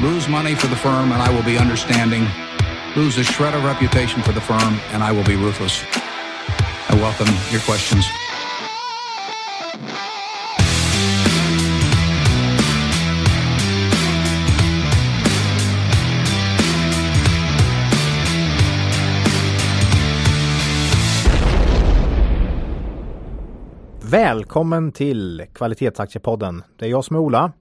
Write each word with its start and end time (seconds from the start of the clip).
lose 0.00 0.28
money 0.28 0.54
for 0.54 0.68
the 0.68 0.76
firm 0.76 1.12
and 1.12 1.20
I 1.20 1.30
will 1.34 1.42
be 1.42 1.58
understanding, 1.58 2.26
lose 2.94 3.18
a 3.18 3.24
shred 3.24 3.54
of 3.54 3.64
reputation 3.64 4.22
for 4.22 4.32
the 4.32 4.40
firm 4.40 4.78
and 4.92 5.02
I 5.02 5.10
will 5.12 5.24
be 5.24 5.36
ruthless. 5.36 5.82
I 6.88 6.94
welcome 6.94 7.28
your 7.50 7.60
questions. 7.60 8.06
Välkommen 24.10 24.92
till 24.92 25.46
Kvalitetsaktiepodden. 25.54 26.62
Det 26.76 26.86
är 26.86 26.90
jag 26.90 27.04
som 27.04 27.16
är 27.16 27.20
Ola. 27.20 27.52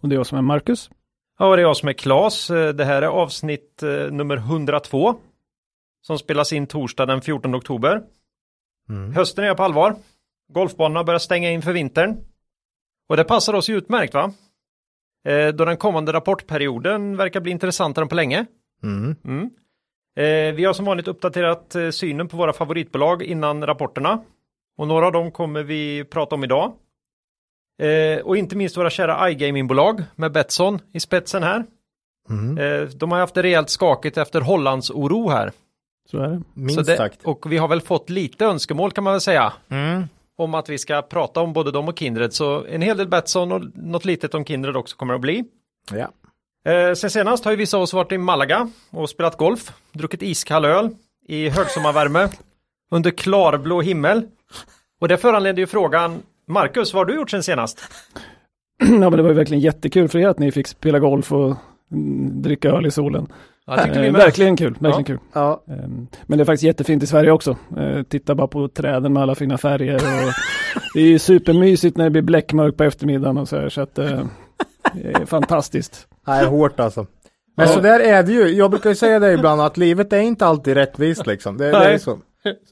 Och 0.00 0.08
det 0.08 0.14
är 0.14 0.16
jag 0.16 0.26
som 0.26 0.38
är 0.38 0.42
Marcus. 0.42 0.90
Ja, 1.38 1.56
det 1.56 1.62
är 1.62 1.66
jag 1.66 1.76
som 1.76 1.88
är 1.88 1.92
Klas. 1.92 2.46
Det 2.48 2.84
här 2.84 3.02
är 3.02 3.06
avsnitt 3.06 3.82
eh, 3.82 3.90
nummer 3.90 4.36
102. 4.36 5.14
Som 6.02 6.18
spelas 6.18 6.52
in 6.52 6.66
torsdag 6.66 7.06
den 7.06 7.20
14 7.20 7.54
oktober. 7.54 8.02
Mm. 8.88 9.14
Hösten 9.14 9.44
är 9.44 9.54
på 9.54 9.62
allvar. 9.62 9.96
Golfbanorna 10.52 11.04
börjar 11.04 11.18
stänga 11.18 11.50
in 11.50 11.62
för 11.62 11.72
vintern. 11.72 12.16
Och 13.08 13.16
det 13.16 13.24
passar 13.24 13.54
oss 13.54 13.70
utmärkt 13.70 14.14
va? 14.14 14.32
Eh, 15.24 15.48
då 15.48 15.64
den 15.64 15.76
kommande 15.76 16.12
rapportperioden 16.12 17.16
verkar 17.16 17.40
bli 17.40 17.52
intressantare 17.52 18.02
än 18.02 18.08
på 18.08 18.14
länge. 18.14 18.46
Mm. 18.82 19.16
Mm. 19.24 19.50
Eh, 20.16 20.54
vi 20.54 20.64
har 20.64 20.72
som 20.72 20.84
vanligt 20.84 21.08
uppdaterat 21.08 21.74
eh, 21.74 21.90
synen 21.90 22.28
på 22.28 22.36
våra 22.36 22.52
favoritbolag 22.52 23.22
innan 23.22 23.66
rapporterna. 23.66 24.24
Och 24.76 24.88
några 24.88 25.06
av 25.06 25.12
dem 25.12 25.30
kommer 25.30 25.62
vi 25.62 26.04
prata 26.04 26.34
om 26.34 26.44
idag. 26.44 26.72
Eh, 27.82 28.20
och 28.24 28.36
inte 28.36 28.56
minst 28.56 28.76
våra 28.76 28.90
kära 28.90 29.30
iGaming-bolag 29.30 30.02
med 30.16 30.32
Betsson 30.32 30.80
i 30.92 31.00
spetsen 31.00 31.42
här. 31.42 31.64
Mm. 32.30 32.58
Eh, 32.58 32.88
de 32.88 33.12
har 33.12 33.18
haft 33.18 33.34
det 33.34 33.42
rejält 33.42 33.70
skakigt 33.70 34.18
efter 34.18 34.40
Hollands 34.40 34.90
oro 34.90 35.28
här. 35.28 35.52
Så 36.10 36.18
är 36.18 36.28
det. 36.28 36.42
Minst 36.54 36.86
det, 36.86 36.96
sagt. 36.96 37.24
Och 37.24 37.52
vi 37.52 37.56
har 37.56 37.68
väl 37.68 37.80
fått 37.80 38.10
lite 38.10 38.44
önskemål 38.44 38.90
kan 38.90 39.04
man 39.04 39.12
väl 39.12 39.20
säga. 39.20 39.52
Mm. 39.68 40.04
Om 40.36 40.54
att 40.54 40.68
vi 40.68 40.78
ska 40.78 41.02
prata 41.02 41.40
om 41.40 41.52
både 41.52 41.70
dem 41.70 41.88
och 41.88 41.98
Kindred. 41.98 42.32
Så 42.32 42.64
en 42.64 42.82
hel 42.82 42.96
del 42.96 43.08
Betsson 43.08 43.52
och 43.52 43.62
något 43.74 44.04
litet 44.04 44.34
om 44.34 44.44
Kindred 44.44 44.76
också 44.76 44.96
kommer 44.96 45.14
att 45.14 45.20
bli. 45.20 45.44
Ja. 45.90 46.10
Eh, 46.72 46.94
sen 46.94 47.10
senast 47.10 47.44
har 47.44 47.52
ju 47.52 47.56
vissa 47.56 47.76
av 47.76 47.82
oss 47.82 47.92
varit 47.92 48.12
i 48.12 48.18
Malaga 48.18 48.70
och 48.90 49.10
spelat 49.10 49.36
golf. 49.36 49.72
Druckit 49.92 50.22
iskall 50.22 50.64
öl 50.64 50.90
i 51.28 51.48
högsommarvärme. 51.48 52.28
under 52.90 53.10
klarblå 53.10 53.80
himmel. 53.80 54.22
Och 55.00 55.08
det 55.08 55.16
föranledde 55.16 55.60
ju 55.60 55.66
frågan 55.66 56.22
Marcus, 56.48 56.94
vad 56.94 57.00
har 57.00 57.04
du 57.04 57.14
gjort 57.14 57.30
sen 57.30 57.42
senast? 57.42 57.80
ja, 58.78 58.86
men 58.88 59.10
det 59.10 59.22
var 59.22 59.28
ju 59.30 59.34
verkligen 59.36 59.60
jättekul 59.60 60.08
för 60.08 60.18
er 60.18 60.28
att 60.28 60.38
ni 60.38 60.52
fick 60.52 60.66
spela 60.66 60.98
golf 60.98 61.32
och 61.32 61.56
mm, 61.92 62.42
dricka 62.42 62.68
öl 62.70 62.86
i 62.86 62.90
solen. 62.90 63.26
Ja, 63.66 63.86
Eh, 63.86 64.12
verkligen 64.12 64.56
kul, 64.56 64.72
verkligen 64.80 64.98
Ja. 64.98 65.04
kul. 65.04 65.18
ja. 65.32 65.64
Ehm, 65.68 66.06
Men 66.26 66.38
det 66.38 66.42
är 66.42 66.44
faktiskt 66.44 66.62
jättefint 66.64 67.02
i 67.02 67.06
Sverige 67.06 67.30
också. 67.30 67.56
Eh, 67.76 68.02
Titta 68.02 68.34
bara 68.34 68.46
på 68.46 68.68
träden 68.68 69.12
med 69.12 69.22
alla 69.22 69.34
fina 69.34 69.58
färger. 69.58 69.94
Och 69.94 70.00
det 70.94 71.00
är 71.00 71.06
ju 71.06 71.18
supermysigt 71.18 71.96
när 71.96 72.04
det 72.04 72.10
blir 72.10 72.22
bläckmörkt 72.22 72.76
på 72.76 72.84
eftermiddagen 72.84 73.38
och 73.38 73.48
så 73.48 73.56
här. 73.60 73.68
Så 73.68 73.80
att 73.80 73.98
eh, 73.98 74.24
det 74.94 75.08
är 75.12 75.26
fantastiskt. 75.26 76.08
Nej, 76.26 76.46
hårt 76.46 76.80
alltså. 76.80 77.06
Men 77.56 77.66
Ja. 77.66 77.72
så 77.72 77.80
där 77.80 78.00
är 78.00 78.22
det 78.22 78.32
ju. 78.32 78.48
Jag 78.48 78.70
brukar 78.70 78.90
ju 78.90 78.96
säga 78.96 79.18
det 79.18 79.32
ibland 79.32 79.60
att 79.60 79.76
livet 79.76 80.12
är 80.12 80.20
inte 80.20 80.46
alltid 80.46 80.74
rättvist 80.74 81.26
liksom. 81.26 81.56
Det, 81.56 81.64
det 81.70 81.76
är 81.76 81.88
Nej. 81.88 81.98
så. 81.98 82.18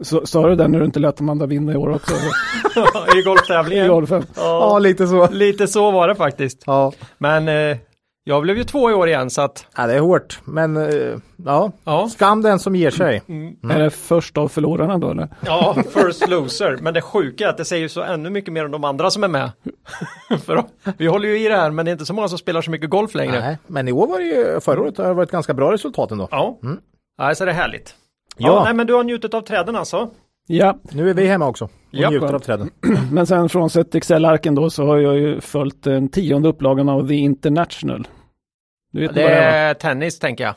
Så, 0.01 0.27
sa 0.27 0.48
du 0.48 0.56
det 0.56 0.69
när 0.69 0.78
du 0.78 0.84
inte 0.84 1.01
lät 1.01 1.20
Amanda 1.20 1.47
vinna 1.47 1.73
i 1.73 1.77
år 1.77 1.91
också? 1.95 2.15
I 2.15 3.19
I 3.19 3.23
golftävlingen. 3.23 3.89
golfen? 3.89 4.27
Ja, 4.37 4.42
Ja, 4.42 4.78
lite 4.78 5.06
så. 5.06 5.28
lite 5.31 5.67
så 5.69 5.91
var 5.91 6.09
det 6.09 6.15
faktiskt. 6.15 6.62
Ja. 6.67 6.92
Men 7.19 7.48
eh, 7.48 7.77
jag 8.25 8.43
blev 8.43 8.56
ju 8.59 8.65
två 8.65 8.91
i 8.91 8.95
år 8.95 9.09
igen 9.09 9.31
så 9.31 9.43
att 9.43 9.67
ja, 9.77 9.87
det 9.87 9.95
är 9.95 10.00
hårt. 10.00 10.41
Men 10.45 10.77
eh, 10.77 11.17
ja, 11.45 11.73
ja. 11.84 12.09
skam 12.09 12.43
den 12.43 12.59
som 12.59 12.77
ger 12.77 12.91
sig. 12.91 13.23
Mm. 13.28 13.70
Är 13.70 13.78
det 13.78 13.91
först 13.91 14.39
av 14.39 14.48
förlorarna 14.48 14.98
då 14.98 15.11
eller? 15.11 15.28
Ja, 15.47 15.77
first 15.94 16.28
loser. 16.28 16.78
Men 16.81 16.94
det 16.94 17.00
sjuka 17.00 17.44
är 17.44 17.49
att 17.49 17.56
det 17.56 17.65
säger 17.65 17.89
så 17.89 18.03
ännu 18.03 18.31
mycket 18.31 18.53
mer 18.53 18.65
om 18.65 18.71
de 18.71 18.84
andra 18.84 19.10
som 19.10 19.25
är 19.25 19.28
med. 19.28 19.50
För 20.44 20.65
vi 20.99 21.06
håller 21.06 21.28
ju 21.28 21.44
i 21.44 21.49
det 21.49 21.56
här 21.56 21.71
men 21.71 21.84
det 21.84 21.91
är 21.91 21.93
inte 21.93 22.06
så 22.06 22.15
många 22.15 22.28
som 22.28 22.39
spelar 22.39 22.62
så 22.62 22.71
mycket 22.71 22.91
golf 22.91 23.15
längre. 23.15 23.41
Nej, 23.41 23.59
men 23.66 23.89
i 23.89 23.93
år 23.93 24.06
var 24.06 24.19
det 24.19 24.25
ju, 24.25 24.60
förra 24.60 24.81
året 24.81 24.99
har 24.99 25.04
det 25.09 25.15
varit 25.15 25.31
ganska 25.31 25.54
bra 25.54 25.72
resultat 25.72 26.10
ändå. 26.10 26.28
Ja, 26.31 26.59
Mm. 26.62 26.78
Nej, 27.19 27.37
så 27.37 27.44
det 27.44 27.50
är 27.50 27.54
härligt. 27.54 27.94
Ja, 28.42 28.48
Ja. 28.56 28.64
nej, 28.64 28.75
men 28.75 28.86
du 28.86 28.94
har 28.94 29.04
njutit 29.04 29.34
av 29.34 29.41
träden 29.41 29.76
alltså? 29.76 30.10
Ja, 30.47 30.78
Nu 30.92 31.10
är 31.10 31.14
vi 31.14 31.26
hemma 31.26 31.47
också 31.48 31.64
och 31.64 31.70
Ja. 31.91 32.10
njuter 32.10 32.34
av 32.34 32.38
träden. 32.38 32.70
men 33.12 33.26
sen 33.26 33.48
frånsett 33.48 33.94
Excel-arken 33.94 34.54
då 34.54 34.70
så 34.70 34.86
har 34.86 34.98
jag 34.98 35.19
ju 35.19 35.41
följt 35.41 35.82
den 35.82 36.08
tionde 36.08 36.48
upplagan 36.48 36.88
av 36.88 37.08
The 37.08 37.14
International. 37.14 38.08
Du 38.92 39.00
vet 39.00 39.14
Det 39.14 39.22
vad 39.22 39.30
det 39.30 39.36
är 39.36 39.75
tennis 39.75 40.19
tänker 40.19 40.44
jag. 40.44 40.54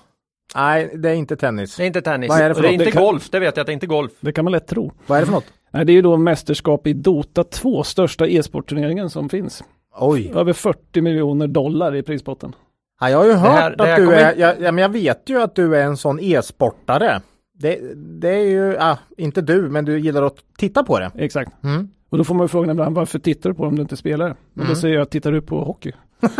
Nej, 0.55 0.91
det 0.95 1.09
är 1.09 1.13
inte 1.13 1.35
tennis. 1.35 1.75
Det 1.75 1.83
är 1.83 1.87
inte 1.87 2.01
tennis. 2.01 2.29
Vad 2.29 2.39
är 2.41 2.49
det 2.49 2.55
för 2.55 2.61
Och 2.61 2.63
det 2.63 2.67
är 2.67 2.71
något? 2.71 2.73
inte 2.73 2.85
Det 2.85 2.91
kan- 2.91 3.03
golf, 3.03 3.29
det 3.29 3.39
vet 3.39 3.57
jag 3.57 3.61
att 3.63 3.67
det 3.67 3.71
är 3.71 3.73
inte 3.73 3.87
golf. 3.87 4.11
Det 4.19 4.31
kan 4.31 4.45
man 4.45 4.51
lätt 4.51 4.67
tro. 4.67 4.91
Vad 5.07 5.17
är 5.17 5.21
det 5.21 5.25
för 5.25 5.33
något? 5.33 5.45
Nej, 5.71 5.85
det 5.85 5.91
är 5.91 5.93
ju 5.93 6.01
då 6.01 6.17
mästerskap 6.17 6.87
i 6.87 6.93
Dota 6.93 7.43
2, 7.43 7.83
största 7.83 8.27
e-sportturneringen 8.27 9.09
som 9.09 9.29
finns. 9.29 9.63
Oj. 9.99 10.31
Över 10.35 10.53
40 10.53 11.01
miljoner 11.01 11.47
dollar 11.47 11.95
i 11.95 12.03
prispotten. 12.03 12.55
Ja, 13.01 13.09
jag 13.09 13.17
har 13.17 13.25
ju 13.25 13.33
hört 13.33 13.49
här- 13.51 13.75
det 13.77 13.91
att 13.93 13.97
du 13.99 14.05
kommer- 14.05 14.17
är, 14.17 14.35
jag, 14.37 14.55
ja, 14.61 14.71
men 14.71 14.77
jag 14.81 14.89
vet 14.89 15.29
ju 15.29 15.41
att 15.41 15.55
du 15.55 15.75
är 15.77 15.83
en 15.83 15.97
sån 15.97 16.19
e-sportare. 16.19 17.21
Det, 17.59 17.79
det 17.95 18.29
är 18.29 18.43
ju, 18.49 18.73
ja, 18.73 18.97
inte 19.17 19.41
du, 19.41 19.61
men 19.69 19.85
du 19.85 19.99
gillar 19.99 20.23
att 20.23 20.35
titta 20.57 20.83
på 20.83 20.99
det. 20.99 21.11
Exakt. 21.15 21.51
Mm. 21.63 21.87
Och 22.09 22.17
då 22.17 22.23
får 22.23 22.35
man 22.35 22.43
ju 22.43 22.47
frågan 22.47 22.69
ibland, 22.69 22.95
varför 22.95 23.19
tittar 23.19 23.49
du 23.49 23.55
på 23.55 23.63
om 23.63 23.75
du 23.75 23.81
inte 23.81 23.97
spelar? 23.97 24.29
Och 24.31 24.37
Mm. 24.57 24.69
då 24.69 24.75
säger 24.75 24.95
jag, 24.95 25.09
tittar 25.09 25.31
du 25.31 25.41
på 25.41 25.63
hockey? 25.63 25.91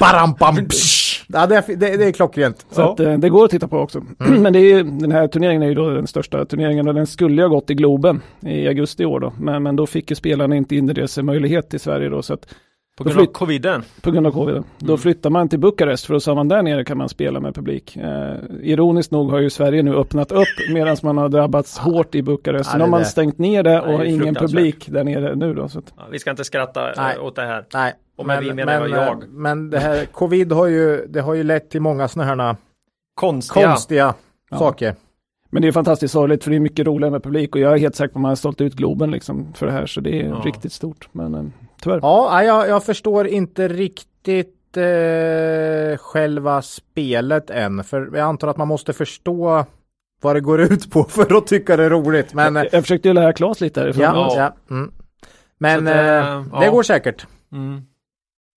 Baram, 0.00 0.32
bam, 0.40 0.56
psh. 0.68 1.24
ja, 1.28 1.46
det, 1.46 1.56
är, 1.56 1.76
det, 1.76 1.96
det 1.96 2.04
är 2.04 2.12
klockrent. 2.12 2.66
Så 2.70 2.80
Ja. 2.80 2.92
att, 2.92 3.00
eh, 3.00 3.18
det 3.18 3.28
går 3.28 3.44
att 3.44 3.50
titta 3.50 3.68
på 3.68 3.78
också. 3.78 4.02
Men 4.18 4.52
det 4.52 4.58
är 4.58 4.76
ju, 4.76 4.82
den 4.82 5.12
här 5.12 5.28
turneringen 5.28 5.62
är 5.62 5.66
ju 5.66 5.74
då 5.74 5.90
den 5.90 6.06
största 6.06 6.44
turneringen 6.44 6.88
och 6.88 6.94
den 6.94 7.06
skulle 7.06 7.42
ha 7.42 7.48
gått 7.48 7.70
i 7.70 7.74
Globen 7.74 8.20
i 8.40 8.68
augusti 8.68 9.02
i 9.02 9.06
år 9.06 9.20
då. 9.20 9.32
Men, 9.40 9.62
men 9.62 9.76
då 9.76 9.86
fick 9.86 10.10
ju 10.10 10.14
spelarna 10.16 10.56
inte 10.56 10.76
inresemöjlighet 10.76 11.70
till 11.70 11.80
Sverige 11.80 12.08
då. 12.08 12.22
Så 12.22 12.34
att 12.34 12.54
På 12.98 13.04
Då 13.04 13.10
grund 13.10 13.28
av 13.28 13.32
coviden. 13.32 13.82
På 14.02 14.10
grund 14.10 14.26
av 14.26 14.30
covid. 14.30 14.62
Då 14.78 14.86
Mm. 14.86 14.98
flyttar 14.98 15.30
man 15.30 15.48
till 15.48 15.58
Bukarest 15.58 16.06
för 16.06 16.14
att 16.14 16.22
så 16.22 16.34
man 16.34 16.48
där 16.48 16.62
nere 16.62 16.84
kan 16.84 16.98
man 16.98 17.08
spela 17.08 17.40
med 17.40 17.54
publik. 17.54 17.96
Eh, 17.96 18.34
ironiskt 18.62 19.10
nog 19.12 19.30
har 19.30 19.38
ju 19.38 19.50
Sverige 19.50 19.82
nu 19.82 19.94
öppnat 19.94 20.32
upp 20.32 20.46
medan 20.74 20.96
man 21.02 21.18
har 21.18 21.28
drabbats 21.28 21.78
hårt 21.78 22.14
i 22.14 22.22
Bukarest. 22.22 22.70
Sen 22.70 22.80
har 22.80 22.88
man 22.88 23.04
stängt 23.04 23.38
ner 23.38 23.62
det 23.62 23.80
och 23.80 23.98
det 23.98 24.06
ingen 24.06 24.34
publik 24.34 24.86
där 24.88 25.04
nere 25.04 25.34
nu 25.34 25.54
då. 25.54 25.68
Så 25.68 25.78
att, 25.78 25.92
Ja, 25.96 26.02
vi 26.10 26.18
ska 26.18 26.30
inte 26.30 26.44
skratta 26.44 26.88
eh, 26.90 26.94
Nej. 26.96 27.18
åt 27.18 27.36
det 27.36 27.42
här. 27.42 27.64
Nej, 27.74 27.92
Och 28.16 28.26
med 28.26 28.42
vi 28.42 28.52
menar 28.54 28.72
jag 28.72 28.82
men, 28.90 29.00
jag. 29.00 29.22
men 29.30 29.70
det 29.70 29.78
här 29.78 30.04
covid 30.12 30.52
har 30.52 30.66
ju, 30.66 31.06
det 31.06 31.20
har 31.20 31.34
ju 31.34 31.42
lett 31.42 31.70
till 31.70 31.80
många 31.80 32.08
sådana 32.08 32.32
här 32.44 32.56
Konstiga. 33.14 33.66
konstiga 33.68 34.14
Ja. 34.50 34.58
saker. 34.58 34.94
men 35.50 35.62
det 35.62 35.68
är 35.68 35.72
fantastiskt 35.72 36.12
sorgligt 36.12 36.44
för 36.44 36.50
det 36.50 36.56
är 36.56 36.60
mycket 36.60 36.86
roligare 36.86 37.10
med 37.10 37.22
publik 37.22 37.54
och 37.54 37.60
jag 37.60 37.72
är 37.72 37.78
helt 37.78 37.94
säker 37.94 38.12
på 38.12 38.18
att 38.18 38.22
man 38.22 38.28
har 38.28 38.36
sålt 38.36 38.60
ut 38.60 38.74
Globen 38.74 39.10
liksom 39.10 39.52
för 39.54 39.66
det 39.66 39.72
här 39.72 39.86
så 39.86 40.00
det 40.00 40.20
är 40.22 40.28
Ja. 40.28 40.42
riktigt 40.44 40.72
stort. 40.72 41.08
Men 41.12 41.34
eh, 41.34 41.42
tyvärr. 41.84 41.98
Ja, 42.02 42.28
nej, 42.32 42.46
jag, 42.46 42.68
jag 42.68 42.84
förstår 42.84 43.26
inte 43.26 43.68
riktigt 43.68 44.76
eh, 44.76 45.96
själva 45.98 46.62
spelet 46.62 47.50
än. 47.50 47.84
För 47.84 48.00
jag 48.12 48.18
antar 48.28 48.48
att 48.48 48.56
man 48.56 48.68
måste 48.68 48.92
förstå 48.92 49.64
vad 50.22 50.36
det 50.36 50.40
går 50.40 50.60
ut 50.60 50.90
på 50.90 51.04
för 51.08 51.36
att 51.38 51.46
tycka 51.46 51.76
det 51.76 51.84
är 51.84 51.90
roligt. 51.90 52.34
Men 52.34 52.56
eh, 52.56 52.64
Jag 52.72 52.82
försökte 52.82 53.08
ju 53.08 53.14
lära 53.14 53.32
Claes 53.32 53.60
lite 53.60 53.80
härifrån. 53.80 54.02
ja, 54.04 54.34
Ja. 54.36 54.74
Mm. 54.74 54.92
Men 55.58 55.84
Så 55.86 55.90
att, 55.92 55.96
eh, 55.96 56.36
eh, 56.36 56.42
det 56.60 56.64
ja. 56.66 56.70
går 56.70 56.82
säkert. 56.82 57.26
Mm. 57.52 57.82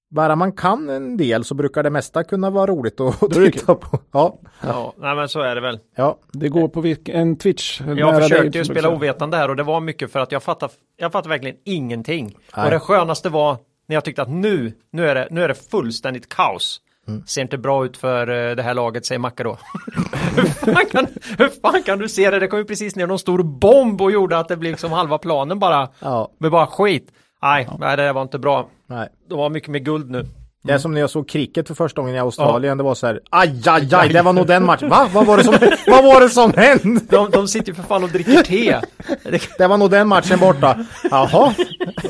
Bara 0.10 0.36
man 0.36 0.52
kan 0.52 0.90
en 0.90 1.18
del 1.18 1.44
så 1.44 1.56
brukar 1.56 1.84
det 1.84 1.90
mesta 1.90 2.24
kunna 2.24 2.50
vara 2.50 2.66
roligt 2.66 3.00
att 3.00 3.32
titta 3.32 3.76
på. 3.76 4.00
Ja, 4.12 4.40
Ja, 4.62 4.94
nej 4.98 5.16
men 5.16 5.30
så 5.30 5.42
är 5.42 5.56
det 5.56 5.62
väl. 5.62 5.80
ja. 5.96 6.18
Det 6.32 6.50
går 6.50 6.68
på 6.68 6.96
en 7.12 7.38
Twitch. 7.38 7.82
Jag 7.82 8.24
försökte 8.24 8.58
ju 8.58 8.66
spela 8.66 8.90
ovetande 8.90 9.38
här 9.38 9.50
och 9.50 9.56
det 9.56 9.64
var 9.64 9.80
mycket 9.80 10.12
för 10.12 10.20
att 10.20 10.32
jag 10.32 10.44
fattar, 10.44 10.70
jag 10.98 11.12
fattar 11.12 11.30
verkligen 11.30 11.58
ingenting. 11.66 12.36
Nej. 12.56 12.66
Och 12.66 12.72
det 12.72 12.80
skönaste 12.80 13.30
var 13.30 13.58
när 13.88 13.96
jag 13.96 14.04
tyckte 14.04 14.22
att 14.22 14.30
nu, 14.30 14.74
nu 14.92 15.08
är 15.08 15.16
det, 15.16 15.28
nu 15.32 15.44
är 15.44 15.48
det 15.48 15.70
fullständigt 15.72 16.30
kaos. 16.30 16.82
Mm. 17.08 17.24
Ser 17.28 17.42
inte 17.42 17.58
bra 17.58 17.86
ut 17.86 17.98
för 17.98 18.50
eh, 18.50 18.56
det 18.56 18.64
här 18.64 18.74
laget, 18.74 19.06
säger 19.06 19.20
Macke 19.20 19.44
då. 19.44 19.58
hur, 20.36 20.74
fan 20.74 20.86
kan, 20.92 21.08
hur 21.38 21.62
fan 21.62 21.84
kan 21.84 22.00
du 22.00 22.10
se 22.10 22.32
det? 22.32 22.40
Det 22.40 22.48
kom 22.48 22.60
ju 22.60 22.66
precis 22.66 22.96
ner 22.96 23.08
någon 23.08 23.20
stor 23.20 23.44
bomb 23.44 24.02
och 24.02 24.12
gjorde 24.12 24.38
att 24.38 24.48
det 24.48 24.58
blev 24.58 24.72
liksom 24.72 24.92
halva 24.92 25.18
planen 25.18 25.60
bara, 25.60 25.90
ja. 26.00 26.32
med 26.38 26.52
bara 26.52 26.68
skit. 26.68 27.12
Nej, 27.42 27.70
nej, 27.80 27.98
det 27.98 28.14
var 28.14 28.22
inte 28.22 28.40
bra. 28.40 28.68
Nej. 28.88 29.10
Det 29.30 29.36
var 29.36 29.50
mycket 29.50 29.70
mer 29.70 29.80
guld 29.80 30.10
nu. 30.10 30.26
Det 30.64 30.74
är 30.74 30.78
som 30.78 30.94
när 30.94 31.02
jag 31.02 31.10
såg 31.10 31.30
cricket 31.30 31.68
för 31.68 31.76
första 31.76 32.02
gången 32.02 32.16
i 32.16 32.20
Australien. 32.20 32.78
Det 32.78 32.84
var 32.84 32.96
så 32.96 33.08
här, 33.08 33.20
aj, 33.30 33.62
aj, 33.66 33.90
aj, 33.96 34.10
det 34.10 34.22
var 34.22 34.34
nog 34.34 34.48
den 34.48 34.66
matchen. 34.66 34.90
Va? 34.90 35.10
Vad 35.14 35.26
var 35.26 35.38
det 35.38 35.44
som, 35.44 35.54
vad 35.88 36.04
var 36.04 36.22
det 36.22 36.30
som 36.30 36.54
hände? 36.54 37.02
De, 37.10 37.30
de 37.30 37.48
sitter 37.48 37.68
ju 37.68 37.74
för 37.74 37.84
fan 37.84 38.04
och 38.04 38.10
dricker 38.10 38.44
te. 38.44 38.82
Det, 39.24 39.50
Det 39.58 39.68
var 39.68 39.78
nog 39.78 39.92
den 39.92 40.08
matchen 40.08 40.40
borta. 40.40 40.86
Jaha, 41.12 41.54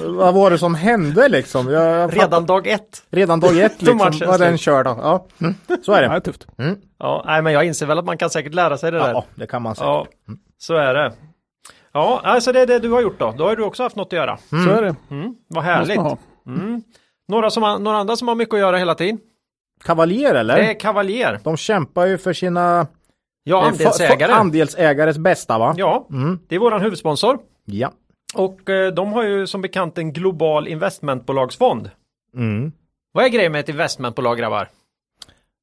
vad 0.06 0.34
var 0.34 0.52
det 0.52 0.58
som 0.58 0.76
hände 0.76 1.30
liksom? 1.30 1.72
Jag, 1.72 1.84
jag 2.02 2.18
redan 2.18 2.46
dag 2.46 2.68
ett. 2.68 3.04
redan 3.12 3.40
dag 3.40 3.58
ett 3.60 3.74
liksom 3.82 3.98
matchen 3.98 4.28
var 4.28 4.38
den 4.38 4.58
körd. 4.58 4.86
Ja, 4.88 5.28
mm. 5.42 5.56
så 5.86 5.92
är 5.94 6.02
Ja, 6.04 6.08
det 6.10 6.14
det. 6.14 6.16
är 6.16 6.20
tufft. 6.20 6.48
Ja, 7.00 7.24
nej, 7.26 7.42
men 7.42 7.54
jag 7.54 7.66
inser 7.66 7.86
väl 7.86 8.00
att 8.00 8.06
man 8.06 8.18
kan 8.18 8.30
säkert 8.30 8.54
lära 8.54 8.78
sig 8.78 8.92
det 8.92 8.98
där. 8.98 9.12
Ja, 9.12 9.26
det 9.36 9.48
kan 9.48 9.62
man 9.62 9.76
säga. 9.76 9.88
Ja, 9.88 10.06
så 10.58 10.76
är 10.76 10.94
det. 10.94 11.14
Ja, 11.92 12.22
alltså 12.24 12.52
det 12.52 12.60
är 12.62 12.68
det 12.68 12.80
du 12.80 12.90
har 12.92 13.02
gjort 13.02 13.20
då. 13.20 13.34
Då 13.38 13.44
har 13.48 13.56
du 13.56 13.64
också 13.64 13.84
haft 13.84 13.96
något 13.96 14.08
att 14.08 14.14
göra. 14.14 14.38
Så 14.38 14.70
är 14.70 14.82
det. 14.82 14.96
Mm, 15.12 15.36
vad 15.48 15.64
härligt. 15.64 15.98
Mm. 16.48 16.82
Några, 17.28 17.50
som 17.50 17.64
har, 17.64 17.80
några 17.80 17.98
andra 17.98 18.16
som 18.16 18.28
har 18.28 18.36
mycket 18.36 18.54
att 18.54 18.60
göra 18.60 18.78
hela 18.78 18.96
tiden. 18.96 19.20
Kavaljer 19.84 20.36
eller? 20.36 20.56
Det 20.56 20.70
är 20.70 20.80
Kavaljer. 20.80 21.40
De 21.44 21.58
kämpar 21.58 22.06
ju 22.06 22.18
för 22.18 22.34
sina 22.34 22.88
Ja, 23.44 23.62
eh, 23.62 23.68
andelsägare. 23.68 24.32
andelsägares 24.32 25.18
bästa 25.18 25.58
va? 25.58 25.74
Ja, 25.78 26.08
Mm. 26.12 26.40
det 26.48 26.56
är 26.56 26.60
våran 26.60 26.82
huvudsponsor. 26.82 27.40
Ja. 27.66 27.92
Och 28.36 28.70
eh, 28.70 28.94
de 28.94 29.14
har 29.14 29.24
ju 29.24 29.48
som 29.48 29.62
bekant 29.62 29.98
en 29.98 30.14
global 30.14 30.68
investmentbolagsfond. 30.68 31.90
Mm. 32.36 32.72
Vad 33.12 33.26
är 33.26 33.30
grejen 33.30 33.52
med 33.52 33.60
ett 33.60 33.70
investmentbolag 33.70 34.38
grabbar? 34.38 34.68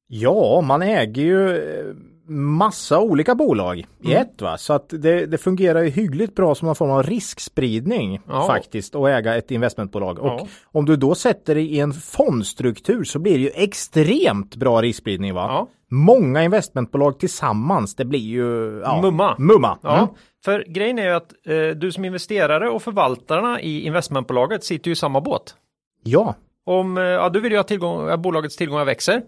Ja, 0.07 0.61
man 0.61 0.81
äger 0.81 1.21
ju 1.23 1.57
eh, 1.57 1.85
massa 2.27 2.99
olika 2.99 3.35
bolag 3.35 3.77
i 3.79 3.85
Mm. 4.11 4.17
ett 4.21 4.41
va. 4.41 4.57
Så 4.57 4.73
att 4.73 4.89
det, 4.89 5.25
det 5.25 5.37
fungerar 5.37 5.81
ju 5.83 5.89
hyggligt 5.89 6.35
bra 6.35 6.55
som 6.55 6.67
en 6.69 6.75
form 6.75 6.91
av 6.91 7.03
riskspridning 7.03 8.21
Ja. 8.27 8.47
faktiskt 8.47 8.95
att 8.95 9.07
äga 9.07 9.35
ett 9.35 9.51
investmentbolag. 9.51 10.19
Och 10.19 10.27
Ja. 10.27 10.47
om 10.71 10.85
du 10.85 10.95
då 10.95 11.15
sätter 11.15 11.55
det 11.55 11.61
i 11.61 11.79
en 11.79 11.93
fondstruktur 11.93 13.03
så 13.03 13.19
blir 13.19 13.33
det 13.33 13.39
ju 13.43 13.49
extremt 13.55 14.55
bra 14.55 14.81
riskspridning 14.81 15.33
va. 15.33 15.41
Ja. 15.49 15.67
Många 15.89 16.43
investmentbolag 16.43 17.19
tillsammans, 17.19 17.95
det 17.95 18.05
blir 18.05 18.19
ju 18.19 18.79
ja, 18.83 19.01
Mumma. 19.01 19.35
Mumma. 19.39 19.77
Ja, 19.81 19.97
Mm. 19.97 20.09
för 20.45 20.65
grejen 20.67 20.99
är 20.99 21.03
ju 21.03 21.11
att 21.15 21.33
eh, 21.47 21.67
du 21.77 21.91
som 21.91 22.05
investerare 22.05 22.69
och 22.69 22.81
förvaltarna 22.83 23.61
i 23.61 23.85
investmentbolaget 23.85 24.63
sitter 24.63 24.87
ju 24.87 24.91
i 24.91 24.95
samma 24.95 25.21
båt. 25.21 25.55
ja. 26.03 26.35
Om, 26.67 26.97
eh, 26.97 27.03
ja, 27.03 27.29
du 27.29 27.39
vill 27.39 27.51
ju 27.51 27.57
att, 27.57 27.67
tillgång, 27.67 28.09
att 28.09 28.19
bolagets 28.19 28.55
tillgångar 28.55 28.85
växer. 28.85 29.21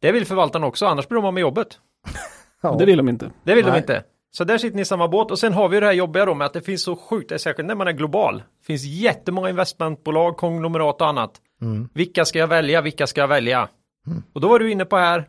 Det 0.00 0.12
vill 0.12 0.26
förvaltarna 0.26 0.66
också, 0.66 0.86
annars 0.86 1.08
blir 1.08 1.16
de 1.16 1.24
av 1.24 1.34
med 1.34 1.40
jobbet. 1.40 1.78
ja. 2.62 2.76
Det 2.78 2.84
vill 2.86 2.96
de 2.96 3.08
inte. 3.08 3.30
Det 3.44 3.54
vill 3.54 3.64
de 3.64 3.70
Nej. 3.70 3.80
inte. 3.80 4.04
Så 4.32 4.44
där 4.44 4.58
sitter 4.58 4.76
ni 4.76 4.82
i 4.82 4.84
samma 4.84 5.08
båt 5.08 5.30
och 5.30 5.38
sen 5.38 5.52
har 5.52 5.68
vi 5.68 5.80
det 5.80 5.86
här 5.86 5.92
jobbiga 5.92 6.24
då 6.24 6.34
med 6.34 6.46
att 6.46 6.52
det 6.52 6.60
finns 6.62 6.82
så 6.82 6.96
sjukt, 6.96 7.40
särskilt 7.40 7.66
när 7.66 7.74
man 7.74 7.88
är 7.88 7.92
global. 7.92 8.38
Det 8.38 8.66
finns 8.66 8.84
jättemånga 8.84 9.50
investmentbolag, 9.50 10.36
konglomerat 10.36 11.00
och 11.00 11.06
annat. 11.08 11.40
Mm. 11.62 11.88
Vilka 11.94 12.24
ska 12.24 12.38
jag 12.38 12.46
välja, 12.46 12.80
vilka 12.80 13.06
ska 13.06 13.20
jag 13.20 13.28
välja? 13.28 13.68
Och 14.32 14.40
då 14.40 14.48
var 14.48 14.58
du 14.58 14.70
inne 14.70 14.84
på 14.84 14.96
här, 14.96 15.28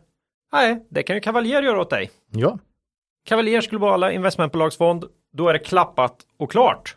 nej, 0.52 0.86
det 0.90 1.02
kan 1.02 1.16
ju 1.16 1.20
Cavalier 1.20 1.62
göra 1.62 1.80
åt 1.80 1.90
dig. 1.90 2.10
ja. 2.30 2.58
Cavaliers 3.28 3.68
globala 3.68 4.12
investmentbolagsfond, 4.12 5.04
då 5.32 5.48
är 5.48 5.52
det 5.52 5.58
klappat 5.58 6.16
och 6.38 6.50
klart. 6.50 6.96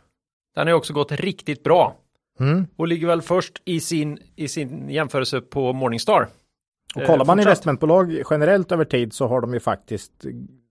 Den 0.56 0.68
har 0.68 0.72
ju 0.72 0.78
också 0.78 0.94
gått 0.94 1.12
riktigt 1.12 1.64
bra 1.64 1.96
Mm. 2.40 2.68
och 2.78 2.88
ligger 2.88 3.08
väl 3.08 3.22
först 3.22 3.62
i 3.66 3.80
sin, 3.80 4.20
i 4.36 4.48
sin 4.48 4.90
jämförelse 4.90 5.42
på 5.42 5.74
Morningstar. 5.74 6.28
Och 6.96 7.02
Eh, 7.02 7.08
kollar 7.08 7.18
man 7.26 7.38
fortsatt. 7.38 7.46
investmentbolag 7.46 8.22
generellt 8.30 8.72
över 8.72 8.86
tid 8.86 9.14
så 9.14 9.28
har 9.28 9.42
de 9.42 9.54
ju 9.54 9.60
faktiskt 9.60 10.12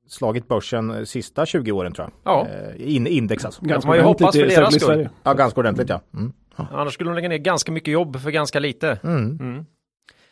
slagit 0.08 0.48
börsen 0.48 1.06
sista 1.06 1.46
20 1.46 1.72
åren 1.72 1.92
tror 1.92 2.10
jag. 2.24 2.32
Ja. 2.34 2.46
Eh, 2.48 2.94
In, 2.96 3.06
index 3.06 3.44
alltså. 3.44 3.64
Ganska 3.64 3.88
man 3.88 3.96
ju 3.96 4.02
ordentligt 4.02 4.20
hoppas 4.26 4.36
för 4.36 4.46
i- 4.52 4.54
deras 4.54 4.74
skull. 4.82 5.08
Ja, 5.22 5.32
ganska 5.32 5.60
ordentligt 5.60 5.88
ja. 5.88 6.00
Mm. 6.14 6.32
Annars 6.56 6.94
skulle 6.94 7.10
de 7.10 7.14
lägga 7.14 7.28
ner 7.28 7.38
ganska 7.38 7.72
mycket 7.72 7.92
jobb 7.94 8.16
för 8.20 8.30
ganska 8.30 8.58
lite. 8.60 8.98
Mm. 9.04 9.38
Mm. 9.40 9.64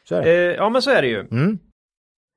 Så 0.09 0.15
är 0.15 0.23
det. 0.23 0.31
Eh, 0.31 0.56
ja, 0.56 0.69
men 0.69 0.83
så 0.83 0.91
är 0.91 1.03
det 1.03 1.09
ju. 1.09 1.21
Mm. 1.21 1.59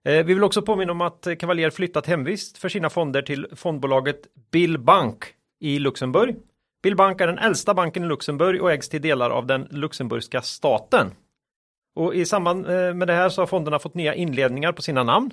Eh, 0.07 0.13
vi 0.25 0.33
vill 0.33 0.43
också 0.43 0.61
påminna 0.61 0.91
om 0.91 1.01
att 1.01 1.27
eh, 1.27 1.35
Cavalier 1.35 1.69
flyttat 1.69 2.05
hemvist 2.07 2.57
för 2.57 2.69
sina 2.69 2.89
fonder 2.89 3.21
till 3.21 3.47
fondbolaget 3.55 4.17
Bill 4.51 4.77
Bank 4.79 5.25
i 5.61 5.79
Luxemburg. 5.79 6.35
Bill 6.83 6.95
Bank 6.95 7.21
är 7.21 7.27
den 7.27 7.37
äldsta 7.37 7.73
banken 7.73 8.03
i 8.03 8.07
Luxemburg 8.07 8.61
och 8.61 8.71
ägs 8.71 8.89
till 8.89 9.01
delar 9.01 9.29
av 9.29 9.45
den 9.47 9.67
luxemburgska 9.71 10.41
staten. 10.41 11.07
Och 11.95 12.15
i 12.15 12.25
samband 12.25 12.65
eh, 12.65 12.93
med 12.93 13.07
det 13.07 13.13
här 13.13 13.29
så 13.29 13.41
har 13.41 13.47
fonderna 13.47 13.79
fått 13.79 13.93
nya 13.93 14.15
inledningar 14.15 14.71
på 14.71 14.81
sina 14.81 15.03
namn. 15.03 15.31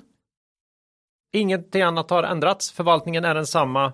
Ingenting 1.33 1.81
annat 1.81 2.09
har 2.09 2.23
ändrats, 2.23 2.71
förvaltningen 2.71 3.25
är 3.25 3.35
densamma. 3.35 3.93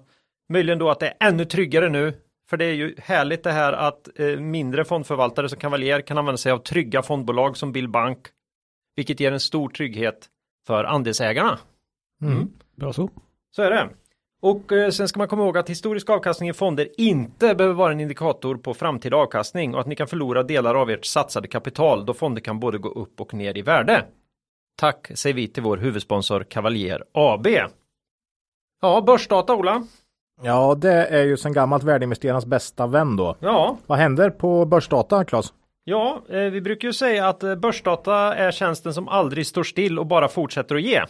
Möjligen 0.49 0.79
då 0.79 0.89
att 0.89 0.99
det 0.99 1.07
är 1.07 1.27
ännu 1.29 1.45
tryggare 1.45 1.89
nu, 1.89 2.21
för 2.49 2.57
det 2.57 2.65
är 2.65 2.73
ju 2.73 2.95
härligt 2.97 3.43
det 3.43 3.51
här 3.51 3.73
att 3.73 4.19
eh, 4.19 4.39
mindre 4.39 4.85
fondförvaltare 4.85 5.49
som 5.49 5.59
Cavalier 5.59 6.01
kan 6.01 6.17
använda 6.17 6.37
sig 6.37 6.51
av 6.51 6.57
trygga 6.57 7.01
fondbolag 7.01 7.57
som 7.57 7.71
Bill 7.71 7.89
Bank, 7.89 8.27
vilket 8.95 9.19
ger 9.19 9.31
en 9.31 9.39
stor 9.39 9.69
trygghet 9.69 10.29
för 10.67 10.83
andelsägarna. 10.83 11.59
Mm. 12.21 12.47
Bra 12.75 12.93
så. 12.93 13.09
Så 13.51 13.61
är 13.61 13.69
det. 13.71 13.89
Och 14.41 14.71
eh, 14.71 14.89
sen 14.89 15.07
ska 15.07 15.17
man 15.17 15.27
komma 15.27 15.43
ihåg 15.43 15.57
att 15.57 15.69
historisk 15.69 16.09
avkastning 16.09 16.49
i 16.49 16.53
fonder 16.53 16.87
inte 16.97 17.55
behöver 17.55 17.75
vara 17.75 17.91
en 17.91 17.99
indikator 17.99 18.55
på 18.55 18.73
framtida 18.73 19.17
avkastning 19.17 19.73
och 19.75 19.81
att 19.81 19.87
ni 19.87 19.95
kan 19.95 20.07
förlora 20.07 20.43
delar 20.43 20.75
av 20.75 20.89
ert 20.89 21.05
satsade 21.05 21.47
kapital 21.47 22.05
då 22.05 22.13
fonder 22.13 22.41
kan 22.41 22.59
både 22.59 22.77
gå 22.77 22.89
upp 22.89 23.21
och 23.21 23.33
ner 23.33 23.57
i 23.57 23.61
värde. 23.61 24.05
Tack 24.77 25.11
säger 25.15 25.33
vi 25.33 25.47
till 25.47 25.63
vår 25.63 25.77
huvudsponsor 25.77 26.43
Cavalier 26.43 27.03
AB. 27.13 27.47
Ja, 28.81 29.01
börsdata 29.01 29.55
Ola. 29.55 29.83
Ja, 30.41 30.75
det 30.75 30.93
är 31.05 31.23
ju 31.23 31.37
sedan 31.37 31.53
gammalt 31.53 31.83
värdeinvesterarnas 31.83 32.45
bästa 32.45 32.87
vän 32.87 33.15
då. 33.15 33.35
Ja, 33.39 33.77
Vad 33.87 33.97
händer 33.97 34.29
på 34.29 34.65
börsdata, 34.65 35.23
Claes? 35.23 35.53
ja, 35.83 36.21
eh, 36.29 36.39
vi 36.39 36.61
brukar 36.61 36.87
ju 36.87 36.93
säga 36.93 37.27
att 37.27 37.43
eh, 37.43 37.55
börsdata 37.55 38.13
är 38.35 38.51
tjänsten 38.51 38.93
som 38.93 39.07
aldrig 39.07 39.47
står 39.47 39.63
still 39.63 39.99
och 39.99 40.05
bara 40.05 40.27
fortsätter 40.27 40.75
att 40.75 40.81
ge. 40.81 41.01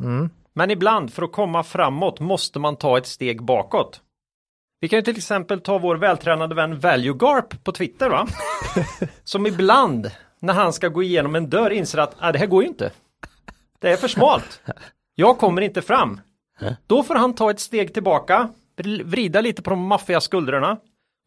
Mm. 0.00 0.30
Men 0.58 0.70
ibland 0.70 1.12
för 1.12 1.22
att 1.22 1.32
komma 1.32 1.62
framåt 1.62 2.20
måste 2.20 2.58
man 2.58 2.76
ta 2.76 2.98
ett 2.98 3.06
steg 3.06 3.42
bakåt. 3.42 4.00
Vi 4.80 4.88
kan 4.88 4.98
ju 4.98 5.02
till 5.02 5.16
exempel 5.16 5.60
ta 5.60 5.78
vår 5.78 5.96
vältränade 5.96 6.54
vän 6.54 6.80
Value 6.80 7.14
Garp 7.18 7.64
på 7.64 7.72
Twitter 7.72 8.10
va? 8.10 8.26
Som 9.24 9.46
ibland 9.46 10.10
när 10.40 10.52
han 10.54 10.72
ska 10.72 10.88
gå 10.88 11.02
igenom 11.02 11.34
en 11.34 11.50
dörr 11.50 11.70
inser 11.70 11.98
att 11.98 12.14
ah, 12.18 12.32
det 12.32 12.38
här 12.38 12.46
går 12.46 12.62
ju 12.62 12.68
inte. 12.68 12.90
Det 13.78 13.90
är 13.92 13.96
för 13.96 14.08
smalt. 14.08 14.60
Jag 15.14 15.38
kommer 15.38 15.62
inte 15.62 15.82
fram. 15.82 16.20
Då 16.86 17.02
får 17.02 17.14
han 17.14 17.34
ta 17.34 17.50
ett 17.50 17.60
steg 17.60 17.94
tillbaka, 17.94 18.48
vri- 18.76 19.02
vrida 19.04 19.40
lite 19.40 19.62
på 19.62 19.70
de 19.70 19.80
maffiga 19.86 20.20
skuldrorna 20.20 20.76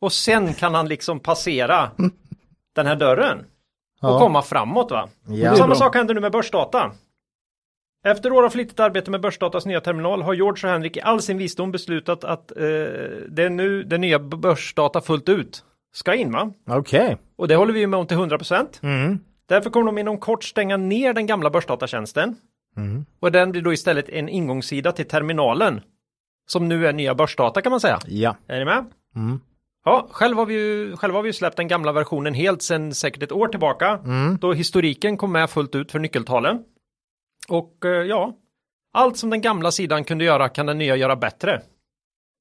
och 0.01 0.13
sen 0.13 0.53
kan 0.53 0.75
han 0.75 0.87
liksom 0.87 1.19
passera 1.19 1.91
den 2.75 2.87
här 2.87 2.95
dörren 2.95 3.39
och 4.01 4.09
Ja. 4.09 4.19
komma 4.19 4.41
framåt 4.41 4.91
va. 4.91 5.09
Ja. 5.27 5.55
Samma 5.55 5.75
sak 5.75 5.95
händer 5.95 6.13
nu 6.13 6.21
med 6.21 6.31
börsdata. 6.31 6.91
Efter 8.03 8.31
år 8.31 8.45
av 8.45 8.49
flitigt 8.49 8.79
arbete 8.79 9.11
med 9.11 9.21
Börsdatas 9.21 9.65
nya 9.65 9.81
terminal 9.81 10.21
har 10.21 10.33
George 10.33 10.67
och 10.67 10.73
Henrik 10.73 10.97
i 10.97 11.01
all 11.01 11.21
sin 11.21 11.37
visdom 11.37 11.71
beslutat 11.71 12.23
att 12.23 12.51
eh, 12.51 12.63
det 13.29 13.43
är 13.43 13.49
nu 13.49 13.83
det 13.83 13.97
nya 13.97 14.19
Börsdata 14.19 15.01
fullt 15.01 15.29
ut 15.29 15.63
ska 15.93 16.15
in 16.15 16.31
va? 16.31 16.53
Okej. 16.69 17.17
Och 17.35 17.47
det 17.47 17.55
håller 17.55 17.73
vi 17.73 17.87
med 17.87 17.99
om 17.99 18.07
till 18.07 18.17
100%. 18.17 18.67
Mm. 18.81 19.19
Därför 19.45 19.69
kommer 19.69 19.85
de 19.85 19.97
inom 19.97 20.17
kort 20.17 20.43
stänga 20.43 20.77
ner 20.77 21.13
den 21.13 21.27
gamla 21.27 21.49
Börsdatatjänsten. 21.49 22.35
Mm. 22.77 23.05
Och 23.19 23.31
den 23.31 23.51
blir 23.51 23.61
då 23.61 23.73
istället 23.73 24.09
en 24.09 24.29
ingångssida 24.29 24.91
till 24.91 25.07
terminalen. 25.07 25.81
Som 26.47 26.67
nu 26.67 26.87
är 26.87 26.93
nya 26.93 27.15
Börsdata 27.15 27.61
kan 27.61 27.69
man 27.69 27.79
säga. 27.79 27.99
Ja. 28.07 28.35
Är 28.47 28.59
ni 28.59 28.65
med? 28.65 28.85
Mm. 29.15 29.39
Ja, 29.85 30.07
själv 30.11 30.37
har 30.37 30.45
vi 30.45 30.53
ju, 30.53 30.95
själva 30.97 31.17
har 31.17 31.23
vi 31.23 31.33
släppt 31.33 31.57
den 31.57 31.67
gamla 31.67 31.91
versionen 31.91 32.33
helt 32.33 32.61
sedan 32.61 32.93
säkert 32.93 33.23
ett 33.23 33.31
år 33.31 33.47
tillbaka. 33.47 33.99
Mm. 34.05 34.37
Då 34.41 34.53
historiken 34.53 35.17
kom 35.17 35.31
med 35.31 35.49
fullt 35.49 35.75
ut 35.75 35.91
för 35.91 35.99
nyckeltalen. 35.99 36.63
Och 37.51 37.85
eh, 37.85 37.91
ja, 37.91 38.37
allt 38.93 39.17
som 39.17 39.29
den 39.29 39.41
gamla 39.41 39.71
sidan 39.71 40.03
kunde 40.03 40.25
göra 40.25 40.49
kan 40.49 40.65
den 40.65 40.77
nya 40.77 40.95
göra 40.95 41.15
bättre. 41.15 41.61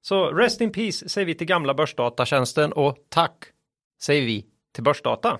Så 0.02 0.30
rest 0.30 0.60
in 0.60 0.72
peace 0.72 1.08
säger 1.08 1.26
vi 1.26 1.34
till 1.34 1.46
gamla 1.46 1.74
börsdatatjänsten 1.74 2.72
och 2.72 2.96
tack 3.08 3.44
säger 4.02 4.26
vi 4.26 4.46
till 4.74 4.84
börsdata. 4.84 5.38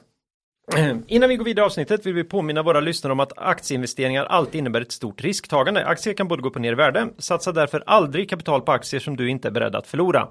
Innan 1.07 1.29
vi 1.29 1.37
går 1.37 1.45
vidare 1.45 1.65
i 1.65 1.67
avsnittet 1.67 2.07
vill 2.07 2.15
vi 2.15 2.25
påminna 2.25 2.63
våra 2.63 2.81
lyssnare 2.81 3.13
om 3.13 3.21
att 3.21 3.33
aktieinvesteringar 3.39 4.25
alltid 4.25 4.59
innebär 4.59 4.81
ett 4.81 4.93
stort 4.93 5.21
risktagande. 5.21 5.87
Aktier 5.87 6.15
kan 6.15 6.29
både 6.29 6.43
gå 6.43 6.49
upp 6.49 6.57
och 6.57 6.63
ner 6.63 6.73
i 6.73 6.75
värde. 6.75 7.09
Satsa 7.19 7.53
därför 7.53 7.83
aldrig 7.87 8.31
kapital 8.31 8.61
på 8.61 8.73
aktier 8.73 9.01
som 9.01 9.17
du 9.17 9.31
inte 9.31 9.49
är 9.49 9.53
beredd 9.53 9.75
att 9.75 9.87
förlora. 9.87 10.29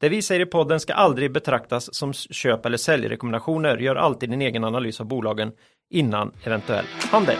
Det 0.00 0.08
vi 0.08 0.22
säger 0.22 0.40
i 0.40 0.46
podden 0.46 0.80
ska 0.80 0.94
aldrig 0.94 1.32
betraktas 1.32 1.94
som 1.94 2.12
köp 2.12 2.66
eller 2.66 2.76
säljrekommendationer. 2.76 3.78
Gör 3.78 3.96
alltid 3.96 4.30
din 4.30 4.42
egen 4.42 4.64
analys 4.64 5.00
av 5.00 5.06
bolagen 5.06 5.52
innan 5.90 6.32
eventuell 6.44 6.84
handel. 7.10 7.36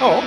Ja, 0.00 0.22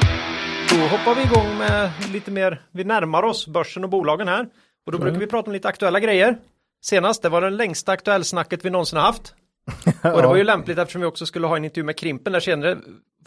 då 0.70 0.76
hoppar 0.76 1.16
vi 1.16 1.22
igång 1.24 1.58
med 1.58 1.92
lite 2.14 2.32
mer, 2.32 2.62
vi 2.72 2.84
närmar 2.84 3.24
oss 3.24 3.48
börsen 3.48 3.84
och 3.84 3.90
bolagen 3.90 4.28
här. 4.28 4.48
Och 4.86 4.92
då 4.92 4.98
brukar 4.98 5.20
vi 5.20 5.28
prata 5.28 5.48
om 5.48 5.54
lite 5.54 5.68
aktuella 5.68 6.00
grejer. 6.00 6.38
Senast, 6.82 7.22
det 7.22 7.30
var 7.30 7.42
den 7.42 7.58
längsta 7.58 7.92
aktuellsnacket 7.92 8.66
vi 8.66 8.70
någonsin 8.70 8.98
har 9.00 9.06
haft. 9.06 9.34
Och 10.04 10.22
det 10.22 10.28
var 10.28 10.36
ju 10.36 10.44
lämpligt 10.44 10.78
eftersom 10.78 11.02
vi 11.02 11.08
också 11.08 11.26
skulle 11.26 11.48
ha 11.48 11.58
en 11.58 11.66
intervju 11.66 11.84
med 11.84 11.98
Krimpen 11.98 12.34
där 12.34 12.40
senare. 12.40 12.78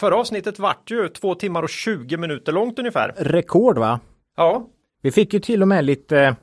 Förra 0.01 0.17
avsnittet 0.17 0.59
vart 0.59 0.91
ju 0.91 1.09
två 1.09 1.35
timmar 1.35 1.63
och 1.63 1.69
20 1.69 2.17
minuter 2.17 2.53
långt 2.53 2.79
ungefär. 2.79 3.15
Rekord 3.17 3.79
va? 3.79 4.01
Ja, 4.37 4.67
Vi 5.03 5.11
fick 5.11 5.35
ju 5.35 5.41
till 5.41 5.63
och 5.63 5.69
med 5.69 5.85
lite, 5.85 6.37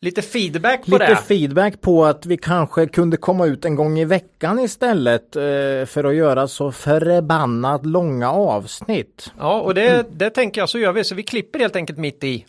lite 0.00 0.22
feedback 0.22 0.84
på 0.84 0.90
lite 0.90 1.06
det. 1.06 1.16
feedback 1.16 1.80
på 1.80 2.04
att 2.04 2.26
vi 2.26 2.36
kanske 2.36 2.86
kunde 2.86 3.16
komma 3.16 3.46
ut 3.46 3.64
en 3.64 3.74
gång 3.74 3.98
i 3.98 4.04
veckan 4.04 4.58
istället 4.58 5.36
eh, 5.36 5.42
för 5.86 6.04
att 6.04 6.14
göra 6.14 6.48
så 6.48 6.72
förbannat 6.72 7.86
långa 7.86 8.32
avsnitt. 8.32 9.32
Ja, 9.38 9.60
och 9.60 9.74
det, 9.74 10.06
det 10.10 10.30
tänker 10.30 10.60
jag 10.60 10.68
så 10.68 10.78
gör 10.78 10.92
vi. 10.92 11.04
Så 11.04 11.14
vi 11.14 11.22
klipper 11.22 11.58
helt 11.58 11.76
enkelt 11.76 11.98
mitt 11.98 12.24
i. 12.24 12.46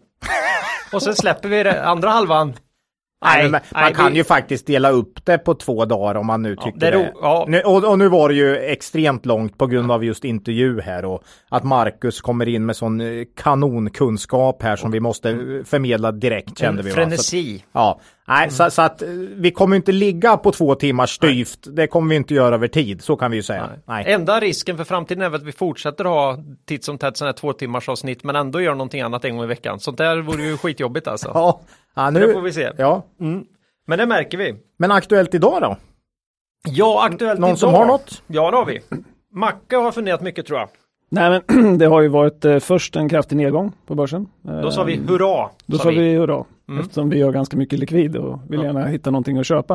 Och 0.94 1.04
sen 1.04 1.16
släpper 1.16 1.50
vi 1.50 1.64
det 1.64 1.84
andra 1.86 2.10
halvan. 2.10 2.54
Nej, 3.26 3.50
man 3.50 3.62
nej, 3.74 3.94
kan 3.94 4.12
vi- 4.12 4.18
ju 4.18 4.24
faktiskt 4.24 4.68
dela 4.68 4.90
upp 4.90 5.26
det 5.26 5.38
på 5.38 5.54
två 5.54 5.86
dagar 5.86 6.16
om 6.16 6.26
man 6.28 6.42
nu 6.42 6.56
tycker 6.56 6.80
det 6.80 6.92
det. 6.92 7.14
ja. 7.22 7.46
Nu, 7.48 7.62
och, 7.62 7.84
och 7.84 8.00
nu 8.00 8.10
var 8.10 8.30
det 8.30 8.36
ju 8.36 8.58
extremt 8.58 9.26
långt 9.26 9.58
på 9.58 9.68
grund 9.68 9.92
av 9.92 10.04
just 10.06 10.26
intervju 10.26 10.82
här 10.82 11.06
och 11.06 11.24
att 11.50 11.64
Marcus 11.64 12.22
kommer 12.22 12.48
in 12.48 12.66
med 12.66 12.76
sån 12.76 13.02
eh, 13.02 13.24
kanonkunskap 13.36 14.64
här 14.64 14.76
som 14.76 14.92
vi 14.92 15.00
måste 15.00 15.30
eh, 15.30 15.38
förmedla 15.66 16.12
direkt 16.12 16.58
kände 16.60 16.84
vi. 16.84 16.90
va? 16.90 16.96
Så 16.96 17.02
att- 17.02 17.08
Frenesi. 17.08 17.64
Ja, 17.72 18.00
Nej, 18.28 18.52
så, 18.52 18.70
så, 18.72 18.82
att 18.82 19.02
eh, 19.02 19.08
vi 19.36 19.52
kommer 19.52 19.76
inte 19.76 19.92
ligga 19.92 20.38
på 20.38 20.52
två 20.52 20.76
timmars 20.76 21.10
styvt. 21.10 21.60
Det 21.76 21.88
kommer 21.88 22.10
vi 22.10 22.16
inte 22.16 22.34
göra 22.34 22.56
över 22.56 22.68
tid, 22.68 23.02
så 23.02 23.16
kan 23.16 23.32
vi 23.32 23.38
ju 23.38 23.44
säga. 23.44 23.68
Nej. 23.68 24.04
Nej. 24.06 24.14
Enda 24.14 24.40
risken 24.40 24.78
för 24.78 24.84
framtiden 24.84 25.24
är 25.24 25.30
väl 25.30 25.42
att 25.42 25.48
vi 25.48 25.52
fortsätter 25.52 26.06
ha 26.06 26.38
titt 26.68 26.84
som 26.84 26.98
tätt 26.98 27.18
sådana 27.18 27.30
här 27.32 27.38
två 27.38 27.54
timmars 27.54 27.90
avsnitt 27.90 28.24
men 28.24 28.36
ändå 28.36 28.62
gör 28.62 28.72
någonting 28.72 29.02
annat 29.02 29.26
en 29.26 29.36
gång 29.36 29.44
i 29.46 29.48
veckan. 29.48 29.80
Sånt 29.80 29.98
där 29.98 30.18
vore 30.22 30.44
ju 30.44 30.58
skitjobbigt 30.58 31.08
alltså. 31.08 31.32
Ja, 31.34 31.62
ja 32.04 32.10
nu... 32.10 32.20
Det 32.28 32.34
får 32.34 32.42
vi 32.42 32.54
se. 32.54 32.70
Ja. 32.78 33.04
Mm. 33.20 33.46
Men 33.88 33.98
det 33.98 34.06
märker 34.06 34.38
vi. 34.38 34.56
Men 34.78 34.92
aktuellt 34.92 35.34
idag 35.34 35.62
då? 35.62 35.78
Ja, 36.68 37.06
aktuellt 37.06 37.40
Någon 37.40 37.50
idag. 37.50 37.60
som 37.60 37.74
har 37.74 37.86
något? 37.86 38.24
Ja, 38.28 38.52
det 38.52 38.58
har 38.58 38.66
vi. 38.66 38.80
Macke 39.34 39.76
har 39.76 39.92
funderat 39.92 40.22
mycket 40.22 40.46
tror 40.46 40.60
jag. 40.60 40.70
Nej, 41.12 41.42
men 41.48 41.78
det 41.78 41.86
har 41.86 42.02
ju 42.02 42.08
varit 42.08 42.46
eh, 42.46 42.60
först 42.60 42.96
en 42.96 43.10
kraftig 43.10 43.36
nedgång 43.36 43.72
på 43.88 43.96
börsen. 43.96 44.28
Då 44.42 44.72
sa 44.72 44.84
vi 44.84 44.98
Eh, 44.98 45.04
hurra. 45.04 45.50
Då 45.66 45.78
sa 45.78 45.90
vi 45.90 46.16
hurra, 46.16 46.46
eftersom 46.82 47.10
vi 47.10 47.18
gör 47.18 47.32
ganska 47.32 47.58
mycket 47.58 47.80
likvid 47.80 48.16
och 48.18 48.40
vill 48.50 48.60
Ja. 48.60 48.66
gärna 48.66 48.86
hitta 48.86 49.12
någonting 49.12 49.38
att 49.38 49.46
köpa. 49.46 49.74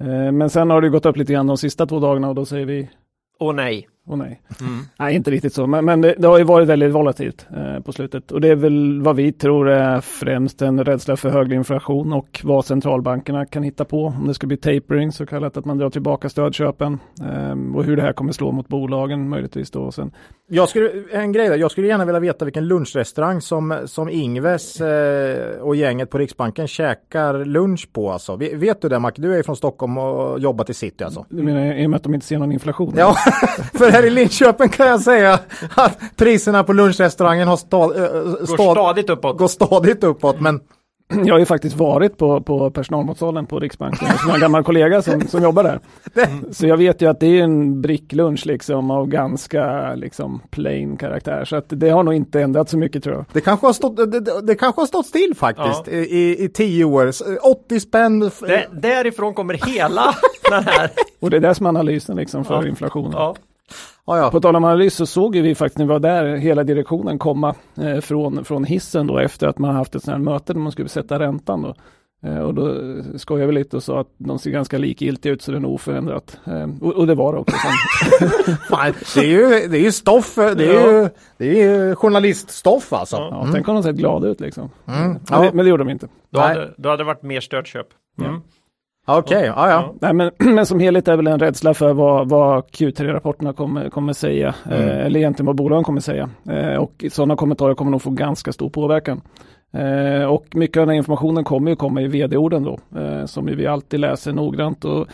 Eh, 0.00 0.32
Men 0.32 0.50
sen 0.50 0.70
har 0.70 0.80
det 0.80 0.88
gått 0.88 1.06
upp 1.06 1.16
lite 1.16 1.32
grann 1.32 1.46
de 1.46 1.56
sista 1.58 1.86
två 1.86 1.98
dagarna 2.00 2.28
och 2.28 2.34
då 2.34 2.44
säger 2.44 2.66
vi 2.66 2.90
Åh 3.38 3.54
nej. 3.54 3.88
Åh 4.08 4.16
nej. 4.16 4.40
Mm. 4.60 4.78
Nej, 4.98 5.14
inte 5.14 5.30
riktigt 5.30 5.54
så, 5.54 5.66
men, 5.66 5.84
men 5.84 6.00
det, 6.00 6.14
det 6.18 6.26
har 6.28 6.38
ju 6.38 6.44
varit 6.44 6.68
väldigt 6.68 6.92
volatilt 6.92 7.46
eh, 7.56 7.82
på 7.82 7.92
slutet 7.92 8.32
och 8.32 8.40
det 8.40 8.48
är 8.48 8.54
väl 8.56 9.02
vad 9.02 9.16
vi 9.16 9.32
tror 9.32 9.68
är 9.68 10.00
främst 10.00 10.62
en 10.62 10.84
rädsla 10.84 11.16
för 11.16 11.30
högre 11.30 11.54
inflation 11.54 12.12
och 12.12 12.40
vad 12.44 12.64
centralbankerna 12.64 13.46
kan 13.46 13.62
hitta 13.62 13.84
på. 13.84 14.04
Om 14.06 14.26
det 14.28 14.34
ska 14.34 14.46
bli 14.46 14.56
tapering, 14.56 15.12
så 15.12 15.26
kallat 15.26 15.56
att 15.56 15.64
man 15.64 15.78
drar 15.78 15.90
tillbaka 15.90 16.28
stödköpen 16.28 16.98
eh, 17.20 17.76
och 17.76 17.84
hur 17.84 17.96
det 17.96 18.02
här 18.02 18.12
kommer 18.12 18.32
slå 18.32 18.52
mot 18.52 18.68
bolagen 18.68 19.28
möjligtvis 19.28 19.70
då. 19.70 19.80
Och 19.82 19.94
sen, 19.94 20.10
Jag 20.48 20.68
skulle, 20.68 20.90
en 21.12 21.32
grej 21.32 21.48
där, 21.48 21.56
jag 21.56 21.70
skulle 21.70 21.86
gärna 21.86 22.04
vilja 22.04 22.20
veta 22.20 22.44
vilken 22.44 22.68
lunchrestaurang 22.68 23.40
som, 23.40 23.78
som 23.84 24.08
Ingves 24.08 24.80
eh, 24.80 25.60
och 25.60 25.76
gänget 25.76 26.10
på 26.10 26.18
Riksbanken 26.18 26.66
käkar 26.68 27.44
lunch 27.44 27.88
på 27.92 28.12
alltså. 28.12 28.36
Ve- 28.36 28.56
Vet 28.56 28.82
du 28.82 28.88
det 28.88 28.98
Mac? 28.98 29.12
Du 29.16 29.32
är 29.32 29.36
ju 29.36 29.42
från 29.42 29.56
Stockholm 29.56 29.98
och 29.98 30.40
jobbat 30.40 30.70
i 30.70 30.74
city 30.74 31.04
alltså. 31.04 31.26
du 31.28 31.42
menar 31.42 31.74
i 31.74 31.86
och 31.86 31.90
med 31.90 31.96
att 31.96 32.02
de 32.02 32.14
inte 32.14 32.26
ser 32.26 32.38
någon 32.38 32.52
inflation? 32.52 32.94
Ja, 32.96 33.14
för 33.74 33.91
här 33.92 34.06
i 34.06 34.10
Linköping 34.10 34.68
kan 34.68 34.86
jag 34.86 35.00
säga 35.00 35.38
att 35.76 35.98
priserna 36.16 36.64
på 36.64 36.72
lunchrestaurangen 36.72 37.48
har 37.48 37.56
stad, 37.56 37.96
äh, 37.96 38.02
Går 38.22 38.46
stad, 38.46 38.72
stadigt 38.76 39.10
uppåt. 39.10 39.38
går 39.38 39.48
stadigt 39.48 40.04
uppåt. 40.04 40.40
Men 40.40 40.60
Jag 41.24 41.34
har 41.34 41.38
ju 41.38 41.44
faktiskt 41.46 41.76
varit 41.76 42.18
på, 42.18 42.40
på 42.40 42.70
personalmatsalen 42.70 43.46
på 43.46 43.58
Riksbanken, 43.60 44.08
som 44.18 44.30
en 44.30 44.40
gammal 44.40 44.64
kollega 44.64 45.02
som, 45.02 45.20
som 45.20 45.42
jobbar 45.42 45.62
där. 45.64 45.80
Så 46.52 46.66
jag 46.66 46.76
vet 46.76 47.02
ju 47.02 47.10
att 47.10 47.20
det 47.20 47.26
är 47.26 47.42
en 47.42 47.82
bricklunch 47.82 48.46
liksom 48.46 48.90
av 48.90 49.06
ganska 49.06 49.94
liksom 49.94 50.40
plain 50.50 50.96
karaktär. 50.96 51.44
Så 51.44 51.56
att 51.56 51.64
det 51.68 51.90
har 51.90 52.02
nog 52.02 52.14
inte 52.14 52.40
ändrat 52.40 52.68
så 52.68 52.78
mycket 52.78 53.04
tror 53.04 53.14
jag. 53.16 53.24
det 53.32 53.40
kanske 53.40 53.66
har 53.66 53.72
stått, 53.72 53.96
det, 53.96 54.40
det, 54.42 54.54
kanske 54.54 54.80
har 54.80 54.86
stått 54.86 55.06
still 55.06 55.34
faktiskt 55.36 55.82
Ja. 55.86 55.92
i, 55.92 56.44
i, 56.44 56.48
tio 56.48 56.84
år. 56.84 57.06
S- 57.06 57.22
80 57.42 57.80
spänn. 57.80 58.20
Det, 58.20 58.66
därifrån 58.72 59.34
kommer 59.34 59.54
hela 59.54 60.14
den 60.50 60.64
här. 60.64 60.90
Och 61.20 61.30
det 61.30 61.36
är 61.36 61.40
det 61.40 61.54
som 61.54 61.66
är 61.66 61.70
analysen 61.70 62.16
liksom 62.16 62.44
för 62.44 62.62
Ja. 62.62 62.68
inflationen. 62.68 63.12
Ja. 63.14 63.34
Ja, 64.06 64.18
ja. 64.18 64.30
På 64.30 64.40
tal 64.40 64.56
om 64.56 64.64
analys 64.64 64.94
så 64.94 65.06
såg 65.06 65.36
vi 65.36 65.54
faktiskt 65.54 65.78
när 65.78 65.84
vi 65.84 65.92
var 65.92 66.00
där 66.00 66.36
hela 66.36 66.64
direktionen 66.64 67.18
komma 67.18 67.54
eh, 67.76 68.00
från, 68.00 68.44
från 68.44 68.64
hissen 68.64 69.06
då 69.06 69.18
efter 69.18 69.46
att 69.46 69.58
man 69.58 69.74
haft 69.74 69.94
ett 69.94 70.02
sånt 70.02 70.12
här 70.12 70.24
möte 70.24 70.52
där 70.52 70.60
man 70.60 70.72
skulle 70.72 70.88
sätta 70.88 71.18
räntan 71.18 71.62
då. 71.62 71.74
Eh, 72.24 72.38
och 72.38 72.54
då 72.54 72.76
skojade 73.16 73.46
vi 73.46 73.52
lite 73.52 73.76
och 73.76 73.82
sa 73.82 74.00
att 74.00 74.08
de 74.18 74.38
ser 74.38 74.50
ganska 74.50 74.78
likgiltiga 74.78 75.32
ut 75.32 75.42
så 75.42 75.50
det 75.50 75.58
är 75.58 75.60
nog 75.60 75.74
oförändrat. 75.74 76.40
Eh, 76.46 76.68
och, 76.80 76.92
och 76.92 77.06
det 77.06 77.14
var 77.14 77.32
det 77.32 77.38
också. 77.38 77.56
Fan, 78.68 78.94
det 79.14 79.20
är 79.20 79.24
ju, 79.24 79.68
det 79.68 79.78
är 79.78 79.82
ju 79.82 79.92
stoff, 79.92 80.34
det 80.34 80.42
är 80.42 80.92
ju, 80.92 81.08
det 81.36 81.48
är 81.48 81.68
ju 81.68 81.94
journaliststoff 81.94 82.92
alltså. 82.92 83.16
Ja. 83.16 83.28
ja, 83.30 83.48
Tänk 83.52 83.68
om 83.68 83.74
de 83.74 83.82
sett 83.82 83.96
glada 83.96 84.28
ut 84.28 84.40
liksom. 84.40 84.70
Mm. 84.86 85.18
Men, 85.30 85.42
det, 85.42 85.50
men 85.54 85.64
det 85.64 85.70
gjorde 85.70 85.84
de 85.84 85.90
inte. 85.90 86.08
Då, 86.30 86.40
hade, 86.40 86.74
då 86.76 86.88
hade 86.88 87.02
det 87.02 87.06
varit 87.06 87.22
mer 87.22 87.40
stödköp. 87.40 87.86
Mm. 88.20 88.40
Okej, 89.06 89.44
ja, 89.46 89.70
ja. 89.70 89.94
Nej, 90.00 90.12
men, 90.14 90.30
men 90.54 90.66
som 90.66 90.80
helhet 90.80 91.08
är 91.08 91.16
väl 91.16 91.26
en 91.26 91.38
rädsla 91.38 91.74
för 91.74 91.92
vad, 91.92 92.28
vad 92.28 92.64
Q3-rapporterna 92.64 93.52
kommer, 93.52 93.90
kommer 93.90 94.12
säga, 94.12 94.54
Mm. 94.66 94.78
eh, 94.80 95.06
eller 95.06 95.20
egentligen 95.20 95.46
vad 95.46 95.56
bolagen 95.56 95.84
kommer 95.84 96.00
säga. 96.00 96.30
Eh, 96.50 96.76
och 96.76 97.04
sådana 97.10 97.36
kommentarer 97.36 97.74
kommer 97.74 97.90
nog 97.90 98.02
få 98.02 98.10
ganska 98.10 98.52
stor 98.52 98.70
påverkan. 98.70 99.20
Eh, 99.74 100.24
och 100.24 100.46
mycket 100.54 100.76
av 100.76 100.80
den 100.86 100.88
här 100.88 100.96
informationen 100.96 101.44
kommer 101.44 101.70
ju 101.70 101.76
komma 101.76 102.00
i 102.02 102.08
vd-orden 102.08 102.62
då, 102.64 102.78
eh, 103.00 103.24
som 103.26 103.48
ju 103.48 103.54
vi 103.54 103.66
alltid 103.66 104.00
läser 104.00 104.32
noggrant. 104.32 104.84
Och 104.84 105.06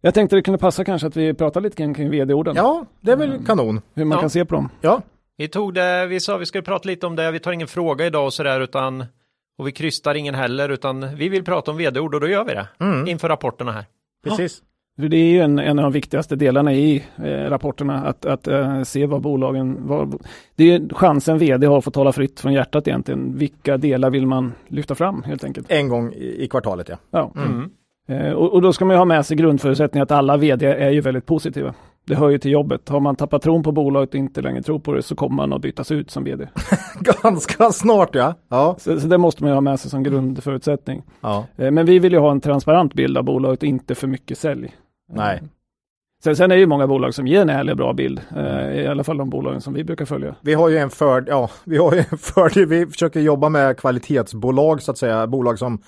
jag 0.00 0.14
tänkte 0.14 0.36
det 0.36 0.42
kunde 0.42 0.58
passa 0.58 0.84
kanske 0.84 1.06
att 1.08 1.16
vi 1.16 1.34
pratar 1.34 1.60
lite 1.60 1.76
kring, 1.76 1.94
kring 1.94 2.10
vd-orden, 2.10 2.54
Ja, 2.56 2.84
det 3.00 3.12
är 3.12 3.16
väl 3.16 3.44
kanon. 3.46 3.80
hur 3.94 4.04
man 4.04 4.16
Ja. 4.16 4.20
kan 4.20 4.30
se 4.30 4.44
på 4.44 4.54
dem. 4.54 4.68
Ja, 4.80 5.00
Vi 5.36 5.48
tog 5.48 5.74
det, 5.74 6.06
vi 6.06 6.20
sa 6.20 6.36
vi 6.36 6.46
skulle 6.46 6.62
prata 6.62 6.88
lite 6.88 7.06
om 7.06 7.16
det, 7.16 7.30
vi 7.30 7.38
tar 7.40 7.52
ingen 7.52 7.68
fråga 7.68 8.06
idag 8.06 8.24
och 8.24 8.32
sådär 8.32 8.60
utan 8.60 9.04
och 9.58 9.66
vi 9.66 9.72
krystar 9.72 10.14
ingen 10.14 10.34
heller 10.34 10.68
utan 10.68 11.16
vi 11.16 11.28
vill 11.28 11.44
prata 11.44 11.70
om 11.70 11.76
vd-ord 11.76 12.14
och 12.14 12.20
då 12.20 12.28
gör 12.28 12.44
vi 12.44 12.54
det 12.54 12.68
mm, 12.80 13.08
inför 13.08 13.28
rapporterna 13.28 13.72
här. 13.72 13.84
precis. 14.24 14.62
Det 14.96 15.16
är 15.16 15.30
ju 15.30 15.40
en, 15.40 15.58
en 15.58 15.78
av 15.78 15.82
de 15.82 15.92
viktigaste 15.92 16.36
delarna 16.36 16.72
i 16.72 17.04
eh, 17.16 17.30
rapporterna, 17.30 18.04
att, 18.04 18.26
att 18.26 18.48
eh, 18.48 18.82
se 18.82 19.06
vad 19.06 19.22
bolagen, 19.22 19.76
vad, 19.80 20.22
det 20.56 20.72
är 20.72 20.94
chansen 20.94 21.38
vd 21.38 21.66
har 21.66 21.78
att 21.78 21.84
få 21.84 21.90
tala 21.90 22.12
fritt 22.12 22.40
från 22.40 22.52
hjärtat 22.52 22.88
egentligen. 22.88 23.38
Vilka 23.38 23.76
delar 23.76 24.10
vill 24.10 24.26
man 24.26 24.52
lyfta 24.68 24.94
fram 24.94 25.22
helt 25.22 25.44
enkelt? 25.44 25.70
En 25.70 25.88
gång 25.88 26.12
i, 26.12 26.44
i 26.44 26.48
kvartalet 26.48 26.88
ja. 26.88 26.96
Ja. 27.10 27.32
Mm. 27.36 27.70
Eh, 28.08 28.32
och, 28.32 28.52
och 28.52 28.62
då 28.62 28.72
ska 28.72 28.84
man 28.84 28.94
ju 28.94 28.98
ha 28.98 29.04
med 29.04 29.26
sig 29.26 29.36
grundförutsättningen 29.36 30.02
att 30.02 30.10
alla 30.10 30.36
vd 30.36 30.66
är 30.66 30.90
ju 30.90 31.00
väldigt 31.00 31.26
positiva. 31.26 31.74
Det 32.08 32.14
hör 32.16 32.30
ju 32.30 32.38
till 32.38 32.50
jobbet. 32.50 32.88
Har 32.88 33.00
man 33.00 33.16
tappat 33.16 33.42
tron 33.42 33.62
på 33.62 33.72
bolaget 33.72 34.08
och 34.08 34.14
inte 34.14 34.40
längre 34.42 34.62
tror 34.62 34.78
på 34.78 34.92
det 34.92 35.02
så 35.02 35.14
kommer 35.16 35.36
man 35.36 35.52
att 35.52 35.60
bytas 35.62 35.90
ut 35.90 36.10
som 36.10 36.24
vd. 36.24 36.48
Ganska 37.22 37.72
snart 37.72 38.14
ja. 38.14 38.34
Ja. 38.48 38.76
Så, 38.78 39.00
så 39.00 39.06
det 39.06 39.18
måste 39.18 39.42
man 39.42 39.50
ju 39.50 39.54
ha 39.54 39.60
med 39.60 39.80
sig 39.80 39.90
som 39.90 40.02
grundförutsättning. 40.02 41.02
ja. 41.20 41.46
Eh, 41.56 41.70
men 41.70 41.86
vi 41.86 41.98
vill 41.98 42.12
ju 42.12 42.18
ha 42.18 42.30
en 42.30 42.40
transparent 42.40 42.94
bild 42.94 43.18
av 43.18 43.24
bolaget 43.24 43.62
och 43.62 43.68
inte 43.68 43.94
för 43.94 44.06
mycket 44.06 44.38
sälj. 44.38 44.74
Nej. 45.12 45.42
Sen, 46.24 46.36
sen 46.36 46.50
är 46.50 46.54
det 46.54 46.60
ju 46.60 46.66
många 46.66 46.86
bolag 46.86 47.14
som 47.14 47.26
ger 47.26 47.42
en 47.42 47.50
ärlig 47.50 47.72
och 47.72 47.76
bra 47.76 47.92
bild. 47.92 48.20
Eh, 48.36 48.80
I 48.80 48.86
alla 48.86 49.04
fall 49.04 49.16
de 49.16 49.30
bolagen 49.30 49.60
som 49.60 49.74
vi 49.74 49.84
brukar 49.84 50.04
följa. 50.04 50.34
Vi 50.40 50.54
har 50.54 50.68
ju 50.68 50.78
en 50.78 50.90
fördel, 50.90 51.28
ja, 51.28 51.50
vi 51.64 51.76
har 51.76 51.92
ju 51.94 51.98
en 52.10 52.18
fördel, 52.18 52.66
vi 52.66 52.86
försöker 52.86 53.20
jobba 53.20 53.48
med 53.48 53.76
kvalitetsbolag 53.76 54.82
så 54.82 54.90
att 54.90 54.98
säga, 54.98 55.26
bolag 55.26 55.58
som, 55.58 55.82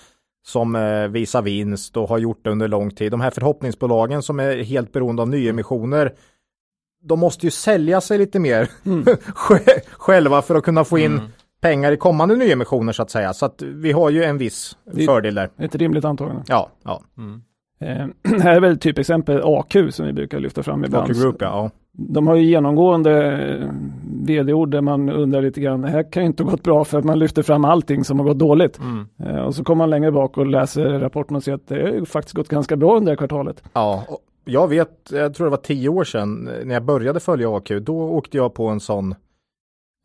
som 0.47 0.77
eh, 0.77 1.09
visar 1.09 1.43
vinst 1.43 1.97
och 1.97 2.09
har 2.09 2.19
gjort 2.19 2.45
det 2.45 2.51
under 2.51 2.69
lång 2.69 2.91
tid. 2.91 3.11
De 3.13 3.21
här 3.21 3.31
förhoppningsbolagen 3.31 4.23
som 4.23 4.41
är 4.41 4.57
helt 4.63 4.93
beroende 4.93 5.23
av 5.23 5.29
nyemissioner, 5.29 6.15
de 7.03 7.19
måste 7.21 7.47
ju 7.47 7.51
sälja 7.51 8.01
sig 8.01 8.19
lite 8.19 8.39
mer 8.39 8.71
Mm. 8.87 9.05
sj- 9.35 9.81
själva 9.93 10.43
för 10.43 10.55
att 10.55 10.65
kunna 10.65 10.85
få 10.85 10.99
in 10.99 11.13
Mm. 11.13 11.25
pengar 11.61 11.93
i 11.93 11.97
kommande 11.97 12.37
nyemissioner 12.37 12.93
så 12.93 13.03
att 13.03 13.11
säga. 13.11 13.33
Så 13.35 13.47
att 13.47 13.63
vi 13.63 13.93
har 13.93 14.11
ju 14.11 14.25
en 14.25 14.39
viss 14.39 14.77
fördel 15.07 15.35
där. 15.35 15.51
Ett 15.59 15.75
rimligt 15.75 16.05
antagande. 16.05 16.43
Ja, 16.47 16.71
ja. 16.85 17.03
Mm. 17.19 17.43
Eh, 17.81 18.07
här 18.43 18.57
är 18.57 18.61
väl 18.61 18.79
typexempel 18.79 19.41
AQ 19.45 19.77
som 19.91 20.07
vi 20.07 20.13
brukar 20.13 20.41
lyfta 20.41 20.63
fram 20.63 20.85
ibland. 20.85 21.09
Rocky 21.09 21.21
Group 21.21 21.37
ja. 21.41 21.71
De 21.93 22.27
har 22.27 22.35
ju 22.35 22.45
genomgående 22.45 23.33
eh, 23.33 23.69
vd-ord 24.27 24.71
där 24.71 24.81
man 24.81 25.09
undrar 25.09 25.43
lite 25.43 25.61
grann, 25.61 25.81
det 25.81 25.89
här 25.89 26.13
kan 26.13 26.23
ju 26.23 26.27
inte 26.27 26.43
ha 26.43 26.51
gått 26.51 26.63
bra 26.63 26.85
för 26.85 26.99
att 26.99 27.05
man 27.05 27.19
lyfter 27.19 27.43
fram 27.43 27.65
allting 27.65 28.05
som 28.05 28.19
har 28.19 28.27
gått 28.27 28.39
dåligt. 28.39 28.79
Mm. 28.79 29.09
Eh, 29.19 29.41
och 29.41 29.55
så 29.55 29.65
kommer 29.65 29.79
man 29.79 29.91
längre 29.91 30.13
bak 30.13 30.39
och 30.39 30.47
läser 30.47 30.85
rapporten 30.85 31.37
och 31.37 31.43
ser 31.43 31.53
att 31.53 31.69
det 31.69 31.83
har 31.83 31.89
ju 31.89 32.05
faktiskt 32.05 32.37
gått 32.37 32.49
ganska 32.49 32.77
bra 32.77 32.97
under 32.97 33.05
det 33.05 33.11
här 33.11 33.17
kvartalet. 33.17 33.63
Ja, 33.73 34.05
jag 34.45 34.69
vet, 34.69 35.11
jag 35.13 35.35
tror 35.35 35.47
det 35.47 35.51
var 35.51 35.57
tio 35.57 35.89
år 35.89 36.05
sedan 36.05 36.49
eh, 36.49 36.65
när 36.65 36.75
jag 36.75 36.85
började 36.85 37.21
följa 37.21 37.57
AQ, 37.57 37.69
då 37.81 38.03
åkte 38.03 38.37
jag 38.37 38.55
på 38.55 38.69
en 38.69 38.81
sån 38.81 39.15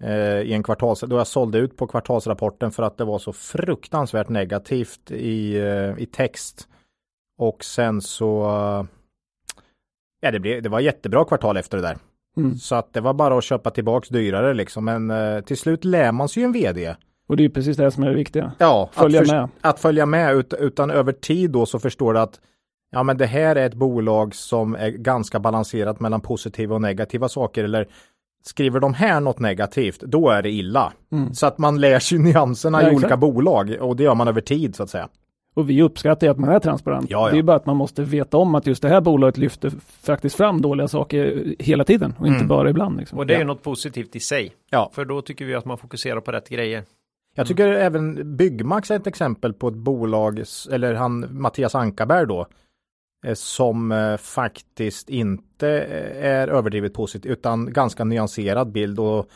eh, 0.03 0.39
i 0.39 0.53
en 0.53 0.63
kvartals, 0.63 1.00
då 1.00 1.17
jag 1.17 1.27
sålde 1.27 1.58
ut 1.58 1.77
på 1.77 1.88
kvartalsrapporten 1.88 2.72
för 2.72 2.84
att 2.84 2.98
det 2.98 3.05
var 3.05 3.20
så 3.20 3.34
fruktansvärt 3.34 4.29
negativt 4.29 5.12
i, 5.12 5.58
i 5.98 6.05
text. 6.05 6.67
Och 7.38 7.63
sen 7.63 8.01
så, 8.01 8.44
ja 10.22 10.32
det, 10.32 10.39
blev, 10.39 10.62
det 10.62 10.70
var 10.70 10.80
jättebra 10.80 11.25
kvartal 11.25 11.58
efter 11.58 11.77
det 11.77 11.84
där. 11.84 11.98
Mm. 12.38 12.56
Så 12.56 12.75
att 12.75 12.94
det 12.94 13.01
var 13.01 13.13
bara 13.13 13.38
att 13.38 13.44
köpa 13.44 13.70
tillbaks 13.70 14.10
dyrare 14.10 14.54
liksom, 14.54 14.86
men 14.86 15.12
eh, 15.12 15.42
till 15.42 15.58
slut 15.58 15.86
lär 15.86 16.12
man 16.12 16.30
sig 16.30 16.44
ju 16.44 16.46
en 16.46 16.51
vd. 16.51 16.96
Och 17.27 17.38
det 17.38 17.46
är 17.46 17.50
precis 17.50 17.77
det 17.77 17.92
som 17.92 18.04
är 18.04 18.10
det 18.10 18.15
viktiga. 18.15 18.51
Ja, 18.58 18.89
Följa 18.94 19.22
att, 19.22 19.27
förs- 19.27 19.32
med. 19.32 19.50
att 19.62 19.80
följa 19.80 20.06
med 20.06 20.36
ut, 20.36 20.54
utan 20.60 20.92
över 20.92 21.12
tid 21.12 21.51
då 21.51 21.65
så 21.65 21.80
förstår 21.80 22.13
du 22.13 22.20
att 22.20 22.39
ja 22.92 23.04
men 23.04 23.18
det 23.18 23.25
här 23.25 23.56
är 23.56 23.65
ett 23.65 23.74
bolag 23.74 24.36
som 24.36 24.75
är 24.75 24.89
ganska 24.89 25.39
balanserat 25.39 26.00
mellan 26.00 26.22
positiva 26.22 26.75
och 26.75 26.82
negativa 26.82 27.30
saker 27.30 27.63
eller 27.63 27.88
skriver 28.44 28.80
de 28.80 28.94
här 28.94 29.20
något 29.20 29.39
negativt 29.39 30.00
då 30.00 30.30
är 30.30 30.42
det 30.42 30.51
illa. 30.51 30.94
Mm. 31.12 31.34
Så 31.34 31.46
att 31.46 31.58
man 31.58 31.82
lär 31.82 32.00
sig 32.00 32.18
nyanserna 32.20 32.84
Ja, 32.84 32.92
i 32.92 32.96
olika 32.96 33.18
bolag 33.18 33.77
och 33.80 33.96
det 33.96 34.04
gör 34.04 34.15
man 34.15 34.27
över 34.27 34.42
tid 34.42 34.75
så 34.75 34.84
att 34.84 34.89
säga. 34.89 35.10
Och 35.56 35.70
vi 35.70 35.82
uppskattar 35.82 36.28
ju 36.28 36.32
att 36.32 36.40
man 36.40 36.50
är 36.50 36.60
transparent. 36.60 37.10
Ja, 37.10 37.28
ja. 37.28 37.34
Det 37.34 37.40
är 37.40 37.44
bara 37.44 37.58
att 37.58 37.66
man 37.66 37.76
måste 37.78 38.04
veta 38.04 38.38
om 38.38 38.56
att 38.56 38.68
just 38.68 38.82
det 38.82 38.90
här 38.90 39.02
bolaget 39.02 39.38
lyfter 39.38 39.72
faktiskt 40.02 40.36
fram 40.36 40.62
dåliga 40.62 40.88
saker 40.88 41.56
hela 41.60 41.84
tiden 41.84 42.14
och 42.20 42.28
inte 42.28 42.36
Mm. 42.38 42.48
bara 42.48 42.70
ibland. 42.70 42.98
Liksom. 42.98 43.18
Och 43.20 43.28
det 43.28 43.34
är 43.34 43.38
ju 43.38 43.42
Ja. 43.44 43.48
något 43.48 43.64
positivt 43.64 44.16
i 44.16 44.20
sig. 44.20 44.54
Ja. 44.70 44.90
För 44.94 45.06
då 45.06 45.22
tycker 45.22 45.46
vi 45.46 45.56
att 45.56 45.66
man 45.66 45.78
fokuserar 45.78 46.20
på 46.22 46.32
rätt 46.32 46.50
grejer. 46.50 46.84
Jag 47.36 47.48
tycker 47.48 47.68
även 47.68 48.38
Byggmax 48.38 48.92
är 48.92 48.96
ett 48.96 49.08
exempel 49.08 49.54
på 49.54 49.68
ett 49.68 49.74
bolag, 49.76 50.44
eller 50.72 50.94
han 50.94 51.26
Mattias 51.30 51.76
Ankarberg 51.76 52.28
då, 52.28 52.48
eh, 53.26 53.34
som 53.34 53.92
eh, 53.92 54.18
faktiskt 54.18 55.10
inte 55.10 55.70
eh, 55.70 56.26
är 56.26 56.48
överdrivet 56.48 56.94
positiv 56.94 57.32
utan 57.32 57.74
ganska 57.74 58.04
nyanserad 58.04 58.72
bild 58.72 59.00
och 59.00 59.28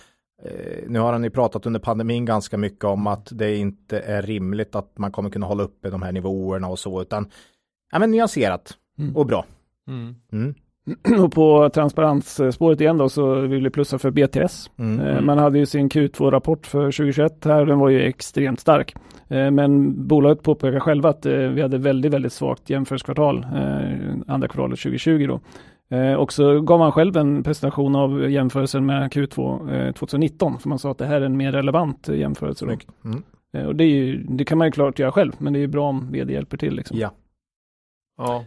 nu 0.87 0.99
har 0.99 1.11
han 1.13 1.23
ju 1.23 1.29
pratat 1.29 1.65
under 1.65 1.79
pandemin 1.79 2.25
ganska 2.25 2.57
mycket 2.57 2.83
om 2.83 3.07
att 3.07 3.29
det 3.31 3.55
inte 3.55 3.99
är 3.99 4.21
rimligt 4.21 4.75
att 4.75 4.97
man 4.97 5.11
kommer 5.11 5.29
kunna 5.29 5.45
hålla 5.45 5.63
uppe 5.63 5.89
de 5.89 6.01
här 6.01 6.11
nivåerna 6.11 6.67
och 6.67 6.79
så, 6.79 7.01
utan 7.01 7.29
ja, 7.91 7.99
men 7.99 8.11
nyanserat 8.11 8.73
Mm. 8.99 9.15
och 9.15 9.25
bra. 9.25 9.45
Mm. 9.87 10.15
Mm. 10.31 10.53
Och 11.23 11.31
på 11.31 11.69
transparensspåret 11.69 12.81
igen 12.81 12.97
då 12.97 13.09
så 13.09 13.35
vill 13.35 13.63
vi 13.63 13.69
plussa 13.69 13.99
för 13.99 14.11
BTS. 14.11 14.71
Mm. 14.77 14.99
Eh, 14.99 15.21
Man 15.21 15.37
hade 15.37 15.59
ju 15.59 15.65
sin 15.65 15.89
Q2-rapport 15.89 16.67
för 16.67 16.83
2021 16.91 17.45
här, 17.45 17.65
den 17.65 17.79
var 17.79 17.89
ju 17.89 18.01
extremt 18.01 18.59
stark. 18.59 18.95
Eh, 19.27 19.51
Men 19.51 19.93
bolaget 20.07 20.43
påpekar 20.43 20.79
själva 20.79 21.09
att 21.09 21.25
eh, 21.25 21.33
vi 21.33 21.61
hade 21.61 21.77
väldigt, 21.77 22.13
väldigt 22.13 22.33
svagt 22.33 22.69
jämförelsekvartal, 22.69 23.37
eh, 23.55 24.33
andra 24.33 24.47
kvartalet 24.47 24.79
2020 24.79 25.27
då. 25.27 25.39
Eh, 25.91 26.13
Och 26.13 26.33
så 26.33 26.61
gav 26.61 26.79
man 26.79 26.91
själv 26.91 27.17
en 27.17 27.43
presentation 27.43 27.95
av 27.95 28.29
jämförelsen 28.31 28.85
med 28.85 29.11
Q2 29.13 29.71
eh, 29.87 29.91
2019, 29.93 30.59
för 30.59 30.69
man 30.69 30.79
sa 30.79 30.91
att 30.91 30.97
det 30.97 31.05
här 31.05 31.21
är 31.21 31.25
en 31.25 31.37
mer 31.37 31.51
relevant 31.51 32.09
eh, 32.09 32.15
jämförelse. 32.15 32.65
Mm. 32.65 33.23
Eh, 33.53 33.65
Och 33.65 33.75
det, 33.75 33.83
är 33.83 33.87
ju, 33.87 34.23
det 34.23 34.45
kan 34.45 34.57
man 34.57 34.67
ju 34.67 34.71
klart 34.71 34.99
göra 34.99 35.11
själv, 35.11 35.33
men 35.37 35.53
det 35.53 35.59
är 35.59 35.61
ju 35.61 35.67
bra 35.67 35.89
om 35.89 36.11
vd 36.11 36.33
hjälper 36.33 36.57
till. 36.57 36.75
Liksom. 36.75 36.97
Ja. 36.97 37.11
Ja. 38.17 38.43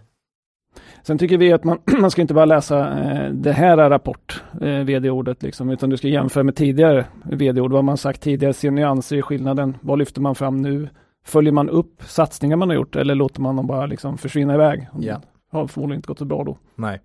Sen 1.03 1.19
tycker 1.19 1.39
vi 1.39 1.53
att 1.53 1.65
man, 1.65 1.79
man 2.01 2.11
ska 2.11 2.23
inte 2.23 2.35
bara 2.35 2.45
läsa 2.45 3.01
eh, 3.03 3.31
det 3.33 3.53
här 3.53 3.79
är 3.79 3.91
rapport, 3.91 4.43
eh, 4.61 4.79
vd-ordet, 4.79 5.43
liksom, 5.43 5.71
utan 5.71 5.91
du 5.91 5.97
ska 5.97 6.09
jämföra 6.09 6.45
med 6.45 6.57
tidigare 6.57 7.07
vd-ord, 7.25 7.73
vad 7.73 7.85
man 7.85 7.97
sagt 7.97 8.21
tidigare, 8.23 8.53
se 8.53 8.71
nyanser 8.71 9.17
i 9.17 9.23
skillnaden, 9.23 9.77
vad 9.81 9.99
lyfter 9.99 10.21
man 10.21 10.35
fram 10.35 10.63
nu, 10.63 10.89
följer 11.25 11.53
man 11.53 11.69
upp 11.69 12.03
satsningar 12.03 12.57
man 12.57 12.69
har 12.69 12.77
gjort 12.77 12.97
eller 12.97 13.15
låter 13.15 13.41
man 13.41 13.57
dem 13.57 13.67
bara 13.67 13.87
liksom 13.87 14.19
försvinna 14.19 14.55
iväg? 14.55 14.89
Ja. 15.01 15.21
Har 15.53 15.67
förmodligen 15.67 15.99
inte 15.99 16.07
gått 16.09 16.19
så 16.19 16.25
bra 16.25 16.45
då. 16.45 16.57
Nej. 16.75 17.01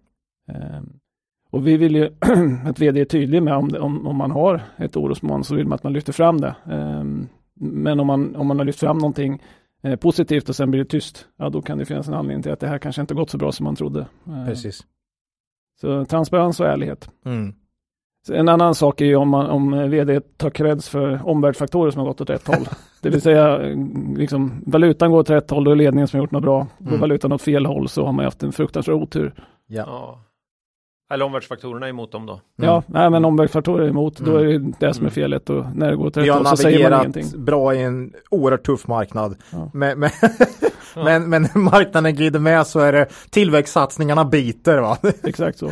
Eh, 0.48 0.82
och 1.52 1.68
vi 1.68 1.78
vill 1.78 1.96
ju 1.96 2.06
att 2.66 2.80
vd 2.80 3.02
är 3.02 3.06
tydlig 3.06 3.44
med 3.44 3.54
om, 3.54 3.76
om, 3.80 4.08
om 4.08 4.16
man 4.16 4.32
har 4.32 4.62
ett 4.78 4.96
orosmoln 4.98 5.44
så 5.44 5.56
vill 5.56 5.68
man 5.68 5.76
att 5.76 5.84
man 5.84 5.94
lyfter 5.94 6.14
fram 6.14 6.42
det. 6.42 6.56
Eh, 6.72 7.04
men 7.60 8.00
om 8.00 8.08
man, 8.08 8.36
om 8.36 8.48
man 8.48 8.58
har 8.58 8.66
lyft 8.66 8.80
fram 8.80 8.98
någonting 8.98 9.42
eh, 9.84 9.96
positivt 9.96 10.50
och 10.50 10.56
sen 10.56 10.72
blir 10.72 10.80
det 10.84 10.90
tyst, 10.90 11.28
ja 11.38 11.50
då 11.50 11.62
kan 11.62 11.78
det 11.78 11.86
finnas 11.86 12.08
en 12.08 12.14
anledning 12.14 12.44
till 12.44 12.52
att 12.52 12.60
det 12.60 12.68
här 12.68 12.78
kanske 12.78 13.02
inte 13.02 13.14
gått 13.14 13.30
så 13.30 13.38
bra 13.38 13.52
som 13.52 13.64
man 13.64 13.76
trodde. 13.76 14.00
Eh, 14.28 14.46
Precis. 14.46 14.86
Så 15.82 16.06
transparens 16.06 16.60
och 16.60 16.66
ärlighet. 16.68 17.10
Mm. 17.26 17.54
En 18.32 18.50
annan 18.50 18.76
sak 18.76 19.02
är 19.02 19.06
ju 19.06 19.16
om, 19.16 19.30
man, 19.30 19.46
om 19.50 19.90
vd 19.90 20.20
tar 20.22 20.50
creds 20.50 20.90
för 20.90 21.28
omvärldsfaktorer 21.28 21.92
som 21.92 22.00
har 22.00 22.08
gått 22.08 22.22
åt 22.22 22.30
rätt 22.30 22.48
håll. 22.48 22.68
Det 23.02 23.10
vill 23.10 23.22
säga, 23.22 23.58
liksom, 24.18 24.64
valutan 24.66 25.12
går 25.12 25.20
åt 25.20 25.30
rätt 25.30 25.52
håll, 25.52 25.64
då 25.64 25.72
är 25.72 25.76
det 25.76 25.84
ledningen 25.84 26.08
som 26.08 26.18
har 26.18 26.24
gjort 26.24 26.32
något 26.32 26.44
bra. 26.44 26.68
Går 26.80 26.88
Mm. 26.88 27.00
valutan 27.02 27.32
åt 27.32 27.42
fel 27.42 27.66
håll 27.66 27.90
så 27.90 28.06
har 28.06 28.12
man 28.14 28.26
haft 28.26 28.44
en 28.44 28.52
fruktansvärd 28.52 28.96
otur. 28.96 29.34
Ja. 29.68 30.24
Ja. 31.10 31.14
Eller 31.14 31.26
omvärldsfaktorerna 31.26 31.86
är 31.86 31.90
emot 31.90 32.12
dem 32.12 32.26
då. 32.26 32.34
Mm. 32.34 32.42
Ja, 32.70 32.84
nej, 32.88 33.10
men 33.10 33.26
omvärldsfaktorer 33.26 33.84
är 33.86 33.90
emot, 33.90 34.18
då 34.18 34.38
är 34.38 34.46
det 34.46 34.58
det 34.58 34.94
som 34.94 35.06
är 35.06 35.10
Mm. 35.10 35.12
felet 35.12 35.50
och 35.50 35.66
när 35.76 35.90
det 35.90 35.96
går 35.96 36.12
Vi 36.16 36.22
rätt 36.22 36.30
har 36.30 36.38
håll 36.38 36.46
så 36.48 36.58
säger 36.58 36.90
man 36.90 36.92
navigerat 36.92 37.18
ingenting. 37.18 37.46
bra 37.46 37.74
i 37.76 37.84
en 37.84 38.14
oerhört 38.30 38.66
tuff 38.66 38.88
marknad. 38.88 39.36
Ja. 39.52 39.70
Men, 39.74 40.00
men, 40.00 40.10
men, 40.96 41.30
men 41.30 41.42
när 41.42 41.58
marknaden 41.60 42.16
glider 42.16 42.40
med 42.40 42.68
så 42.68 42.80
är 42.80 42.92
det 42.94 43.08
tillväxtsatsningarna 43.30 44.26
biter 44.26 44.78
va? 44.78 44.98
Exakt 45.24 45.58
så. 45.58 45.66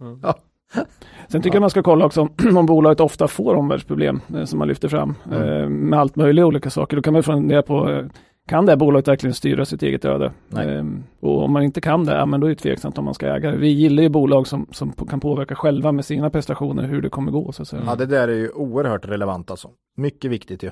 Mm. 0.00 0.18
Ja. 0.22 0.34
Sen 1.28 1.42
tycker 1.42 1.56
jag 1.56 1.60
man 1.60 1.70
ska 1.70 1.82
kolla 1.82 2.04
också 2.06 2.28
om 2.56 2.66
bolaget 2.66 3.00
ofta 3.00 3.28
får 3.28 3.54
omvärldsproblem 3.54 4.20
eh, 4.36 4.44
som 4.44 4.58
man 4.58 4.68
lyfter 4.68 4.88
fram 4.88 5.14
Mm. 5.32 5.42
eh, 5.62 5.68
med 5.68 5.98
allt 6.00 6.16
möjliga 6.16 6.46
olika 6.46 6.70
saker. 6.70 6.96
Då 6.96 7.02
kan 7.02 7.12
man 7.12 7.18
ju 7.18 7.22
fundera 7.22 7.62
på 7.62 7.90
eh, 7.90 8.04
kan 8.48 8.66
det 8.66 8.72
här 8.72 8.76
bolaget 8.76 9.08
verkligen 9.08 9.34
styra 9.34 9.64
sitt 9.64 9.82
eget 9.82 10.04
öde? 10.04 10.32
Nej. 10.48 10.74
Eh, 10.74 10.84
och 11.20 11.44
om 11.44 11.52
man 11.52 11.62
inte 11.62 11.80
kan 11.80 12.04
det, 12.04 12.12
ja, 12.12 12.26
men 12.26 12.40
då 12.40 12.46
är 12.46 12.50
det 12.50 12.56
tveksamt 12.56 12.98
om 12.98 13.04
man 13.04 13.14
ska 13.14 13.26
äga 13.26 13.50
det. 13.50 13.56
Vi 13.56 13.68
gillar 13.68 14.02
ju 14.02 14.08
bolag 14.08 14.46
som, 14.46 14.66
som 14.70 14.92
kan 14.92 15.20
påverka 15.20 15.54
själva 15.54 15.92
med 15.92 16.04
sina 16.04 16.30
prestationer 16.30 16.82
hur 16.82 17.02
det 17.02 17.08
kommer 17.08 17.32
gå. 17.32 17.52
Så 17.52 17.62
att 17.62 17.68
säga. 17.68 17.82
Ja, 17.86 17.94
det 17.94 18.06
där 18.06 18.28
är 18.28 18.36
ju 18.36 18.48
oerhört 18.48 19.08
relevant 19.08 19.50
alltså. 19.50 19.70
Mycket 19.96 20.30
viktigt 20.30 20.62
ju. 20.62 20.70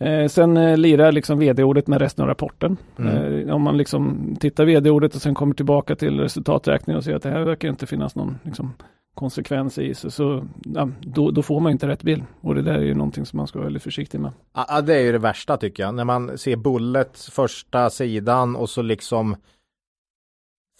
Eh, 0.00 0.28
sen 0.28 0.56
eh, 0.56 0.76
lirar 0.76 1.12
liksom 1.12 1.38
vd-ordet 1.38 1.86
med 1.86 2.00
resten 2.00 2.22
av 2.22 2.28
rapporten. 2.28 2.76
Mm. 2.98 3.48
Eh, 3.48 3.54
om 3.54 3.62
man 3.62 3.76
liksom 3.76 4.36
tittar 4.40 4.64
vd-ordet 4.64 5.14
och 5.14 5.22
sen 5.22 5.34
kommer 5.34 5.54
tillbaka 5.54 5.96
till 5.96 6.20
resultaträkningen 6.20 6.98
och 6.98 7.04
ser 7.04 7.14
att 7.14 7.22
det 7.22 7.30
här 7.30 7.44
verkar 7.44 7.68
inte 7.68 7.86
finnas 7.86 8.16
någon 8.16 8.38
liksom, 8.42 8.72
konsekvens 9.14 9.78
i, 9.78 9.94
så, 9.94 10.10
så 10.10 10.46
ja, 10.74 10.88
då, 11.00 11.30
då 11.30 11.42
får 11.42 11.60
man 11.60 11.72
inte 11.72 11.88
rätt 11.88 12.02
bild. 12.02 12.22
Och 12.40 12.54
det 12.54 12.62
där 12.62 12.74
är 12.74 12.82
ju 12.82 12.94
någonting 12.94 13.26
som 13.26 13.36
man 13.36 13.46
ska 13.46 13.58
vara 13.58 13.66
väldigt 13.66 13.82
försiktig 13.82 14.20
med. 14.20 14.32
Ja, 14.54 14.80
det 14.80 14.94
är 14.94 15.00
ju 15.00 15.12
det 15.12 15.18
värsta 15.18 15.56
tycker 15.56 15.82
jag. 15.82 15.94
När 15.94 16.04
man 16.04 16.38
ser 16.38 16.56
Bullet 16.56 17.18
första 17.18 17.90
sidan 17.90 18.56
och 18.56 18.70
så 18.70 18.82
liksom 18.82 19.36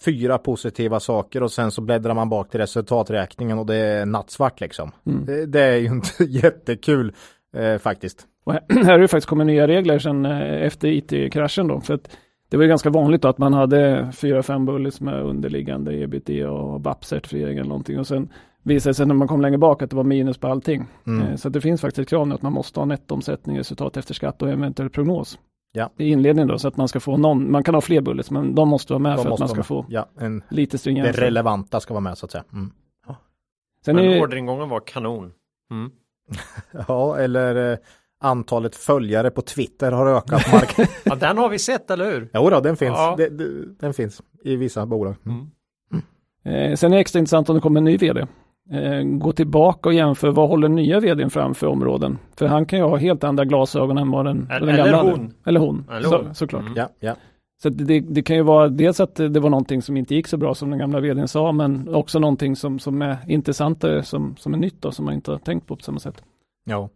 fyra 0.04 0.38
positiva 0.38 1.00
saker 1.00 1.42
och 1.42 1.52
sen 1.52 1.70
så 1.70 1.80
bläddrar 1.80 2.14
man 2.14 2.28
bak 2.28 2.50
till 2.50 2.60
resultaträkningen 2.60 3.58
och 3.58 3.66
det 3.66 3.76
är 3.76 4.06
nattsvart 4.06 4.60
liksom. 4.60 4.90
Mm. 5.06 5.24
Det, 5.24 5.46
det 5.46 5.60
är 5.60 5.76
ju 5.76 5.86
inte 5.86 6.24
jättekul 6.24 7.12
eh, 7.56 7.78
faktiskt. 7.78 8.26
Och 8.44 8.52
här, 8.52 8.62
här 8.84 8.92
har 8.92 8.98
det 8.98 9.08
faktiskt 9.08 9.28
kommit 9.28 9.46
nya 9.46 9.68
regler 9.68 9.98
sen 9.98 10.26
eh, 10.26 10.66
efter 10.66 10.88
IT-kraschen 10.88 11.68
då. 11.68 11.80
För 11.80 11.94
att 11.94 12.16
det 12.50 12.56
var 12.56 12.64
ju 12.64 12.68
ganska 12.68 12.90
vanligt 12.90 13.22
då 13.22 13.28
att 13.28 13.38
man 13.38 13.52
hade 13.52 14.12
fyra, 14.14 14.42
fem 14.42 14.66
bullets 14.66 15.00
med 15.00 15.22
underliggande 15.22 15.94
ebitda 16.02 16.50
och 16.50 16.80
BAP-certifiering 16.80 17.52
eller 17.58 17.68
någonting. 17.68 17.98
Och 17.98 18.06
sen 18.06 18.28
visade 18.62 18.90
det 18.90 18.94
sig 18.94 19.06
när 19.06 19.14
man 19.14 19.28
kom 19.28 19.40
längre 19.40 19.58
bak 19.58 19.82
att 19.82 19.90
det 19.90 19.96
var 19.96 20.04
minus 20.04 20.38
på 20.38 20.48
allting. 20.48 20.86
Mm. 21.06 21.26
Eh, 21.26 21.36
Så 21.36 21.48
att 21.48 21.54
det 21.54 21.60
finns 21.60 21.80
faktiskt 21.80 21.98
ett 21.98 22.08
krav 22.08 22.28
nu 22.28 22.34
att 22.34 22.42
man 22.42 22.52
måste 22.52 22.80
ha 22.80 22.84
nettoomsättning, 22.84 23.58
resultat 23.58 23.96
efter 23.96 24.14
skatt 24.14 24.42
och 24.42 24.48
eventuell 24.50 24.90
prognos. 24.90 25.38
Ja. 25.72 25.90
I 25.96 26.08
inledningen 26.08 26.48
då, 26.48 26.58
så 26.58 26.68
att 26.68 26.76
man 26.76 26.88
ska 26.88 27.00
få 27.00 27.16
någon, 27.16 27.50
man 27.50 27.64
kan 27.64 27.74
ha 27.74 27.80
fler 27.80 28.00
bullets, 28.00 28.30
men 28.30 28.54
de 28.54 28.68
måste 28.68 28.92
vara 28.92 28.98
med 29.02 29.16
De 29.16 29.22
för 29.22 29.32
att 29.32 29.38
man 29.38 29.48
ska 29.48 29.62
få 29.62 29.86
Ja, 29.88 30.06
en, 30.18 30.42
lite 30.48 30.74
det 30.74 30.78
stringens. 30.78 31.18
relevanta 31.18 31.80
ska 31.80 31.94
vara 31.94 32.00
med 32.00 32.18
så 32.18 32.26
att 32.26 32.32
säga. 32.32 32.44
Mm. 32.52 32.70
Sen 33.84 33.98
är 33.98 34.02
Men 34.02 34.12
ju, 34.12 34.20
orderingången 34.20 34.68
var 34.68 34.80
kanon. 34.80 35.32
Mm. 35.70 35.90
Ja, 36.88 37.16
eller 37.18 37.72
eh, 37.72 37.78
antalet 38.20 38.76
följare 38.76 39.30
på 39.30 39.42
Twitter 39.42 39.92
har 39.92 40.06
ökat. 40.06 40.52
Mark- 40.52 40.88
Ja, 41.04 41.14
den 41.14 41.38
har 41.38 41.48
vi 41.48 41.58
sett, 41.58 41.90
eller 41.90 42.10
hur? 42.12 42.28
jo 42.34 42.50
då, 42.50 42.60
den 42.60 42.76
finns. 42.76 42.94
Ja. 42.96 43.14
Det, 43.16 43.28
det, 43.28 43.44
den 43.80 43.94
finns 43.94 44.22
i 44.44 44.56
vissa 44.56 44.86
bolag. 44.86 45.14
Mm. 45.26 45.46
Mm. 46.44 46.70
Eh, 46.70 46.76
sen 46.76 46.92
är 46.92 46.96
det 46.96 47.00
extra 47.00 47.18
intressant 47.18 47.48
om 47.48 47.54
det 47.54 47.60
kommer 47.60 47.80
en 47.80 47.84
ny 47.84 47.96
vd. 47.96 48.20
Eh, 48.72 49.02
gå 49.02 49.32
tillbaka 49.32 49.88
och 49.88 49.94
jämför 49.94 50.30
vad 50.30 50.48
håller 50.48 50.68
nya 50.68 51.00
vdn 51.00 51.30
fram 51.30 51.54
för 51.54 51.66
områden. 51.66 52.18
För 52.36 52.46
han 52.46 52.66
kan 52.66 52.78
ju 52.78 52.84
ha 52.84 52.96
helt 52.96 53.24
andra 53.24 53.44
glasögon 53.44 53.98
än 53.98 54.10
vad 54.10 54.24
den, 54.24 54.48
Eller- 54.50 54.66
den 54.66 54.76
gamla 54.76 54.98
eller 55.00 55.10
hon. 55.10 55.34
Eller 55.46 55.60
hon. 55.60 55.84
Eller 55.90 56.08
Så, 56.08 56.22
hon. 56.22 56.34
såklart. 56.34 56.62
Mm. 56.62 56.74
Ja, 56.76 56.88
ja. 57.00 57.14
Så 57.62 57.68
det, 57.68 58.00
det 58.00 58.22
kan 58.22 58.36
ju 58.36 58.42
vara 58.42 58.68
dels 58.68 59.00
att 59.00 59.14
det 59.14 59.40
var 59.40 59.50
någonting 59.50 59.82
som 59.82 59.96
inte 59.96 60.14
gick 60.14 60.26
så 60.26 60.36
bra 60.36 60.54
som 60.54 60.70
den 60.70 60.78
gamla 60.78 61.00
vdn 61.00 61.28
sa, 61.28 61.52
men 61.52 61.94
också 61.94 62.18
någonting 62.18 62.56
som, 62.56 62.78
som 62.78 63.02
är 63.02 63.16
intressantare, 63.26 64.02
som, 64.02 64.36
som 64.36 64.54
är 64.54 64.58
nytt 64.58 64.84
och 64.84 64.94
som 64.94 65.04
man 65.04 65.14
inte 65.14 65.30
har 65.30 65.38
tänkt 65.38 65.66
på 65.66 65.76
på 65.76 65.82
samma 65.82 65.98
sätt. 65.98 66.22
ja. 66.64 66.88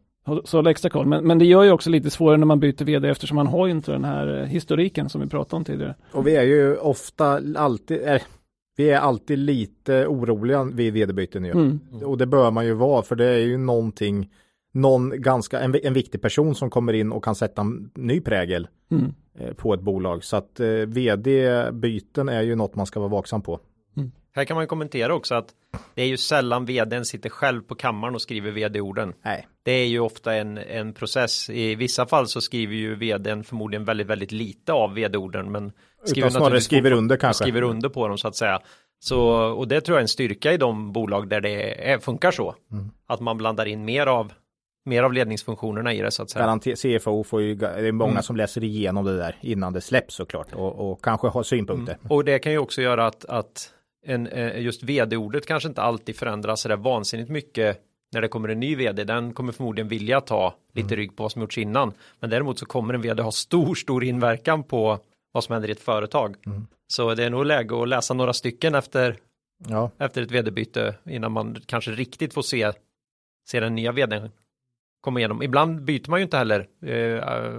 Så 0.45 0.59
hålla 0.59 0.71
extra 0.71 0.91
koll. 0.91 1.07
Men, 1.07 1.27
men 1.27 1.39
det 1.39 1.45
gör 1.45 1.63
ju 1.63 1.71
också 1.71 1.91
lite 1.91 2.11
svårare 2.11 2.37
när 2.37 2.47
man 2.47 2.61
byter 2.61 2.85
vd 2.85 3.09
eftersom 3.09 3.35
man 3.37 3.47
har 3.47 3.67
ju 3.67 3.73
inte 3.73 3.93
den 3.93 4.05
här 4.05 4.41
eh, 4.41 4.47
historiken 4.47 5.09
som 5.09 5.21
vi 5.21 5.27
pratade 5.27 5.57
om 5.57 5.65
tidigare. 5.65 5.95
Och 6.13 6.27
vi 6.27 6.37
är 6.37 6.43
ju 6.43 6.77
ofta 6.77 7.41
alltid, 7.57 8.09
eh, 8.09 8.23
vi 8.77 8.91
är 8.91 8.99
alltid 8.99 9.39
lite 9.39 10.07
oroliga 10.07 10.65
vid 10.65 10.93
vd-byten 10.93 11.45
ju. 11.45 11.51
Mm. 11.51 11.81
Och 12.05 12.19
det 12.19 12.27
bör 12.27 12.51
man 12.51 12.67
ju 12.67 12.75
vara 12.75 13.03
för 13.03 13.17
det 13.17 13.27
är 13.27 13.39
ju 13.39 13.59
någonting, 13.59 14.31
någon 14.73 15.23
ganska, 15.23 15.61
en, 15.61 15.75
en 15.83 15.95
viktig 15.95 16.23
person 16.23 16.55
som 16.55 16.71
kommer 16.71 16.93
in 16.93 17.13
och 17.13 17.25
kan 17.25 17.35
sätta 17.35 17.61
en 17.61 17.91
ny 17.95 18.21
prägel 18.21 18.69
Mm. 18.91 19.15
eh, 19.39 19.55
på 19.55 19.75
ett 19.75 19.81
bolag. 19.81 20.25
Så 20.25 20.37
att 20.37 20.61
eh, 20.61 20.67
vd-byten 20.69 22.29
är 22.29 22.43
ju 22.43 22.55
något 22.55 22.75
man 22.75 22.87
ska 22.87 23.01
vara 23.01 23.11
vaksam 23.11 23.43
på. 23.43 23.61
Här 24.37 24.45
kan 24.45 24.57
man 24.57 24.67
kommentera 24.67 25.15
också 25.15 25.35
att 25.35 25.49
det 25.95 26.03
är 26.03 26.07
ju 26.07 26.17
sällan 26.17 26.65
vdn 26.65 27.05
sitter 27.05 27.31
själv 27.31 27.63
på 27.63 27.75
kammaren 27.75 28.15
och 28.15 28.23
skriver 28.23 28.51
vd-orden. 28.51 29.15
Nej. 29.25 29.49
Det 29.63 29.73
är 29.73 29.87
ju 29.87 30.01
ofta 30.01 30.35
en, 30.35 30.59
en 30.59 30.93
process. 30.93 31.51
I 31.51 31.75
vissa 31.75 32.07
fall 32.07 32.29
så 32.29 32.41
skriver 32.41 32.75
ju 32.75 32.95
vdn 32.95 33.45
förmodligen 33.45 33.85
väldigt, 33.85 34.07
väldigt 34.07 34.33
lite 34.33 34.73
av 34.73 34.95
vd-orden, 34.95 35.53
men 35.53 35.73
Utan 36.17 36.31
snarare 36.31 36.61
skriver 36.61 36.93
under 36.93 37.17
kanske. 37.17 37.45
Skriver 37.45 37.63
under 37.63 37.89
på 37.89 38.09
dem 38.09 38.19
så 38.19 38.29
att 38.29 38.37
säga. 38.37 38.61
Så, 38.99 39.21
och 39.33 39.69
det 39.69 39.81
tror 39.81 39.95
jag 39.97 40.01
är 40.01 40.05
en 40.05 40.09
styrka 40.09 40.53
i 40.53 40.57
de 40.57 40.93
bolag 40.93 41.29
där 41.29 41.41
det 41.41 41.91
är, 41.91 41.99
funkar 41.99 42.31
så. 42.31 42.55
Mm. 42.73 42.91
Att 43.07 43.21
man 43.21 43.37
blandar 43.39 43.67
in 43.67 43.85
mer 43.85 44.07
av, 44.07 44.33
mer 44.85 45.03
av 45.03 45.13
ledningsfunktionerna 45.13 45.93
i 45.93 46.01
det 46.01 46.11
så 46.11 46.23
att 46.23 46.31
säga. 46.31 46.47
Garanti- 46.47 46.99
CFO 46.99 47.25
får 47.25 47.43
ju, 47.43 47.55
det 47.55 47.69
är 47.69 47.93
många 47.93 48.11
Mm. 48.11 48.23
som 48.23 48.37
läser 48.37 48.65
igenom 48.65 49.05
det 49.05 49.17
där 49.17 49.37
innan 49.41 49.73
det 49.73 49.81
släpps 49.81 50.15
såklart 50.15 50.53
och, 50.55 50.91
och 50.91 51.05
kanske 51.05 51.29
har 51.29 51.43
synpunkter. 51.43 51.99
Och 52.09 52.25
det 52.25 52.39
kan 52.39 52.53
ju 52.53 52.59
också 52.59 52.83
göra 52.83 53.07
att, 53.07 53.25
att 53.25 53.71
en, 54.05 54.27
eh, 54.27 54.61
just 54.61 54.83
vd-ordet 54.83 55.47
kanske 55.47 55.69
inte 55.69 55.83
alltid 55.83 56.17
förändras 56.17 56.61
så 56.61 56.69
där 56.69 56.77
vansinnigt 56.77 57.31
mycket 57.31 57.81
när 58.13 58.21
det 58.21 58.29
kommer 58.29 58.49
en 58.49 58.61
ny 58.61 58.77
vd. 58.77 59.05
Den 59.05 59.33
kommer 59.33 59.53
förmodligen 59.53 59.89
vilja 59.89 60.21
ta 60.21 60.55
lite 60.73 60.97
rygg 60.97 61.17
på 61.17 61.23
vad 61.23 61.33
som 61.33 61.43
gjorts 61.43 61.59
innan. 61.59 61.93
Men 62.21 62.31
däremot 62.31 62.59
så 62.59 62.67
kommer 62.67 62.95
en 62.95 63.03
vd 63.03 63.23
ha 63.23 63.33
stor, 63.33 63.75
stor 63.75 64.05
inverkan 64.05 64.63
på 64.63 64.99
vad 65.33 65.45
som 65.45 65.53
händer 65.53 65.69
i 65.69 65.73
ett 65.73 65.81
företag. 65.81 66.37
Mm. 66.47 66.67
Så 66.87 67.15
det 67.15 67.25
är 67.25 67.31
nog 67.31 67.47
läge 67.47 67.83
att 67.83 67.89
läsa 67.89 68.15
några 68.15 68.33
stycken 68.33 68.75
efter, 68.75 69.17
Ja, 69.69 69.91
efter 69.99 70.23
ett 70.23 70.31
vd-byte 70.31 70.95
innan 71.05 71.33
man 71.33 71.57
kanske 71.67 71.91
riktigt 71.91 72.35
får 72.35 72.43
se, 72.43 72.73
se 73.49 73.61
den 73.61 73.75
nya 73.75 73.93
vdn 73.93 74.31
komma 75.05 75.19
igenom. 75.21 75.43
Ibland 75.43 75.83
byter 75.83 76.11
man 76.11 76.21
ju 76.21 76.25
inte 76.25 76.37
heller. 76.37 76.67
Eh, 76.83 76.93
eh, 76.95 77.53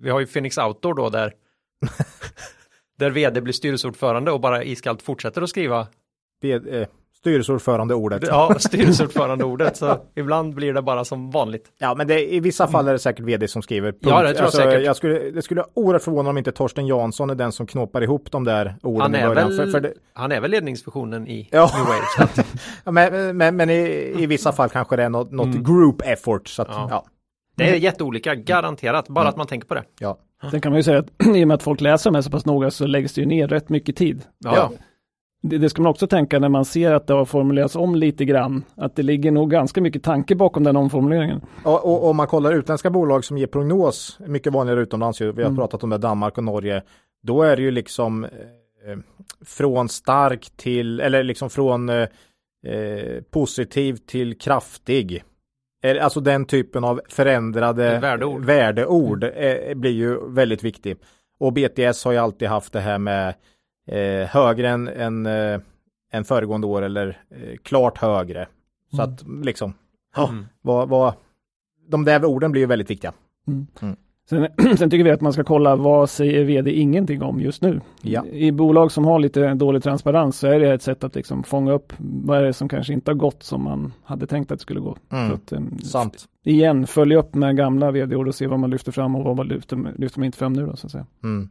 vi 0.00 0.10
har 0.10 0.20
ju 0.20 0.26
Phoenix 0.26 0.58
Outdoor 0.58 0.94
då 0.94 1.10
där 1.10 1.32
där 2.96 3.10
vd 3.10 3.40
blir 3.40 3.52
styrelseordförande 3.52 4.30
och 4.30 4.40
bara 4.40 4.64
iskallt 4.64 5.02
fortsätter 5.02 5.42
att 5.42 5.48
skriva 5.50 5.86
V- 6.42 6.52
eh, 6.80 6.86
Styrelseordförande 7.18 7.94
ordet. 7.94 8.22
Ja, 8.26 8.54
styrelseordförande 8.58 9.44
ordet. 9.44 9.76
Så 9.76 9.98
ibland 10.14 10.54
blir 10.54 10.74
det 10.74 10.82
bara 10.82 11.04
som 11.04 11.30
vanligt. 11.30 11.64
Ja, 11.78 11.94
men 11.94 12.06
det, 12.06 12.34
i 12.34 12.40
vissa 12.40 12.66
fall 12.68 12.88
är 12.88 12.92
det 12.92 12.98
säkert 12.98 13.24
vd 13.24 13.48
som 13.48 13.62
skriver. 13.62 13.92
Punkt. 13.92 14.02
Ja, 14.02 14.22
det 14.22 14.32
tror 14.34 14.44
jag 14.44 14.52
säkert. 14.52 14.84
Jag 14.84 14.96
skulle, 14.96 15.18
det 15.30 15.42
skulle 15.42 15.64
oerhört 15.74 16.02
förvåna 16.02 16.30
om 16.30 16.38
inte 16.38 16.52
Torsten 16.52 16.86
Jansson 16.86 17.30
är 17.30 17.34
den 17.34 17.52
som 17.52 17.66
knoppar 17.66 18.02
ihop 18.02 18.30
de 18.30 18.44
där 18.44 18.76
orden 18.82 19.00
Han 19.02 19.14
i 19.14 19.18
är, 19.18 19.28
början. 19.28 19.48
väl, 19.48 19.56
För, 19.56 19.66
för 19.70 19.80
det, 19.80 19.92
han 20.12 20.32
är 20.32 20.40
väl 20.40 20.50
ledningsfunktionen 20.50 21.28
i 21.28 21.48
Ja. 21.52 21.70
New 21.76 21.86
Wave. 21.86 22.02
Att, 22.18 22.46
ja, 22.84 22.90
men, 22.92 23.36
men, 23.36 23.56
men 23.56 23.70
i, 23.70 24.14
i 24.18 24.26
vissa 24.26 24.52
fall 24.52 24.68
kanske 24.68 24.96
det 24.96 25.02
är 25.02 25.08
något, 25.08 25.30
något 25.32 25.54
group 25.56 26.02
effort. 26.04 26.48
Så 26.48 26.62
att, 26.62 26.68
Ja. 26.70 26.88
ja. 26.90 27.04
Det 27.56 27.70
är 27.70 27.74
jätteolika, 27.76 28.34
garanterat. 28.34 29.08
Bara 29.08 29.28
att 29.28 29.36
man 29.36 29.46
tänker 29.46 29.68
på 29.68 29.74
det. 29.74 29.84
Ja. 30.00 30.18
Sen 30.50 30.60
kan 30.60 30.72
man 30.72 30.78
ju 30.78 30.82
säga 30.82 30.98
att 30.98 31.26
i 31.36 31.44
och 31.44 31.48
med 31.48 31.54
att 31.54 31.62
folk 31.62 31.80
läser 31.80 32.10
de 32.10 32.14
här 32.14 32.22
så 32.22 32.30
pass 32.30 32.46
noga 32.46 32.70
så 32.70 32.86
läggs 32.86 33.12
det 33.14 33.20
ju 33.20 33.26
ner 33.26 33.48
rätt 33.48 33.68
mycket 33.68 33.96
tid. 33.96 34.22
Ja. 34.38 34.70
Det, 35.42 35.58
det 35.58 35.70
ska 35.70 35.82
man 35.82 35.90
också 35.90 36.06
tänka 36.06 36.38
när 36.38 36.48
man 36.48 36.64
ser 36.64 36.92
att 36.92 37.06
det 37.06 37.14
har 37.14 37.24
formulerats 37.24 37.76
om 37.76 37.94
lite 37.94 38.24
grann. 38.24 38.64
Att 38.74 38.96
det 38.96 39.02
ligger 39.02 39.30
nog 39.30 39.50
ganska 39.50 39.80
mycket 39.80 40.02
tanke 40.02 40.34
bakom 40.34 40.64
den 40.64 40.76
omformuleringen. 40.76 41.40
Och, 41.64 41.84
och 41.84 42.10
om 42.10 42.16
man 42.16 42.26
kollar 42.26 42.52
utländska 42.52 42.90
bolag 42.90 43.24
som 43.24 43.38
ger 43.38 43.46
prognos, 43.46 44.18
mycket 44.26 44.52
vanligare 44.52 44.80
utomlands, 44.80 45.20
vi 45.20 45.26
har 45.26 45.32
Mm. 45.40 45.56
pratat 45.56 45.84
om 45.84 45.90
det, 45.90 45.98
Danmark 45.98 46.38
och 46.38 46.44
Norge, 46.44 46.82
då 47.22 47.42
är 47.42 47.56
det 47.56 47.62
ju 47.62 47.70
liksom 47.70 48.24
eh, 48.24 48.30
från 49.44 49.88
stark 49.88 50.50
till, 50.56 51.00
eller 51.00 51.22
liksom 51.22 51.50
från 51.50 51.88
eh, 51.88 51.96
eh, 52.66 53.22
positiv 53.30 53.96
till 54.06 54.38
kraftig. 54.38 55.22
Alltså 55.94 56.20
den 56.20 56.44
typen 56.44 56.84
av 56.84 57.00
förändrade 57.08 57.98
Värdeord. 57.98 58.44
värdeord 58.44 59.24
eh, 59.24 59.74
blir 59.74 59.90
ju 59.92 60.28
väldigt 60.30 60.62
viktig. 60.64 60.96
Och 61.38 61.52
BTS 61.52 62.04
har 62.04 62.12
ju 62.12 62.18
alltid 62.18 62.48
haft 62.48 62.72
det 62.72 62.80
här 62.80 62.98
med 62.98 63.34
eh, 63.88 64.28
högre 64.28 64.68
än, 64.68 64.88
än, 64.88 65.26
eh, 65.26 65.60
än 66.12 66.24
föregående 66.24 66.66
år 66.66 66.82
eller 66.82 67.08
eh, 67.30 67.56
klart 67.62 67.98
högre. 67.98 68.48
Så 68.90 69.02
Mm. 69.02 69.14
att 69.14 69.44
liksom, 69.46 69.74
ja, 70.16 70.28
Mm. 70.28 70.46
vad, 70.62 70.88
vad, 70.88 71.14
de 71.88 72.04
där 72.04 72.24
orden 72.24 72.52
blir 72.52 72.62
ju 72.62 72.66
väldigt 72.66 72.90
viktiga. 72.90 73.12
Sen, 74.28 74.48
sen 74.78 74.90
tycker 74.90 75.04
vi 75.04 75.10
att 75.10 75.20
man 75.20 75.32
ska 75.32 75.44
kolla 75.44 75.76
vad 75.76 76.10
säger 76.10 76.44
vd 76.44 76.72
ingenting 76.72 77.22
om 77.22 77.40
just 77.40 77.62
nu. 77.62 77.80
Ja. 78.02 78.26
I 78.26 78.52
bolag 78.52 78.92
som 78.92 79.04
har 79.04 79.18
lite 79.18 79.54
dålig 79.54 79.82
transparens 79.82 80.38
så 80.38 80.46
är 80.46 80.60
det 80.60 80.72
ett 80.72 80.82
sätt 80.82 81.04
att 81.04 81.14
liksom 81.14 81.42
fånga 81.42 81.72
upp 81.72 81.92
vad 81.98 82.38
är 82.38 82.42
det 82.42 82.52
som 82.52 82.68
kanske 82.68 82.92
inte 82.92 83.10
har 83.10 83.16
gått 83.16 83.42
som 83.42 83.64
man 83.64 83.92
hade 84.04 84.26
tänkt 84.26 84.50
att 84.52 84.58
det 84.58 84.62
skulle 84.62 84.80
gå. 84.80 84.96
Mm. 85.12 85.32
Att, 85.32 85.52
em, 85.52 85.78
Sant. 85.78 86.24
igen, 86.44 86.86
följa 86.86 87.18
upp 87.18 87.34
med 87.34 87.56
gamla 87.56 87.90
vd-ord 87.90 88.28
och 88.28 88.34
se 88.34 88.46
vad 88.46 88.58
man 88.58 88.70
lyfter 88.70 88.92
fram 88.92 89.14
och 89.16 89.24
vad 89.24 89.36
man 89.36 89.48
lyfter, 89.48 89.92
lyfter 89.98 90.18
man 90.20 90.26
inte 90.26 90.38
fram 90.38 90.52
nu 90.52 90.66
då 90.66 90.76
så 90.76 90.86
att 90.86 90.92
säga. 90.92 91.06
Mm. 91.24 91.48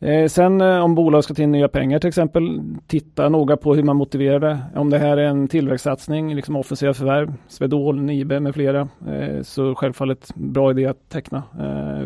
Eh, 0.00 0.26
sen 0.28 0.60
eh, 0.60 0.84
om 0.84 0.94
bolag 0.94 1.24
ska 1.24 1.34
ta 1.34 1.42
in 1.42 1.52
nya 1.52 1.68
pengar 1.68 1.98
till 1.98 2.08
exempel, 2.08 2.60
titta 2.86 3.28
noga 3.28 3.56
på 3.56 3.74
hur 3.74 3.82
man 3.82 3.96
motiverar 3.96 4.40
det. 4.40 4.58
Om 4.74 4.90
det 4.90 4.98
här 4.98 5.16
är 5.16 5.26
en 5.26 5.48
tillväxtsatsning, 5.48 6.34
liksom 6.34 6.56
offensiva 6.56 6.94
förvärv, 6.94 7.34
Swedol, 7.48 8.00
Nibe 8.00 8.40
med 8.40 8.54
flera, 8.54 8.88
eh, 9.08 9.42
så 9.42 9.74
självfallet 9.74 10.34
bra 10.34 10.70
idé 10.70 10.86
att 10.86 11.08
teckna 11.08 11.42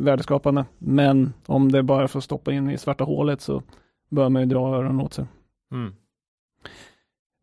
värdeskapande. 0.01 0.65
Men 0.79 1.33
om 1.47 1.73
det 1.73 1.83
bara 1.83 2.09
får 2.09 2.21
stoppa 2.21 2.53
in 2.53 2.71
i 2.71 2.79
svarta 2.79 3.05
hålet 3.05 3.41
så 3.41 3.63
bör 4.11 4.29
man 4.29 4.43
ju 4.43 4.49
dra 4.49 4.77
öronen 4.77 5.01
åt 5.01 5.15
sig. 5.15 5.25
Mm. 5.73 5.93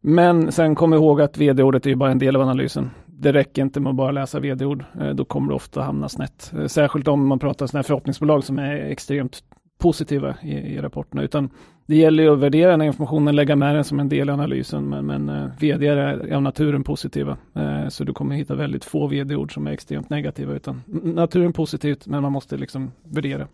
Men 0.02 0.52
sen 0.52 0.76
kom 0.76 0.94
ihåg 0.94 1.22
att 1.22 1.38
vd-ordet 1.38 1.86
är 1.86 1.90
ju 1.90 1.96
bara 1.96 2.12
en 2.12 2.20
del 2.20 2.36
av 2.36 2.42
analysen. 2.42 2.92
Det 3.06 3.34
räcker 3.34 3.62
inte 3.62 3.80
med 3.80 3.90
att 3.90 3.96
bara 3.96 4.12
läsa 4.12 4.40
vd-ord. 4.40 4.84
Då 5.14 5.26
kommer 5.26 5.48
det 5.48 5.56
ofta 5.56 5.82
hamna 5.82 6.10
snett. 6.10 6.54
Särskilt 6.68 7.08
om 7.08 7.28
man 7.28 7.40
pratar 7.40 7.68
sådana 7.68 7.80
här 7.80 7.84
förhoppningsbolag 7.84 8.44
som 8.44 8.60
är 8.60 8.76
extremt 8.76 9.44
positiva 9.80 10.36
i, 10.42 10.52
i 10.52 10.82
rapporterna. 10.82 11.24
Utan 11.24 11.50
det 11.86 11.96
gäller 11.96 12.24
ju 12.24 12.34
att 12.34 12.40
värdera 12.40 12.72
den 12.72 12.82
här 12.82 12.88
informationen, 12.88 13.36
lägga 13.36 13.56
med 13.56 13.76
den 13.76 13.84
som 13.84 14.00
en 14.00 14.10
del 14.10 14.30
i 14.30 14.32
analysen. 14.32 14.90
Men, 14.90 15.06
men 15.06 15.30
eh, 15.30 15.50
vd 15.60 15.88
är 15.88 16.34
av 16.34 16.42
naturen 16.42 16.84
positiva. 16.84 17.38
Eh, 17.56 17.88
Så 17.88 18.04
du 18.04 18.14
kommer 18.14 18.36
hitta 18.36 18.56
väldigt 18.56 18.86
få 18.86 19.08
vd-ord 19.08 19.54
som 19.54 19.68
är 19.68 19.72
extremt 19.72 20.10
negativa. 20.10 20.54
Utan 20.54 20.82
naturen 21.04 21.54
positivt, 21.54 22.08
men 22.08 22.22
man 22.22 22.32
måste 22.32 22.58
liksom 22.58 22.92
värdera. 23.04 23.48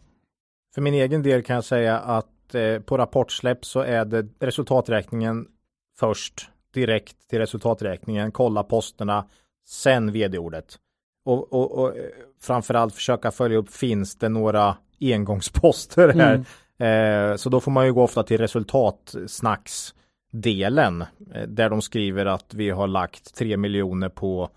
För 0.75 0.81
min 0.81 0.93
egen 0.93 1.23
del 1.23 1.43
kan 1.43 1.53
jag 1.55 1.63
säga 1.63 1.99
att 1.99 2.55
eh, 2.55 2.79
på 2.79 2.97
rapportsläpp 2.97 3.65
så 3.65 3.79
är 3.79 4.05
det 4.05 4.27
resultaträkningen 4.39 5.47
först 5.99 6.49
direkt 6.73 7.29
till 7.29 7.39
resultaträkningen, 7.39 8.31
kolla 8.31 8.63
posterna, 8.63 9.25
sen 9.67 10.11
vd-ordet. 10.11 10.79
Och, 11.25 11.53
och, 11.53 11.71
och 11.71 11.97
eh, 11.97 12.03
framförallt 12.41 12.93
försöka 12.95 13.31
följa 13.31 13.57
upp, 13.57 13.69
finns 13.69 14.15
det 14.15 14.29
några 14.29 14.77
engångsposter 14.99 16.13
här? 16.13 16.45
Eh, 16.77 17.35
så 17.35 17.49
då 17.49 17.59
får 17.59 17.71
man 17.71 17.85
ju 17.85 17.93
gå 17.93 18.03
ofta 18.03 18.23
till 18.23 18.37
resultatsnacksdelen 18.37 21.01
eh, 21.33 21.43
där 21.47 21.69
de 21.69 21.81
skriver 21.81 22.25
att 22.25 22.53
vi 22.53 22.69
har 22.69 22.87
lagt 22.87 23.35
3 23.35 23.57
miljoner 23.57 24.09
på 24.09 24.49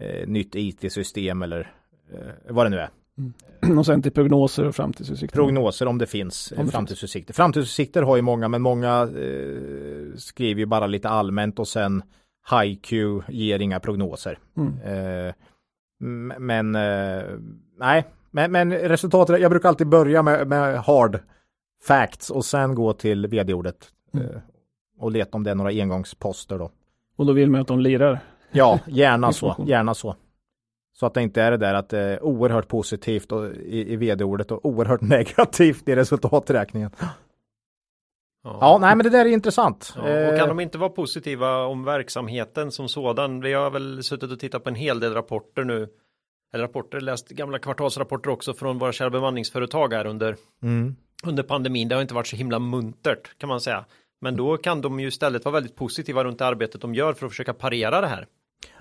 eh, 0.00 0.28
nytt 0.28 0.54
IT-system 0.54 1.42
eller 1.42 1.72
eh, 2.12 2.18
vad 2.48 2.66
det 2.66 2.70
nu 2.70 2.78
är. 2.78 2.90
Och 3.78 3.86
sen 3.86 4.02
till 4.02 4.12
prognoser 4.12 4.66
och 4.66 4.76
framtidsutsikter. 4.76 5.36
Prognoser 5.36 5.86
om 5.86 5.98
det 5.98 6.06
finns 6.06 6.52
Om 6.52 6.58
eh, 6.58 6.64
det 6.64 6.72
framtidsutsikter. 6.72 7.34
Framtidsutsikter 7.34 8.02
har 8.02 8.16
ju 8.16 8.22
många, 8.22 8.48
men 8.48 8.62
många 8.62 9.02
eh, 9.02 9.08
skriver 10.16 10.60
ju 10.60 10.66
bara 10.66 10.86
lite 10.86 11.08
allmänt 11.08 11.58
och 11.58 11.68
sen 11.68 12.02
HiQ 12.50 12.92
ger 13.28 13.58
inga 13.58 13.80
prognoser. 13.80 14.38
Mm. 14.56 15.32
Men 16.38 16.72
nej, 17.78 18.04
men, 18.38 18.52
men 18.52 18.72
resultatet, 18.72 19.40
jag 19.40 19.50
brukar 19.50 19.68
alltid 19.68 19.88
börja 19.88 20.22
med, 20.22 20.46
med 20.48 20.78
hard 20.78 21.18
facts 21.82 22.30
och 22.30 22.44
sen 22.44 22.74
gå 22.74 22.92
till 22.92 23.26
vd-ordet 23.26 23.92
Mm. 24.14 24.26
eh, 24.26 24.40
och 24.98 25.10
leta 25.12 25.36
om 25.36 25.44
det 25.44 25.50
är 25.50 25.54
några 25.54 25.70
engångsposter 25.70 26.58
då. 26.58 26.70
Och 27.16 27.26
då 27.26 27.32
vill 27.32 27.50
man 27.50 27.60
att 27.60 27.66
de 27.66 27.80
lirar. 27.80 28.20
Ja, 28.52 28.78
gärna 28.86 29.32
så, 29.32 29.56
gärna 29.66 29.94
så. 29.94 30.16
Så 30.98 31.06
att 31.06 31.14
det 31.14 31.22
inte 31.22 31.42
är 31.42 31.50
det 31.50 31.56
där 31.56 31.74
att 31.74 31.88
det 31.88 31.98
är 31.98 32.22
oerhört 32.24 32.68
positivt 32.68 33.32
och, 33.32 33.46
i, 33.46 33.92
i 33.92 33.96
vd-ordet 33.96 34.50
och 34.50 34.66
oerhört 34.66 35.00
negativt 35.16 35.88
i 35.88 35.96
resultaträkningen. 35.96 36.90
Ja, 38.44 38.78
nej 38.80 38.96
men 38.96 39.04
det 39.04 39.10
där 39.10 39.26
är 39.26 39.30
intressant. 39.30 39.92
Ja, 39.96 40.02
och 40.02 40.08
Eh, 40.08 40.38
kan 40.38 40.48
de 40.48 40.60
inte 40.60 40.78
vara 40.78 40.90
positiva 40.90 41.64
om 41.66 41.84
verksamheten 41.84 42.70
som 42.70 42.88
sådan? 42.88 43.40
Vi 43.40 43.52
har 43.52 43.70
väl 43.70 44.02
suttit 44.02 44.32
och 44.32 44.38
tittat 44.40 44.62
på 44.64 44.68
en 44.68 44.74
hel 44.74 45.00
del 45.00 45.14
rapporter 45.14 45.64
nu. 45.64 45.88
Eller 46.52 46.64
rapporter, 46.64 47.00
läst 47.00 47.28
gamla 47.28 47.58
kvartalsrapporter 47.58 48.30
också 48.30 48.54
från 48.54 48.78
våra 48.78 48.92
kära 48.92 49.10
bemanningsföretag 49.10 49.92
här 49.92 50.06
under, 50.06 50.36
mm, 50.62 50.96
under 51.24 51.42
pandemin. 51.42 51.88
Det 51.88 51.94
har 51.94 52.02
inte 52.02 52.14
varit 52.14 52.26
så 52.26 52.36
himla 52.36 52.58
muntert 52.58 53.38
kan 53.38 53.48
man 53.48 53.60
säga. 53.60 53.84
Men 54.20 54.36
då 54.36 54.56
kan 54.56 54.80
de 54.80 55.00
ju 55.00 55.08
istället 55.08 55.44
vara 55.44 55.52
väldigt 55.52 55.76
positiva 55.76 56.24
runt 56.24 56.38
det 56.38 56.46
arbetet 56.46 56.80
de 56.80 56.94
gör 56.94 57.12
för 57.12 57.26
att 57.26 57.32
försöka 57.32 57.54
parera 57.54 58.00
det 58.00 58.06
här. 58.06 58.26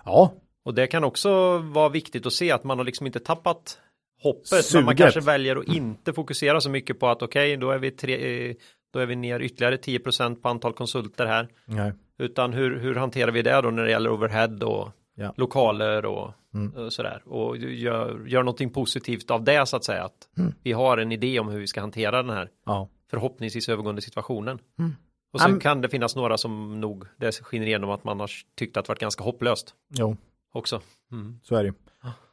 ja, 0.05 0.33
Och 0.65 0.73
det 0.73 0.87
kan 0.87 1.03
också 1.03 1.57
vara 1.57 1.89
viktigt 1.89 2.25
att 2.25 2.33
se 2.33 2.51
att 2.51 2.63
man 2.63 2.77
har 2.77 2.85
liksom 2.85 3.05
inte 3.05 3.19
tappat 3.19 3.79
hoppet. 4.23 4.73
Men 4.73 4.85
man 4.85 4.95
kanske 4.95 5.19
väljer 5.19 5.55
att 5.55 5.67
inte 5.67 6.13
fokusera 6.13 6.61
så 6.61 6.69
mycket 6.69 6.99
på 6.99 7.07
att 7.07 7.21
okej, 7.21 7.57
då 7.57 7.71
är 7.71 7.77
vi 7.77 7.91
tre, 7.91 8.55
då 8.93 8.99
är 8.99 9.05
vi 9.05 9.15
ner 9.15 9.39
ytterligare 9.39 9.77
10% 9.77 10.35
på 10.41 10.49
antal 10.49 10.73
konsulter 10.73 11.25
här. 11.25 11.47
nej. 11.65 11.93
Utan 12.19 12.53
hur, 12.53 12.79
hur 12.79 12.95
hanterar 12.95 13.31
vi 13.31 13.41
det 13.41 13.61
då 13.61 13.69
när 13.71 13.83
det 13.83 13.91
gäller 13.91 14.09
overhead 14.09 14.65
och 14.65 14.91
Ja. 15.19 15.33
lokaler 15.37 16.05
och, 16.05 16.31
Mm. 16.53 16.91
sådär. 16.91 17.21
Och 17.25 17.57
gör, 17.57 18.25
gör 18.27 18.43
någonting 18.43 18.69
positivt 18.69 19.31
av 19.31 19.43
det 19.43 19.65
så 19.65 19.77
att 19.77 19.83
säga. 19.83 20.03
Att 20.03 20.27
Mm. 20.37 20.53
vi 20.63 20.71
har 20.71 20.97
en 20.97 21.11
idé 21.11 21.39
om 21.39 21.47
hur 21.47 21.59
vi 21.59 21.67
ska 21.67 21.81
hantera 21.81 22.23
den 22.23 22.29
här 22.35 22.49
Ja. 22.65 22.87
förhoppningsvis 23.11 23.69
övergående 23.69 24.01
situationen. 24.01 24.59
Mm. 24.79 24.95
Och 25.33 25.41
sen 25.41 25.51
Am- 25.53 25.59
kan 25.59 25.81
det 25.81 25.89
finnas 25.89 26.15
några 26.15 26.37
som 26.37 26.81
nog, 26.81 27.05
det 27.17 27.31
skiner 27.43 27.65
igenom 27.67 27.89
att 27.89 28.03
man 28.03 28.19
har 28.19 28.29
tyckt 28.57 28.77
att 28.77 28.85
det 28.85 28.89
varit 28.89 28.99
ganska 28.99 29.23
hopplöst 29.23 29.73
Jo, 29.89 30.17
också. 30.53 30.81
Mm. 31.11 31.39
så 31.43 31.55
är 31.55 31.63
det 31.63 31.67
ju. 31.67 31.73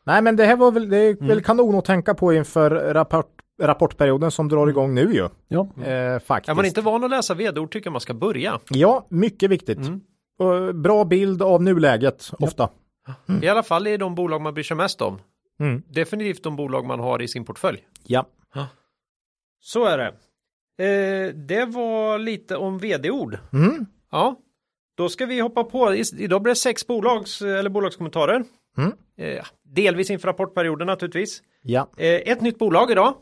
Nej 0.04 0.22
men 0.22 0.36
det 0.36 0.44
här 0.44 0.56
var 0.56 0.72
väl, 0.72 0.88
det 0.88 0.96
är 0.98 1.26
väl 1.26 1.42
kanon 1.42 1.74
att 1.74 1.84
tänka 1.84 2.14
på 2.14 2.32
inför 2.32 2.70
rapport, 2.94 3.30
rapportperioden 3.62 4.30
som 4.30 4.48
drar 4.48 4.66
igång 4.68 4.94
nu 4.94 5.14
ju. 5.14 5.28
Ja, 5.48 5.68
Eh, 5.84 6.18
faktiskt. 6.18 6.48
Är 6.50 6.54
man 6.54 6.64
inte 6.64 6.80
van 6.80 7.04
att 7.04 7.10
läsa 7.10 7.34
vd-ord 7.34 7.70
tycker 7.72 7.86
jag 7.86 7.92
man 7.92 8.00
ska 8.00 8.14
börja. 8.14 8.60
Ja, 8.70 9.06
mycket 9.08 9.50
viktigt. 9.50 9.78
Mm. 10.40 10.52
Och 10.68 10.74
bra 10.74 11.04
bild 11.04 11.42
av 11.42 11.62
nuläget, 11.62 12.30
ofta. 12.38 12.70
I 13.42 13.48
alla 13.48 13.62
fall 13.62 13.86
i 13.86 13.96
de 13.96 14.14
bolag 14.14 14.40
man 14.40 14.54
bryr 14.54 14.64
sig 14.64 14.76
mest 14.76 15.02
om. 15.02 15.20
Mm. 15.60 15.82
Definitivt 15.88 16.42
de 16.42 16.56
bolag 16.56 16.84
man 16.86 17.00
har 17.00 17.22
i 17.22 17.28
sin 17.28 17.44
portfölj. 17.44 17.78
Ja. 18.06 18.26
Så 19.60 19.84
är 19.84 19.98
det. 19.98 20.06
Eh, 20.84 21.34
det 21.34 21.64
var 21.64 22.18
lite 22.18 22.56
om 22.56 22.78
vd-ord. 22.78 23.38
Mm. 23.52 23.86
Ja, 24.10 24.36
då 24.96 25.08
ska 25.08 25.26
vi 25.26 25.40
hoppa 25.40 25.64
på. 25.64 25.94
Idag 25.94 26.42
blir 26.42 26.50
det 26.54 26.56
sex 26.58 26.86
bolags 26.86 27.42
eller 27.42 27.70
bolagskommentarer. 27.70 28.44
Mm. 28.78 28.92
Eh, 29.18 29.44
delvis 29.62 30.10
inför 30.10 30.28
rapportperioden 30.28 30.86
naturligtvis. 30.86 31.42
Ja, 31.62 31.88
Eh, 31.96 32.06
ett 32.14 32.40
nytt 32.40 32.58
bolag 32.58 32.90
idag. 32.90 33.14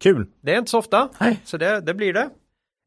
kul. 0.00 0.26
Det 0.40 0.54
är 0.54 0.58
inte 0.58 0.70
så 0.70 0.78
ofta, 0.78 1.08
Nej. 1.20 1.40
så 1.44 1.56
det, 1.56 1.80
det 1.80 1.94
blir 1.94 2.12
det. 2.12 2.30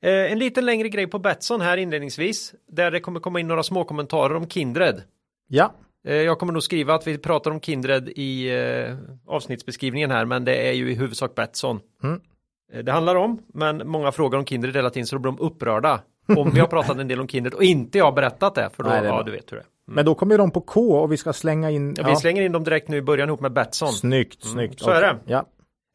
Eh, 0.02 0.32
en 0.32 0.40
liten 0.40 0.66
längre 0.66 0.90
grej 0.90 1.08
på 1.08 1.20
Betsson 1.20 1.62
här 1.62 1.78
inledningsvis, 1.78 2.54
där 2.68 2.92
det 2.92 3.00
kommer 3.00 3.20
komma 3.20 3.40
in 3.40 3.48
några 3.48 3.64
små 3.64 3.84
kommentarer 3.84 4.36
om 4.36 4.48
Kindred. 4.48 5.04
Ja, 5.48 5.74
Eh, 6.08 6.16
jag 6.16 6.40
kommer 6.40 6.54
nog 6.54 6.64
skriva 6.64 6.94
att 6.94 7.08
vi 7.08 7.18
pratar 7.18 7.52
om 7.52 7.62
Kindred 7.62 8.10
i 8.10 8.50
eh, 8.50 8.96
avsnittsbeskrivningen 9.28 10.12
här, 10.12 10.26
men 10.26 10.46
det 10.46 10.68
är 10.68 10.72
ju 10.72 10.92
i 10.92 10.96
huvudsak 10.96 11.36
Betsson. 11.36 11.80
Mm. 12.04 12.22
Det 12.84 12.92
handlar 12.92 13.16
om, 13.16 13.42
men 13.54 13.88
många 13.88 14.12
frågar 14.12 14.40
om 14.40 14.46
Kindred 14.46 14.76
hela 14.76 14.90
tiden 14.90 15.08
så 15.08 15.16
då 15.16 15.20
blir 15.20 15.32
de 15.32 15.40
upprörda. 15.40 16.02
om 16.38 16.52
vi 16.52 16.60
har 16.60 16.68
pratat 16.68 16.98
en 16.98 17.08
del 17.08 17.20
om 17.20 17.28
Kindred 17.28 17.54
och 17.54 17.64
inte 17.64 17.98
jag 17.98 18.06
har 18.06 18.12
berättat 18.12 18.56
det. 18.56 18.70
För 18.74 18.84
då, 18.84 18.90
Nej, 18.90 19.02
det 19.02 19.08
ja 19.08 19.24
du 19.24 19.32
vet 19.32 19.52
hur 19.52 19.58
det 19.58 19.62
är. 19.62 19.68
Men 19.88 20.06
då 20.06 20.16
kommer 20.16 20.38
de 20.38 20.52
på 20.52 20.62
K 20.62 21.00
och 21.02 21.12
vi 21.12 21.18
ska 21.18 21.34
slänga 21.34 21.70
in. 21.70 21.96
Ja, 21.98 22.10
Vi 22.10 22.16
slänger 22.16 22.42
in 22.42 22.52
dem 22.52 22.64
direkt 22.64 22.88
nu 22.88 22.98
i 22.98 23.02
början 23.02 23.30
ihop 23.30 23.40
med 23.40 23.54
Betsson. 23.54 23.92
Snyggt, 23.92 24.44
snyggt. 24.44 24.80
så 24.80 24.90
är 24.90 25.02
det. 25.02 25.18
Ja. 25.26 25.46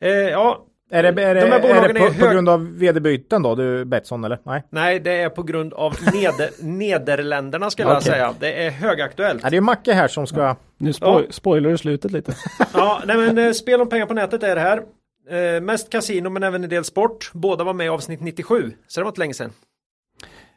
Eh, 0.04 0.10
ja, 0.10 0.66
Är 0.90 1.02
det, 1.02 1.08
är 1.22 1.34
det, 1.34 1.40
De 1.40 1.46
här 1.50 1.60
är 1.84 1.88
det 1.88 2.00
på, 2.00 2.06
är 2.06 2.10
på 2.10 2.32
grund 2.32 2.48
av 2.48 2.78
vd-byten 2.78 3.42
då, 3.42 3.54
du 3.54 3.84
Betsson 3.84 4.24
eller? 4.24 4.38
Nej. 4.42 4.62
nej 4.70 5.00
det 5.00 5.12
är 5.12 5.28
på 5.28 5.42
grund 5.42 5.74
av 5.74 5.96
neder, 6.14 6.50
Nederländerna 6.64 7.70
skulle 7.70 7.88
jag 7.88 7.96
Okej. 7.96 8.12
säga. 8.12 8.34
Det 8.40 8.66
är 8.66 8.70
högaktuellt. 8.70 9.42
Ja, 9.42 9.50
det 9.50 9.56
är 9.56 9.60
Macke 9.60 9.92
här 9.92 10.08
som 10.08 10.26
ska... 10.26 10.56
Nu 10.78 10.92
spo 10.92 11.22
spoilar 11.30 11.70
du 11.70 11.78
slutet 11.78 12.12
lite. 12.12 12.34
Ja, 12.74 13.02
nej 13.06 13.16
men 13.16 13.38
eh, 13.38 13.52
spel 13.52 13.80
om 13.80 13.88
pengar 13.88 14.06
på 14.06 14.14
nätet 14.14 14.42
är 14.42 14.54
det 14.54 14.60
här. 14.60 14.82
Eh, 15.30 15.60
mest 15.60 15.90
kasino 15.90 16.30
men 16.30 16.42
även 16.42 16.64
en 16.64 16.70
del 16.70 16.84
sport. 16.84 17.30
Båda 17.34 17.64
var 17.64 17.72
med 17.72 17.86
i 17.86 17.88
avsnitt 17.88 18.20
97. 18.20 18.72
Så 18.86 19.00
det 19.00 19.04
var 19.04 19.10
inte 19.10 19.20
länge 19.20 19.34
sedan. 19.34 19.52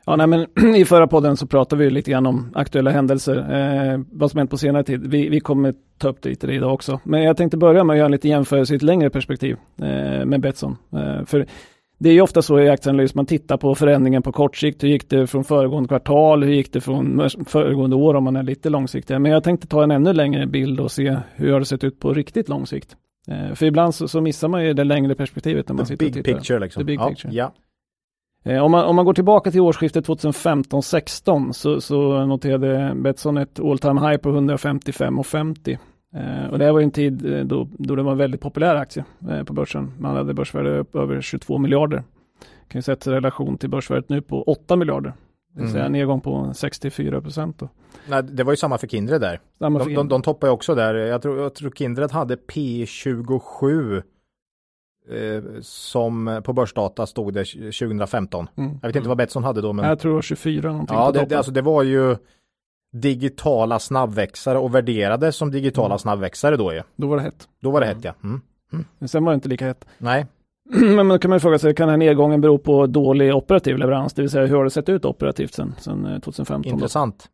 Ja, 0.09 0.15
nej, 0.15 0.27
men 0.27 0.75
i 0.75 0.85
förra 0.85 1.07
podden 1.07 1.37
så 1.37 1.47
pratade 1.47 1.83
vi 1.83 1.89
lite 1.89 2.11
grann 2.11 2.25
om 2.25 2.51
aktuella 2.53 2.91
händelser, 2.91 3.35
eh, 3.37 3.99
vad 4.11 4.31
som 4.31 4.37
hänt 4.37 4.49
på 4.49 4.57
senare 4.57 4.83
tid. 4.83 5.07
Vi, 5.07 5.29
vi 5.29 5.39
kommer 5.39 5.73
ta 5.97 6.09
upp 6.09 6.21
det 6.21 6.29
lite 6.29 6.47
idag 6.47 6.73
också. 6.73 6.99
Men 7.03 7.23
jag 7.23 7.37
tänkte 7.37 7.57
börja 7.57 7.83
med 7.83 7.93
att 7.93 7.97
göra 7.97 8.05
en 8.05 8.11
liten 8.11 8.31
jämförelse 8.31 8.73
i 8.73 8.75
ett 8.75 8.81
längre 8.81 9.09
perspektiv 9.09 9.57
eh, 9.81 10.25
med 10.25 10.41
Betsson. 10.41 10.77
Eh, 10.93 11.25
för 11.25 11.45
det 11.99 12.09
är 12.09 12.13
ju 12.13 12.21
ofta 12.21 12.41
så 12.41 12.59
i 12.59 12.69
aktieanalys, 12.69 13.15
man 13.15 13.25
tittar 13.25 13.57
på 13.57 13.75
förändringen 13.75 14.21
på 14.21 14.31
kort 14.31 14.57
sikt. 14.57 14.83
Hur 14.83 14.87
gick 14.87 15.09
det 15.09 15.27
från 15.27 15.43
föregående 15.43 15.87
kvartal? 15.87 16.43
Hur 16.43 16.53
gick 16.53 16.73
det 16.73 16.81
från 16.81 17.29
föregående 17.45 17.95
år 17.95 18.13
om 18.13 18.23
man 18.23 18.35
är 18.35 18.43
lite 18.43 18.69
långsiktig? 18.69 19.21
Men 19.21 19.31
jag 19.31 19.43
tänkte 19.43 19.67
ta 19.67 19.83
en 19.83 19.91
ännu 19.91 20.13
längre 20.13 20.47
bild 20.47 20.79
och 20.79 20.91
se 20.91 21.17
hur 21.35 21.51
har 21.53 21.59
det 21.59 21.65
sett 21.65 21.83
ut 21.83 21.99
på 21.99 22.13
riktigt 22.13 22.49
lång 22.49 22.65
sikt. 22.65 22.95
Eh, 23.27 23.55
för 23.55 23.65
ibland 23.65 23.95
så, 23.95 24.07
så 24.07 24.21
missar 24.21 24.47
man 24.47 24.65
ju 24.65 24.73
det 24.73 24.83
längre 24.83 25.15
perspektivet 25.15 25.67
när 25.67 25.75
man 25.75 25.85
The 25.85 25.87
sitter 25.87 26.05
och 26.05 26.11
big 26.11 26.23
tittar. 26.23 26.39
picture 26.39 26.59
liksom. 26.59 26.81
The 26.81 26.85
big 26.85 26.99
ja, 26.99 27.09
picture. 27.09 27.33
Ja. 27.33 27.53
Eh, 28.43 28.63
Om 28.63 28.71
man, 28.71 28.85
om 28.85 28.95
man 28.95 29.05
går 29.05 29.13
tillbaka 29.13 29.51
till 29.51 29.61
årsskiftet 29.61 30.07
2015-16 30.07 31.51
så, 31.51 31.81
så 31.81 32.25
noterade 32.25 32.93
Betsson 32.95 33.37
ett 33.37 33.59
all 33.59 33.79
time 33.79 34.01
high 34.09 34.17
på 34.17 34.29
155,50. 34.29 35.77
Eh, 36.15 36.51
och 36.51 36.59
det 36.59 36.71
var 36.71 36.81
en 36.81 36.91
tid 36.91 37.33
eh, 37.33 37.39
då, 37.45 37.67
då 37.77 37.95
det 37.95 38.03
var 38.03 38.11
en 38.11 38.17
väldigt 38.17 38.41
populär 38.41 38.75
aktie 38.75 39.05
eh, 39.29 39.43
på 39.43 39.53
börsen. 39.53 39.91
Man 39.99 40.15
hade 40.15 40.33
börsvärde 40.33 40.79
upp 40.79 40.95
över 40.95 41.21
22 41.21 41.57
miljarder. 41.57 42.03
Kan 42.67 42.79
ju 42.79 42.81
sätta 42.81 43.11
i 43.11 43.13
relation 43.13 43.57
till 43.57 43.69
börsvärdet 43.69 44.09
nu 44.09 44.21
på 44.21 44.43
8 44.43 44.75
miljarder. 44.75 45.13
Det 45.55 45.61
vill 45.61 45.71
säga 45.71 45.83
en 45.83 45.87
Mm. 45.87 45.99
nedgång 45.99 46.21
på 46.21 46.51
64 46.55 47.21
procent. 47.21 47.61
Nej, 48.09 48.23
det 48.23 48.43
var 48.43 48.51
ju 48.53 48.57
samma 48.57 48.77
för 48.77 48.87
Kindred 48.87 49.21
där. 49.21 49.39
Samma 49.59 49.79
De, 49.79 49.85
för- 49.85 49.95
de, 49.95 50.07
de 50.07 50.21
toppar 50.21 50.47
ju 50.47 50.53
också 50.53 50.75
där. 50.75 50.95
Jag 50.95 51.21
tror, 51.21 51.39
jag 51.39 51.53
tror 51.55 51.71
Kindred 51.71 52.11
hade 52.11 52.35
P27 52.35 53.95
eh, 53.97 54.01
som 55.61 56.41
på 56.45 56.53
börsdata 56.53 57.05
stod 57.05 57.33
det 57.33 57.43
2015. 57.45 58.49
Mm. 58.57 58.79
Jag 58.81 58.89
vet 58.89 58.95
inte 58.95 59.07
vad 59.09 59.17
Betsson 59.17 59.43
hade 59.43 59.61
då 59.61 59.73
men 59.73 59.85
Jag 59.85 59.99
tror 59.99 60.11
det 60.11 60.15
var 60.15 60.21
24 60.21 60.71
någonting. 60.71 60.97
ja, 60.97 61.11
det, 61.11 61.25
det, 61.25 61.35
alltså, 61.35 61.51
det 61.51 61.61
var 61.61 61.83
ju 61.83 62.15
digitala 62.93 63.79
snabbväxare 63.79 64.57
och 64.57 64.75
värderade 64.75 65.31
som 65.31 65.51
digitala 65.51 65.87
Mm. 65.87 65.99
snabbväxare 65.99 66.57
då 66.57 66.73
ju. 66.73 66.81
Då 66.95 67.07
var 67.07 67.15
det 67.17 67.21
hett. 67.23 67.47
Då 67.61 67.71
var 67.71 67.79
det 67.81 67.85
hett 67.87 68.03
ja. 68.03 68.13
Mm. 68.23 68.41
Men 68.99 69.09
sen 69.09 69.25
var 69.25 69.31
det 69.31 69.35
inte 69.35 69.49
lika 69.49 69.65
hett. 69.65 69.85
Nej, 69.97 70.25
Men 70.95 71.07
då 71.07 71.19
kan 71.19 71.29
man 71.29 71.35
ju 71.35 71.39
fråga 71.39 71.59
sig, 71.59 71.75
kan 71.75 71.87
den 71.87 72.01
här 72.01 72.07
nedgången 72.07 72.41
bero 72.41 72.57
på 72.57 72.87
dålig 72.87 73.35
operativ 73.35 73.77
leverans? 73.77 74.13
Det 74.13 74.21
vill 74.21 74.31
säga 74.31 74.45
hur 74.45 74.55
har 74.55 74.63
det 74.63 74.69
sett 74.69 74.89
ut 74.89 75.05
operativt 75.05 75.53
sen, 75.53 75.75
sen 75.79 76.05
eh, 76.05 76.19
2015? 76.19 76.61
Då? 76.61 76.69
intressant. 76.75 77.25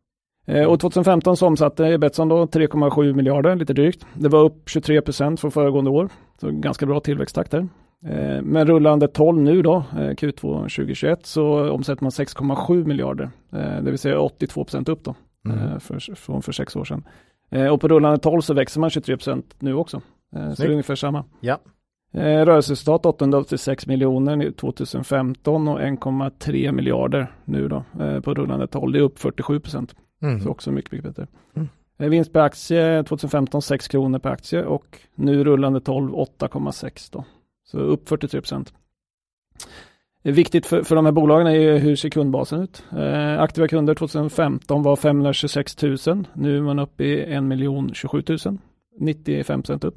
Eh, 0.46 0.64
Och 0.64 0.80
2015 0.80 1.36
så 1.36 1.46
omsatte 1.46 1.98
Betsson 1.98 2.28
då 2.28 2.46
3,7 2.46 3.12
miljarder, 3.14 3.56
lite 3.56 3.72
drygt. 3.72 4.06
Det 4.14 4.28
var 4.28 4.44
upp 4.44 4.68
23 4.68 5.00
procent 5.00 5.40
från 5.40 5.50
föregående 5.50 5.90
år, 5.90 6.08
så 6.40 6.50
ganska 6.50 6.86
bra 6.86 7.00
tillväxttakt 7.00 7.50
där. 7.50 7.68
Eh, 8.06 8.42
Men 8.42 8.66
rullande 8.66 9.08
12 9.08 9.38
nu 9.42 9.62
då, 9.62 9.76
eh, 9.76 10.10
Q2 10.10 10.68
2021, 10.68 11.26
så 11.26 11.70
omsätter 11.70 12.02
man 12.04 12.10
6,7 12.10 12.84
miljarder, 12.86 13.30
det 13.82 13.90
vill 13.90 13.98
säga 13.98 14.20
82 14.20 14.64
procent 14.64 14.88
upp 14.88 15.04
då, 15.04 15.14
Mm. 15.46 15.80
för, 15.80 16.14
från 16.14 16.42
för 16.42 16.52
sex 16.52 16.76
år 16.76 16.84
sedan. 16.84 17.04
Och 17.72 17.80
på 17.80 17.88
rullande 17.88 18.18
12 18.18 18.40
så 18.40 18.54
växer 18.54 18.80
man 18.80 18.90
23 18.90 19.16
procent 19.16 19.54
nu 19.58 19.74
också, 19.74 19.96
Eh, 19.96 20.02
så 20.32 20.38
det 20.46 20.50
är 20.50 20.54
Snyggt. 20.54 20.70
ungefär 20.70 20.94
samma. 20.94 21.24
Ja. 21.40 21.58
Rörelseresultat 22.12 23.06
886 23.06 23.86
miljoner 23.86 24.50
2015 24.50 25.68
och 25.68 25.80
1,3 25.80 26.72
miljarder 26.72 27.32
nu 27.44 27.68
då 27.68 27.84
på 28.22 28.34
rullande 28.34 28.66
12. 28.66 28.92
Det 28.92 28.98
är 28.98 29.02
upp 29.02 29.18
47 29.18 29.60
procent. 29.60 29.94
Mm. 30.22 30.40
Så 30.40 30.50
också 30.50 30.72
mycket, 30.72 30.92
mycket 30.92 31.04
bättre. 31.04 31.26
Mm. 31.54 31.68
Eh, 31.98 32.08
Vinst 32.08 32.32
per 32.32 32.40
aktie 32.40 33.04
2015 33.04 33.62
6 33.62 33.88
kronor 33.88 34.18
per 34.18 34.30
aktie 34.30 34.64
och 34.64 35.00
nu 35.14 35.44
rullande 35.44 35.80
12 35.80 36.14
8,6 36.14 37.12
då. 37.12 37.24
Så 37.64 37.78
upp 37.78 38.08
43 38.08 38.40
procent. 38.40 38.74
Är 40.22 40.32
Viktigt 40.32 40.66
för, 40.66 40.82
för 40.82 40.96
de 40.96 41.04
här 41.04 41.12
bolagen 41.12 41.46
är 41.46 41.54
ju 41.54 41.78
hur 41.78 41.96
ser 41.96 42.10
kundbasen 42.10 42.60
ut. 42.60 42.84
Eh, 42.92 43.40
aktiva 43.40 43.68
kunder 43.68 43.94
2015 43.94 44.82
var 44.82 44.96
526 44.96 45.82
000. 45.82 45.96
Nu 46.34 46.56
är 46.56 46.62
man 46.62 46.78
uppe 46.78 47.04
i 47.04 47.34
1 47.34 47.96
027 47.96 48.22
000. 48.28 48.58
95 48.98 49.62
procent 49.62 49.84
upp. 49.84 49.96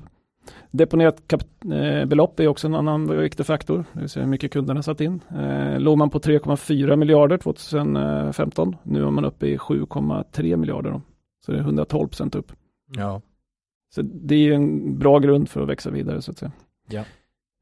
Deponerat 0.72 1.22
kap- 1.28 1.74
eh, 1.74 2.06
belopp 2.06 2.40
är 2.40 2.48
också 2.48 2.68
en 2.68 2.76
annan 2.76 3.18
viktig 3.22 3.46
faktor, 3.46 3.86
det 3.94 4.00
vill 4.00 4.10
säga 4.10 4.24
hur 4.24 4.32
mycket 4.32 4.52
kunderna 4.52 4.84
satt 4.84 5.02
in. 5.02 5.20
Eh, 5.40 5.80
låg 5.80 5.98
man 5.98 6.10
på 6.10 6.20
3,4 6.20 6.96
miljarder 6.96 7.38
2015, 7.38 8.76
nu 8.84 9.04
är 9.06 9.12
man 9.12 9.26
uppe 9.26 9.48
i 9.48 9.58
7,3 9.58 10.58
miljarder. 10.58 10.92
Då. 10.92 11.02
Så 11.46 11.52
det 11.52 11.58
är 11.58 11.62
112 11.62 12.08
procent 12.08 12.36
upp. 12.36 12.52
Ja. 12.98 13.22
Så 13.96 14.02
det 14.02 14.36
är 14.36 14.52
en 14.54 14.98
bra 15.00 15.20
grund 15.20 15.50
för 15.50 15.62
att 15.62 15.70
växa 15.70 15.90
vidare 15.90 16.22
så 16.22 16.32
att 16.32 16.38
säga. 16.38 16.52
Ja. 16.90 17.04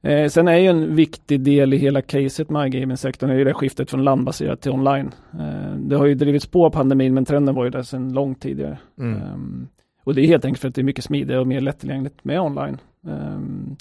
Eh, 0.09 0.29
sen 0.29 0.47
är 0.47 0.57
ju 0.57 0.67
en 0.67 0.95
viktig 0.95 1.41
del 1.41 1.73
i 1.73 1.77
hela 1.77 2.01
caset 2.01 2.49
med 2.49 2.67
iGaming-sektorn 2.75 3.29
är 3.29 3.35
ju 3.35 3.43
det 3.43 3.53
skiftet 3.53 3.89
från 3.89 4.03
landbaserat 4.03 4.61
till 4.61 4.71
online. 4.71 5.11
Eh, 5.39 5.75
det 5.75 5.95
har 5.95 6.05
ju 6.05 6.15
drivits 6.15 6.47
på 6.47 6.69
pandemin 6.71 7.13
men 7.13 7.25
trenden 7.25 7.55
var 7.55 7.63
ju 7.63 7.69
där 7.69 7.81
sedan 7.81 8.13
långt 8.13 8.41
tidigare. 8.41 8.77
Mm. 8.99 9.21
Ehm, 9.21 9.67
och 10.07 10.15
det 10.15 10.21
är 10.21 10.27
helt 10.27 10.45
enkelt 10.45 10.61
för 10.61 10.67
att 10.67 10.75
det 10.75 10.81
är 10.81 10.83
mycket 10.83 11.03
smidigare 11.03 11.41
och 11.41 11.47
mer 11.47 11.61
lättillgängligt 11.61 12.23
med 12.23 12.41
online. 12.41 12.77
Ehm, 13.07 13.75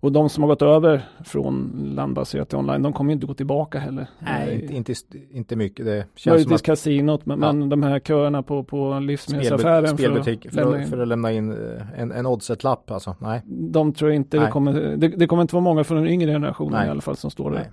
och 0.00 0.12
de 0.12 0.28
som 0.28 0.42
har 0.42 0.48
gått 0.48 0.62
över 0.62 1.02
från 1.24 1.72
landbaserat 1.96 2.48
till 2.48 2.58
online, 2.58 2.82
de 2.82 2.92
kommer 2.92 3.10
ju 3.10 3.14
inte 3.14 3.26
gå 3.26 3.34
tillbaka 3.34 3.78
heller. 3.78 4.06
Nej, 4.18 4.48
Eh, 4.48 4.76
inte, 4.76 4.92
inte, 4.92 4.94
inte 5.30 5.56
mycket. 5.56 5.86
Det 5.86 5.96
känns 5.96 6.22
som 6.22 6.30
Möjligtvis 6.32 6.60
att 6.60 6.66
kasinot, 6.66 7.26
men, 7.26 7.42
Ja. 7.42 7.66
de 7.66 7.82
här 7.82 8.00
köerna 8.00 8.42
på, 8.42 8.64
på 8.64 8.98
livsmedelsaffären 8.98 9.88
spelbutik 9.98 10.46
för, 10.52 10.74
att, 10.74 10.80
in- 10.80 10.86
för 10.86 10.98
att 10.98 11.08
lämna 11.08 11.32
in 11.32 11.50
eh, 11.52 12.00
en, 12.00 12.12
en 12.12 12.26
oddset-lapp 12.26 12.90
alltså. 12.90 13.16
Nej. 13.18 13.42
de 13.46 13.92
tror 13.92 14.12
inte 14.12 14.36
det 14.36 14.42
Nej. 14.42 14.52
kommer, 14.52 14.72
det, 14.96 15.08
det 15.08 15.26
kommer 15.26 15.42
inte 15.42 15.54
vara 15.54 15.64
många 15.64 15.84
från 15.84 15.96
den 15.98 16.06
yngre 16.06 16.30
generationen 16.32 16.72
Nej. 16.72 16.86
i 16.86 16.90
alla 16.90 17.00
fall 17.00 17.16
som 17.16 17.30
står 17.30 17.50
där. 17.50 17.70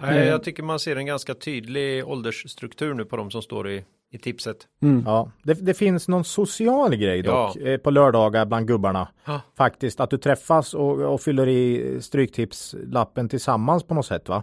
Nej. 0.00 0.18
Eh. 0.18 0.28
jag 0.28 0.42
tycker 0.44 0.62
man 0.62 0.78
ser 0.78 0.96
en 0.96 1.06
ganska 1.06 1.34
tydlig 1.34 2.08
åldersstruktur 2.08 2.94
nu 2.94 3.04
på 3.04 3.16
de 3.16 3.30
som 3.30 3.42
står 3.42 3.70
i, 3.70 3.84
i 4.12 4.18
tipset. 4.18 4.56
Mm. 4.82 5.02
Ja, 5.06 5.30
det, 5.42 5.54
det 5.54 5.74
finns 5.74 6.08
någon 6.08 6.24
social 6.24 6.96
grej 6.96 7.22
dock 7.22 7.56
Ja. 7.56 7.68
eh, 7.68 7.78
på 7.78 7.90
lördagar 7.90 8.46
bland 8.46 8.66
gubbarna. 8.68 9.08
Ja. 9.24 9.40
Faktiskt 9.56 10.00
att 10.00 10.10
du 10.10 10.18
träffas 10.18 10.74
och, 10.74 11.00
och 11.00 11.20
fyller 11.20 11.48
i 11.48 11.96
stryktipslappen 12.00 13.28
tillsammans 13.28 13.82
på 13.84 13.94
något 13.94 14.06
sätt 14.06 14.28
va? 14.28 14.42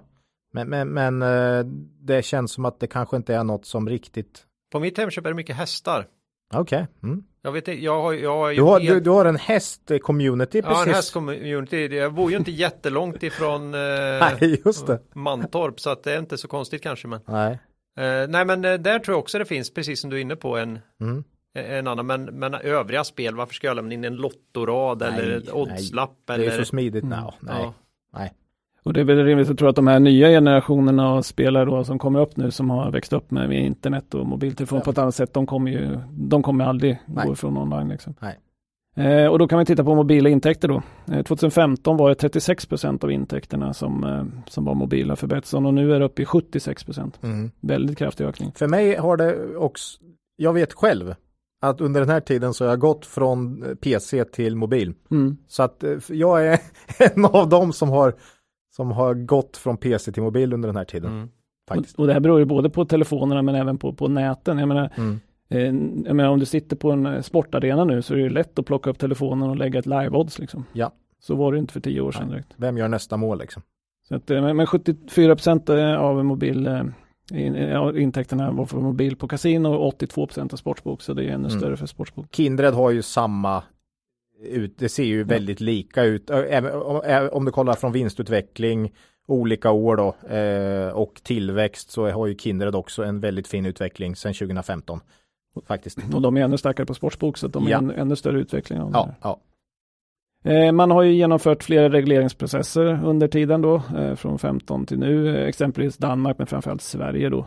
Men, 0.54 0.70
men, 0.70 0.90
men 0.90 1.22
eh, 1.22 1.66
det 2.02 2.26
känns 2.26 2.52
som 2.52 2.66
att 2.66 2.80
det 2.80 2.88
kanske 2.88 3.18
inte 3.18 3.36
är 3.36 3.44
något 3.44 3.66
som 3.66 3.90
riktigt... 3.90 4.46
På 4.72 4.80
mitt 4.80 4.98
Hemköp 4.98 5.26
är 5.26 5.30
det 5.30 5.36
mycket 5.36 5.56
hästar. 5.56 6.06
Okej. 6.54 6.88
Mm. 7.04 7.24
Jag 7.42 7.52
vet 7.52 7.68
inte, 7.68 7.84
jag 7.84 8.02
har, 8.02 8.14
jag 8.14 8.38
har 8.38 8.54
Du, 8.54 8.62
har, 8.62 8.80
helt- 8.80 8.94
du, 8.94 9.00
du 9.00 9.10
har 9.10 9.26
en 9.26 9.38
häst-community 9.38 10.62
Ja, 10.64 10.70
en 10.70 10.76
precis. 10.76 10.94
hästcommunity. 10.94 11.88
Jag 11.98 12.14
bor 12.14 12.32
ju 12.32 12.38
inte 12.38 12.52
jättelångt 12.52 13.24
ifrån 13.24 13.74
eh, 13.74 13.80
Nej, 14.40 14.62
just 14.66 14.88
det. 14.88 15.00
Mantorp 15.14 15.80
så 15.80 15.90
att 15.90 16.04
det 16.04 16.14
är 16.14 16.20
inte 16.20 16.38
så 16.38 16.48
konstigt 16.48 16.84
kanske. 16.84 17.08
Men, 17.08 17.20
Nej. 17.28 17.52
eh, 18.00 18.28
nej, 18.30 18.46
men 18.46 18.66
eh, 18.66 18.74
där 18.74 19.00
tror 19.00 19.14
jag 19.14 19.20
också 19.20 19.40
det 19.40 19.46
finns, 19.46 19.74
precis 19.74 20.02
som 20.02 20.10
du 20.10 20.18
är 20.18 20.22
inne 20.22 20.36
på, 20.36 20.58
en, 20.58 20.80
Mm. 21.02 21.24
en 21.56 21.88
annan. 21.88 22.06
Men, 22.08 22.24
men 22.24 22.54
övriga 22.54 23.04
spel, 23.04 23.36
varför 23.36 23.54
ska 23.54 23.68
jag 23.68 23.76
lämna 23.76 23.94
in 23.94 24.04
en 24.04 24.16
lottorad 24.16 25.00
Nej, 25.00 25.10
eller 25.10 25.38
ett 25.38 25.52
oddslapp? 25.54 26.14
Det 26.28 26.34
Eller, 26.34 26.46
är 26.52 26.58
så 26.58 26.66
smidigt. 26.66 27.04
Mm. 27.04 27.20
No, 27.20 27.34
nej. 27.40 27.56
ja. 27.64 27.74
nej. 28.14 28.34
Och 28.84 28.94
det 28.94 29.00
är 29.00 29.04
väl 29.04 29.26
rimligt 29.26 29.50
att 29.50 29.58
tro 29.58 29.68
att 29.68 29.76
de 29.76 29.88
här 29.88 30.00
nya 30.00 30.28
generationerna 30.28 31.10
av 31.10 31.22
spelare 31.22 31.66
då 31.66 31.84
som 31.84 32.00
kommer 32.00 32.20
upp 32.20 32.38
nu 32.38 32.52
som 32.52 32.70
har 32.70 32.92
växt 32.92 33.14
upp 33.14 33.32
med, 33.32 33.52
internet 33.52 34.14
och 34.14 34.26
mobiltelefon 34.26 34.78
Ja. 34.78 34.84
på 34.84 34.92
ett 34.92 34.98
annat 34.98 35.16
sätt, 35.16 35.34
de 35.34 35.46
kommer 35.46 35.72
ju, 35.72 36.00
de 36.12 36.44
kommer 36.44 36.66
aldrig 36.66 37.00
Nej. 37.06 37.28
gå 37.28 37.34
ifrån 37.34 37.58
online 37.58 37.90
liksom. 37.90 38.16
Eh, 38.96 39.26
och 39.26 39.40
då 39.40 39.48
kan 39.48 39.60
vi 39.60 39.66
titta 39.66 39.84
på 39.84 39.96
mobila 39.96 40.30
intäkter 40.30 40.68
då. 40.68 40.82
Eh, 41.12 41.24
2015 41.24 41.98
var 41.98 42.10
det 42.10 42.16
36 42.16 42.66
procent 42.66 43.04
av 43.04 43.12
intäkterna 43.12 43.74
som, 43.74 44.04
eh, 44.04 44.50
som 44.50 44.66
var 44.66 44.74
mobila 44.76 45.16
för 45.16 45.28
Betsson 45.28 45.66
och 45.66 45.74
nu 45.74 45.94
är 45.94 46.00
det 46.00 46.06
uppe 46.06 46.22
i 46.22 46.26
76 46.26 46.84
procent. 46.84 47.20
Mm. 47.24 47.52
Väldigt 47.62 47.98
kraftig 47.98 48.26
ökning. 48.26 48.52
För 48.56 48.68
mig 48.68 48.96
har 48.96 49.18
det 49.18 49.56
också, 49.58 50.00
jag 50.36 50.54
vet 50.54 50.74
själv 50.74 51.16
att 51.62 51.82
under 51.82 52.00
den 52.00 52.10
här 52.10 52.20
tiden 52.20 52.54
så 52.54 52.64
har 52.64 52.70
jag 52.70 52.80
gått 52.80 53.06
från 53.06 53.64
eh, 53.64 53.76
PC 53.76 54.26
till 54.26 54.56
mobil. 54.56 54.94
Mm. 55.12 55.38
Så 55.48 55.64
att 55.64 55.84
eh, 55.84 55.98
jag 56.10 56.48
är 56.48 56.60
en 57.16 57.26
av 57.26 57.50
dem 57.50 57.74
som 57.74 57.90
har, 57.90 58.16
som 58.80 58.92
har 58.92 59.14
gått 59.14 59.58
från 59.58 59.78
PC 59.78 60.12
till 60.12 60.24
mobil 60.24 60.54
under 60.54 60.70
den 60.70 60.76
här 60.76 60.86
tiden. 60.86 61.12
Mm. 61.12 61.30
Och, 61.72 61.86
och 61.98 62.08
det 62.08 62.14
här 62.14 62.20
beror 62.20 62.40
ju 62.40 62.46
både 62.46 62.70
på 62.70 62.86
telefonerna 62.86 63.42
men 63.42 63.56
även 63.56 63.78
på, 63.78 63.94
på 63.94 64.08
näten. 64.08 64.58
Jag 64.60 64.68
menar, 64.68 64.90
Mm. 64.98 65.20
eh, 65.50 66.06
jag 66.08 66.16
menar 66.16 66.30
om 66.30 66.40
du 66.40 66.46
sitter 66.46 66.76
på 66.76 66.92
en 66.92 67.06
eh, 67.06 67.22
sportarena 67.22 67.84
nu 67.84 68.02
så 68.02 68.14
är 68.14 68.18
det 68.18 68.24
ju 68.24 68.30
lätt 68.30 68.60
att 68.60 68.66
plocka 68.66 68.90
upp 68.90 69.00
telefonen 69.00 69.50
och 69.50 69.56
lägga 69.56 69.80
ett 69.80 69.86
live-odds 69.86 70.40
liksom. 70.40 70.66
Ja. 70.74 70.92
Så 71.20 71.36
var 71.36 71.52
det 71.52 71.60
inte 71.60 71.74
för 71.74 71.80
tio 71.80 72.02
år 72.02 72.12
sedan 72.12 72.30
direkt. 72.30 72.48
Vem 72.56 72.78
gör 72.78 72.88
nästa 72.88 73.18
mål 73.18 73.40
liksom? 73.40 73.62
Så 74.08 74.16
att, 74.16 74.32
eh, 74.32 74.42
men 74.42 74.58
men 74.58 74.66
74 74.68 75.36
procent 75.36 75.70
av 75.70 76.26
mobil, 76.26 76.68
eh, 76.68 76.84
In, 77.34 77.56
ja, 77.56 77.98
intäkterna 77.98 78.52
var 78.52 78.66
för 78.66 78.78
mobil 78.78 79.16
på 79.16 79.28
kasino 79.28 79.68
och 79.70 79.88
82 79.88 80.26
procent 80.28 80.54
av 80.54 80.58
sportsbok 80.58 81.02
så 81.02 81.14
det 81.14 81.24
är 81.24 81.28
ännu 81.32 81.48
Mm. 81.48 81.60
större 81.60 81.78
för 81.78 81.86
sportsbok. 81.86 82.36
Kindred 82.36 82.74
har 82.74 82.92
ju 82.92 83.02
samma 83.02 83.64
ut, 84.42 84.78
det 84.78 84.90
ser 84.90 85.04
ju 85.04 85.24
väldigt 85.24 85.60
lika 85.60 86.04
ut. 86.04 86.30
Även 86.30 86.74
om, 87.32 87.46
du 87.46 87.52
kollar 87.52 87.74
från 87.74 87.92
vinstutveckling 87.92 88.94
olika 89.28 89.72
år 89.72 89.96
då 89.96 90.36
eh, 90.36 90.90
och 90.94 91.22
tillväxt 91.24 91.92
så 91.92 92.10
har 92.10 92.28
ju 92.28 92.36
Kindred 92.38 92.76
också 92.76 93.04
en 93.04 93.20
väldigt 93.20 93.48
fin 93.48 93.66
utveckling 93.66 94.16
sedan 94.16 94.34
2015. 94.34 95.00
Faktiskt. 95.68 95.98
Och 96.14 96.22
de 96.22 96.38
är 96.38 96.42
ännu 96.42 96.58
starkare 96.58 96.86
på 96.86 96.94
sportsbok 96.94 97.38
så 97.38 97.48
de 97.48 97.68
är 97.68 97.72
Ja. 97.72 97.78
ännu, 97.78 97.94
ännu 97.94 98.16
större 98.16 98.40
utveckling 98.40 98.80
av 98.82 98.92
Ja, 98.94 99.10
ja. 99.22 99.40
Eh, 100.44 100.72
Man 100.72 100.92
har 100.92 101.04
ju 101.04 101.14
genomfört 101.14 101.64
flera 101.64 101.90
regleringsprocesser 101.90 103.04
under 103.06 103.28
tiden 103.28 103.62
då, 103.62 103.76
eh, 103.98 104.16
från 104.16 104.40
15 104.40 104.86
till 104.86 105.00
nu, 105.00 105.38
eh, 105.38 105.48
exempelvis 105.48 105.98
Danmark 105.98 106.38
men 106.38 106.48
framförallt 106.48 106.82
Sverige 106.82 107.30
då. 107.30 107.38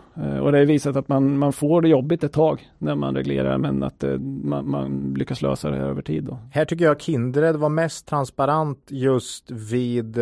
Och 0.42 0.52
det 0.52 0.58
har 0.58 0.64
visat 0.64 0.96
att 0.96 1.08
man, 1.08 1.38
man 1.38 1.52
får 1.52 1.82
det 1.82 1.88
jobbigt 1.88 2.24
ett 2.24 2.32
tag 2.32 2.68
när 2.78 2.94
man 2.94 3.16
reglerar 3.16 3.58
men 3.58 3.82
att 3.82 4.04
man, 4.20 4.70
man 4.70 5.14
lyckas 5.18 5.42
lösa 5.42 5.70
det 5.70 5.76
här 5.76 5.84
över 5.84 6.02
tid 6.02 6.24
då. 6.24 6.38
Här 6.52 6.64
tycker 6.64 6.84
jag 6.84 7.00
Kindred 7.00 7.56
var 7.56 7.68
mest 7.68 8.06
transparent 8.08 8.86
just 8.90 9.50
vid 9.50 10.18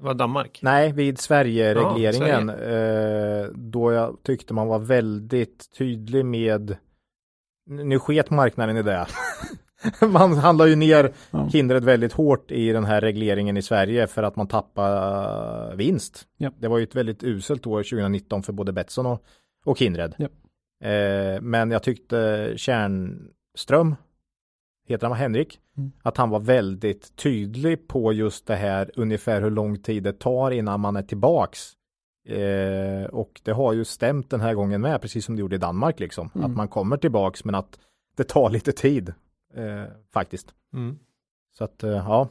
Vad 0.00 0.16
Danmark? 0.16 0.60
Nej, 0.62 0.92
vid 0.92 1.18
Sverige-regleringen. 1.18 2.48
eh, 2.50 3.46
då 3.54 3.92
jag 3.92 4.16
tyckte 4.22 4.54
man 4.54 4.68
var 4.68 4.78
väldigt 4.78 5.66
tydlig 5.78 6.24
med 6.24 6.76
nu 7.66 7.98
sket 7.98 8.30
marknaden 8.30 8.76
i 8.76 8.82
det. 8.82 9.06
man 10.08 10.32
handlar 10.32 10.66
ju 10.66 10.76
ner 10.76 11.12
Ja. 11.30 11.48
Kindred 11.50 11.84
väldigt 11.84 12.12
hårt 12.12 12.50
i 12.50 12.72
den 12.72 12.84
här 12.84 13.00
regleringen 13.00 13.56
i 13.56 13.62
Sverige 13.62 14.06
för 14.06 14.22
att 14.22 14.36
man 14.36 14.48
tappar 14.48 15.76
vinst. 15.76 16.26
Ja. 16.36 16.50
Det 16.58 16.68
var 16.68 16.78
ju 16.78 16.84
ett 16.84 16.94
väldigt 16.94 17.24
uselt 17.24 17.66
år 17.66 17.82
2019 17.82 18.42
för 18.42 18.52
både 18.52 18.72
Betsson 18.72 19.06
och, 19.06 19.24
och 19.64 19.78
Kindred. 19.78 20.14
Ja. 20.18 20.28
Eh, 20.88 21.40
men 21.40 21.70
jag 21.70 21.82
tyckte 21.82 22.52
Kärnström, 22.56 23.96
heter 24.88 25.06
han 25.06 25.16
Henrik, 25.16 25.60
Mm. 25.76 25.92
att 26.02 26.16
han 26.16 26.30
var 26.30 26.40
väldigt 26.40 27.16
tydlig 27.16 27.88
på 27.88 28.12
just 28.12 28.46
det 28.46 28.56
här 28.56 28.90
ungefär 28.96 29.42
hur 29.42 29.50
lång 29.50 29.78
tid 29.78 30.02
det 30.02 30.12
tar 30.12 30.50
innan 30.50 30.80
man 30.80 30.96
är 30.96 31.02
tillbaks. 31.02 31.72
Eh, 32.28 33.04
och 33.10 33.40
det 33.44 33.52
har 33.52 33.72
ju 33.72 33.84
stämt 33.84 34.30
den 34.30 34.40
här 34.40 34.54
gången 34.54 34.80
med, 34.80 35.00
precis 35.02 35.24
som 35.24 35.36
det 35.36 35.40
gjorde 35.40 35.56
i 35.56 35.58
Danmark 35.58 36.00
liksom. 36.00 36.30
Mm. 36.34 36.50
Att 36.50 36.56
man 36.56 36.68
kommer 36.68 36.96
tillbaks 36.96 37.44
men 37.44 37.54
att 37.54 37.78
det 38.16 38.24
tar 38.24 38.50
lite 38.50 38.72
tid 38.72 39.14
eh, 39.54 39.84
faktiskt. 40.12 40.54
Mm. 40.74 40.98
Så 41.52 41.64
att 41.64 41.82
eh, 41.84 41.90
ja, 41.90 42.28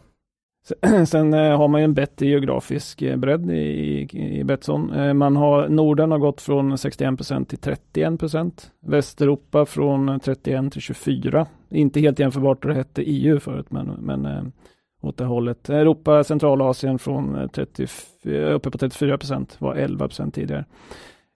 Sen- 0.67 1.05
Sen 1.05 1.33
eh, 1.33 1.57
har 1.57 1.67
man 1.67 1.81
ju 1.81 1.85
en 1.85 1.93
bättre 1.93 2.25
geografisk 2.25 3.01
eh, 3.01 3.17
bredd 3.17 3.51
i, 3.51 3.55
i, 3.55 4.39
i 4.39 4.43
Betsson. 4.43 5.17
Man 5.17 5.35
har 5.35 5.67
Norden 5.69 6.11
har 6.11 6.19
gått 6.19 6.41
från 6.41 6.75
61% 6.75 7.45
till 7.45 7.59
31% 7.59 8.51
Västeuropa 8.79 9.65
från 9.65 10.09
eh, 10.09 10.17
31 10.17 10.71
till 10.73 10.81
24. 10.81 11.47
Inte 11.69 11.99
helt 11.99 12.19
jämförbart 12.19 12.61
det 12.63 12.73
hette 12.73 13.01
EU 13.03 13.39
förut, 13.39 13.71
men, 13.71 13.87
men 13.87 14.51
åt 15.01 15.17
det 15.17 15.25
hållet. 15.25 15.69
Europa, 15.69 16.23
Centralasien 16.23 16.99
från 16.99 17.35
eh, 17.35 17.47
30, 17.47 17.87
uppe 18.53 18.71
på 18.71 18.77
34% 18.77 19.47
var 19.59 19.75
11% 19.75 20.31
tidigare. 20.31 20.65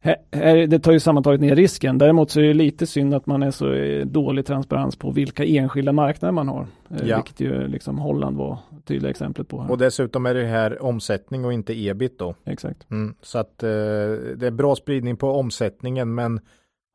Här, 0.05 0.67
det 0.67 0.79
tar 0.79 0.91
ju 0.91 0.99
sammantaget 0.99 1.41
ner 1.41 1.55
risken. 1.55 1.97
Däremot 1.97 2.31
så 2.31 2.39
är 2.39 2.43
det 2.43 2.53
lite 2.53 2.87
synd 2.87 3.13
att 3.13 3.25
man 3.25 3.43
är 3.43 3.51
så 3.51 3.73
eh, 3.73 4.05
dålig 4.05 4.45
transparens 4.45 4.95
på 4.95 5.11
vilka 5.11 5.45
enskilda 5.45 5.91
marknader 5.91 6.31
man 6.31 6.47
har. 6.47 6.67
Eh, 6.89 7.07
Ja. 7.07 7.15
Vilket 7.15 7.39
ju 7.39 7.67
liksom 7.67 7.97
Holland 7.97 8.37
var 8.37 8.57
tydliga 8.85 9.09
exemplet 9.09 9.47
på. 9.47 9.61
Här. 9.61 9.71
och 9.71 9.77
dessutom 9.77 10.25
är 10.25 10.33
det 10.33 10.45
här 10.45 10.83
omsättning 10.83 11.45
och 11.45 11.53
inte 11.53 11.73
ebit 11.87 12.19
då. 12.19 12.35
Exakt. 12.45 12.91
Mm, 12.91 13.15
så 13.21 13.37
att 13.39 13.63
eh, 13.63 13.69
det 13.69 14.47
är 14.47 14.51
bra 14.51 14.75
spridning 14.75 15.17
på 15.17 15.31
omsättningen 15.31 16.15
men 16.15 16.39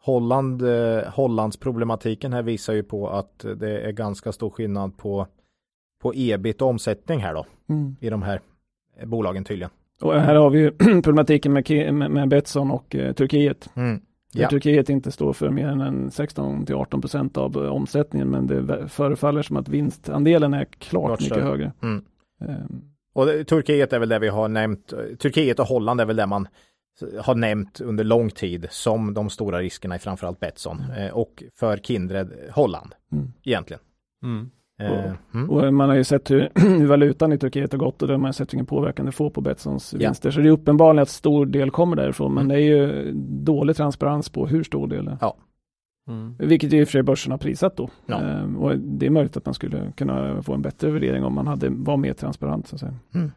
Holland, 0.02 0.62
eh, 0.62 1.02
Hollands 1.06 1.56
problematiken 1.56 2.32
här 2.32 2.42
visar 2.42 2.72
ju 2.74 2.82
på 2.82 3.08
att 3.08 3.44
det 3.56 3.80
är 3.80 3.92
ganska 3.92 4.32
stor 4.32 4.50
skillnad 4.50 4.96
på, 4.96 5.26
på 6.02 6.12
ebit 6.14 6.62
och 6.62 6.68
omsättning 6.68 7.20
här 7.20 7.34
då 7.34 7.46
Mm. 7.68 7.96
i 8.00 8.10
de 8.10 8.22
här 8.22 8.40
bolagen 9.04 9.44
tydligen. 9.44 9.70
Och 10.02 10.20
här 10.20 10.34
har 10.34 10.50
vi 10.50 10.58
ju 10.58 10.70
problematiken 11.02 11.52
med, 11.52 12.10
med, 12.10 12.28
Betsson 12.28 12.70
och 12.70 12.94
eh, 12.94 13.12
Turkiet. 13.12 13.70
Mm. 13.74 14.00
Ja. 14.32 14.48
Turkiet 14.48 14.88
inte 14.88 15.10
står 15.10 15.32
för 15.32 15.50
mer 15.50 15.66
än 15.68 15.80
en 15.80 16.10
16 16.10 16.66
till 16.66 16.74
18 16.74 17.00
procent 17.00 17.36
av 17.36 17.64
eh, 17.64 17.72
omsättningen 17.72 18.28
men 18.28 18.46
det 18.46 18.88
förefaller 18.88 19.42
som 19.42 19.56
att 19.56 19.68
vinstandelen 19.68 20.54
är 20.54 20.64
klart, 20.64 20.78
Klart 20.78 21.20
mycket 21.20 21.34
större. 21.34 21.44
högre. 21.44 21.72
Mm. 21.82 22.04
Ehm, 22.48 22.80
Och 23.14 23.26
det, 23.26 23.44
Turkiet 23.44 23.92
är 23.92 23.98
väl 23.98 24.08
det 24.08 24.18
vi 24.18 24.28
har 24.28 24.48
nämnt. 24.48 24.92
Turkiet 25.18 25.58
och 25.58 25.66
Holland 25.66 26.00
är 26.00 26.04
väl 26.04 26.16
det 26.16 26.26
man 26.26 26.48
har 27.20 27.34
nämnt 27.34 27.80
under 27.80 28.04
lång 28.04 28.30
tid 28.30 28.66
som 28.70 29.14
de 29.14 29.30
stora 29.30 29.58
riskerna 29.60 29.96
i 29.96 29.98
framförallt 29.98 30.40
Betsson 30.40 30.84
eh, 30.98 31.10
och 31.10 31.42
för 31.54 31.76
Kindred 31.76 32.32
Holland 32.50 32.94
Mm. 33.12 33.32
egentligen. 33.44 33.80
Mm. 34.22 34.50
Eh, 34.78 35.10
mm. 35.34 35.50
Och 35.50 35.74
man 35.74 35.88
har 35.88 35.96
ju 35.96 36.04
sett 36.04 36.30
hur, 36.30 36.48
hur 36.54 36.86
valutan 36.86 37.32
i 37.32 37.38
Turkiet 37.38 37.72
har 37.72 37.78
gått 37.78 38.02
och 38.02 38.08
där 38.08 38.14
har 38.14 38.20
man 38.20 38.32
sett 38.32 38.52
vilken 38.54 38.66
påverkan 38.66 39.06
det 39.06 39.12
får 39.12 39.30
på 39.30 39.40
Betssons 39.40 39.92
Ja. 39.92 39.98
vinster. 40.08 40.30
Så 40.30 40.40
det 40.40 40.48
är 40.48 40.52
uppenbarligen 40.52 41.02
att 41.02 41.08
stor 41.08 41.46
del 41.46 41.70
kommer 41.70 41.96
därifrån 41.96 42.34
men 42.34 42.44
Mm. 42.44 42.56
det 42.56 42.62
är 42.62 42.66
ju 42.66 43.12
dålig 43.44 43.76
transparens 43.76 44.28
på 44.28 44.46
hur 44.46 44.62
stor 44.64 44.86
del 44.88 45.04
det 45.04 45.10
är. 45.10 45.32
Mm. 46.08 46.34
Vilket 46.38 46.72
ju 46.72 46.80
i 46.80 46.84
och 46.84 46.88
för 46.88 46.92
sig 46.92 47.02
börsen 47.02 47.30
har 47.32 47.38
prisat 47.38 47.76
då. 47.76 47.88
Ja. 48.06 48.20
Ehm, 48.20 48.56
och 48.56 48.78
det 48.78 49.06
är 49.06 49.10
möjligt 49.10 49.36
att 49.36 49.44
man 49.46 49.54
skulle 49.54 49.92
kunna 49.96 50.42
få 50.42 50.54
en 50.54 50.62
bättre 50.62 50.90
värdering 50.90 51.24
om 51.24 51.34
man 51.34 51.46
hade, 51.46 51.68
var 51.70 51.96
mer 51.96 52.12
transparent. 52.12 52.66
Så 52.68 52.76
att 52.76 52.80
säga. 52.80 52.94
Mm. 53.14 53.30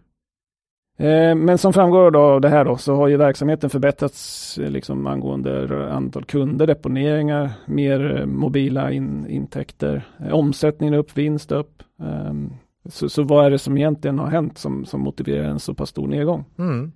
Ehm, 1.01 1.39
men 1.39 1.57
som 1.57 1.73
framgår 1.73 2.17
av 2.17 2.41
det 2.41 2.49
här 2.49 2.65
då 2.65 2.77
så 2.77 2.95
har 2.95 3.07
ju 3.07 3.17
verksamheten 3.17 3.69
förbättrats 3.69 4.57
eh, 4.57 4.69
liksom 4.69 5.07
angående 5.07 5.93
antal 5.93 6.23
kunder, 6.23 6.67
deponeringar, 6.67 7.51
mer 7.65 8.19
eh, 8.19 8.25
mobila 8.25 8.91
in, 8.91 9.27
intäkter, 9.27 10.03
eh, 10.19 10.33
omsättningen 10.33 10.93
upp, 10.93 11.17
vinst 11.17 11.51
upp. 11.51 11.83
Ehm, 12.01 12.53
så, 12.89 13.09
så 13.09 13.23
vad 13.23 13.45
är 13.45 13.51
det 13.51 13.59
som 13.59 13.77
egentligen 13.77 14.19
har 14.19 14.27
hänt 14.27 14.57
som, 14.57 14.85
som 14.85 15.01
motiverar 15.01 15.43
en 15.43 15.59
så 15.59 15.73
pass 15.73 15.89
stor 15.89 16.07
nedgång? 16.07 16.45
Mm. 16.59 16.91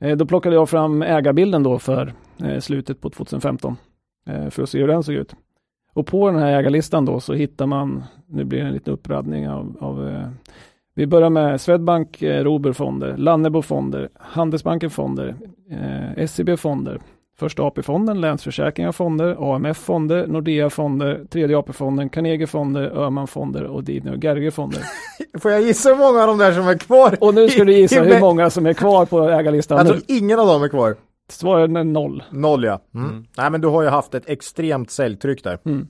Eh, 0.00 0.16
Då 0.16 0.26
plockade 0.26 0.54
jag 0.54 0.68
fram 0.68 1.02
ägarbilden 1.02 1.62
då 1.62 1.78
för 1.78 2.12
eh, 2.44 2.58
slutet 2.58 3.00
på 3.00 3.10
2015 3.10 3.76
eh, 4.26 4.48
för 4.50 4.62
att 4.62 4.68
se 4.68 4.78
hur 4.78 4.88
den 4.88 5.02
såg 5.02 5.14
ut. 5.14 5.34
Och 5.94 6.06
på 6.06 6.30
den 6.30 6.40
här 6.40 6.58
ägarlistan 6.58 7.04
då 7.04 7.20
så 7.20 7.34
hittar 7.34 7.66
man, 7.66 8.04
nu 8.26 8.44
blir 8.44 8.60
det 8.60 8.66
en 8.66 8.72
liten 8.72 8.94
uppradning 8.94 9.48
av, 9.48 9.76
av 9.80 10.08
eh, 10.08 10.28
vi 10.94 11.06
börjar 11.06 11.30
med 11.30 11.60
Swedbank 11.60 12.22
eh, 12.22 12.44
Robur 12.44 12.72
fonder, 12.72 13.16
Lannebo 13.16 13.62
fonder, 13.62 14.08
Handelsbanken 14.18 14.90
fonder, 14.90 15.34
eh, 16.16 16.26
SEB 16.26 16.56
fonder, 16.58 17.00
Första 17.38 17.62
AP-fonden, 17.62 18.20
Länsförsäkringar 18.20 18.92
fonder, 18.92 19.54
AMF 19.54 19.76
fonder, 19.76 20.26
Nordea 20.26 20.70
fonder, 20.70 21.24
Tredje 21.30 21.58
AP-fonden, 21.58 22.08
Carnegie 22.08 22.46
fonder, 22.46 22.82
Öhman 22.82 23.26
fonder 23.26 23.64
och 23.64 23.84
Didner 23.84 24.12
och 24.12 24.24
Gerge 24.24 24.50
fonder. 24.50 24.82
Får 25.38 25.50
jag 25.50 25.62
gissa 25.62 25.88
hur 25.88 25.96
många 25.96 26.20
av 26.20 26.26
de 26.26 26.38
där 26.38 26.52
som 26.52 26.68
är 26.68 26.78
kvar? 26.78 27.16
Och 27.20 27.34
nu 27.34 27.48
ska 27.48 27.64
du 27.64 27.72
gissa 27.72 28.02
hur 28.02 28.20
många 28.20 28.50
som 28.50 28.66
är 28.66 28.72
kvar 28.72 29.06
på 29.06 29.28
ägarlistan 29.30 29.78
Jag 29.78 29.84
nu. 29.86 29.90
tror 29.90 30.02
ingen 30.08 30.38
av 30.38 30.46
dem 30.46 30.62
är 30.62 30.68
kvar. 30.68 30.96
Svaret 31.30 31.70
är 31.70 31.84
noll. 31.84 32.22
Noll 32.30 32.64
ja. 32.64 32.80
Mm. 32.94 33.10
Mm. 33.10 33.24
Nej 33.36 33.50
men 33.50 33.60
du 33.60 33.68
har 33.68 33.82
ju 33.82 33.88
haft 33.88 34.14
ett 34.14 34.28
extremt 34.28 34.90
säljtryck 34.90 35.44
där. 35.44 35.58
Mm. 35.64 35.88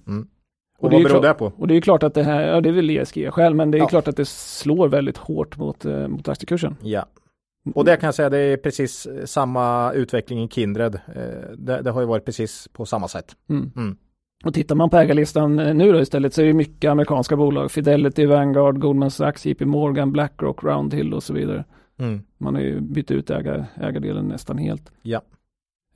Mm. 0.83 0.85
Och 0.85 0.85
Och, 0.85 0.91
det 0.91 0.97
är 0.97 1.03
vad 1.03 1.23
beror 1.23 1.23
det 1.23 1.35
på? 1.35 1.53
Och 1.57 1.69
det 1.69 1.77
är 1.77 1.81
klart 1.81 2.03
att 2.03 2.15
det 2.15 2.23
här, 2.23 2.43
ja 2.47 2.61
det 2.61 2.69
är 2.69 2.73
väl 2.73 2.91
ESG 2.91 3.31
själv, 3.31 3.57
men 3.57 3.71
det 3.71 3.79
är 3.79 3.81
Ja. 3.81 3.87
klart 3.89 4.09
att 4.09 4.17
det 4.17 4.29
slår 4.29 4.89
väldigt 4.89 5.17
hårt 5.17 5.57
mot, 5.57 5.85
eh, 5.85 6.09
mot 6.09 6.29
aktiekursen. 6.29 6.77
Ja. 6.83 7.07
Och 7.75 7.85
det 7.85 7.97
kan 7.97 8.07
jag 8.07 8.15
säga, 8.15 8.31
det 8.31 8.39
är 8.39 8.57
precis 8.57 9.07
eh, 9.07 9.25
samma 9.25 9.93
utveckling 9.93 10.43
i 10.45 10.49
Kindred. 10.49 10.95
Eh, 10.95 11.23
Det, 11.57 11.83
det 11.83 11.91
har 11.91 12.01
ju 12.01 12.07
varit 12.07 12.25
precis 12.25 12.69
på 12.73 12.87
samma 12.87 13.09
sätt. 13.09 13.37
Mm. 13.51 13.73
Mm. 13.77 13.97
Och 14.45 14.55
tittar 14.55 14.75
man 14.75 14.91
på 14.91 14.97
ägarlistan 14.97 15.59
eh, 15.59 15.75
nu 15.75 15.93
då 15.93 16.01
istället 16.01 16.35
så 16.35 16.43
är 16.43 16.47
det 16.47 16.53
mycket 16.53 16.91
amerikanska 16.91 17.37
bolag. 17.37 17.71
Fidelity, 17.71 18.27
Vanguard, 18.27 18.81
Goldman 18.81 19.11
Sachs, 19.11 19.47
JP 19.47 19.65
Morgan, 19.67 20.13
Blackrock, 20.13 20.65
Roundhill 20.65 21.15
och 21.15 21.23
så 21.23 21.33
vidare. 21.33 21.65
Mm. 21.99 22.21
Man 22.39 22.55
har 22.55 22.63
ju 22.63 22.81
bytt 22.81 23.11
ut 23.11 23.31
ägar, 23.31 23.67
ägardelen 23.81 24.25
nästan 24.29 24.59
helt. 24.59 24.93
Ja. 25.03 25.21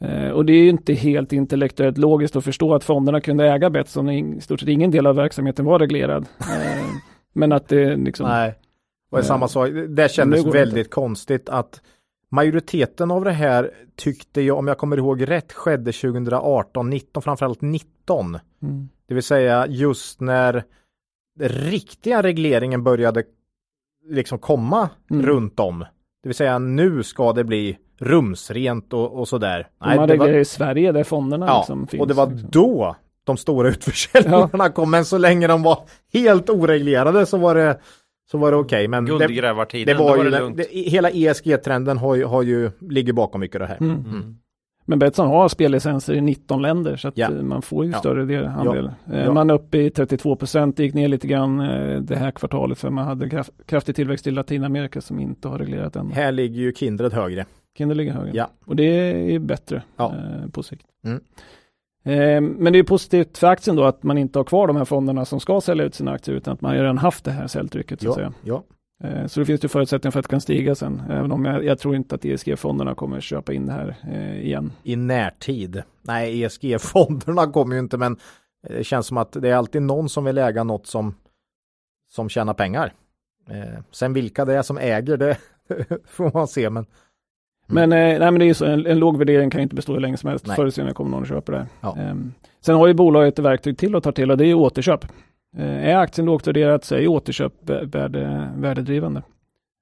Eh, 0.09 0.31
och 0.31 0.45
det 0.45 0.53
är 0.53 0.63
ju 0.63 0.69
inte 0.69 0.93
helt 0.95 1.33
intellektuellt 1.33 1.99
logiskt 1.99 2.37
att 2.37 2.45
förstå 2.45 2.75
att 2.75 2.85
fonderna 2.85 3.21
kunde 3.21 3.51
äga 3.53 3.71
Betsson. 3.71 4.11
I 4.11 4.41
stort 4.41 4.61
sett 4.61 4.69
ingen 4.69 4.91
del 4.91 5.07
av 5.07 5.17
verksamheten 5.17 5.65
var 5.65 5.79
reglerad. 5.79 6.27
Eh, 6.41 6.85
men 7.35 7.53
att 7.53 7.69
det 7.69 7.97
liksom... 7.97 8.29
Nej. 8.29 8.55
Och 9.11 9.19
det 9.19 9.21
är 9.21 9.25
Eh, 9.25 9.27
samma 9.27 9.49
sak, 9.49 9.69
det 9.89 10.11
kändes 10.11 10.45
det 10.45 10.51
väldigt 10.51 10.91
konstigt 10.91 11.49
att 11.49 11.81
majoriteten 12.31 13.11
av 13.11 13.25
det 13.25 13.31
här 13.33 13.71
tyckte 13.97 14.41
jag, 14.41 14.59
om 14.59 14.67
jag 14.67 14.79
kommer 14.79 14.97
ihåg 14.97 15.29
rätt, 15.31 15.53
skedde 15.53 15.93
2018, 15.93 16.91
19, 16.91 17.23
framförallt 17.23 17.61
19. 17.61 18.39
Mm. 18.63 18.89
Det 19.09 19.15
vill 19.15 19.23
säga 19.23 19.67
just 19.67 20.21
när 20.21 20.65
riktiga 21.41 22.23
regleringen 22.23 22.85
började 22.85 23.25
liksom 24.09 24.39
komma 24.39 24.91
Mm. 25.11 25.27
runt 25.27 25.61
om. 25.61 25.79
Det 26.23 26.29
vill 26.29 26.35
säga 26.35 26.59
nu 26.59 27.03
ska 27.03 27.33
det 27.33 27.45
bli 27.45 27.79
rumsrent 28.05 28.93
och, 28.93 29.19
och 29.21 29.29
sådär. 29.29 29.67
Man 29.81 29.97
det 29.97 30.03
reglerar 30.15 30.33
var, 30.33 30.39
i 30.39 30.45
Sverige 30.45 30.93
där 30.93 31.05
fonderna 31.05 31.47
ja, 31.47 31.59
liksom 31.59 31.87
finns. 31.87 32.01
och 32.01 32.09
det 32.09 32.15
var 32.15 32.27
liksom. 32.27 32.49
då 32.53 32.97
de 33.25 33.37
stora 33.37 33.69
utförsäljningarna 34.09 34.69
kom. 34.71 34.91
Men 34.91 35.05
så 35.05 35.19
länge 35.19 35.47
de 35.47 35.63
var 35.63 35.79
helt 36.13 36.51
oreglerade 36.51 37.27
så 37.27 37.37
var 37.39 37.55
det, 37.55 37.79
så 38.31 38.39
var 38.39 38.51
det 38.51 38.57
okej. 38.57 38.89
Men 38.89 39.05
det, 39.05 39.27
det 39.85 39.95
var 39.95 40.17
ju, 40.17 40.23
det 40.25 40.31
den- 40.31 40.43
lugnt. 40.43 40.57
det, 40.57 40.65
hela 40.79 41.11
ESG-trenden 41.11 41.99
har 41.99 42.15
ju, 42.15 42.25
har 42.25 42.43
ju, 42.43 42.71
ligger 42.81 43.13
bakom 43.13 43.41
mycket 43.41 43.57
av 43.57 43.61
det 43.61 43.67
här. 43.67 43.81
Mm. 43.81 44.05
Mm. 44.11 44.37
Men 44.87 44.99
Betsson 44.99 45.27
har 45.29 45.49
spellicenser 45.49 46.15
i 46.15 46.21
19 46.21 46.63
länder 46.63 46.97
så 46.97 47.09
att 47.09 47.19
Ja. 47.19 47.27
eh, 47.31 47.43
man 47.43 47.63
får 47.63 47.85
ju 47.85 47.91
Ja. 47.91 47.99
större 47.99 48.25
del, 48.25 48.47
andel. 48.47 48.91
Eh, 49.13 49.25
Ja. 49.25 49.33
Man 49.33 49.51
är 49.51 49.55
uppe 49.55 49.79
i 49.79 49.91
32 49.91 50.37
procent, 50.37 50.79
gick 50.79 50.95
ner 50.95 51.09
lite 51.09 51.27
grann 51.27 51.61
eh, 51.61 52.01
det 52.01 52.17
här 52.17 52.31
kvartalet 52.31 52.79
för 52.79 52.91
man 52.91 53.05
hade 53.05 53.29
kraft, 53.31 53.51
kraftig 53.67 53.97
tillväxt 53.97 54.27
i 54.27 54.31
Latinamerika 54.31 55.01
som 55.01 55.21
inte 55.21 55.49
har 55.49 55.59
reglerat 55.59 55.97
än. 55.97 56.11
Här 56.11 56.33
ligger 56.33 56.61
ju 56.61 56.73
Kindred 56.73 57.13
högre. 57.13 57.45
Kinder 57.79 57.95
ligger 57.95 58.13
högre. 58.13 58.33
Ja. 58.35 58.51
Och 58.67 58.77
det 58.77 58.85
är 59.35 59.39
bättre 59.39 59.83
Ja. 59.97 60.15
eh, 60.15 60.49
på 60.51 60.63
sikt. 60.63 60.87
Mm. 61.05 61.21
Eh, 62.05 62.41
men 62.59 62.73
det 62.73 62.79
är 62.79 62.83
positivt 62.83 63.39
för 63.39 63.47
aktien 63.47 63.77
då 63.77 63.85
att 63.85 64.03
man 64.03 64.19
inte 64.19 64.39
har 64.39 64.45
kvar 64.45 64.67
de 64.67 64.77
här 64.77 64.85
fonderna 64.85 65.25
som 65.25 65.41
ska 65.41 65.61
sälja 65.61 65.85
ut 65.85 65.95
sina 65.95 66.13
aktier 66.13 66.35
utan 66.37 66.55
att 66.55 66.61
man 66.61 66.75
redan 66.75 66.99
haft 66.99 67.25
det 67.25 67.31
här 67.31 67.47
säljtrycket. 67.47 68.03
Så, 68.03 68.09
att 68.09 68.15
säga. 68.15 68.33
Ja, 68.43 68.63
ja. 68.99 69.09
Eh, 69.09 69.27
så 69.27 69.41
det 69.41 69.47
finns 69.47 69.65
ju 69.65 69.69
förutsättningar 69.69 70.11
för 70.11 70.19
att 70.19 70.25
det 70.25 70.31
kan 70.31 70.41
stiga 70.41 70.75
sen. 70.75 71.03
Även 71.11 71.33
om 71.33 71.45
jag, 71.45 71.65
jag 71.65 71.79
tror 71.79 71.97
inte 71.97 72.15
att 72.15 72.25
ESG-fonderna 72.25 72.95
kommer 72.95 73.21
köpa 73.21 73.53
in 73.53 73.67
det 73.67 73.73
här 73.73 73.97
eh, 74.13 74.41
igen. 74.45 74.73
I 74.83 74.97
närtid. 74.97 75.83
Nej, 76.03 76.43
ESG-fonderna 76.43 77.53
kommer 77.53 77.75
ju 77.75 77.81
inte, 77.81 77.97
men 77.99 78.17
det 78.69 78.85
känns 78.85 79.07
som 79.07 79.17
att 79.17 79.33
det 79.33 79.49
är 79.49 79.55
alltid 79.55 79.83
någon 79.83 80.09
som 80.09 80.25
vill 80.25 80.39
äga 80.39 80.65
något 80.65 80.87
som, 80.87 81.15
som 82.13 82.29
tjänar 82.29 82.55
pengar. 82.55 82.93
Eh, 83.51 83.81
sen 83.91 84.13
vilka 84.13 84.45
det 84.45 84.55
är 84.55 84.63
som 84.63 84.79
äger 84.79 85.17
det 85.17 85.37
får 86.07 86.31
man 86.35 86.49
se, 86.49 86.71
men 86.71 86.87
Men, 87.67 87.93
eh, 87.93 87.99
nej, 87.99 88.19
men 88.19 88.39
det 88.39 88.49
är 88.49 88.55
så, 88.55 88.65
en, 88.65 88.87
en 88.87 88.99
låg 88.99 89.19
värdering 89.19 89.51
kan 89.51 89.61
inte 89.61 89.75
bestå 89.75 89.93
hur 89.93 90.01
länge 90.01 90.17
som 90.17 90.31
helst. 90.31 90.47
Nej. 90.47 90.57
Förr 90.57 90.63
eller 90.63 90.71
senare 90.71 90.93
kommer 90.95 91.11
någon 91.11 91.21
och 91.21 91.27
köper 91.29 91.53
det. 91.53 91.67
Ja. 91.81 91.97
Ehm, 91.99 92.33
sen 92.61 92.75
har 92.75 92.87
ju 92.87 92.95
bolaget 92.95 93.39
ett 93.39 93.45
verktyg 93.45 93.79
till 93.79 93.97
att 93.97 94.05
ta 94.05 94.13
till 94.13 94.31
och 94.31 94.37
det 94.39 94.45
är 94.45 94.49
ju 94.49 94.55
återköp. 94.55 95.05
Eh, 95.59 95.89
är 95.89 95.97
aktien 95.97 96.25
lågt 96.27 96.47
värderat 96.47 96.85
så 96.85 96.95
är 96.95 97.09
återköp 97.09 97.53
vä- 97.67 97.93
värde, 97.93 98.49
värdedrivande. 98.57 99.23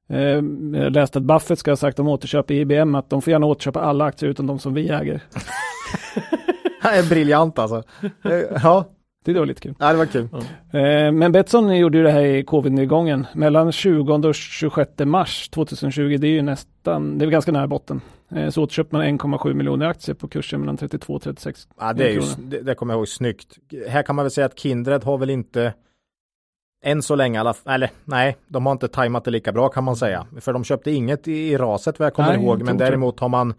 Ehm, 0.08 0.74
jag 0.74 0.92
läste 0.92 1.18
att 1.18 1.24
Buffett 1.24 1.58
ska 1.58 1.70
ha 1.70 1.76
sagt 1.76 1.98
om 1.98 2.08
återköp 2.08 2.50
i 2.50 2.60
IBM 2.60 2.94
att 2.94 3.10
de 3.10 3.22
får 3.22 3.30
gärna 3.30 3.46
återköpa 3.46 3.80
alla 3.80 4.04
aktier 4.04 4.30
utom 4.30 4.46
de 4.46 4.58
som 4.58 4.74
vi 4.74 4.88
äger. 4.88 5.20
det 6.82 6.88
är 6.88 7.08
briljant 7.08 7.58
alltså. 7.58 7.82
Eh, 8.24 8.40
Ja, 8.62 8.84
Det 9.24 9.32
var 9.32 9.46
lite 9.46 9.60
kul. 9.60 9.74
ja, 9.78 9.92
det 9.92 9.98
var 9.98 10.06
kul. 10.06 10.28
Eh, 10.72 11.12
Men 11.12 11.32
Betsson 11.32 11.76
gjorde 11.76 11.98
ju 11.98 12.04
det 12.04 12.10
här 12.10 12.24
i 12.24 12.44
covid-nedgången. 12.44 13.26
Mellan 13.34 13.72
20 13.72 14.12
och 14.28 14.34
26 14.34 14.90
mars 15.04 15.48
2020, 15.48 16.16
det 16.20 16.26
är 16.26 16.30
ju 16.30 16.42
nästan, 16.42 17.18
det 17.18 17.24
är 17.24 17.30
ganska 17.30 17.52
nära 17.52 17.66
botten. 17.66 18.00
Eh, 18.34 18.48
Så 18.50 18.62
återköpte 18.62 18.94
man 18.96 19.04
1,7 19.18 19.54
miljoner 19.54 19.86
aktier 19.86 20.14
på 20.14 20.28
kursen 20.28 20.60
mellan 20.60 20.76
32 20.76 21.14
och 21.14 21.22
36 21.22 21.68
Ja, 21.80 21.92
det, 21.92 22.04
är 22.08 22.12
ju, 22.12 22.20
det, 22.38 22.60
det 22.60 22.74
kommer 22.74 22.94
jag 22.94 22.98
ihåg 22.98 23.08
snyggt. 23.08 23.56
Här 23.88 24.02
kan 24.02 24.16
man 24.16 24.24
väl 24.24 24.30
säga 24.30 24.46
att 24.46 24.58
Kindred 24.58 25.04
har 25.04 25.18
väl 25.18 25.30
inte 25.30 25.74
än 26.84 27.02
så 27.02 27.14
länge, 27.14 27.40
alla, 27.40 27.54
eller 27.66 27.90
nej, 28.04 28.36
de 28.48 28.66
har 28.66 28.72
inte 28.72 28.88
tajmat 28.88 29.24
det 29.24 29.30
lika 29.30 29.52
bra 29.52 29.68
kan 29.68 29.84
man 29.84 29.96
säga. 29.96 30.26
För 30.40 30.52
de 30.52 30.64
köpte 30.64 30.90
inget 30.90 31.28
i, 31.28 31.32
i 31.32 31.56
raset 31.56 31.98
vad 31.98 32.06
jag 32.06 32.14
kommer 32.14 32.36
Nej, 32.36 32.44
ihåg, 32.44 32.62
men 32.62 32.78
däremot 32.78 33.20
har 33.20 33.28
man 33.28 33.54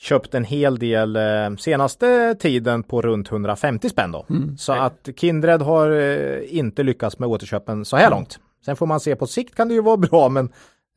köpt 0.00 0.34
en 0.34 0.44
hel 0.44 0.78
del 0.78 1.16
eh, 1.16 1.56
senaste 1.58 2.34
tiden 2.34 2.82
på 2.82 3.02
runt 3.02 3.30
150 3.32 3.88
spänn 3.88 4.12
då. 4.12 4.26
Mm. 4.30 4.56
Så 4.58 4.72
att 4.72 5.08
Kindred 5.16 5.62
har 5.62 5.90
eh, 5.90 6.38
inte 6.58 6.82
lyckats 6.82 7.18
med 7.18 7.28
återköpen 7.28 7.84
så 7.84 7.96
här 7.96 8.10
långt. 8.10 8.38
Sen 8.64 8.76
får 8.76 8.86
man 8.86 9.00
se 9.00 9.16
på 9.16 9.26
sikt 9.26 9.54
kan 9.54 9.68
det 9.68 9.74
ju 9.74 9.82
vara 9.82 9.96
bra, 10.10 10.28
men 10.28 10.52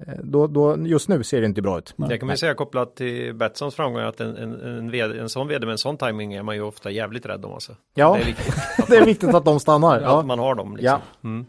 eh, 0.08 0.14
då, 0.24 0.48
då, 0.48 0.78
just 0.88 1.10
nu 1.10 1.24
ser 1.24 1.40
det 1.42 1.46
inte 1.48 1.62
bra 1.62 1.78
ut. 1.78 1.94
Nej. 1.96 2.10
Det 2.10 2.18
kan 2.18 2.28
man 2.28 2.34
ju 2.34 2.38
säga 2.38 2.54
kopplat 2.54 2.96
till 2.96 3.34
Betssons 3.34 3.76
framgång 3.76 4.02
att 4.02 4.20
en, 4.20 4.38
en, 4.38 4.62
en, 4.62 4.92
vd, 4.92 5.20
en 5.20 5.30
sån 5.30 5.48
vd 5.48 5.66
med 5.66 5.72
en 5.72 5.78
sån 5.78 5.98
timing 5.98 6.34
är 6.34 6.44
man 6.44 6.56
ju 6.56 6.62
ofta 6.62 6.92
jävligt 6.92 7.26
rädd 7.26 7.46
om. 7.46 7.54
Alltså. 7.54 7.76
Ja, 7.94 8.14
Det 8.14 8.22
är 8.22 8.26
viktigt 8.26 8.56
det 8.90 8.96
är 8.98 9.06
viktigt 9.06 9.34
att 9.36 9.46
de 9.46 9.60
stannar. 9.60 9.96
att 9.98 10.04
Ja. 10.04 10.22
man 10.22 10.40
har 10.40 10.56
dem. 10.56 10.78
Liksom. 10.78 11.00
Mm. 11.24 11.46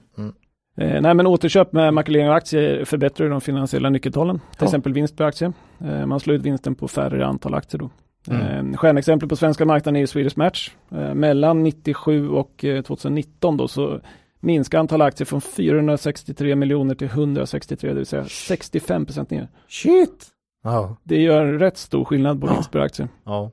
Eh, 0.76 1.00
nej 1.00 1.14
men 1.14 1.26
återköp 1.26 1.72
med 1.72 1.94
makulering 1.94 2.28
av 2.28 2.34
aktier 2.34 2.84
förbättrar 2.84 3.26
ju 3.26 3.30
de 3.32 3.40
finansiella 3.40 3.90
nyckeltalen. 3.90 4.38
Till 4.38 4.46
Ja. 4.60 4.64
exempel 4.64 4.92
vinst 4.92 5.16
per 5.16 5.24
aktie. 5.24 5.52
Eh, 5.84 6.06
man 6.06 6.20
slår 6.20 6.36
ut 6.36 6.42
vinsten 6.42 6.74
på 6.74 6.88
färre 6.88 7.26
antal 7.26 7.54
aktier 7.54 7.78
då. 7.80 7.90
Mm. 8.34 8.72
Eh, 8.72 8.76
stjärnexempel 8.76 9.28
på 9.28 9.36
svenska 9.36 9.64
marknaden 9.64 9.96
är 9.96 10.00
ju 10.00 10.06
Swedish 10.06 10.38
Match. 10.38 10.70
Eh, 10.92 11.14
mellan 11.14 11.62
97 11.62 12.28
och 12.28 12.64
eh, 12.64 12.82
2019 12.82 13.56
då 13.56 13.68
så 13.68 14.00
minskar 14.40 14.78
antal 14.78 15.02
aktier 15.02 15.26
från 15.26 15.40
463 15.40 16.54
miljoner 16.56 16.94
till 16.94 17.06
163, 17.08 17.88
det 17.90 17.96
vill 17.96 18.06
säga 18.06 18.24
65 18.24 19.06
procent 19.06 19.30
ner. 19.30 19.48
Shit! 19.68 20.26
Ja. 20.64 20.96
Det 21.02 21.22
gör 21.22 21.46
en 21.46 21.58
rätt 21.58 21.76
stor 21.76 22.04
skillnad 22.04 22.40
på 22.40 22.46
vinst 22.46 22.70
per 22.70 22.78
aktie. 22.80 23.08
ja. 23.24 23.50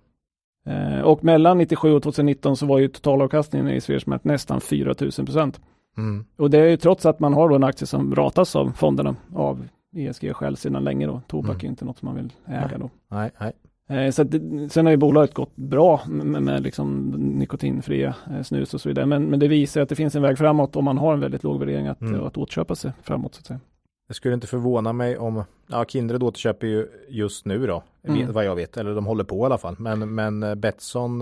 Eh, 0.65 1.01
och 1.01 1.23
mellan 1.23 1.57
97 1.57 1.93
och 1.93 2.03
2019 2.03 2.57
så 2.57 2.65
var 2.65 2.79
ju 2.79 2.87
totalavkastningen 2.87 3.69
i 3.69 3.81
Swedish 3.81 4.07
Match 4.07 4.21
nästan 4.23 4.61
4000 4.61 5.25
procent. 5.25 5.61
Mm. 5.97 6.25
Och 6.37 6.49
det 6.49 6.57
är 6.59 6.69
ju 6.69 6.77
trots 6.77 7.05
att 7.05 7.19
man 7.19 7.33
har 7.33 7.49
då 7.49 7.55
en 7.55 7.63
aktie 7.63 7.87
som 7.87 8.15
ratas 8.15 8.55
av 8.55 8.71
fonderna 8.75 9.15
av 9.35 9.67
ESG 9.95 10.33
själv 10.33 10.55
sedan 10.55 10.83
länge 10.83 11.07
då. 11.07 11.21
Tobak 11.27 11.49
Mm. 11.55 11.65
är 11.65 11.69
inte 11.69 11.85
något 11.85 11.97
som 11.97 12.05
man 12.05 12.15
vill 12.15 12.33
äga 12.45 12.77
då. 12.77 12.89
Nej, 13.11 13.31
nej. 13.39 13.53
Eh, 13.89 14.11
så 14.11 14.21
att 14.21 14.27
sen 14.69 14.85
har 14.85 14.91
ju 14.91 14.97
bolaget 14.97 15.33
gått 15.33 15.55
bra 15.55 16.01
med, 16.07 16.43
med 16.43 16.63
liksom 16.63 17.09
nikotinfria 17.17 18.15
eh, 18.31 18.41
snus 18.43 18.73
och 18.73 18.81
så 18.81 18.89
vidare. 18.89 19.05
Men, 19.05 19.25
men 19.25 19.39
det 19.39 19.47
visar 19.47 19.81
att 19.81 19.89
det 19.89 19.95
finns 19.95 20.15
en 20.15 20.21
väg 20.21 20.37
framåt 20.37 20.75
om 20.75 20.85
man 20.85 20.97
har 20.97 21.13
en 21.13 21.19
väldigt 21.19 21.43
låg 21.43 21.59
värdering 21.59 21.87
att, 21.87 22.01
Mm. 22.01 22.23
att 22.23 22.37
återköpa 22.37 22.75
sig 22.75 22.91
framåt. 23.03 23.35
Så 23.35 23.39
att 23.39 23.45
säga. 23.45 23.59
Det 24.07 24.13
skulle 24.13 24.33
inte 24.33 24.47
förvåna 24.47 24.93
mig 24.93 25.17
om, 25.17 25.43
ja 25.67 25.85
Kindred 25.87 26.23
återköper 26.23 26.67
ju 26.67 26.87
just 27.09 27.45
nu 27.45 27.67
då, 27.67 27.83
Mm. 28.07 28.33
vad 28.33 28.45
jag 28.45 28.55
vet, 28.55 28.77
eller 28.77 28.95
de 28.95 29.05
håller 29.05 29.23
på 29.23 29.37
i 29.37 29.45
alla 29.45 29.57
fall. 29.57 29.75
Men, 29.79 30.15
men 30.15 30.43
eh, 30.43 30.55
Betsson, 30.55 31.21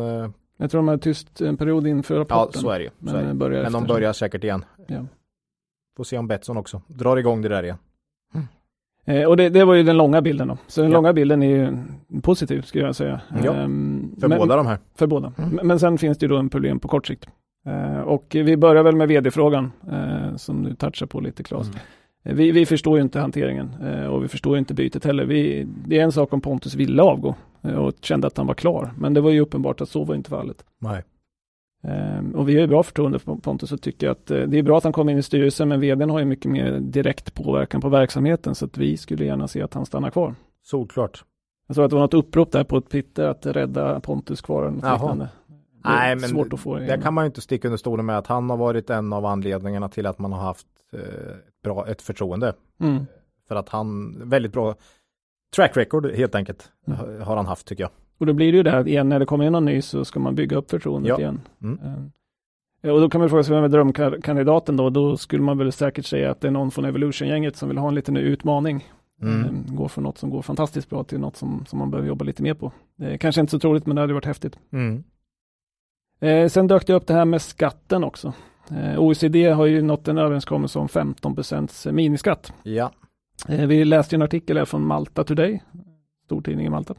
Jag 0.62 0.72
tror 0.72 0.80
de 0.80 0.88
har 0.88 0.98
tyst 0.98 1.42
en 1.42 1.58
period 1.58 1.88
inför 1.88 2.16
ja 2.16 2.22
rapporten. 2.22 2.62
så 2.62 2.70
är 2.70 2.80
det 2.80 2.86
ju. 2.86 2.92
men 3.00 3.28
det. 3.28 3.34
börjar 3.34 3.64
Men 3.64 3.72
de 3.74 3.84
börjar 3.88 4.14
säkert 4.14 4.44
igen. 4.44 4.66
Ja. 4.88 5.06
Får 5.98 6.04
se 6.04 6.18
om 6.18 6.28
Betsson 6.28 6.58
också 6.58 6.82
drar 6.88 7.18
igång 7.18 7.42
det 7.42 7.50
där 7.50 7.64
igen. 7.64 7.78
Eh, 9.06 9.24
och 9.24 9.38
det, 9.38 9.50
det 9.50 9.64
var 9.66 9.74
ju 9.74 9.84
den 9.84 9.98
långa 9.98 10.22
bilden 10.22 10.48
då. 10.48 10.58
Så 10.68 10.82
den 10.82 10.92
Ja. 10.92 10.98
långa 10.98 11.14
bilden 11.14 11.44
är 11.44 11.48
ju 11.58 11.78
positiv 12.22 12.62
skulle 12.62 12.84
jag 12.86 12.96
säga. 12.96 13.22
Ja, 13.44 13.54
Ehm, 13.54 14.16
För 14.20 14.28
men- 14.28 14.38
båda 14.40 14.56
de 14.56 14.68
här. 14.68 14.78
För 14.96 15.08
båda. 15.08 15.34
Mm. 15.38 15.50
Men- 15.50 15.68
Men 15.68 15.80
sen 15.80 15.98
finns 15.98 16.18
det 16.18 16.24
ju 16.24 16.28
då 16.30 16.38
en 16.38 16.50
problem 16.50 16.80
på 16.80 16.88
kort 16.88 17.08
sikt. 17.08 17.28
Eh, 17.66 18.00
och 18.00 18.26
vi 18.30 18.58
börjar 18.58 18.84
väl 18.84 18.96
med 18.96 19.08
vd-frågan 19.08 19.72
eh, 19.92 20.36
som 20.36 20.64
du 20.64 20.76
touchar 20.76 21.06
på 21.06 21.20
lite 21.20 21.44
Claes. 21.44 21.68
Mm. 21.68 21.80
Eh, 22.24 22.34
Vi, 22.36 22.52
vi 22.52 22.66
förstår 22.66 22.98
ju 22.98 23.04
inte 23.04 23.20
hanteringen 23.20 23.70
eh, 23.84 24.06
och 24.06 24.24
vi 24.24 24.28
förstår 24.28 24.56
ju 24.56 24.60
inte 24.60 24.74
bytet 24.74 25.06
heller. 25.06 25.26
Vi, 25.26 25.68
det 25.88 26.00
är 26.00 26.04
en 26.04 26.12
sak 26.12 26.34
om 26.34 26.42
Pontus 26.42 26.76
ville 26.76 27.02
avgå 27.02 27.30
eh, 27.30 27.36
och 27.62 27.94
kände 28.02 28.28
att 28.28 28.38
han 28.38 28.48
var 28.48 28.54
klar. 28.54 28.94
Men 28.98 29.14
det 29.14 29.22
var 29.22 29.32
ju 29.32 29.40
uppenbart 29.40 29.82
att 29.82 29.90
så 29.90 30.04
var 30.04 30.16
inte 30.16 30.30
fallet. 30.30 30.66
Nej. 30.80 31.04
Eh, 31.84 32.36
och 32.36 32.50
vi 32.50 32.54
har 32.54 32.62
ju 32.62 32.68
bra 32.68 32.84
förtroende 32.84 33.20
för 33.20 33.36
Pontus 33.36 33.72
och 33.72 33.82
tycker 33.82 34.10
att 34.10 34.32
eh, 34.32 34.42
det 34.42 34.58
är 34.58 34.64
bra 34.64 34.78
att 34.78 34.84
han 34.84 34.94
kommer 34.94 35.12
in 35.12 35.18
i 35.18 35.24
styrelsen 35.24 35.68
men 35.70 35.80
vdn 35.80 36.10
har 36.10 36.20
ju 36.20 36.26
mycket 36.26 36.52
mer 36.52 36.80
direkt 36.80 37.34
påverkan 37.34 37.82
på 37.82 37.90
verksamheten 37.90 38.56
så 38.56 38.66
att 38.66 38.78
vi 38.78 38.98
skulle 38.98 39.26
gärna 39.26 39.48
se 39.48 39.62
att 39.62 39.74
han 39.74 39.86
stannar 39.86 40.10
kvar. 40.10 40.36
Solklart. 40.64 41.24
Jag 41.68 41.76
såg 41.76 41.86
att 41.86 41.90
det 41.90 41.96
var 41.96 42.04
något 42.04 42.14
upprop 42.14 42.52
där 42.52 42.64
på 42.64 42.82
Twitter 42.82 43.28
att 43.28 43.46
rädda 43.46 44.00
Pontus 44.00 44.42
kvar. 44.42 44.62
eller 44.62 44.72
något 44.72 44.84
Jaha. 44.84 44.94
liknande. 44.94 45.30
Det 45.84 45.90
är 45.90 45.94
Nej, 45.94 46.16
men 46.16 46.30
svårt 46.30 46.54
att 46.54 46.60
få 46.60 46.76
det 46.76 47.02
kan 47.04 47.14
man 47.14 47.24
ju 47.24 47.26
inte 47.26 47.42
sticka 47.42 47.68
under 47.68 47.78
stolen 47.78 48.06
med 48.06 48.18
att 48.18 48.28
han 48.28 48.50
har 48.50 48.58
varit 48.58 48.90
en 48.90 49.14
av 49.14 49.26
anledningarna 49.26 49.90
till 49.90 50.06
att 50.06 50.20
man 50.20 50.34
har 50.34 50.40
haft 50.40 50.68
eh, 50.94 51.00
ett 51.00 51.62
bra, 51.64 51.88
ett 51.88 52.02
förtroende. 52.02 52.54
Mm. 52.80 53.06
För 53.48 53.56
att 53.56 53.70
han, 53.70 54.16
väldigt 54.30 54.54
bra 54.54 54.76
track 55.56 55.78
record 55.78 56.12
helt 56.12 56.36
enkelt, 56.36 56.72
Mm. 56.88 57.22
har- 57.22 57.36
han 57.36 57.46
haft 57.46 57.68
tycker 57.68 57.84
jag. 57.84 57.92
Och 58.18 58.26
då 58.26 58.34
blir 58.34 58.52
det 58.52 58.58
ju 58.58 58.64
det 58.64 58.72
här 58.72 58.88
igen, 58.88 59.10
när 59.10 59.20
det 59.20 59.26
kommer 59.26 59.46
in 59.46 59.52
någon 59.52 59.66
ny 59.66 59.82
så 59.82 60.06
ska 60.06 60.20
man 60.20 60.36
bygga 60.36 60.58
upp 60.58 60.70
förtroendet 60.72 61.10
Ja. 61.10 61.20
igen. 61.20 61.42
Mm. 61.64 61.80
Eh, 61.84 62.92
Och 62.94 63.02
då 63.02 63.10
kan 63.10 63.22
man 63.22 63.30
fråga 63.30 63.44
sig 63.44 63.56
vem 63.56 63.64
är 63.64 63.68
drömkandidaten 63.68 64.78
då? 64.78 64.90
Då 64.90 65.18
skulle 65.18 65.44
man 65.44 65.58
väl 65.58 65.72
säkert 65.72 66.06
säga 66.06 66.32
att 66.32 66.42
det 66.42 66.48
är 66.48 66.52
någon 66.52 66.72
från 66.72 66.86
Evolution-gänget 66.86 67.56
som 67.56 67.70
vill 67.70 67.78
ha 67.78 67.88
en 67.88 67.96
liten 67.96 68.18
utmaning. 68.18 68.86
Mm. 69.22 69.46
Eh, 69.46 69.74
Gå 69.76 69.88
från 69.88 70.04
något 70.04 70.18
som 70.18 70.30
går 70.30 70.42
fantastiskt 70.42 70.90
bra 70.90 71.04
till 71.04 71.20
något 71.20 71.36
som, 71.36 71.66
som 71.68 71.80
man 71.80 71.92
behöver 71.92 72.08
jobba 72.08 72.26
lite 72.26 72.44
mer 72.44 72.54
på. 72.54 72.72
Eh, 73.02 73.18
kanske 73.18 73.42
inte 73.42 73.52
så 73.52 73.60
troligt 73.60 73.86
men 73.86 73.96
det 73.96 74.02
hade 74.02 74.14
varit 74.14 74.26
häftigt. 74.26 74.60
Mm. 74.72 75.04
Eh, 76.22 76.48
sen 76.50 76.68
dök 76.68 76.88
det 76.88 76.94
upp 76.94 77.08
det 77.08 77.14
här 77.14 77.26
med 77.26 77.42
skatten 77.42 78.04
också. 78.04 78.34
Eh, 78.72 79.00
OECD 79.00 79.50
har 79.50 79.66
ju 79.66 79.82
nått 79.82 80.08
en 80.08 80.18
överenskommelse 80.18 80.80
om 80.80 80.88
15% 80.88 81.92
miniskatt. 81.92 82.54
Ja. 82.64 82.92
Eh, 83.48 83.66
Vi 83.68 83.86
läste 83.86 84.16
en 84.16 84.22
artikel 84.22 84.58
här 84.58 84.66
från 84.66 84.86
Malta 84.86 85.24
Today, 85.24 85.64
stor 86.26 86.42
tidning 86.42 86.66
i 86.66 86.70
Malta. 86.70 86.94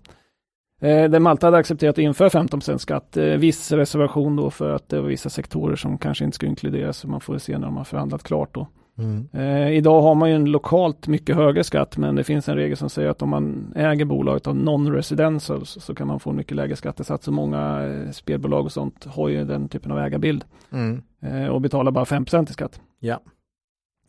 Eh, 0.80 1.10
Där 1.10 1.18
Malta 1.20 1.46
hade 1.46 1.56
accepterat 1.56 1.94
att 1.94 1.98
införa 1.98 2.30
15 2.30 2.78
skatt. 2.78 3.16
Eh, 3.16 3.24
Viss 3.24 3.72
reservation 3.72 4.36
då 4.36 4.50
för 4.50 4.70
att 4.70 4.88
det 4.88 5.00
var 5.00 5.08
vissa 5.08 5.30
sektorer 5.30 5.76
som 5.76 5.98
kanske 5.98 6.24
inte 6.24 6.34
skulle 6.34 6.50
inkluderas. 6.50 6.96
Så 6.96 7.08
man 7.08 7.20
får 7.20 7.38
se 7.38 7.58
när 7.58 7.66
de 7.66 7.76
har 7.76 7.84
förhandlat 7.84 8.22
klart 8.22 8.54
då. 8.54 8.66
Mm. 8.98 9.28
Eh, 9.32 9.70
idag 9.76 10.02
har 10.02 10.14
man 10.14 10.28
ju 10.30 10.34
en 10.36 10.44
lokalt 10.44 11.08
mycket 11.08 11.36
högre 11.36 11.64
skatt 11.64 11.96
men 11.96 12.14
det 12.16 12.24
finns 12.24 12.48
en 12.48 12.56
regel 12.56 12.76
som 12.76 12.90
säger 12.90 13.08
att 13.10 13.22
om 13.22 13.28
man 13.28 13.72
äger 13.76 14.04
bolaget 14.04 14.46
av 14.46 14.56
non-residential 14.56 15.66
så, 15.66 15.80
så 15.80 15.94
kan 15.94 16.06
man 16.06 16.20
få 16.20 16.30
en 16.30 16.36
mycket 16.36 16.56
lägre 16.56 16.76
skattesats. 16.76 17.24
Så 17.24 17.32
många 17.32 17.84
eh, 17.86 18.10
spelbolag 18.10 18.64
och 18.64 18.72
sånt 18.72 19.04
har 19.04 19.28
ju 19.28 19.44
den 19.44 19.68
typen 19.68 19.92
av 19.92 19.98
ägarbild 19.98 20.44
Mm. 20.72 21.02
eh, 21.22 21.46
och 21.46 21.60
betalar 21.60 21.92
bara 21.92 22.04
5 22.04 22.24
i 22.50 22.52
skatt. 22.52 22.80
Ja. 23.00 23.20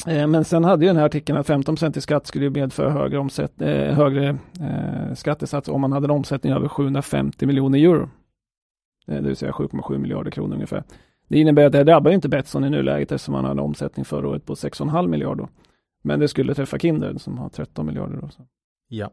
Eh, 0.07 0.27
Men 0.27 0.45
sen 0.45 0.63
hade 0.63 0.85
ju 0.85 0.89
den 0.89 0.97
här 0.97 1.05
artikeln 1.05 1.37
att 1.37 1.47
15 1.47 1.75
i 1.95 2.01
skatt 2.01 2.27
skulle 2.27 2.45
ju 2.45 2.51
medföra 2.51 2.89
högre, 2.89 3.17
omsätt, 3.17 3.61
eh, 3.61 3.69
högre 3.69 4.29
eh, 4.61 5.13
skattesats 5.15 5.69
om 5.69 5.81
man 5.81 5.91
hade 5.91 6.05
en 6.05 6.11
omsättning 6.11 6.53
över 6.53 6.67
750 6.67 7.45
miljoner 7.45 7.79
euro. 7.79 8.09
Eh, 9.07 9.15
det 9.15 9.27
vill 9.27 9.35
säga 9.35 9.51
7,7 9.51 9.97
miljarder 9.97 10.31
kronor 10.31 10.53
ungefär. 10.53 10.83
Det 11.27 11.39
innebär 11.39 11.65
att 11.65 11.71
det 11.71 11.83
drabbar 11.83 12.11
ju 12.11 12.15
inte 12.15 12.29
Betsson 12.29 12.65
i 12.65 12.69
nuläget 12.69 13.11
eftersom 13.11 13.31
man 13.31 13.45
hade 13.45 13.61
en 13.61 13.65
omsättning 13.65 14.05
förra 14.05 14.27
året 14.27 14.45
på 14.45 14.55
6,5 14.55 15.07
miljarder. 15.07 15.47
Men 16.03 16.19
det 16.19 16.27
skulle 16.27 16.55
träffa 16.55 16.79
Kindred 16.79 17.21
som 17.21 17.37
har 17.37 17.49
13 17.49 17.85
miljarder. 17.85 18.17
Då, 18.21 18.29
så. 18.29 18.41
Ja. 18.87 19.11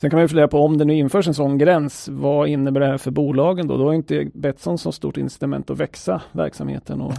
Sen 0.00 0.10
kan 0.10 0.16
man 0.16 0.24
ju 0.24 0.28
fundera 0.28 0.48
på 0.48 0.58
om 0.58 0.78
det 0.78 0.84
nu 0.84 0.94
införs 0.94 1.28
en 1.28 1.34
sån 1.34 1.58
gräns, 1.58 2.08
vad 2.08 2.48
innebär 2.48 2.80
det 2.80 2.86
här 2.86 2.98
för 2.98 3.10
bolagen 3.10 3.66
då? 3.66 3.76
Då 3.76 3.84
har 3.84 3.92
inte 3.94 4.30
Betsson 4.34 4.78
så 4.78 4.92
stort 4.92 5.16
incitament 5.16 5.70
att 5.70 5.78
växa 5.78 6.22
verksamheten 6.32 7.00
och 7.00 7.12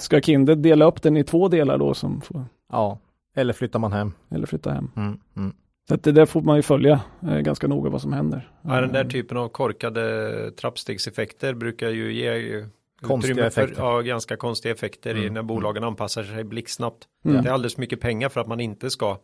ska 0.00 0.20
Kindred 0.20 0.58
dela 0.58 0.84
upp 0.84 1.02
den 1.02 1.16
i 1.16 1.24
två 1.24 1.48
delar 1.48 1.78
då 1.78 1.94
som 1.94 2.20
får, 2.20 2.44
Ja, 2.72 2.98
eller 3.34 3.52
flyttar 3.52 3.78
man 3.78 3.92
hem. 3.92 4.12
eller 4.30 4.46
flytta 4.46 4.72
hem. 4.72 4.90
Mm, 4.96 5.18
mm. 5.36 5.52
Så 5.88 5.94
att 5.94 6.02
det 6.02 6.12
där 6.12 6.26
får 6.26 6.42
man 6.42 6.56
ju 6.56 6.62
följa 6.62 7.00
eh, 7.22 7.38
ganska 7.38 7.66
noga 7.68 7.90
vad 7.90 8.02
som 8.02 8.12
händer. 8.12 8.50
Ja, 8.62 8.80
den 8.80 8.92
där 8.92 9.04
typen 9.04 9.36
av 9.36 9.48
korkade 9.48 10.50
trappstegseffekter 10.50 11.54
brukar 11.54 11.88
ju 11.90 12.12
ge 12.12 12.66
Konstiga 13.00 13.32
utrymme 13.32 13.50
för, 13.50 13.62
effekter. 13.62 13.82
ja, 13.84 14.00
ganska 14.00 14.36
konstiga 14.36 14.74
effekter 14.74 15.14
i 15.16 15.20
Mm, 15.20 15.34
när 15.34 15.42
bolagen 15.42 15.84
anpassar 15.84 16.22
sig 16.22 16.44
blixtsnabbt. 16.44 17.04
Mm. 17.24 17.42
Det 17.42 17.48
är 17.48 17.52
alldeles 17.52 17.76
mycket 17.76 18.00
pengar 18.00 18.28
för 18.28 18.40
att 18.40 18.46
man 18.48 18.60
inte 18.60 18.90
ska 18.90 19.18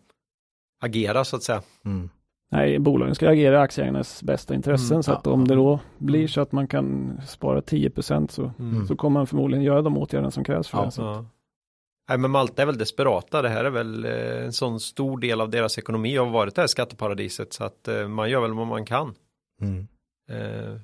agera 0.80 1.24
så 1.24 1.36
att 1.36 1.42
säga. 1.42 1.62
Mm. 1.84 2.11
Nej, 2.53 2.78
bolagen 2.78 3.14
ska 3.14 3.28
agera 3.30 3.55
i 3.55 3.59
aktieägarnas 3.59 4.22
bästa 4.22 4.55
intressen 4.55 4.94
Mm, 4.94 5.03
så 5.03 5.12
att 5.12 5.26
ja, 5.26 5.32
om 5.32 5.49
det 5.49 5.55
då 5.55 5.68
Mm. 5.72 5.78
blir 5.99 6.26
så 6.28 6.40
att 6.40 6.53
man 6.53 6.66
kan 6.68 7.20
spara 7.26 7.62
10 7.62 7.90
så, 8.28 8.53
Mm. 8.59 8.86
så 8.86 8.97
kommer 8.97 9.20
man 9.20 9.26
förmodligen 9.26 9.64
göra 9.64 9.82
de 9.82 9.97
åtgärder 9.99 10.30
som 10.30 10.44
krävs 10.44 10.68
för 10.68 10.78
Ja. 10.78 10.84
det. 10.84 10.90
Så. 10.90 11.03
Ja. 11.03 11.24
Nej 12.09 12.18
men 12.18 12.30
Malta 12.30 12.62
är 12.62 12.66
väl 12.66 12.78
desperata, 12.78 13.42
det 13.42 13.49
här 13.49 13.64
är 13.64 13.70
väl 13.70 14.05
eh, 14.05 14.44
en 14.44 14.53
sån 14.53 14.80
stor 14.80 15.18
del 15.18 15.40
av 15.40 15.51
deras 15.51 15.78
ekonomi 15.78 16.16
har 16.16 16.26
varit 16.26 16.55
det 16.55 16.61
här 16.62 16.66
skatteparadiset 16.68 17.53
så 17.53 17.64
att 17.64 17.88
eh, 17.88 18.09
man 18.09 18.30
gör 18.30 18.40
väl 18.40 18.53
vad 18.55 18.66
man 18.66 18.84
kan. 18.84 19.14
Mm. 19.62 19.86
Eh, 20.30 20.80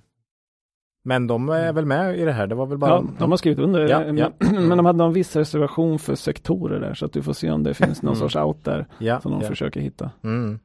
Men 1.04 1.26
de 1.26 1.48
är 1.48 1.72
väl 1.72 1.86
med 1.86 2.18
i 2.18 2.24
det 2.24 2.32
här? 2.32 2.46
Det 2.46 2.54
var 2.54 2.66
väl 2.66 2.78
bara... 2.78 2.90
Ja, 2.90 3.04
de 3.18 3.30
har 3.30 3.36
skrivit 3.38 3.58
under, 3.58 3.88
Ja, 3.88 3.98
men, 3.98 4.16
ja. 4.18 4.30
men 4.38 4.68
de 4.68 4.86
hade 4.86 4.98
någon 4.98 5.12
viss 5.12 5.36
reservation 5.36 5.98
för 5.98 6.14
sektorer 6.14 6.80
där 6.80 6.94
så 6.94 7.06
att 7.06 7.12
du 7.12 7.22
får 7.22 7.32
se 7.32 7.50
om 7.50 7.62
det 7.62 7.74
finns 7.74 8.02
någon 8.02 8.14
Mm. 8.16 8.20
sorts 8.28 8.36
out 8.36 8.64
där 8.64 8.86
ja, 8.98 9.20
som 9.20 9.32
de 9.32 9.40
ja. 9.40 9.48
försöker 9.48 9.80
hitta. 9.80 10.10
Mm. 10.24 10.58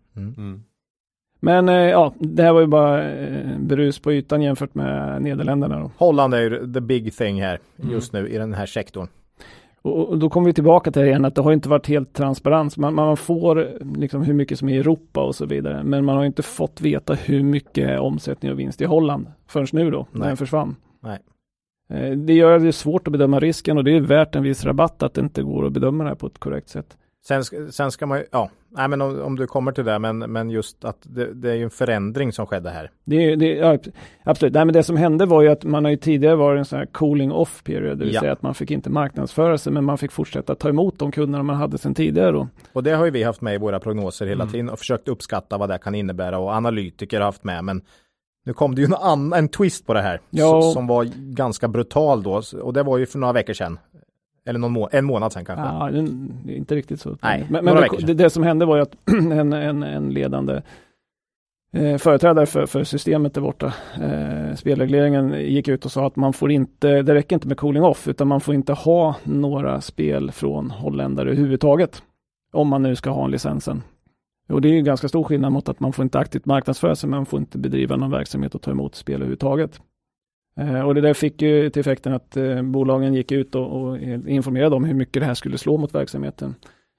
Mm. 1.42 1.54
mm. 1.58 1.66
Men 1.66 1.76
eh, 1.76 1.90
ja, 1.92 2.14
det 2.20 2.44
här 2.44 2.54
var 2.54 2.62
ju 2.62 2.68
bara 2.68 3.10
eh, 3.12 3.58
berus 3.60 4.00
på 4.00 4.14
ytan 4.14 4.42
jämfört 4.42 4.76
med 4.76 5.22
Nederländerna 5.22 5.80
då. 5.80 5.92
Holland 5.98 6.34
är 6.34 6.42
ju 6.42 6.74
the 6.74 6.82
big 6.82 7.14
thing 7.16 7.42
här 7.42 7.60
Mm. 7.80 7.92
just 7.92 8.14
nu 8.14 8.30
i 8.30 8.38
den 8.38 8.54
här 8.54 8.66
sektorn. 8.66 9.08
Och, 9.82 10.18
då 10.18 10.30
kommer 10.30 10.48
vi 10.48 10.54
tillbaka 10.54 10.92
till 10.92 11.02
det 11.02 11.08
igen 11.08 11.26
att 11.26 11.36
det 11.36 11.42
har 11.42 11.52
inte 11.52 11.70
varit 11.70 11.88
helt 11.88 12.14
transparent. 12.14 12.78
Man, 12.78 12.94
man 12.94 13.18
får 13.18 13.70
liksom 13.98 14.22
hur 14.22 14.34
mycket 14.34 14.60
som 14.60 14.70
är 14.70 14.74
i 14.74 14.78
Europa 14.78 15.24
och 15.24 15.36
så 15.36 15.46
vidare. 15.46 15.84
Men 15.84 16.06
man 16.06 16.18
har 16.18 16.26
inte 16.26 16.44
fått 16.44 16.82
veta 16.82 17.14
hur 17.14 17.44
mycket 17.44 18.00
omsättning 18.00 18.52
och 18.52 18.60
vinst 18.60 18.82
i 18.82 18.86
Holland 18.86 19.28
förrän 19.48 19.68
nu 19.72 19.92
då, 19.92 20.08
när 20.12 20.20
Nej. 20.20 20.28
den 20.28 20.38
försvann. 20.38 20.76
Nej. 21.04 21.20
Eh, 21.94 22.12
Det 22.18 22.34
gör 22.34 22.60
det 22.60 22.74
svårt 22.74 23.08
att 23.08 23.12
bedöma 23.12 23.40
risken 23.40 23.78
och 23.78 23.84
det 23.84 23.92
är 23.92 24.02
värt 24.02 24.36
en 24.36 24.44
viss 24.44 24.66
rabatt 24.66 25.04
att 25.04 25.14
det 25.14 25.22
inte 25.22 25.44
går 25.44 25.66
att 25.66 25.72
bedöma 25.74 26.04
det 26.04 26.10
här 26.10 26.16
på 26.16 26.28
ett 26.28 26.38
korrekt 26.40 26.70
sätt. 26.70 26.98
Sen, 27.28 27.44
ska- 27.44 27.68
sen 27.72 27.92
ska 27.92 28.06
man 28.06 28.18
ju, 28.18 28.26
ja, 28.32 28.50
nej 28.70 28.88
men 28.88 29.02
om, 29.02 29.22
om 29.22 29.36
du 29.36 29.48
kommer 29.48 29.72
till 29.72 29.86
det, 29.86 30.00
men, 30.00 30.18
men 30.20 30.50
just 30.50 30.86
att 30.86 30.98
det, 31.02 31.34
det 31.34 31.52
är 31.52 31.56
ju 31.56 31.64
en 31.64 31.70
förändring 31.70 32.32
som 32.34 32.46
skedde 32.48 32.70
här. 32.70 32.92
Det, 33.06 33.36
det, 33.36 33.54
ja, 33.56 33.78
absolut, 34.24 34.54
nej 34.54 34.66
men 34.66 34.74
det 34.74 34.84
som 34.84 34.98
hände 34.98 35.26
var 35.26 35.42
ju 35.42 35.48
att 35.50 35.64
man 35.64 35.84
har 35.86 35.92
ju 35.92 35.98
tidigare 35.98 36.36
varit 36.36 36.60
en 36.60 36.66
sån 36.66 36.80
här 36.80 36.86
cooling 36.86 37.32
off 37.32 37.64
period, 37.64 37.98
det 37.98 38.06
vill 38.06 38.14
Ja. 38.14 38.20
säga 38.22 38.32
att 38.32 38.42
man 38.42 38.54
fick 38.56 38.72
inte 38.72 38.90
marknadsföra 38.90 39.58
sig 39.58 39.74
men 39.74 39.84
man 39.84 39.98
fick 39.98 40.12
fortsätta 40.12 40.56
ta 40.56 40.70
emot 40.70 41.00
de 41.00 41.12
kunderna 41.12 41.44
man 41.44 41.56
hade 41.56 41.78
sedan 41.78 41.96
tidigare 41.96 42.32
då. 42.32 42.48
Och 42.74 42.84
det 42.84 42.92
har 42.92 43.06
ju 43.06 43.12
vi 43.12 43.24
haft 43.24 43.42
med 43.42 43.56
i 43.56 43.58
våra 43.58 43.80
prognoser 43.80 44.26
hela 44.28 44.44
Mm. 44.44 44.52
tiden 44.52 44.70
och 44.70 44.80
försökt 44.80 45.08
uppskatta 45.08 45.58
vad 45.58 45.70
det 45.70 45.78
kan 45.78 45.96
innebära 45.96 46.38
och 46.40 46.52
analytiker 46.54 47.18
har 47.20 47.26
haft 47.26 47.44
med. 47.44 47.64
Men 47.64 47.82
nu 48.46 48.54
kom 48.54 48.76
det 48.76 48.82
ju 48.82 48.86
en, 48.86 48.94
annan, 48.94 49.34
en 49.40 49.48
twist 49.50 49.86
på 49.86 49.94
det 49.94 50.02
här 50.02 50.20
Ja. 50.30 50.60
s- 50.60 50.74
som 50.74 50.88
var 50.88 51.04
ganska 51.34 51.68
brutal 51.68 52.24
då 52.24 52.42
och 52.62 52.74
det 52.74 52.84
var 52.84 52.98
ju 52.98 53.06
för 53.06 53.20
några 53.20 53.34
veckor 53.34 53.54
sedan. 53.54 53.80
Eller 54.48 54.60
någon 54.60 54.72
må 54.72 54.90
en 54.92 55.06
månad 55.06 55.34
sedan 55.34 55.46
kanske. 55.46 55.66
Ja, 55.66 55.90
det 56.46 56.54
är 56.54 56.58
inte 56.58 56.76
riktigt 56.76 57.02
så. 57.02 57.18
Nej, 57.22 57.46
men 57.50 57.66
men 57.66 57.76
det, 57.76 58.06
det, 58.06 58.14
det 58.14 58.30
som 58.30 58.44
hände 58.44 58.66
var 58.66 58.76
ju 58.76 58.82
att 58.82 58.96
en, 59.12 59.54
en, 59.54 59.84
en 59.84 60.10
ledande 60.10 60.62
eh, 61.74 61.98
företrädare 61.98 62.46
för, 62.46 62.66
för 62.66 62.84
systemet 62.84 63.34
där 63.34 63.42
borta, 63.42 63.74
eh, 64.02 64.56
spelregleringen, 64.56 65.34
gick 65.34 65.68
ut 65.68 65.86
och 65.86 65.92
sa 65.92 66.08
att 66.08 66.16
man 66.16 66.34
får 66.34 66.52
inte, 66.52 67.02
det 67.02 67.14
räcker 67.14 67.36
inte 67.36 67.48
med 67.48 67.58
cooling 67.58 67.84
off, 67.84 68.08
utan 68.08 68.28
man 68.28 68.42
får 68.42 68.56
inte 68.56 68.74
ha 68.74 69.16
några 69.24 69.82
spel 69.82 70.32
från 70.32 70.72
holländare 70.72 71.30
överhuvudtaget. 71.30 72.04
Om 72.54 72.68
man 72.68 72.84
nu 72.84 72.96
ska 72.96 73.10
ha 73.10 73.26
en 73.26 73.32
licensen. 73.32 73.84
Och 74.50 74.62
det 74.62 74.70
är 74.70 74.74
ju 74.74 74.82
ganska 74.82 75.08
stor 75.08 75.24
skillnad 75.24 75.52
mot 75.52 75.70
att 75.70 75.80
man 75.80 75.94
får 75.94 76.04
inte 76.04 76.20
aktivt 76.20 76.46
marknadsföra 76.46 76.96
sig, 76.96 77.10
men 77.10 77.18
man 77.18 77.26
får 77.26 77.40
inte 77.40 77.58
bedriva 77.58 77.96
någon 77.96 78.12
verksamhet 78.12 78.56
och 78.56 78.62
ta 78.62 78.72
emot 78.72 78.96
spel 78.96 79.16
överhuvudtaget. 79.16 79.82
Eh, 80.58 80.82
och 80.82 80.96
det 80.96 81.02
där 81.02 81.14
fick 81.14 81.42
ju 81.42 81.70
till 81.70 81.80
effekten 81.80 82.14
att 82.14 82.38
eh, 82.38 82.62
bolagen 82.62 83.14
gick 83.14 83.32
ut 83.32 83.56
och, 83.56 83.82
och 83.82 83.98
informerade 84.28 84.76
om 84.76 84.84
hur 84.84 84.94
mycket 84.94 85.22
det 85.22 85.26
här 85.26 85.34
skulle 85.34 85.58
slå 85.58 85.78
mot 85.78 85.96
verksamheten. 85.96 86.56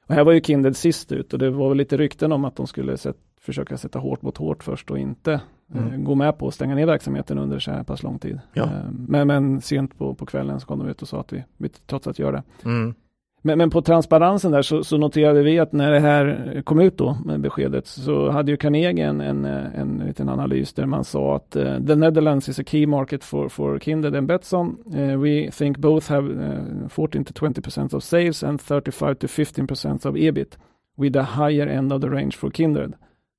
Och 0.07 0.15
här 0.15 0.25
var 0.25 0.33
ju 0.33 0.41
Kindred 0.41 0.77
sist 0.77 1.13
ut 1.13 1.33
och 1.33 1.39
det 1.39 1.51
var 1.51 1.69
väl 1.69 1.79
lite 1.79 1.97
rykten 1.97 2.33
om 2.33 2.45
att 2.45 2.57
de 2.57 2.67
skulle 2.67 2.97
sätt, 2.97 3.17
försöka 3.41 3.77
sätta 3.77 3.99
hårt 3.99 4.23
mot 4.23 4.37
hårt 4.37 4.65
först 4.65 4.91
och 4.91 4.99
inte 4.99 5.33
eh, 5.33 5.41
Mm. 5.87 6.05
gå 6.05 6.15
med 6.15 6.39
på 6.39 6.49
att 6.49 6.55
stänga 6.55 6.75
ner 6.75 6.87
verksamheten 6.87 7.39
under 7.39 7.59
så 7.59 7.71
här 7.71 7.85
pass 7.85 8.03
lång 8.03 8.19
tid. 8.19 8.41
Ja. 8.53 8.71
Men, 9.09 9.27
men 9.27 9.61
sent 9.61 9.99
på, 9.99 10.15
på 10.15 10.27
kvällen 10.27 10.61
så 10.61 10.67
kom 10.67 10.79
de 10.79 10.89
ut 10.89 11.03
och 11.03 11.09
sa 11.09 11.21
att 11.21 11.33
vi, 11.33 11.45
vi 11.57 11.69
trots 11.69 12.07
att 12.07 12.19
göra 12.19 12.33
det. 12.33 12.43
Mm. 12.65 12.95
Men, 13.43 13.59
men 13.59 13.71
på 13.71 13.83
transparensen 13.83 14.53
där 14.53 14.63
så, 14.63 14.85
så 14.85 14.99
noterade 14.99 15.43
vi 15.43 15.59
att 15.59 15.73
när 15.73 15.91
det 15.91 16.01
här 16.01 16.63
kom 16.65 16.81
ut 16.81 16.99
då 16.99 17.17
med 17.25 17.41
beskedet 17.41 17.87
så 17.87 18.31
hade 18.31 18.51
ju 18.51 18.57
Carnegie 18.57 19.07
en, 19.07 19.21
en, 19.21 19.45
en 19.45 20.03
liten 20.07 20.29
analys 20.29 20.73
där 20.73 20.87
man 20.87 21.05
sa 21.05 21.37
att 21.37 21.57
uh, 21.57 21.87
the 21.87 21.95
Netherlands 21.95 22.49
is 22.49 22.59
a 22.59 22.63
key 22.67 22.87
market 22.87 23.25
for, 23.25 23.49
for 23.49 23.79
Kindred 23.79 24.17
and 24.17 24.27
Betsson. 24.27 24.79
Uh, 24.95 25.21
we 25.21 25.51
think 25.51 25.79
both 25.79 26.11
have 26.11 26.31
uh, 26.31 26.89
14 26.89 27.25
to 27.25 27.33
20 27.33 27.63
percent 27.63 27.95
of 27.95 28.05
sales 28.05 28.45
and 28.45 28.61
35 28.61 29.15
to 29.15 29.29
15 29.29 29.67
percent 29.67 30.07
of 30.07 30.17
ebit 30.17 30.59
with 30.97 31.17
a 31.17 31.23
higher 31.23 31.67
end 31.67 31.93
of 31.93 32.01
the 32.01 32.09
range 32.09 32.37
for 32.37 32.51
Kindred. 32.51 32.93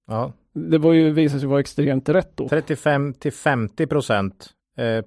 Ja. 0.08 0.34
Det 0.54 0.78
var 0.78 0.94
ju 0.94 1.12
visade 1.12 1.40
sig 1.40 1.50
vara 1.50 1.60
extremt 1.60 2.10
rätt 2.10 2.38
då. 2.38 2.50
35 2.50 3.14
till 3.14 3.34
50 3.34 3.88
procent 3.88 4.34
eh, 4.44 4.59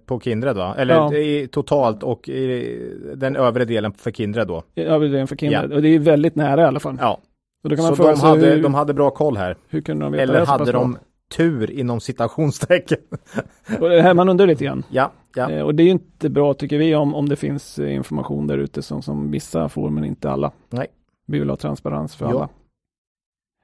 på 0.07 0.21
Kindred 0.21 0.57
va? 0.57 0.75
Eller 0.79 0.95
Ja. 0.95 1.15
i, 1.15 1.49
totalt 1.49 2.03
och 2.03 2.29
i 2.29 2.79
den 3.17 3.37
övre 3.37 3.65
delen 3.65 3.93
för 3.93 4.11
Kindred 4.11 4.49
då. 4.49 4.63
Överdelen 4.77 5.27
för 5.27 5.37
Kindred. 5.37 5.73
Och 5.73 5.83
det 5.83 5.89
är 5.89 5.93
ju 5.93 5.99
väldigt 5.99 6.35
nära 6.37 6.61
i 6.61 6.65
alla 6.65 6.81
fall. 6.81 6.97
Ja, 7.01 7.21
Och 7.65 7.71
då 7.71 7.77
kan 7.77 7.83
man 7.83 7.91
så 7.93 7.97
fråga 7.97 8.11
de 8.11 8.17
sig 8.17 8.29
hade, 8.29 8.47
hur, 8.47 8.63
de 8.63 8.75
hade 8.75 8.95
bra 8.95 9.11
koll 9.11 9.37
här. 9.37 9.57
hur 9.69 9.81
kunde 9.81 10.05
de 10.05 10.13
veta 10.13 10.27
det 10.27 10.33
Eller 10.33 10.41
så 10.41 10.51
pass 10.53 10.59
hade 10.61 10.73
bra? 10.73 10.81
de 10.81 10.99
tur 11.37 11.71
inom 11.71 12.01
citationstecken? 12.01 12.99
Och 13.81 13.89
det 13.89 14.03
här 14.03 14.15
man 14.15 14.29
undrar 14.29 14.47
lite 14.47 14.65
grann. 14.65 14.83
ja, 14.91 15.13
ja. 15.37 15.51
Eh, 15.51 15.63
Och 15.63 15.75
det 15.75 15.83
är 15.83 15.85
ju 15.85 15.91
inte 15.91 16.31
bra 16.31 16.55
tycker 16.55 16.79
vi 16.79 16.95
om, 16.95 17.15
om 17.15 17.29
det 17.29 17.37
finns 17.37 17.79
eh, 17.79 17.95
information 17.95 18.47
där 18.47 18.59
ute 18.59 18.83
som, 18.83 19.03
som 19.03 19.31
vissa 19.31 19.69
får 19.69 19.91
men 19.91 20.05
inte 20.05 20.31
alla. 20.31 20.53
Nej. 20.71 20.87
Vi 21.27 21.39
vill 21.39 21.51
ha 21.51 21.57
transparens 21.57 22.17
för 22.17 22.25
Ja. 22.27 22.31
alla. 22.31 22.49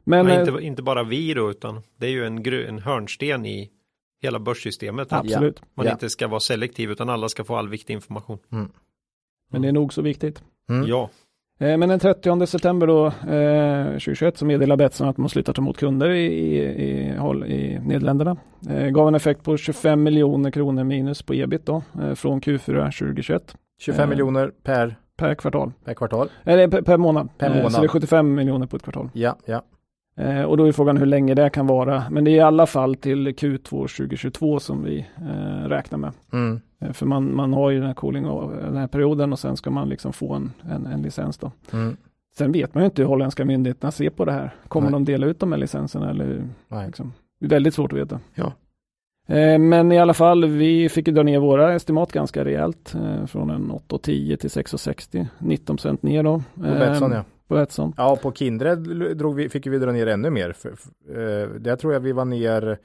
Men 0.04 0.26
Men 0.26 0.34
eh, 0.40 0.48
inte, 0.48 0.64
inte 0.64 0.82
bara 0.82 1.02
vi 1.02 1.34
då, 1.34 1.50
utan 1.50 1.80
det 1.96 2.06
är 2.06 2.10
ju 2.10 2.24
en, 2.26 2.42
gru- 2.42 2.68
en 2.68 2.78
hörnsten 2.78 3.46
i 3.46 3.70
hela 4.22 4.38
börssystemet. 4.38 5.12
Att 5.12 5.20
absolut, 5.24 5.62
man 5.74 5.86
Ja. 5.86 5.92
inte 5.92 6.10
ska 6.10 6.28
vara 6.28 6.40
selektiv, 6.40 6.90
utan 6.90 7.08
alla 7.08 7.28
ska 7.28 7.44
få 7.44 7.56
all 7.56 7.68
viktig 7.68 7.94
information. 7.94 8.38
men 9.50 9.62
det 9.62 9.68
är 9.68 9.72
nog 9.72 9.92
så 9.92 10.02
viktigt. 10.02 10.42
Mm. 10.70 10.88
Ja, 10.88 11.10
Eh, 11.60 11.76
Men 11.78 11.88
den 11.88 11.98
30 11.98 12.46
september 12.46 12.86
då, 12.86 13.06
eh, 13.06 13.90
2021 13.98 14.36
så 14.38 14.46
meddelar 14.46 14.76
Betsson 14.76 15.08
att 15.08 15.16
man 15.16 15.28
slutar 15.28 15.52
ta 15.52 15.62
emot 15.62 15.76
kunder 15.76 16.10
i, 16.10 16.24
i, 16.26 16.58
i, 16.58 17.12
håll- 17.18 17.44
i 17.46 17.78
Nederländerna. 17.78 18.36
Eh, 18.70 18.88
gav 18.88 19.08
en 19.08 19.14
effekt 19.14 19.42
på 19.44 19.56
25 19.56 20.02
miljoner 20.02 20.50
kronor 20.50 20.84
minus 20.84 21.22
på 21.22 21.34
ebit 21.34 21.66
då, 21.66 21.82
eh, 22.02 22.14
från 22.14 22.40
Q4 22.40 22.90
2021 22.90 23.56
25 23.80 24.02
Eh. 24.02 24.08
miljoner 24.08 24.52
per, 24.62 24.96
per 25.16 25.34
kvartal. 25.34 25.72
per 25.84 25.94
kvartal. 25.94 26.28
Eller 26.44 26.68
per, 26.68 26.82
per 26.82 26.96
månad. 26.96 27.28
Per 27.38 27.46
Eh, 27.46 27.52
Så 27.52 27.62
månad. 27.62 27.80
det 27.82 27.86
är 27.86 27.88
75 27.88 28.34
miljoner 28.34 28.66
på 28.66 28.76
ett 28.76 28.82
kvartal. 28.82 29.10
Ja, 29.12 29.36
ja. 29.46 29.62
Eh, 30.18 30.42
och 30.42 30.56
då 30.56 30.64
är 30.64 30.72
frågan 30.72 30.96
hur 30.96 31.06
länge 31.06 31.34
det 31.34 31.50
kan 31.50 31.66
vara. 31.66 32.04
Men 32.10 32.24
det 32.24 32.30
är 32.30 32.34
i 32.34 32.40
alla 32.40 32.66
fall 32.66 32.94
till 32.94 33.28
Q2 33.28 33.68
2022 33.68 34.60
som 34.60 34.84
vi 34.84 35.06
eh, 35.16 35.68
räknar 35.68 35.98
med. 35.98 36.12
Mm. 36.32 36.60
Eh, 36.80 36.92
för 36.92 37.06
man, 37.06 37.36
man 37.36 37.52
har 37.52 37.70
ju 37.70 37.78
den 37.78 37.86
här 37.86 37.94
cooling 37.94 38.26
av 38.26 38.56
den 38.56 38.76
här 38.76 38.86
perioden 38.86 39.32
och 39.32 39.38
sen 39.38 39.56
ska 39.56 39.70
man 39.70 39.88
liksom 39.88 40.12
få 40.12 40.34
en, 40.34 40.52
en, 40.70 40.86
en 40.86 41.02
licens 41.02 41.38
då. 41.38 41.52
Mm. 41.72 41.96
Sen 42.36 42.52
vet 42.52 42.74
man 42.74 42.82
ju 42.82 42.84
inte 42.84 43.02
hur 43.02 43.08
holländska 43.08 43.44
myndigheterna 43.44 43.90
ser 43.90 44.10
på 44.10 44.24
det 44.24 44.32
här. 44.32 44.54
Kommer 44.68 44.90
Nej. 44.90 44.92
de 44.92 45.04
dela 45.04 45.26
ut 45.26 45.40
de 45.40 45.52
här 45.52 45.58
licenserna 45.58 46.10
eller? 46.10 46.48
Nej. 46.68 46.86
Liksom, 46.86 47.12
det 47.40 47.46
är 47.46 47.50
väldigt 47.50 47.74
svårt 47.74 47.92
att 47.92 47.98
veta. 47.98 48.20
Ja. 48.34 48.52
Eh, 49.34 49.58
men 49.58 49.92
i 49.92 49.98
alla 49.98 50.14
fall, 50.14 50.44
vi 50.44 50.88
fick 50.88 51.08
ju 51.08 51.14
dra 51.14 51.22
ner 51.22 51.38
våra 51.38 51.74
estimat 51.74 52.12
ganska 52.12 52.44
rejält. 52.44 52.94
Eh, 52.94 53.26
från 53.26 53.50
en 53.50 53.72
8,10 53.72 54.36
till 54.36 54.50
6,60. 54.50 55.26
19 55.38 55.76
procent 55.76 56.02
ner 56.02 56.22
då. 56.22 56.42
På 56.54 56.60
Betsson 56.60 57.12
ja. 57.12 57.24
På 57.48 57.54
Betsson. 57.54 57.92
Ja, 57.96 58.16
på 58.22 58.32
Kindred 58.32 58.78
drog 59.16 59.34
vi, 59.36 59.48
fick 59.48 59.66
vi 59.66 59.78
dra 59.78 59.92
ner 59.92 60.06
ännu 60.06 60.30
mer. 60.30 60.52
För, 60.52 60.72
för, 60.76 61.42
eh, 61.42 61.48
där 61.48 61.76
tror 61.76 61.92
jag 61.92 62.00
vi 62.00 62.12
var 62.12 62.24
ner 62.24 62.78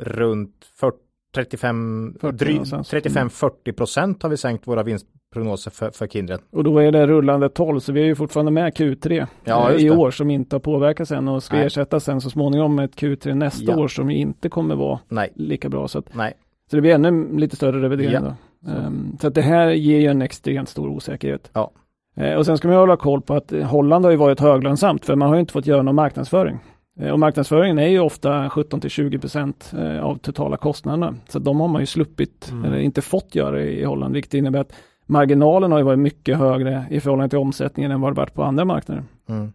runt 0.00 0.64
40, 0.80 0.96
35, 1.34 2.16
40 2.20 2.36
drygt 2.36 2.54
någonstans. 2.70 2.92
35-40 2.92 3.72
procent 3.72 4.22
har 4.22 4.30
vi 4.30 4.36
sänkt 4.36 4.66
våra 4.66 4.82
vinstprognoser 4.82 5.70
för, 5.70 5.90
för 5.90 6.06
Kindred. 6.06 6.40
Och 6.50 6.64
då 6.64 6.78
är 6.78 6.92
det 6.92 7.06
rullande 7.06 7.48
12, 7.48 7.80
så 7.80 7.92
vi 7.92 8.00
är 8.00 8.04
ju 8.04 8.14
fortfarande 8.14 8.52
med 8.52 8.72
Q3 8.76 9.26
Ja, 9.44 9.70
eh, 9.72 9.84
i 9.86 9.90
år 9.90 10.10
som 10.10 10.30
inte 10.30 10.56
har 10.56 10.60
påverkats 10.60 11.10
än 11.10 11.28
och 11.28 11.42
ska 11.42 11.56
Nej. 11.56 11.66
ersättas 11.66 12.04
sen 12.04 12.20
så 12.20 12.30
småningom 12.30 12.74
med 12.74 12.84
ett 12.84 12.96
Q3 12.96 13.34
nästa 13.34 13.72
Ja. 13.72 13.78
år 13.78 13.88
som 13.88 14.10
inte 14.10 14.48
kommer 14.48 14.74
vara 14.74 15.00
Nej, 15.08 15.32
lika 15.34 15.68
bra. 15.68 15.88
Så, 15.88 15.98
att, 15.98 16.14
nej. 16.14 16.32
så 16.70 16.76
det 16.76 16.82
blir 16.82 16.94
ännu 16.94 17.38
lite 17.38 17.56
större 17.56 17.82
revidering 17.82 18.12
Ja. 18.12 18.20
då. 18.20 18.34
Så. 18.70 18.76
Ehm, 18.76 19.16
så 19.20 19.26
att 19.26 19.34
det 19.34 19.42
här 19.42 19.70
ger 19.70 19.98
ju 20.00 20.06
en 20.06 20.22
extremt 20.22 20.68
stor 20.68 20.88
osäkerhet. 20.88 21.50
Ja. 21.52 21.70
Eh, 22.16 22.34
och 22.34 22.46
sen 22.46 22.58
ska 22.58 22.68
man 22.68 22.76
hålla 22.76 22.96
koll 22.96 23.20
på 23.22 23.34
att 23.34 23.52
eh, 23.52 23.62
Holland 23.62 24.04
har 24.04 24.12
ju 24.12 24.16
varit 24.16 24.40
höglönsamt 24.40 25.04
för 25.04 25.16
man 25.16 25.28
har 25.28 25.34
ju 25.34 25.40
inte 25.40 25.52
fått 25.52 25.66
göra 25.66 25.82
någon 25.82 25.94
marknadsföring. 25.94 26.58
Eh, 27.00 27.10
och 27.10 27.18
marknadsföringen 27.18 27.78
är 27.78 27.88
ju 27.88 28.00
ofta 28.00 28.50
17 28.50 28.80
till 28.80 28.90
20 28.90 29.18
procent 29.18 29.72
eh, 29.78 30.04
av 30.04 30.16
totala 30.16 30.56
kostnaderna. 30.56 31.14
Så 31.28 31.38
de 31.38 31.60
har 31.60 31.68
man 31.68 31.82
ju 31.82 31.86
sluppit, 31.86 32.50
mm. 32.50 32.64
eller 32.64 32.78
inte 32.78 33.02
fått 33.02 33.34
göra 33.34 33.62
i 33.62 33.84
Holland, 33.84 34.14
vilket 34.14 34.34
innebär 34.34 34.60
att 34.60 34.72
marginalen 35.06 35.72
har 35.72 35.78
ju 35.78 35.84
varit 35.84 35.98
mycket 35.98 36.38
högre 36.38 36.84
i 36.90 37.00
förhållande 37.00 37.30
till 37.30 37.38
omsättningen 37.38 37.92
än 37.92 38.00
vad 38.00 38.12
det 38.12 38.16
varit 38.16 38.34
på 38.34 38.42
andra 38.42 38.64
marknader. 38.64 39.04
Mm. 39.28 39.52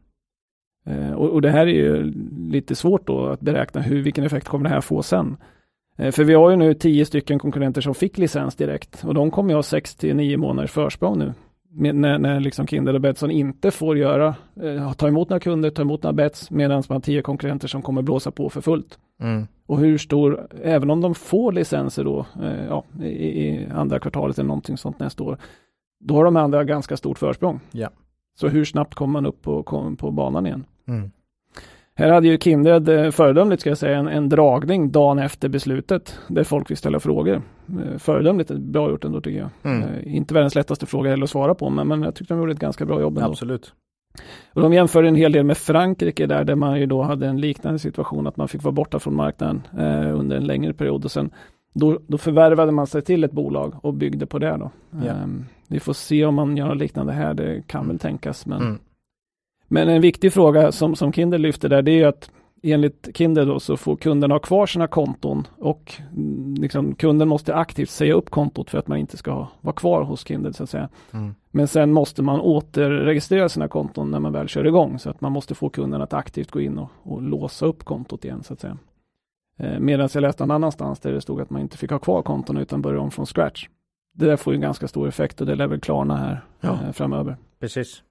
Och, 1.16 1.30
och, 1.30 1.42
det 1.42 1.50
här 1.50 1.68
är 1.68 1.74
ju 1.74 2.14
lite 2.52 2.76
svårt 2.76 3.08
då 3.08 3.26
att 3.26 3.40
beräkna 3.40 3.82
hur, 3.82 4.02
vilken 4.02 4.24
effekt 4.24 4.48
kommer 4.48 4.70
det 4.70 4.76
här 4.76 4.82
få 4.82 5.04
sen. 5.04 5.38
För 5.98 6.24
vi 6.24 6.34
har 6.34 6.50
ju 6.50 6.56
nu 6.56 6.74
tio 6.74 7.06
stycken 7.06 7.40
konkurrenter 7.40 7.82
som 7.82 7.96
fick 7.96 8.18
licens 8.18 8.56
direkt 8.56 9.04
och 9.04 9.14
de 9.14 9.32
kommer 9.32 9.50
ju 9.50 9.56
ha 9.56 9.64
6 9.64 9.96
till 9.96 10.16
9 10.16 10.38
månaders 10.38 10.72
försprång 10.72 11.20
nu 11.20 11.34
när, 11.78 12.20
när 12.20 12.40
liksom 12.40 12.68
Kindle 12.68 12.94
och 12.94 13.02
Betsson 13.02 13.32
inte 13.32 13.72
får 13.72 13.98
göra, 13.98 14.36
eh, 14.62 14.94
ta 14.94 15.08
emot 15.08 15.30
några 15.30 15.40
kunder, 15.40 15.70
ta 15.70 15.82
emot 15.82 16.04
några 16.04 16.14
bets, 16.14 16.52
medan 16.52 16.84
man 16.90 16.96
har 16.96 17.02
tio 17.02 17.22
konkurrenter 17.22 17.68
som 17.68 17.82
kommer 17.82 18.02
blåsa 18.02 18.32
på 18.32 18.50
för 18.50 18.62
fullt. 18.62 19.00
Mm. 19.20 19.48
Och 19.66 19.80
hur 19.80 19.98
stor, 19.98 20.48
även 20.64 20.90
om 20.90 21.02
de 21.02 21.16
får 21.16 21.52
licenser 21.52 22.04
då, 22.04 22.26
eh, 22.44 22.66
ja, 22.66 22.84
i, 23.02 23.08
i, 23.08 23.68
andra 23.74 24.00
kvartalet 24.00 24.40
eller 24.40 24.48
någonting 24.48 24.78
sånt 24.78 25.00
nästa 25.00 25.24
år, 25.24 25.38
då 26.00 26.16
har 26.16 26.26
de 26.26 26.36
andra 26.36 26.64
ganska 26.64 26.98
stort 26.98 27.20
försprång. 27.20 27.60
Ja. 27.72 27.90
Så 28.40 28.48
hur 28.48 28.66
snabbt 28.66 28.96
kommer 28.96 29.14
man 29.14 29.26
upp 29.26 29.42
på, 29.42 29.64
på 29.98 30.12
banan 30.12 30.46
igen? 30.46 30.66
Mm. 30.88 31.12
Här 31.98 32.12
hade 32.12 32.28
ju 32.28 32.38
Kindred 32.38 32.90
eh, 32.90 33.12
föredömligt 33.12 33.62
ska 33.62 33.70
jag 33.70 33.78
säga 33.78 33.98
en, 33.98 34.08
en 34.08 34.30
dragning 34.30 34.92
dagen 34.92 35.20
efter 35.20 35.50
beslutet 35.50 36.20
där 36.28 36.44
folk 36.44 36.70
vill 36.70 36.78
ställa 36.78 37.00
frågor. 37.00 37.42
Eh, 37.68 37.98
föredömligt 37.98 38.52
bra 38.52 38.90
gjort 38.90 39.06
ändå 39.06 39.22
tycker 39.22 39.40
jag. 39.40 39.50
Mm. 39.74 39.90
Eh, 39.90 40.16
inte 40.16 40.34
världens 40.34 40.56
lättaste 40.56 40.86
fråga 40.86 41.10
heller 41.10 41.24
att 41.24 41.30
svara 41.30 41.56
på 41.56 41.70
men, 41.70 41.88
men 41.88 42.02
jag 42.02 42.16
tyckte 42.16 42.34
de 42.34 42.40
gjorde 42.40 42.52
ett 42.52 42.60
ganska 42.60 42.86
bra 42.86 43.02
jobb 43.02 43.18
ändå. 43.18 43.30
Absolut. 43.30 43.74
Och 44.54 44.62
de 44.62 44.74
jämförde 44.74 45.08
en 45.08 45.16
hel 45.16 45.32
del 45.32 45.44
med 45.44 45.58
Frankrike 45.58 46.26
där, 46.26 46.44
där 46.44 46.56
man 46.56 46.80
ju 46.80 46.86
då 46.86 47.02
hade 47.02 47.28
en 47.28 47.42
liknande 47.42 47.80
situation 47.80 48.28
att 48.28 48.38
man 48.38 48.48
fick 48.48 48.64
vara 48.64 48.72
borta 48.72 49.00
från 49.00 49.16
marknaden 49.16 49.62
eh, 49.78 50.20
under 50.20 50.38
en 50.38 50.48
längre 50.48 50.74
period 50.74 51.06
och 51.06 51.12
sen 51.12 51.32
då, 51.74 52.00
då, 52.08 52.18
förvärvade 52.18 52.72
man 52.72 52.88
sig 52.88 53.02
till 53.02 53.24
ett 53.24 53.32
bolag 53.32 53.76
och 53.82 53.94
byggde 53.94 54.26
på 54.26 54.40
det 54.40 54.58
då. 54.58 54.72
Ja. 54.92 55.06
Eh, 55.06 55.28
vi 55.68 55.80
får 55.80 55.94
se 55.94 56.26
om 56.26 56.36
man 56.36 56.58
gör 56.58 56.68
något 56.68 56.78
liknande 56.78 57.14
här, 57.14 57.34
det 57.34 57.68
kan 57.68 57.88
väl 57.88 58.00
tänkas 58.00 58.46
men 58.46 58.62
mm. 58.62 58.80
Men 59.68 59.90
en 59.90 60.02
viktig 60.02 60.34
fråga 60.34 60.72
som, 60.72 60.96
som 60.96 61.14
Kindle 61.14 61.38
lyfter 61.38 61.70
där, 61.70 61.82
det 61.82 61.92
är 61.92 62.08
att 62.08 62.30
enligt 62.64 63.10
Kindle 63.18 63.46
då 63.46 63.60
så 63.60 63.78
får 63.78 63.96
kunden 63.96 64.32
ha 64.32 64.40
kvar 64.40 64.66
sina 64.66 64.88
konton 64.88 65.48
och 65.58 65.94
mm, 66.12 66.54
liksom, 66.54 66.96
kunden 66.96 67.28
måste 67.28 67.56
aktivt 67.56 67.90
säga 67.90 68.14
upp 68.14 68.30
kontot 68.30 68.70
för 68.70 68.78
att 68.78 68.88
man 68.88 68.98
inte 68.98 69.18
ska 69.18 69.48
vara 69.62 69.76
kvar 69.76 70.04
hos 70.04 70.28
Kindle 70.28 70.54
så 70.54 70.64
att 70.64 70.70
säga. 70.70 70.90
Mm. 71.12 71.36
Men 71.52 71.68
sen 71.68 71.92
måste 71.92 72.24
man 72.24 72.40
återregistrera 72.40 73.50
sina 73.50 73.68
konton 73.68 74.12
när 74.12 74.20
man 74.20 74.34
väl 74.34 74.48
kör 74.48 74.68
igång 74.68 75.00
så 75.00 75.10
att 75.10 75.22
man 75.22 75.32
måste 75.32 75.56
få 75.56 75.70
kunden 75.70 76.02
att 76.02 76.14
aktivt 76.14 76.52
gå 76.52 76.62
in 76.62 76.78
och, 76.78 76.90
och 77.04 77.22
låsa 77.22 77.66
upp 77.66 77.84
kontot 77.84 78.26
igen 78.26 78.44
så 78.44 78.54
att 78.54 78.60
säga. 78.60 78.78
Eh, 79.60 79.80
Medan 79.80 80.10
jag 80.14 80.22
läste 80.22 80.44
någon 80.44 80.56
annanstans 80.56 81.00
där 81.00 81.12
det 81.12 81.22
stod 81.22 81.42
att 81.42 81.50
man 81.50 81.62
inte 81.62 81.78
fick 81.78 81.92
ha 81.92 82.00
kvar 82.00 82.22
konton 82.22 82.58
utan 82.58 82.82
börja 82.82 83.00
om 83.00 83.12
från 83.12 83.26
scratch. 83.26 83.68
Det 84.14 84.26
där 84.26 84.38
får 84.38 84.54
ju 84.54 84.56
en 84.56 84.62
ganska 84.62 84.88
stor 84.88 85.08
effekt 85.08 85.42
och 85.42 85.48
det 85.48 85.56
lär 85.56 85.68
väl 85.68 85.80
klarna 85.80 86.18
här 86.18 86.42
ja. 86.62 86.80
eh, 86.86 86.92
framöver. 86.92 87.38
Precis. 87.60 88.04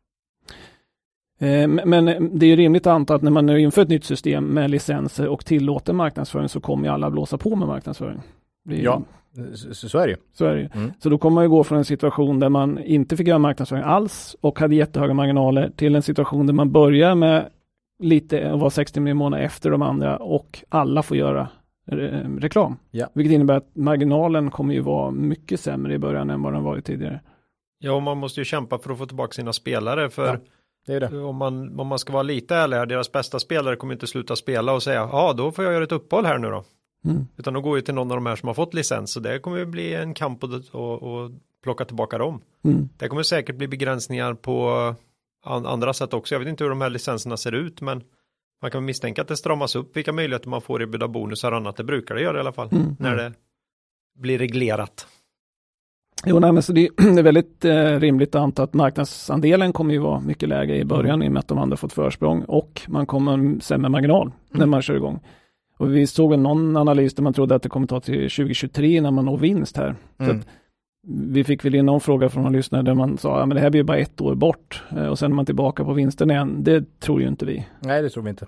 Eh, 1.45 1.69
men 1.69 2.05
det 2.39 2.47
är 2.47 2.57
rimligt 2.57 2.87
att 2.87 2.93
anta 2.93 3.15
att 3.15 3.23
när 3.23 3.31
man 3.31 3.47
nu 3.47 3.61
inför 3.61 3.83
ett 3.83 3.89
nytt 3.89 4.05
system 4.05 4.45
med 4.45 4.71
licenser 4.71 5.29
och 5.29 5.45
tillåter 5.45 5.93
marknadsföring 5.93 6.49
så 6.49 6.61
kommer 6.61 6.89
alla 6.89 7.11
blåsa 7.11 7.39
på 7.39 7.57
med 7.57 7.69
marknadsföring. 7.69 8.21
ja, 8.65 9.03
så 9.73 9.99
är 9.99 10.09
det 10.09 10.17
Så 10.33 10.45
är 10.45 10.55
det 10.55 10.75
mm. 10.75 10.93
Så 10.99 11.09
då 11.09 11.19
kommer 11.19 11.35
man 11.35 11.45
ju 11.45 11.51
gå 11.51 11.65
från 11.65 11.79
en 11.79 11.85
situation 11.85 12.41
där 12.41 12.49
man 12.49 12.79
inte 12.79 13.17
fick 13.17 13.29
göra 13.29 13.39
marknadsföring 13.39 13.83
alls 13.83 14.37
och 14.41 14.59
hade 14.59 14.75
jättehöga 14.75 15.15
marginaler 15.15 15.71
till 15.77 15.95
en 15.95 16.03
situation 16.03 16.47
där 16.47 16.55
man 16.55 16.73
börjar 16.73 17.15
med 17.15 17.49
lite 17.99 18.53
och 18.53 18.61
var 18.61 18.71
60 18.71 19.01
miljoner 19.01 19.19
månader 19.19 19.45
efter 19.45 19.71
de 19.71 19.83
andra 19.83 20.17
och 20.17 20.65
alla 20.69 21.03
får 21.03 21.17
göra 21.17 21.49
re 21.87 22.27
reklam. 22.39 22.77
Ja. 22.91 23.07
Vilket 23.15 23.35
innebär 23.35 23.55
att 23.55 23.77
marginalen 23.77 24.51
kommer 24.51 24.75
ju 24.75 24.81
vara 24.81 25.11
mycket 25.11 25.61
sämre 25.61 25.95
i 25.95 25.99
början 25.99 26.31
än 26.31 26.43
vad 26.43 26.53
den 26.53 26.63
varit 26.63 26.85
tidigare. 26.85 27.21
Ja, 27.79 27.93
och 27.93 28.03
man 28.03 28.19
måste 28.19 28.41
ju 28.41 28.45
kämpa 28.45 28.79
för 28.79 28.91
att 28.91 28.99
få 28.99 29.07
tillbaka 29.07 29.33
sina 29.33 29.53
spelare 29.53 30.11
för 30.11 30.27
ja. 30.27 30.39
Det 30.87 30.95
är 30.95 31.01
det. 31.01 31.19
Om, 31.19 31.37
man, 31.37 31.81
om 31.81 31.87
man 31.87 31.99
ska 31.99 32.13
vara 32.13 32.23
lite 32.23 32.57
ärlig 32.57 32.77
här, 32.77 32.87
deras 32.87 33.13
bästa 33.13 33.39
spelare 33.39 33.77
kommer 33.77 33.95
inte 33.95 34.07
sluta 34.07 34.37
spela 34.37 34.73
och 34.73 34.83
säga, 34.83 35.09
ja 35.13 35.33
då 35.33 35.53
får 35.53 35.65
jag 35.65 35.75
göra 35.75 35.85
ett 35.85 35.93
uppehåll 35.93 36.27
här 36.27 36.39
nu 36.39 36.51
då. 36.51 36.65
Mm. 37.05 37.27
Utan 37.37 37.55
de 37.55 37.63
går 37.63 37.77
ju 37.77 37.83
till 37.83 37.95
någon 37.95 38.11
av 38.11 38.17
de 38.17 38.27
här 38.27 38.37
som 38.37 38.47
har 38.47 38.55
fått 38.55 38.75
licens, 38.75 39.13
så 39.13 39.21
det 39.21 39.39
kommer 39.39 39.65
bli 39.65 39.95
en 39.95 40.15
kamp 40.15 40.45
att 40.45 40.69
och, 40.71 41.03
och 41.03 41.31
plocka 41.63 41.85
tillbaka 41.85 42.19
dem. 42.19 42.43
Mm. 42.65 42.89
Det 42.99 43.09
kommer 43.09 43.23
säkert 43.23 43.57
bli 43.57 43.69
begränsningar 43.69 44.35
på 44.35 44.71
an, 45.45 45.67
andra 45.67 45.93
sätt 45.93 46.15
också. 46.15 46.35
Jag 46.35 46.41
vet 46.41 46.49
inte 46.49 46.65
hur 46.65 46.69
de 46.69 46.81
här 46.81 46.91
licenserna 46.91 47.37
ser 47.37 47.53
ut, 47.53 47.81
men 47.81 48.03
man 48.63 48.71
kan 48.71 48.85
misstänka 48.85 49.23
att 49.23 49.29
det 49.29 49.37
stramas 49.37 49.77
upp 49.77 49.97
vilka 49.97 50.13
möjligheter 50.13 50.49
man 50.49 50.61
får 50.61 50.83
erbjuda 50.83 51.09
bonusar 51.09 51.53
och 51.53 51.59
annat. 51.59 51.77
Det 51.77 51.85
brukar 51.85 52.15
det 52.15 52.23
göra 52.23 52.37
i 52.37 52.41
alla 52.41 52.53
fall, 52.53 52.69
mm. 52.73 52.97
när 52.99 53.17
det 53.17 53.33
blir 54.19 54.39
reglerat. 54.39 55.07
Jo, 56.27 56.39
nej, 56.39 56.53
men 56.53 56.63
så 56.63 56.73
det, 56.73 56.89
är 56.99 57.23
väldigt 57.23 57.65
eh, 57.65 58.01
rimligt 58.01 58.35
att 58.35 58.43
anta 58.43 58.63
att 58.63 58.75
marknadsandelen 58.75 59.73
kommer 59.73 59.95
ju 59.95 60.01
vara 60.01 60.21
mycket 60.21 60.49
lägre 60.49 60.77
i 60.77 60.85
början 60.85 61.15
mm. 61.15 61.23
i 61.23 61.29
och 61.29 61.33
med 61.33 61.41
att 61.41 61.49
de 61.49 61.59
andra 61.59 61.77
fått 61.77 61.93
försprång 61.93 62.43
och 62.43 62.83
man 62.89 63.07
kommer 63.07 63.61
sämre 63.61 63.89
marginal 63.89 64.27
mm. 64.27 64.37
när 64.51 64.67
man 64.67 64.83
kör 64.83 64.97
igång. 64.97 65.21
Och 65.79 65.97
vi 65.97 66.07
såg 66.07 66.39
någon 66.39 66.77
analys 66.77 67.15
där 67.15 67.23
man 67.23 67.33
trodde 67.33 67.55
att 67.55 67.63
det 67.63 67.69
kommer 67.69 67.87
ta 67.87 68.01
till 68.01 68.15
2023 68.15 69.01
när 69.01 69.11
man 69.11 69.25
når 69.25 69.39
vinst 69.39 69.77
här. 69.77 69.95
Mm. 70.19 70.41
Så 70.41 70.49
vi 71.07 71.45
fick 71.45 71.65
väl 71.65 71.75
in 71.75 71.87
någon 71.87 72.01
fråga 72.01 72.29
från 72.29 72.43
någon 72.43 72.53
lyssnare 72.53 72.83
där 72.83 72.95
man 72.95 73.19
sa 73.19 73.41
att 73.41 73.49
ja, 73.49 73.55
det 73.55 73.61
här 73.61 73.71
blir 73.71 73.83
bara 73.83 73.99
ett 73.99 74.21
år 74.21 74.35
bort 74.35 74.83
eh, 74.97 75.07
och 75.07 75.19
sen 75.19 75.31
är 75.31 75.37
man 75.37 75.47
tillbaka 75.47 75.85
på 75.85 75.93
vinsten 75.93 76.31
igen. 76.31 76.57
Det 76.65 77.01
tror 77.01 77.21
ju 77.21 77.29
inte 77.29 77.47
vi. 77.47 77.67
Nej, 77.81 78.03
det 78.03 78.11
tror 78.11 78.23
vi 78.23 78.31
inte. 78.31 78.47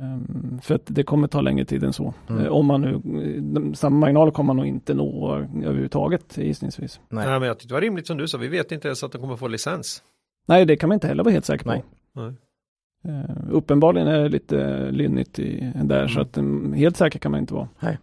Um, 0.00 0.60
för 0.62 0.74
att 0.74 0.82
det 0.86 1.02
kommer 1.02 1.28
ta 1.28 1.40
längre 1.40 1.64
tid 1.64 1.84
än 1.84 1.92
så. 1.92 2.14
Mm. 2.28 2.42
Uh, 2.42 2.52
om 2.52 2.66
man 2.66 2.80
nu, 2.80 3.74
samma 3.74 3.96
marginal 3.96 4.32
kommer 4.32 4.46
man 4.46 4.56
nog 4.56 4.66
inte 4.66 4.94
nå 4.94 5.34
överhuvudtaget 5.64 6.38
gissningsvis. 6.38 7.00
Nej. 7.08 7.26
Nej, 7.26 7.40
men 7.40 7.48
jag 7.48 7.58
tyckte 7.58 7.68
det 7.68 7.74
var 7.74 7.80
rimligt 7.80 8.06
som 8.06 8.16
du 8.16 8.28
sa, 8.28 8.38
vi 8.38 8.48
vet 8.48 8.72
inte 8.72 8.88
ens 8.88 9.04
att 9.04 9.12
de 9.12 9.18
kommer 9.18 9.36
få 9.36 9.48
licens. 9.48 10.02
Nej, 10.48 10.64
det 10.64 10.76
kan 10.76 10.88
man 10.88 10.96
inte 10.96 11.06
heller 11.06 11.24
vara 11.24 11.32
helt 11.32 11.44
säker 11.44 11.64
på. 11.64 11.70
Nej. 11.70 11.84
Nej. 12.14 12.34
Uh, 13.08 13.36
uppenbarligen 13.50 14.08
är 14.08 14.22
det 14.22 14.28
lite 14.28 14.90
lynnigt 14.90 15.38
i, 15.38 15.72
där, 15.84 15.98
mm. 15.98 16.08
så 16.08 16.20
att 16.20 16.38
um, 16.38 16.72
helt 16.72 16.96
säker 16.96 17.18
kan 17.18 17.30
man 17.30 17.40
inte 17.40 17.54
vara. 17.54 17.68
Nej. 17.80 17.98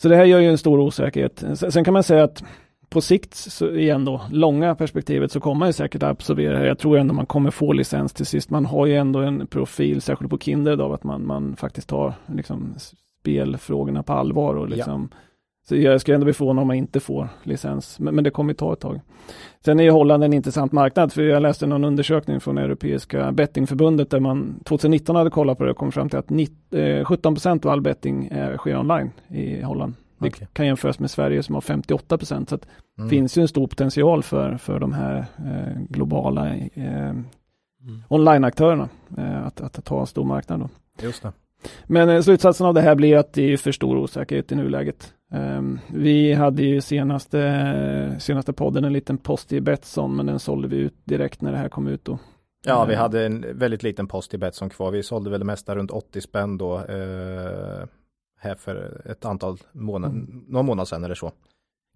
Så 0.00 0.08
det 0.08 0.16
här 0.16 0.24
gör 0.24 0.38
ju 0.38 0.48
en 0.48 0.58
stor 0.58 0.78
osäkerhet. 0.78 1.44
Sen, 1.54 1.72
sen 1.72 1.84
kan 1.84 1.94
man 1.94 2.02
säga 2.02 2.24
att 2.24 2.44
på 2.90 3.00
sikt, 3.00 3.34
så 3.34 3.70
igen 3.70 4.04
då, 4.04 4.20
långa 4.30 4.74
perspektivet 4.74 5.32
så 5.32 5.40
kommer 5.40 5.58
man 5.58 5.68
ju 5.68 5.72
säkert 5.72 6.02
absorbera 6.02 6.66
Jag 6.66 6.78
tror 6.78 6.98
ändå 6.98 7.14
man 7.14 7.26
kommer 7.26 7.50
få 7.50 7.72
licens 7.72 8.12
till 8.12 8.26
sist. 8.26 8.50
Man 8.50 8.66
har 8.66 8.86
ju 8.86 8.96
ändå 8.96 9.18
en 9.20 9.46
profil, 9.46 10.00
särskilt 10.00 10.30
på 10.30 10.38
Kindred, 10.38 10.80
av 10.80 10.92
att 10.92 11.04
man, 11.04 11.26
man 11.26 11.56
faktiskt 11.56 11.88
tar 11.88 12.14
liksom, 12.34 12.74
spelfrågorna 13.20 14.02
på 14.02 14.12
allvar. 14.12 14.54
Och 14.54 14.68
liksom, 14.68 15.08
ja. 15.10 15.16
Så 15.68 15.76
jag 15.76 16.00
skulle 16.00 16.14
ändå 16.14 16.24
bli 16.24 16.32
förvånad 16.32 16.62
om 16.62 16.66
man 16.66 16.76
inte 16.76 17.00
får 17.00 17.28
licens, 17.42 17.98
men, 17.98 18.14
men 18.14 18.24
det 18.24 18.30
kommer 18.30 18.54
ta 18.54 18.72
ett 18.72 18.80
tag. 18.80 19.00
Sen 19.64 19.80
är 19.80 19.84
ju 19.84 19.90
Holland 19.90 20.24
en 20.24 20.32
intressant 20.32 20.72
marknad, 20.72 21.12
för 21.12 21.22
jag 21.22 21.42
läste 21.42 21.66
någon 21.66 21.84
undersökning 21.84 22.40
från 22.40 22.58
Europeiska 22.58 23.32
bettingförbundet 23.32 24.10
där 24.10 24.20
man 24.20 24.60
2019 24.64 25.16
hade 25.16 25.30
kollat 25.30 25.58
på 25.58 25.64
det 25.64 25.70
och 25.70 25.76
kom 25.76 25.92
fram 25.92 26.08
till 26.08 26.18
att 26.18 26.30
19, 26.30 26.78
eh, 26.80 27.04
17 27.04 27.34
procent 27.34 27.64
av 27.64 27.72
all 27.72 27.80
betting 27.80 28.26
eh, 28.26 28.56
sker 28.56 28.78
online 28.78 29.10
i 29.28 29.62
Holland. 29.62 29.94
Det 30.20 30.28
okay. 30.28 30.46
kan 30.52 30.66
jämföras 30.66 30.98
med 30.98 31.10
Sverige 31.10 31.42
som 31.42 31.54
har 31.54 31.62
58 31.62 32.18
procent. 32.18 32.48
Så 32.48 32.56
det 32.56 32.66
mm. 32.98 33.10
finns 33.10 33.38
ju 33.38 33.42
en 33.42 33.48
stor 33.48 33.66
potential 33.66 34.22
för, 34.22 34.56
för 34.56 34.80
de 34.80 34.92
här 34.92 35.26
eh, 35.38 35.82
globala 35.88 36.56
eh, 36.56 37.10
mm. 37.10 37.24
online-aktörerna 38.08 38.88
eh, 39.18 39.46
att, 39.46 39.60
att, 39.60 39.84
ta 39.84 40.00
en 40.00 40.06
stor 40.06 40.24
marknad. 40.24 40.60
Då. 40.60 40.68
Just 41.02 41.22
det. 41.22 41.32
Men 41.86 42.08
eh, 42.08 42.20
slutsatsen 42.20 42.66
av 42.66 42.74
det 42.74 42.80
här 42.80 42.94
blir 42.94 43.16
att 43.16 43.32
det 43.32 43.52
är 43.52 43.56
för 43.56 43.72
stor 43.72 43.96
osäkerhet 43.96 44.52
i 44.52 44.54
nuläget. 44.54 45.14
Um, 45.32 45.80
vi 45.88 46.32
hade 46.32 46.62
ju 46.62 46.80
senaste, 46.80 48.16
senaste 48.18 48.52
podden 48.52 48.84
en 48.84 48.92
liten 48.92 49.18
post 49.18 49.52
i 49.52 49.60
Betsson, 49.60 50.16
men 50.16 50.26
den 50.26 50.38
sålde 50.38 50.68
vi 50.68 50.76
ut 50.76 50.94
direkt 51.04 51.40
när 51.40 51.52
det 51.52 51.58
här 51.58 51.68
kom 51.68 51.86
ut 51.86 52.04
då. 52.04 52.18
Ja, 52.66 52.84
vi 52.84 52.94
hade 52.94 53.26
en 53.26 53.58
väldigt 53.58 53.82
liten 53.82 54.06
post 54.06 54.34
i 54.34 54.38
Betsson 54.38 54.70
kvar. 54.70 54.90
Vi 54.90 55.02
sålde 55.02 55.30
väl 55.30 55.40
det 55.40 55.46
mesta 55.46 55.76
runt 55.76 55.90
80 55.90 56.20
spänn 56.20 56.58
då. 56.58 56.82
Eh, 58.42 58.48
här 58.48 58.54
för 58.54 59.02
ett 59.10 59.24
antal 59.24 59.58
månader, 59.72 60.14
mm. 60.14 60.44
några 60.48 60.62
månader 60.62 60.86
sedan 60.86 61.04
eller 61.04 61.14
så. 61.14 61.32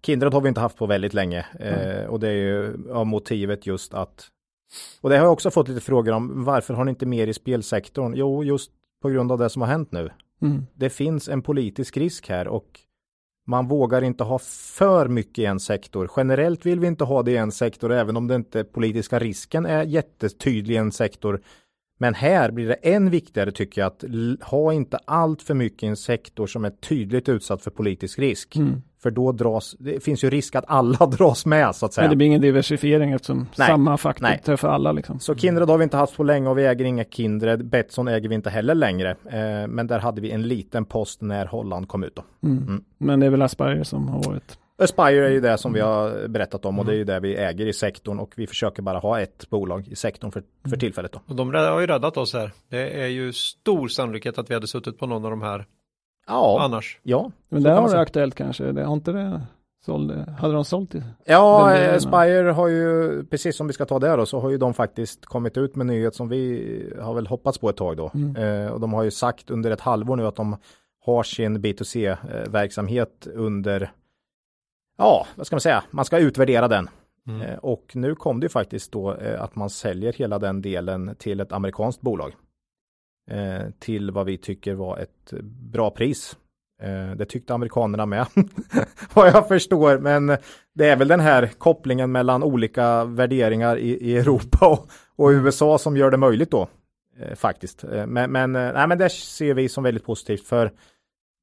Kindred 0.03 0.33
har 0.33 0.41
vi 0.41 0.49
inte 0.49 0.61
haft 0.61 0.77
på 0.77 0.85
väldigt 0.85 1.13
länge 1.13 1.45
mm. 1.59 2.09
och 2.09 2.19
det 2.19 2.27
är 2.27 2.33
ju 2.33 2.91
av 2.91 3.07
motivet 3.07 3.67
just 3.67 3.93
att 3.93 4.31
och 5.01 5.09
det 5.09 5.17
har 5.17 5.25
jag 5.25 5.33
också 5.33 5.51
fått 5.51 5.67
lite 5.67 5.81
frågor 5.81 6.11
om. 6.11 6.43
Varför 6.43 6.73
har 6.73 6.85
ni 6.85 6.89
inte 6.89 7.05
mer 7.05 7.27
i 7.27 7.33
spelsektorn? 7.33 8.13
Jo, 8.15 8.43
just 8.43 8.71
på 9.01 9.09
grund 9.09 9.31
av 9.31 9.37
det 9.37 9.49
som 9.49 9.61
har 9.61 9.69
hänt 9.69 9.91
nu. 9.91 10.09
Mm. 10.41 10.65
Det 10.73 10.89
finns 10.89 11.29
en 11.29 11.41
politisk 11.41 11.97
risk 11.97 12.29
här 12.29 12.47
och 12.47 12.79
man 13.47 13.67
vågar 13.67 14.01
inte 14.01 14.23
ha 14.23 14.39
för 14.77 15.07
mycket 15.07 15.39
i 15.39 15.45
en 15.45 15.59
sektor. 15.59 16.11
Generellt 16.17 16.65
vill 16.65 16.79
vi 16.79 16.87
inte 16.87 17.03
ha 17.03 17.23
det 17.23 17.31
i 17.31 17.37
en 17.37 17.51
sektor, 17.51 17.91
även 17.91 18.17
om 18.17 18.27
det 18.27 18.35
inte 18.35 18.63
politiska 18.63 19.19
risken 19.19 19.65
är 19.65 19.83
jättetydlig 19.83 20.75
i 20.75 20.77
en 20.77 20.91
sektor. 20.91 21.41
Men 21.97 22.13
här 22.13 22.51
blir 22.51 22.67
det 22.67 22.73
än 22.73 23.09
viktigare 23.09 23.51
tycker 23.51 23.81
jag 23.81 23.87
att 23.87 24.03
ha 24.41 24.73
inte 24.73 24.97
allt 25.05 25.41
för 25.41 25.53
mycket 25.53 25.83
i 25.83 25.87
en 25.87 25.97
sektor 25.97 26.47
som 26.47 26.65
är 26.65 26.69
tydligt 26.69 27.29
utsatt 27.29 27.61
för 27.61 27.71
politisk 27.71 28.19
risk. 28.19 28.55
Mm. 28.55 28.81
För 29.03 29.11
då 29.11 29.31
dras, 29.31 29.75
det 29.79 30.03
finns 30.03 30.23
ju 30.23 30.29
risk 30.29 30.55
att 30.55 30.63
alla 30.67 31.05
dras 31.17 31.45
med 31.45 31.75
så 31.75 31.85
att 31.85 31.93
säga. 31.93 32.03
Men 32.03 32.09
det 32.09 32.15
blir 32.15 32.27
ingen 32.27 32.41
diversifiering 32.41 33.11
eftersom 33.11 33.47
Nej. 33.57 33.67
samma 33.67 33.97
faktor 33.97 34.23
Nej. 34.23 34.41
träffar 34.45 34.69
alla. 34.69 34.91
Liksom. 34.91 35.19
Så 35.19 35.35
Kindred 35.35 35.69
har 35.69 35.77
vi 35.77 35.83
inte 35.83 35.97
haft 35.97 36.15
på 36.15 36.23
länge 36.23 36.49
och 36.49 36.57
vi 36.57 36.65
äger 36.65 36.85
inga 36.85 37.03
Kindred. 37.03 37.65
Betsson 37.65 38.07
äger 38.07 38.29
vi 38.29 38.35
inte 38.35 38.49
heller 38.49 38.75
längre. 38.75 39.11
Eh, 39.11 39.67
men 39.67 39.87
där 39.87 39.99
hade 39.99 40.21
vi 40.21 40.31
en 40.31 40.47
liten 40.47 40.85
post 40.85 41.21
när 41.21 41.45
Holland 41.45 41.87
kom 41.87 42.03
ut. 42.03 42.19
Mm. 42.43 42.57
Mm. 42.57 42.83
Men 42.97 43.19
det 43.19 43.25
är 43.25 43.29
väl 43.29 43.41
Aspire 43.41 43.85
som 43.85 44.07
har 44.07 44.23
varit 44.23 44.57
Aspire 44.77 45.27
är 45.27 45.31
ju 45.31 45.41
det 45.41 45.57
som 45.57 45.73
vi 45.73 45.79
har 45.79 46.27
berättat 46.27 46.65
om 46.65 46.79
och 46.79 46.85
det 46.85 46.91
är 46.91 46.95
ju 46.95 47.03
det 47.03 47.19
vi 47.19 47.35
äger 47.35 47.65
i 47.65 47.73
sektorn 47.73 48.19
och 48.19 48.33
vi 48.35 48.47
försöker 48.47 48.81
bara 48.81 48.99
ha 48.99 49.21
ett 49.21 49.49
bolag 49.49 49.87
i 49.87 49.95
sektorn 49.95 50.31
för, 50.31 50.43
för 50.61 50.67
mm. 50.67 50.79
tillfället. 50.79 51.11
Då. 51.11 51.21
Och 51.27 51.35
de 51.35 51.53
har 51.53 51.79
ju 51.79 51.87
räddat 51.87 52.17
oss 52.17 52.33
här. 52.33 52.51
Det 52.69 53.01
är 53.03 53.07
ju 53.07 53.33
stor 53.33 53.87
sannolikhet 53.87 54.37
att 54.37 54.49
vi 54.49 54.53
hade 54.53 54.67
suttit 54.67 54.99
på 54.99 55.05
någon 55.05 55.25
av 55.25 55.31
de 55.31 55.41
här 55.41 55.65
ja, 56.27 56.57
annars. 56.61 56.99
Ja, 57.03 57.31
men 57.49 57.63
det 57.63 57.71
har 57.71 57.89
det 57.89 57.99
aktuellt 57.99 58.35
kanske. 58.35 58.71
Det 58.71 58.83
har 58.83 58.93
inte 58.93 59.11
det 59.11 59.41
sålde, 59.85 60.35
hade 60.39 60.53
de 60.53 60.65
sålt 60.65 60.91
det? 60.91 61.03
Ja, 61.25 61.71
Aspire 61.95 62.49
har 62.49 62.67
ju, 62.67 63.23
precis 63.25 63.57
som 63.57 63.67
vi 63.67 63.73
ska 63.73 63.85
ta 63.85 63.99
det 63.99 64.15
då, 64.15 64.25
så 64.25 64.39
har 64.39 64.49
ju 64.49 64.57
de 64.57 64.73
faktiskt 64.73 65.25
kommit 65.25 65.57
ut 65.57 65.75
med 65.75 65.85
nyhet 65.85 66.15
som 66.15 66.29
vi 66.29 66.93
har 67.01 67.13
väl 67.13 67.27
hoppats 67.27 67.57
på 67.57 67.69
ett 67.69 67.77
tag 67.77 67.97
då. 67.97 68.11
Mm. 68.13 68.35
Eh, 68.35 68.71
och 68.71 68.79
de 68.79 68.93
har 68.93 69.03
ju 69.03 69.11
sagt 69.11 69.49
under 69.49 69.71
ett 69.71 69.81
halvår 69.81 70.15
nu 70.15 70.27
att 70.27 70.35
de 70.35 70.57
har 71.05 71.23
sin 71.23 71.57
B2C-verksamhet 71.57 73.27
under 73.33 73.91
ja, 74.97 75.27
vad 75.35 75.47
ska 75.47 75.55
man 75.55 75.61
säga, 75.61 75.83
man 75.91 76.05
ska 76.05 76.17
utvärdera 76.17 76.67
den. 76.67 76.89
Mm. 77.27 77.41
Eh, 77.41 77.57
och 77.57 77.91
nu 77.93 78.15
kom 78.15 78.39
det 78.39 78.49
faktiskt 78.49 78.91
då 78.91 79.13
eh, 79.13 79.41
att 79.41 79.55
man 79.55 79.69
säljer 79.69 80.13
hela 80.13 80.39
den 80.39 80.61
delen 80.61 81.15
till 81.19 81.39
ett 81.39 81.51
amerikanskt 81.51 82.01
bolag. 82.01 82.33
Eh, 83.31 83.69
till 83.79 84.11
vad 84.11 84.25
vi 84.25 84.37
tycker 84.37 84.73
var 84.73 84.97
ett 84.97 85.33
bra 85.71 85.89
pris. 85.89 86.37
Det 87.17 87.25
tyckte 87.25 87.53
amerikanerna 87.53 88.05
med, 88.05 88.25
vad 89.13 89.27
jag 89.27 89.47
förstår. 89.47 89.97
Men 89.97 90.37
det 90.73 90.89
är 90.89 90.95
väl 90.95 91.07
den 91.07 91.19
här 91.19 91.47
kopplingen 91.57 92.11
mellan 92.11 92.43
olika 92.43 93.05
värderingar 93.05 93.77
i, 93.77 93.89
i 93.89 94.17
Europa 94.17 94.67
och, 94.67 94.89
och, 95.15 95.29
USA 95.29 95.77
som 95.77 95.97
gör 95.97 96.11
det 96.11 96.17
möjligt 96.17 96.51
då. 96.51 96.67
Faktiskt. 97.35 97.83
Men, 98.07 98.31
men, 98.31 98.51
nej, 98.51 98.87
men 98.87 98.97
det 98.97 99.09
ser 99.09 99.53
vi 99.53 99.69
som 99.69 99.83
väldigt 99.83 100.05
positivt 100.05 100.47
för 100.47 100.71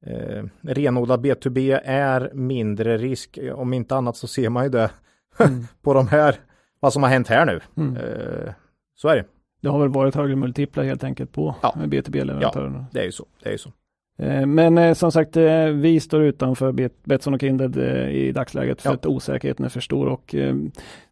eh, 0.06 0.44
renodlad 0.60 1.26
B2B 1.26 1.80
är 1.84 2.30
mindre 2.34 2.98
risk. 2.98 3.38
Om 3.54 3.72
inte 3.72 3.96
annat 3.96 4.16
så 4.16 4.26
ser 4.26 4.48
man 4.48 4.64
ju 4.64 4.70
det 4.70 4.90
mm. 5.38 5.66
på 5.82 5.94
de 5.94 6.08
här, 6.08 6.36
vad 6.80 6.92
som 6.92 7.02
har 7.02 7.10
hänt 7.10 7.28
här 7.28 7.46
nu. 7.46 7.60
Mm. 7.76 7.96
Eh, 7.96 8.52
så 8.94 9.08
är 9.08 9.16
det. 9.16 9.24
Det 9.62 9.68
har 9.68 9.80
väl 9.80 9.88
varit 9.88 10.14
högre 10.14 10.36
multiplar 10.36 10.84
helt 10.84 11.04
enkelt 11.04 11.32
på 11.32 11.54
ja. 11.62 11.74
B2B-leverantörerna. 11.76 12.78
Ja, 12.78 12.86
det 12.92 13.00
är 13.00 13.04
ju 13.04 13.12
så. 13.12 13.26
Det 13.42 13.48
är 13.48 13.52
ju 13.52 13.58
så. 13.58 13.72
Eh, 14.18 14.46
men 14.46 14.78
eh, 14.78 14.94
som 14.94 15.12
sagt, 15.12 15.36
eh, 15.36 15.64
vi 15.64 16.00
står 16.00 16.22
utanför 16.22 16.90
Betsson 17.04 17.34
och 17.34 17.40
Kindred 17.40 17.76
i 18.12 18.32
dagsläget 18.32 18.82
för 18.82 18.90
ja. 18.90 18.94
att 18.94 19.06
osäkerheten 19.06 19.64
är 19.64 19.68
för 19.68 19.80
stor 19.80 20.06
och 20.08 20.34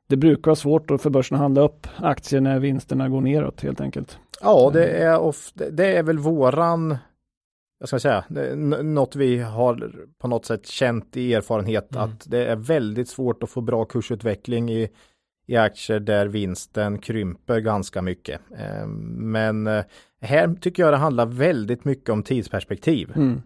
det 0.09 0.17
brukar 0.17 0.51
vara 0.51 0.57
svårt 0.57 1.01
för 1.01 1.11
börsen 1.11 1.35
att 1.35 1.41
handla 1.41 1.61
upp 1.61 1.87
aktier 1.97 2.41
när 2.41 2.59
vinsterna 2.59 3.09
går 3.09 3.21
neråt 3.21 3.61
helt 3.61 3.81
enkelt. 3.81 4.19
Ja, 4.43 4.71
det 4.73 4.87
är, 4.87 5.19
ofta, 5.19 5.71
det 5.71 5.97
är 5.97 6.03
väl 6.03 6.19
våran 6.19 6.97
jag 7.81 7.89
ska 7.89 8.01
säga, 8.01 8.25
något 8.83 9.17
vi 9.17 9.39
har 9.39 9.93
på 10.19 10.29
något 10.29 10.47
sätt 10.47 10.67
känt 10.67 11.17
i 11.17 11.35
erfarenhet 11.35 11.95
mm. 11.95 12.05
att 12.05 12.31
det 12.31 12.47
är 12.47 12.57
väldigt 12.57 13.09
svårt 13.09 13.43
att 13.43 13.51
få 13.51 13.61
bra 13.61 13.85
kursutveckling 13.85 14.71
i, 14.71 14.89
i 15.47 15.57
aktier 15.57 16.01
där 16.01 16.27
vinsten 16.27 16.99
krymper 16.99 17.61
ganska 17.61 18.03
mycket. 18.03 18.41
Ehm, 18.57 18.91
men 19.33 19.67
eh, 19.67 19.85
här 20.21 20.55
tycker 20.61 20.83
jag 20.83 20.93
det 20.93 20.97
handlar 20.97 21.27
väldigt 21.27 21.85
mycket 21.85 22.11
om 22.11 22.23
tidsperspektiv. 22.23 23.13
Mm. 23.17 23.43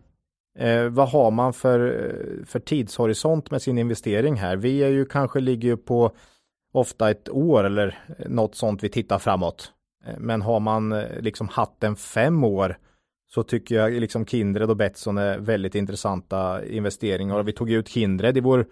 Eh, 0.59 0.89
vad 0.89 1.09
har 1.09 1.30
man 1.30 1.53
för, 1.53 2.09
för 2.47 2.61
tidshorisont 2.61 3.51
med 3.51 3.62
sin 3.62 3.78
investering 3.78 4.35
här? 4.35 4.57
Vi 4.57 4.82
är 4.82 4.89
ju 4.89 5.05
kanske 5.05 5.41
ligger 5.41 5.76
på 5.76 6.12
ofta 6.72 7.11
ett 7.11 7.28
år 7.28 7.64
eller 7.64 7.99
något 8.26 8.55
sånt 8.55 8.82
vi 8.82 8.89
tittar 8.89 9.18
framåt. 9.18 9.72
Eh, 10.07 10.18
men 10.18 10.43
har 10.43 10.61
man 10.61 10.93
eh, 10.93 11.20
liksom 11.20 11.49
haft 11.49 11.85
en 11.85 11.97
fem 11.97 12.45
år 12.45 12.76
så 13.35 13.43
tycker 13.43 13.74
jag 13.74 13.93
liksom 13.93 14.26
Kindred 14.26 14.70
och 14.70 14.76
Betsson 14.76 15.18
är 15.18 15.39
väldigt 15.39 15.74
intressanta 15.74 16.66
investeringar. 16.66 17.39
Och 17.39 17.49
vi 17.49 17.53
tog 17.53 17.70
ut 17.70 17.89
Kindred 17.89 18.37
i 18.37 18.41
vår 18.41 18.66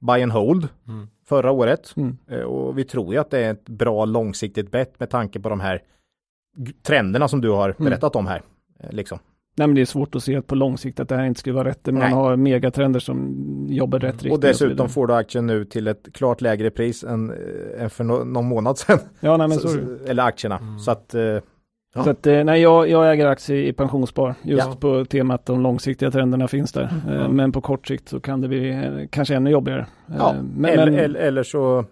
buy 0.00 0.22
and 0.22 0.32
hold 0.32 0.68
mm. 0.88 1.08
förra 1.28 1.50
året. 1.50 1.94
Mm. 1.96 2.16
Eh, 2.28 2.40
och 2.40 2.78
vi 2.78 2.84
tror 2.84 3.14
ju 3.14 3.20
att 3.20 3.30
det 3.30 3.38
är 3.38 3.50
ett 3.50 3.68
bra 3.68 4.04
långsiktigt 4.04 4.70
bett 4.70 5.00
med 5.00 5.10
tanke 5.10 5.40
på 5.40 5.48
de 5.48 5.60
här 5.60 5.82
trenderna 6.82 7.28
som 7.28 7.40
du 7.40 7.50
har 7.50 7.68
mm. 7.68 7.84
berättat 7.84 8.14
mm. 8.14 8.26
om 8.26 8.30
här. 8.30 8.42
Eh, 8.80 8.92
liksom. 8.92 9.18
Nej, 9.56 9.68
men 9.68 9.74
det 9.74 9.80
är 9.80 9.86
svårt 9.86 10.14
att 10.14 10.24
se 10.24 10.42
på 10.42 10.54
lång 10.54 10.78
sikt 10.78 11.00
att 11.00 11.08
det 11.08 11.16
här 11.16 11.24
inte 11.24 11.40
skulle 11.40 11.54
vara 11.54 11.68
rätt. 11.68 11.86
Man 11.86 11.94
Nej. 11.94 12.12
har 12.12 12.36
megatrender 12.36 13.00
som 13.00 13.66
jobbar 13.68 13.98
rätt 13.98 14.12
riktning. 14.12 14.32
Och 14.32 14.40
dessutom 14.40 14.88
får 14.88 15.06
du 15.06 15.14
aktien 15.14 15.46
nu 15.46 15.64
till 15.64 15.86
ett 15.86 16.08
klart 16.12 16.40
lägre 16.40 16.70
pris 16.70 17.04
än, 17.04 17.30
eh, 17.30 17.82
än 17.82 17.90
för 17.90 18.04
no 18.04 18.24
någon 18.24 18.46
månad 18.46 18.78
sedan. 18.78 18.98
Ja, 19.20 19.36
nej, 19.36 19.48
men 19.48 19.58
så, 19.58 19.68
så 19.68 19.78
Eller 20.06 20.22
aktierna. 20.22 20.58
Mm. 20.58 20.78
Så 20.78 20.90
att 20.90 21.14
Ja. 21.94 22.04
Så 22.04 22.10
att, 22.10 22.26
eh, 22.26 22.44
nej, 22.44 22.60
jag, 22.60 22.88
jag 22.88 23.12
äger 23.12 23.26
aktier 23.26 23.56
i 23.58 23.72
pensionsspar 23.72 24.34
just 24.42 24.66
ja. 24.66 24.76
på 24.80 25.04
temat 25.04 25.46
de 25.46 25.60
långsiktiga 25.60 26.10
trenderna 26.10 26.48
finns 26.48 26.72
där. 26.72 26.92
Mm. 27.06 27.20
Eh, 27.20 27.28
men 27.28 27.52
på 27.52 27.60
kort 27.60 27.86
sikt 27.86 28.08
så 28.08 28.20
kan 28.20 28.40
det 28.40 28.48
bli 28.48 28.70
eh, 28.70 29.08
kanske 29.10 29.34
ännu 29.34 29.50
jobbigare. 29.50 29.86
Ja. 30.06 30.34
Men, 30.56 30.70
eller, 30.70 30.90
men, 30.90 31.16
eller, 31.16 31.42
så 31.42 31.84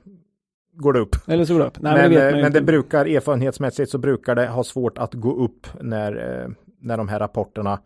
går 0.73 0.93
det 0.93 1.01
upp. 1.01 1.17
Eller 1.27 1.45
så 1.45 1.53
går 1.53 1.61
det 1.61 1.67
upp. 1.67 1.81
Nej, 1.81 1.93
men, 1.93 2.13
men, 2.13 2.35
det, 2.35 2.43
men 2.43 2.53
det 2.53 2.63
brukar 2.63 3.07
erfarenhetsmässigt 3.07 3.91
så 3.91 3.99
brukar 3.99 4.35
det 4.35 4.47
ha 4.47 4.65
svårt 4.65 4.99
att 4.99 5.15
gå 5.15 5.45
upp 5.45 5.67
när, 5.81 6.49
när 6.81 6.97
de 6.97 7.09
här 7.09 7.19
rapporterna 7.19 7.79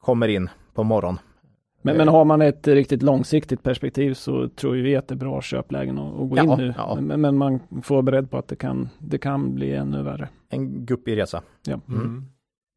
kommer 0.00 0.28
in 0.28 0.48
på 0.74 0.82
morgonen. 0.82 1.18
Men, 1.82 1.96
men 1.96 2.08
har 2.08 2.24
man 2.24 2.42
ett 2.42 2.68
riktigt 2.68 3.02
långsiktigt 3.02 3.62
perspektiv 3.62 4.14
så 4.14 4.48
tror 4.48 4.72
vi 4.72 4.96
att 4.96 5.08
det 5.08 5.14
är 5.14 5.16
bra 5.16 5.42
köplägen 5.42 5.98
att, 5.98 6.20
att 6.20 6.28
gå 6.28 6.36
ja, 6.36 6.42
in 6.42 6.58
nu. 6.58 6.74
Ja. 6.76 6.98
Men, 7.00 7.20
men, 7.20 7.36
man 7.36 7.60
får 7.82 7.94
vara 7.94 8.02
beredd 8.02 8.30
på 8.30 8.38
att 8.38 8.48
det 8.48 8.56
kan, 8.56 8.88
det 8.98 9.18
kan 9.18 9.54
bli 9.54 9.74
ännu 9.74 10.02
värre. 10.02 10.28
En 10.48 10.86
guppig 10.86 11.16
resa. 11.16 11.42
Ja. 11.66 11.80
Mm. 11.88 12.00
Mm. 12.00 12.24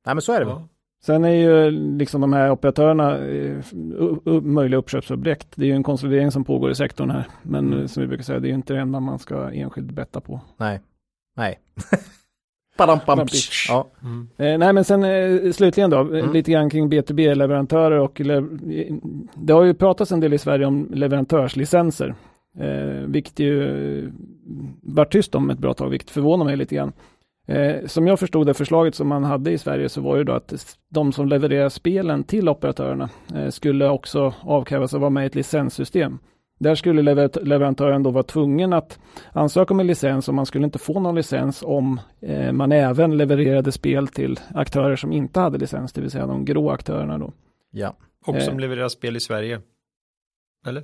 Nej 0.06 0.16
men 0.16 0.22
så 0.22 0.34
är 0.34 0.40
det 0.40 0.46
ja. 0.46 0.68
Sen 1.06 1.26
är 1.26 1.30
ju 1.30 1.72
liksom 1.72 2.22
de 2.22 2.34
här 2.34 2.52
operatörerna 2.52 3.18
uh, 3.18 4.42
möjliga 4.42 4.78
uppköpsobjekt. 4.78 5.48
Det 5.56 5.66
är 5.66 5.68
ju 5.68 5.76
en 5.76 5.84
konsolidering 5.84 6.32
som 6.32 6.44
pågår 6.44 6.72
i 6.72 6.76
sektorn 6.76 7.10
här. 7.10 7.28
Men 7.42 7.74
mm. 7.74 7.88
som 7.88 8.02
vi 8.02 8.08
brukar 8.08 8.24
säga, 8.24 8.40
det 8.40 8.48
är 8.48 8.50
ju 8.50 8.56
inte 8.56 8.74
det 8.74 8.80
enda 8.80 9.00
man 9.00 9.20
ska 9.20 9.52
enskilt 9.52 9.92
betta 9.92 10.22
på. 10.22 10.42
Nej, 10.58 10.82
nej. 11.36 11.60
Ja. 13.70 13.88
Mm. 14.04 14.28
Eh, 14.38 14.58
nej 14.58 14.74
men 14.74 14.84
sen 14.84 15.04
eh, 15.04 15.52
slutligen 15.52 15.90
då, 15.90 16.00
mm. 16.00 16.34
lite 16.34 16.52
grann 16.52 16.70
kring 16.70 16.90
B2B-leverantörer 16.90 18.00
och 18.00 18.22
det 19.36 19.54
har 19.54 19.64
ju 19.64 19.74
pratats 19.74 20.12
en 20.12 20.20
del 20.20 20.34
i 20.34 20.38
Sverige 20.38 20.66
om 20.66 20.90
leverantörslicenser. 20.94 22.16
Eh, 22.60 23.08
vilket 23.08 23.40
ju 23.40 23.64
eh, 24.04 24.10
varit 24.82 25.12
tyst 25.12 25.36
om 25.36 25.50
ett 25.50 25.58
bra 25.58 25.74
tag, 25.74 25.90
vilket 25.90 26.10
förvånar 26.10 26.46
mig 26.46 26.58
lite 26.58 26.76
grann. 26.76 26.94
Eh, 27.48 27.86
som 27.86 28.08
jag 28.08 28.20
förstod 28.20 28.48
det 28.48 28.54
förslaget 28.54 28.96
som 28.96 29.08
man 29.08 29.24
hade 29.24 29.52
i 29.52 29.58
Sverige 29.58 29.90
så 29.90 30.02
var 30.02 30.18
ju 30.18 30.24
då 30.24 30.34
att 30.34 30.78
de 30.90 31.12
som 31.12 31.28
levererar 31.28 31.70
spelen 31.70 32.24
till 32.24 32.50
operatörerna 32.50 33.10
eh, 33.36 33.50
skulle 33.50 33.90
också 33.90 34.34
avkrävas 34.42 34.94
att 34.94 35.00
vara 35.00 35.10
med 35.10 35.24
i 35.24 35.28
ett 35.28 35.36
licenssystem. 35.36 36.20
Där 36.64 36.76
skulle 36.76 37.02
leverantören 37.42 38.04
då 38.04 38.12
vara 38.12 38.24
tvungen 38.24 38.74
att 38.74 39.00
ansöka 39.32 39.74
om 39.74 39.80
en 39.80 39.88
licens 39.88 40.28
och 40.28 40.34
man 40.34 40.46
skulle 40.46 40.66
inte 40.66 40.80
få 40.80 41.00
någon 41.00 41.16
licens 41.16 41.64
om 41.64 42.00
eh, 42.22 42.52
man 42.52 42.72
även 42.72 43.18
levererade 43.18 43.72
spel 43.72 44.08
till 44.08 44.40
aktörer 44.54 44.96
som 44.96 45.12
inte 45.12 45.40
hade 45.40 45.58
licens, 45.58 45.94
det 45.94 46.02
vill 46.02 46.12
säga 46.12 46.28
de 46.28 46.46
grå 46.46 46.70
aktörerna 46.70 47.18
då. 47.18 47.34
Ja. 47.72 47.96
Och 48.26 48.42
som 48.42 48.54
eh. 48.54 48.60
levererar 48.60 48.90
spel 48.90 49.16
i 49.16 49.20
Sverige. 49.20 49.62
Eller? 50.68 50.84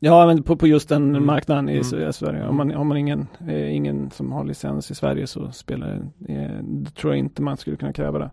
Ja, 0.00 0.26
men 0.26 0.42
på, 0.42 0.56
på 0.56 0.66
just 0.66 0.88
den 0.88 1.08
mm. 1.10 1.26
marknaden 1.26 1.68
i 1.68 1.82
mm. 1.92 2.12
Sverige. 2.12 2.46
Om 2.46 2.56
man, 2.56 2.70
har 2.70 2.84
man 2.84 2.96
ingen, 2.96 3.26
eh, 3.48 3.76
ingen 3.76 4.10
som 4.10 4.32
har 4.32 4.44
licens 4.44 4.90
i 4.90 4.94
Sverige 4.94 5.26
så 5.26 5.52
spelar 5.52 6.10
det, 6.18 6.34
eh, 6.34 6.92
tror 6.94 7.12
jag 7.12 7.18
inte 7.18 7.42
man 7.42 7.56
skulle 7.56 7.76
kunna 7.76 7.92
kräva 7.92 8.18
det. 8.18 8.30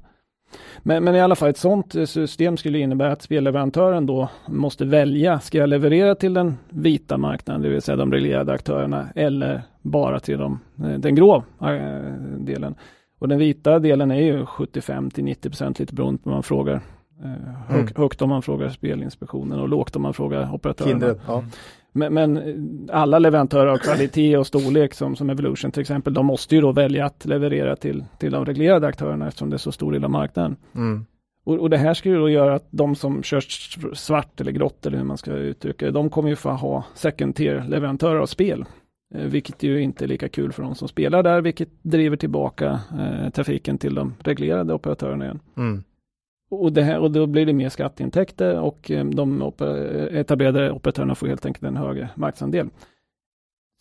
Men, 0.84 1.04
men, 1.04 1.16
i 1.16 1.22
alla 1.22 1.36
fall 1.36 1.50
ett 1.50 1.58
sådant 1.58 2.10
system 2.10 2.58
skulle 2.58 2.80
innebära 2.80 3.12
att 3.12 3.22
spelleverantören 3.22 4.06
då 4.06 4.30
måste 4.48 4.86
välja, 4.86 5.40
ska 5.40 5.58
jag 5.58 5.70
leverera 5.70 6.16
till 6.16 6.34
den 6.34 6.58
vita 6.70 7.18
marknaden, 7.18 7.62
det 7.62 7.70
vill 7.70 7.82
säga 7.82 7.96
de 7.96 8.12
reglerade 8.12 8.54
aktörerna, 8.54 9.08
eller 9.16 9.62
bara 9.82 10.20
till 10.20 10.38
de, 10.38 10.60
eh, 10.84 11.00
den 11.00 11.16
grå 11.16 11.44
äh, 11.62 12.14
delen. 12.38 12.76
Och 13.20 13.28
den 13.28 13.40
vita 13.40 13.80
delen 13.80 14.12
är 14.12 14.22
ju 14.22 14.46
75 14.46 15.12
till 15.12 15.24
90 15.24 15.50
procent 15.50 15.80
lite 15.80 15.94
beroende 15.94 16.24
på 16.24 16.30
vad 16.30 16.36
man 16.36 16.44
frågar. 16.44 16.82
Eh, 17.24 17.30
hög, 17.68 17.80
mm. 17.80 17.94
Högt 17.96 18.22
om 18.22 18.30
man 18.30 18.42
frågar 18.42 18.70
Spelinspektionen 18.70 19.60
och 19.60 19.70
lågt 19.70 19.96
om 19.96 20.02
man 20.02 20.14
frågar 20.14 20.54
operatörerna. 20.54 20.92
Kindred, 20.92 21.20
ja. 21.28 21.44
Men, 21.94 22.14
men, 22.14 22.90
alla 22.92 23.20
leverantörer 23.20 23.68
av 23.68 23.78
kvalitet 23.78 24.38
och 24.38 24.48
storlek 24.48 24.94
som, 24.94 25.16
som 25.16 25.30
Evolution 25.30 25.72
till 25.72 25.82
exempel, 25.82 26.14
de 26.14 26.26
måste 26.26 26.56
ju 26.56 26.62
då 26.62 26.72
välja 26.72 27.06
att 27.06 27.26
leverera 27.26 27.76
till, 27.76 28.06
till 28.18 28.32
de 28.32 28.46
reglerade 28.46 28.88
aktörerna 28.88 29.28
eftersom 29.28 29.50
det 29.50 29.56
är 29.56 29.58
så 29.58 29.72
stor 29.72 29.92
del 29.92 30.04
av 30.04 30.10
marknaden. 30.10 30.56
Mm. 30.76 31.06
Och, 31.44 31.60
och, 31.60 31.70
det 31.70 31.78
här 31.78 31.94
skulle 31.94 32.16
då 32.16 32.30
göra 32.30 32.56
att 32.56 32.68
de 32.70 32.96
som 32.96 33.24
kör 33.24 33.40
svart 33.94 34.42
eller 34.42 34.52
grått 34.52 34.86
eller 34.86 34.98
hur 34.98 35.06
man 35.06 35.18
ska 35.18 35.32
uttrycka 35.32 35.86
det, 35.86 35.92
de 35.92 36.10
kommer 36.10 36.30
ju 36.30 36.36
få 36.36 36.50
ha 36.50 36.84
second 36.94 37.36
tier 37.36 37.66
leverantörer 37.68 38.20
av 38.20 38.26
spel. 38.26 38.66
Eh, 39.16 39.26
vilket 39.26 39.64
ju 39.64 39.82
inte 39.82 40.06
är 40.06 40.08
lika 40.08 40.30
kul 40.30 40.52
för 40.52 40.64
de 40.64 40.76
som 40.76 40.88
spelar 40.88 41.24
där, 41.24 41.42
vilket 41.42 41.70
driver 41.82 42.18
tillbaka 42.18 42.80
eh, 43.00 43.30
trafiken 43.30 43.78
till 43.78 43.96
de 43.96 44.14
reglerade 44.20 44.74
operatörerna 44.74 45.26
igen. 45.26 45.40
Mm. 45.58 45.84
Och, 46.52 46.74
det 46.74 46.82
här, 46.82 47.00
och 47.00 47.12
då 47.12 47.28
blir 47.28 47.46
det 47.46 47.54
mer 47.54 47.70
skatteintäkter 47.70 48.60
och 48.60 48.92
eh, 48.92 49.06
de 49.06 49.52
etablerade 50.12 50.72
operatörerna 50.72 51.16
får 51.16 51.28
helt 51.28 51.46
enkelt 51.46 51.64
en 51.64 51.78
högre 51.78 52.10
marknadsandel. 52.16 52.70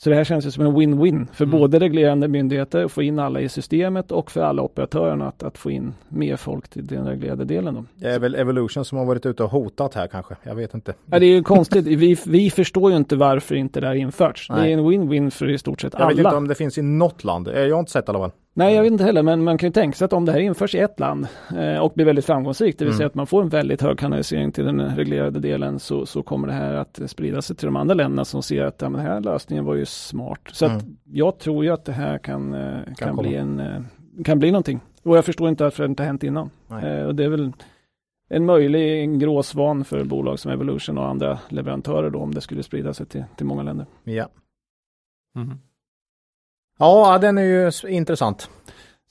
Så 0.03 0.11
det 0.11 0.17
här 0.17 0.25
känns 0.25 0.47
ju 0.47 0.51
som 0.51 0.67
en 0.67 0.77
win-win 0.77 1.27
för 1.33 1.45
mm. 1.45 1.59
både 1.59 1.79
reglerande 1.79 2.29
myndigheter 2.29 2.85
att 2.85 2.93
få 2.93 3.03
in 3.03 3.19
alla 3.19 3.41
i 3.41 3.49
systemet 3.49 4.13
och 4.13 4.31
för 4.31 4.41
alla 4.41 4.63
operatörerna 4.63 5.29
att, 5.29 5.43
att 5.43 5.59
få 5.59 5.71
in 5.71 5.95
mer 6.09 6.37
folk 6.37 6.69
till 6.69 6.87
den 6.87 7.07
reglerade 7.07 7.45
delen. 7.45 7.75
Då. 7.75 7.85
Det 7.95 8.09
är 8.09 8.19
väl 8.19 8.35
Evolution 8.35 8.85
som 8.85 8.99
har 8.99 9.05
varit 9.05 9.27
ute 9.27 9.43
och 9.43 9.51
hotat 9.51 9.95
här 9.95 10.07
kanske. 10.07 10.37
Jag 10.43 10.55
vet 10.55 10.75
inte. 10.75 10.95
Ja, 11.11 11.19
det 11.19 11.27
är 11.27 11.35
ju 11.35 11.43
konstigt. 11.43 11.87
Vi, 11.87 12.17
vi 12.27 12.51
förstår 12.51 12.91
ju 12.91 12.97
inte 12.97 13.17
varför 13.17 13.55
inte 13.55 13.81
det 13.81 13.87
här 13.87 13.95
införts. 13.95 14.51
Nej. 14.51 14.63
Det 14.63 14.69
är 14.69 14.73
en 14.73 14.91
win-win 14.91 15.31
för 15.31 15.51
i 15.51 15.59
stort 15.59 15.81
sett 15.81 15.93
jag 15.93 16.03
alla. 16.03 16.11
Jag 16.11 16.17
vet 16.17 16.25
inte 16.25 16.37
om 16.37 16.49
det 16.49 16.55
finns 16.55 16.79
i 16.79 16.83
något 16.83 17.25
land. 17.25 17.49
Jag 17.49 17.75
har 17.75 17.81
inte 17.81 17.93
sett 17.93 18.09
i 18.09 18.11
alla 18.11 18.19
fall. 18.19 18.33
Nej, 18.55 18.75
jag 18.75 18.83
vet 18.83 18.93
inte 18.93 19.05
heller, 19.05 19.23
men 19.23 19.45
man 19.45 19.59
kan 19.59 19.67
ju 19.67 19.73
tänka 19.73 19.97
sig 19.97 20.05
att 20.05 20.13
om 20.13 20.25
det 20.25 20.33
här 20.33 20.39
införs 20.39 20.75
i 20.75 20.79
ett 20.79 21.01
land 21.01 21.27
eh, 21.57 21.79
och 21.79 21.93
blir 21.95 22.05
väldigt 22.05 22.25
framgångsrikt, 22.25 22.79
det 22.79 22.85
vill 22.85 22.93
mm. 22.93 22.99
säga 22.99 23.07
att 23.07 23.15
man 23.15 23.27
får 23.27 23.43
en 23.43 23.49
väldigt 23.49 23.83
hög 23.83 23.99
kanalisering 23.99 24.53
till 24.53 24.65
den 24.65 24.97
reglerade 24.97 25.41
delen, 25.41 25.79
så, 25.79 26.07
så 26.07 26.23
kommer 26.23 26.49
det 26.49 26.55
här 26.55 26.75
att 26.75 27.01
sprida 27.07 27.43
sig 27.43 27.57
till 27.57 27.67
de 27.67 27.77
andra 27.77 27.95
länderna 27.95 28.25
som 28.25 28.43
ser 28.43 28.65
att 28.65 28.83
ja, 28.83 28.89
den 28.89 29.01
här 29.01 29.21
lösningen 29.21 29.65
var 29.65 29.75
ju 29.75 29.87
smart. 29.87 30.41
Så 30.53 30.65
mm. 30.65 30.77
att 30.77 30.85
jag 31.05 31.39
tror 31.39 31.65
ju 31.65 31.71
att 31.71 31.85
det 31.85 31.93
här 31.93 32.19
kan, 32.19 32.55
eh, 32.55 32.85
kan, 32.85 32.95
kan 32.95 33.17
bli 33.17 33.35
en, 33.35 33.61
eh, 33.61 33.81
kan 34.25 34.39
bli 34.39 34.51
någonting. 34.51 34.81
Och 35.03 35.17
jag 35.17 35.25
förstår 35.25 35.49
inte 35.49 35.65
varför 35.65 35.83
det 35.83 35.91
inte 35.91 36.03
har 36.03 36.07
hänt 36.07 36.25
innan. 36.25 36.51
Eh, 36.83 37.03
och 37.03 37.15
det 37.15 37.25
är 37.25 37.29
väl 37.29 37.53
en 38.29 38.47
möjlig 38.47 39.03
en 39.03 39.19
grå 39.19 39.43
svan 39.43 39.85
för 39.85 40.05
bolag 40.05 40.39
som 40.39 40.53
Evolution 40.53 40.99
och 40.99 41.09
andra 41.09 41.39
leverantörer 41.49 42.11
då, 42.11 42.19
om 42.19 42.35
det 42.35 42.41
skulle 42.41 42.63
sprida 42.63 42.95
sig 42.95 43.07
till, 43.07 43.25
till 43.37 43.47
många 43.47 43.63
länder. 43.63 43.87
Ja. 44.05 44.29
Mm. 45.37 45.59
Ja, 46.81 47.19
den 47.19 47.39
är 47.39 47.43
ju 47.43 47.71
intressant. 47.89 48.51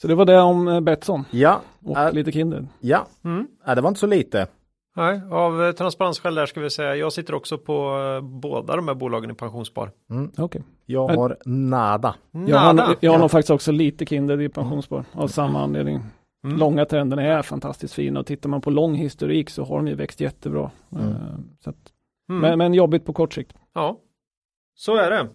Så 0.02 0.08
det 0.08 0.16
var 0.16 0.26
det 0.26 0.40
om 0.40 0.68
eh, 0.68 0.82
Betsson. 0.82 1.26
Ja. 1.32 1.62
Och 1.86 1.98
äh, 1.98 2.14
lite 2.14 2.32
Kindred. 2.32 2.68
Ja, 2.80 3.08
mm. 3.24 3.48
äh, 3.68 3.76
det 3.76 3.82
var 3.82 3.88
inte 3.88 4.00
så 4.00 4.08
lite. 4.08 4.48
Nej, 4.96 5.22
av 5.32 5.64
eh, 5.64 5.72
transparensskäl 5.72 6.36
där 6.36 6.46
ska 6.46 6.60
vi 6.60 6.70
säga. 6.70 6.96
Jag 6.96 7.14
sitter 7.14 7.34
också 7.34 7.58
på 7.58 7.98
uh, 7.98 8.22
båda 8.22 8.76
de 8.76 8.88
här 8.88 8.96
bolagen 8.96 9.32
i 9.32 9.34
pensionsspar. 9.34 9.92
Mm. 10.10 10.32
Okay. 10.38 10.62
Jag 10.86 11.08
har 11.08 11.38
nada. 11.46 12.16
Jag 12.48 12.58
har, 12.58 12.96
jag 13.00 13.12
har 13.12 13.20
nog 13.20 13.32
faktiskt 13.32 13.52
också 13.52 13.72
lite 13.72 14.06
Kindred 14.06 14.42
i 14.42 14.50
pensionsspar 14.50 15.06
av 15.12 15.28
samma 15.28 15.64
anledning. 15.64 16.02
Mm. 16.44 16.58
Långa 16.58 16.86
trenden 16.86 17.20
är 17.20 17.42
fantastiskt 17.42 17.94
fina 17.94 18.20
och 18.20 18.26
tittar 18.26 18.50
man 18.50 18.62
på 18.62 18.70
lång 18.70 18.96
historik 18.96 19.50
så 19.50 19.64
har 19.64 19.78
de 19.78 19.88
ju 19.88 19.96
växt 19.96 20.22
jättebra. 20.22 20.72
Mm. 20.92 21.08
Uh, 21.08 21.16
så 21.64 21.70
att, 21.70 21.92
mm. 22.30 22.42
men, 22.42 22.58
men 22.58 22.74
jobbigt 22.74 23.06
på 23.06 23.14
kort 23.14 23.34
sikt. 23.34 23.58
Ja, 23.74 23.98
så 24.76 24.96
är 24.96 25.12
det. 25.12 25.28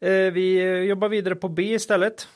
Eh, 0.00 0.32
vi 0.32 0.78
jobbar 0.84 1.08
vidare 1.08 1.34
på 1.34 1.48
B 1.48 1.62
istället. 1.62 2.28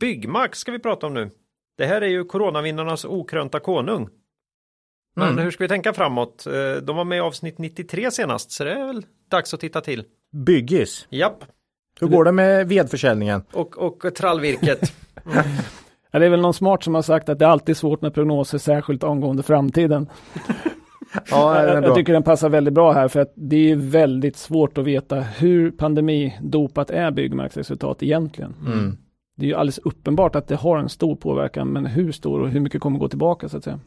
Byggmax 0.00 0.58
ska 0.58 0.72
vi 0.72 0.78
prata 0.78 1.06
om 1.06 1.14
nu. 1.14 1.30
Det 1.78 1.86
här 1.86 2.02
är 2.02 2.08
ju 2.08 2.24
coronavinnarnas 2.24 3.04
okrönta 3.04 3.60
konung. 3.60 4.08
Men 5.16 5.28
mm. 5.28 5.44
hur 5.44 5.50
ska 5.50 5.64
vi 5.64 5.68
tänka 5.68 5.92
framåt? 5.92 6.46
Eh, 6.46 6.82
de 6.82 6.96
var 6.96 7.04
med 7.04 7.18
i 7.18 7.20
avsnitt 7.20 7.58
93 7.58 8.10
senast, 8.10 8.50
så 8.50 8.64
det 8.64 8.72
är 8.72 8.86
väl 8.86 9.06
dags 9.30 9.54
att 9.54 9.60
titta 9.60 9.80
till. 9.80 10.04
Byggis? 10.32 11.06
Japp. 11.10 11.44
Hur 12.00 12.08
går 12.08 12.24
det 12.24 12.32
med 12.32 12.68
vedförsäljningen? 12.68 13.42
Och, 13.52 13.78
och 13.78 14.14
trallvirket. 14.14 14.92
Mm. 15.24 15.44
Det 16.20 16.26
är 16.26 16.30
väl 16.30 16.40
någon 16.40 16.54
smart 16.54 16.82
som 16.82 16.94
har 16.94 17.02
sagt 17.02 17.28
att 17.28 17.38
det 17.38 17.44
är 17.44 17.48
alltid 17.48 17.76
svårt 17.76 18.00
med 18.00 18.14
prognoser, 18.14 18.58
särskilt 18.58 19.04
angående 19.04 19.42
framtiden. 19.42 20.08
Ja, 21.30 21.64
jag, 21.64 21.84
jag 21.84 21.94
tycker 21.94 22.12
den 22.12 22.22
passar 22.22 22.48
väldigt 22.48 22.74
bra 22.74 22.92
här 22.92 23.08
för 23.08 23.20
att 23.20 23.32
det 23.34 23.70
är 23.70 23.76
väldigt 23.76 24.36
svårt 24.36 24.78
att 24.78 24.84
veta 24.84 25.20
hur 25.20 25.70
pandemidopat 25.70 26.90
är 26.90 27.10
Byggmax 27.10 27.58
egentligen. 28.00 28.54
Mm. 28.66 28.96
Det 29.36 29.44
är 29.44 29.48
ju 29.48 29.54
alldeles 29.54 29.78
uppenbart 29.78 30.36
att 30.36 30.48
det 30.48 30.56
har 30.56 30.78
en 30.78 30.88
stor 30.88 31.16
påverkan, 31.16 31.68
men 31.68 31.86
hur 31.86 32.12
stor 32.12 32.40
och 32.40 32.48
hur 32.48 32.60
mycket 32.60 32.80
kommer 32.80 32.98
gå 32.98 33.08
tillbaka 33.08 33.48
så 33.48 33.56
att 33.56 33.64
säga. 33.64 33.80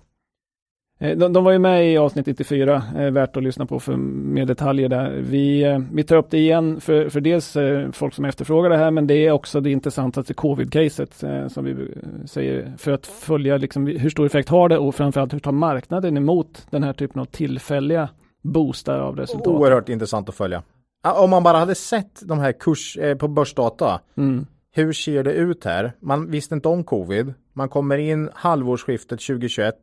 Eh, 1.02 1.18
de, 1.18 1.34
de, 1.34 1.44
var 1.44 1.52
ju 1.52 1.60
med 1.60 1.94
i 1.94 1.98
avsnitt 1.98 2.26
94, 2.26 2.84
eh, 2.98 3.12
värt 3.12 3.38
att 3.38 3.44
lyssna 3.44 3.66
på 3.66 3.80
för 3.80 3.96
mer 3.96 4.46
detaljer 4.46 4.90
där. 4.90 5.12
Vi, 5.12 5.64
eh, 5.64 5.80
vi 5.94 6.04
tar 6.04 6.16
upp 6.16 6.30
det 6.30 6.38
igen 6.38 6.82
för, 6.82 7.10
för 7.10 7.22
dels 7.22 7.56
eh, 7.56 7.92
folk 7.92 8.14
som 8.14 8.26
efterfrågar 8.26 8.70
det 8.70 8.78
här, 8.78 8.92
men 8.92 9.08
det 9.08 9.14
är 9.14 9.32
också 9.32 9.62
det 9.62 9.72
intressantaste 9.72 10.34
covid-caset 10.34 11.24
eh, 11.24 11.48
som 11.48 11.66
vi 11.66 11.72
eh, 11.72 12.26
säger 12.26 12.74
för 12.78 12.92
att 12.92 13.08
följa 13.08 13.58
liksom, 13.58 13.88
hur 13.88 14.10
stor 14.10 14.26
effekt 14.26 14.50
har 14.50 14.70
det 14.70 14.78
och 14.78 14.96
framförallt 14.96 15.34
hur 15.34 15.40
tar 15.40 15.52
marknaden 15.52 16.18
emot 16.18 16.68
den 16.70 16.84
här 16.84 16.94
typen 16.94 17.22
av 17.22 17.26
tillfälliga 17.26 18.10
boostar 18.42 19.00
av 19.00 19.16
resultat. 19.18 19.48
Oerhört 19.48 19.90
intressant 19.90 20.30
att 20.30 20.36
följa. 20.36 20.64
Om 21.16 21.30
man 21.30 21.44
bara 21.44 21.58
hade 21.58 21.76
sett 21.76 22.22
de 22.28 22.40
här 22.40 22.52
kurs 22.52 22.98
på 23.20 23.28
börsdata, 23.28 24.00
mm. 24.18 24.46
hur 24.72 24.94
ser 24.94 25.24
det 25.24 25.34
ut 25.34 25.66
här? 25.66 25.94
Man 26.00 26.32
visste 26.32 26.56
inte 26.56 26.68
om 26.68 26.84
covid, 26.84 27.34
man 27.54 27.70
kommer 27.70 27.98
in 27.98 28.30
halvårsskiftet 28.34 29.20
2021 29.20 29.76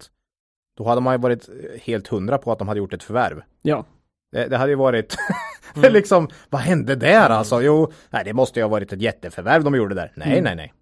då 0.79 0.85
hade 0.85 1.01
man 1.01 1.14
ju 1.14 1.18
varit 1.18 1.49
helt 1.83 2.09
hundra 2.09 2.39
på 2.39 2.53
att 2.53 2.59
de 2.59 2.68
hade 2.68 2.79
gjort 2.79 2.93
ett 2.93 3.03
förvärv. 3.03 3.43
Ja. 3.62 3.85
Det, 4.33 4.47
det 4.47 4.57
hade 4.57 4.70
ju 4.70 4.76
varit 4.76 5.16
mm. 5.76 5.93
liksom, 5.93 6.29
vad 6.51 6.61
hände 6.61 6.97
där 6.97 7.31
alltså? 7.31 7.62
Jo, 7.62 7.93
nej, 8.11 8.22
det 8.24 8.33
måste 8.33 8.61
ju 8.61 8.64
ha 8.64 8.70
varit 8.70 8.93
ett 8.93 9.03
jätteförvärv 9.03 9.64
de 9.64 9.74
gjorde 9.74 9.95
där. 9.95 10.12
Nej, 10.14 10.33
mm. 10.33 10.45
nej, 10.45 10.57
nej. 10.57 10.72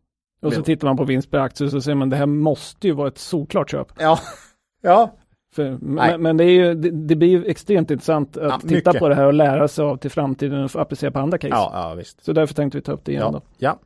Och 0.42 0.52
så 0.52 0.62
tittar 0.62 0.88
man 0.88 0.96
på 0.96 1.04
vinst 1.04 1.30
per 1.30 1.38
aktie 1.38 1.70
så 1.70 1.80
ser 1.80 1.94
man 1.94 2.10
det 2.10 2.16
här 2.16 2.26
måste 2.26 2.86
ju 2.86 2.92
vara 2.92 3.08
ett 3.08 3.18
solklart 3.18 3.70
köp. 3.70 3.88
Ja, 3.98 4.18
ja. 4.82 5.16
För, 5.54 5.78
men, 5.80 6.22
men, 6.22 6.36
det, 6.36 6.44
är 6.44 6.50
ju, 6.50 6.74
det, 6.74 6.90
det 6.90 7.16
blir 7.16 7.28
ju 7.28 7.44
extremt 7.44 7.90
intressant 7.90 8.36
att 8.36 8.42
ja, 8.42 8.60
titta 8.68 8.90
mycket. 8.90 8.98
på 8.98 9.08
det 9.08 9.14
här 9.14 9.26
och 9.26 9.34
lära 9.34 9.68
sig 9.68 9.84
av 9.84 9.96
till 9.96 10.10
framtiden 10.10 10.64
och 10.64 10.76
applicera 10.76 11.10
på 11.10 11.18
andra 11.18 11.38
case. 11.38 11.54
Ja, 11.54 11.70
ja, 11.74 11.94
visst. 11.94 12.24
Så 12.24 12.32
därför 12.32 12.54
tänkte 12.54 12.78
vi 12.78 12.82
ta 12.82 12.92
upp 12.92 13.04
det 13.04 13.12
igen 13.12 13.22
ja, 13.24 13.30
då. 13.30 13.40
Ja. 13.58 13.78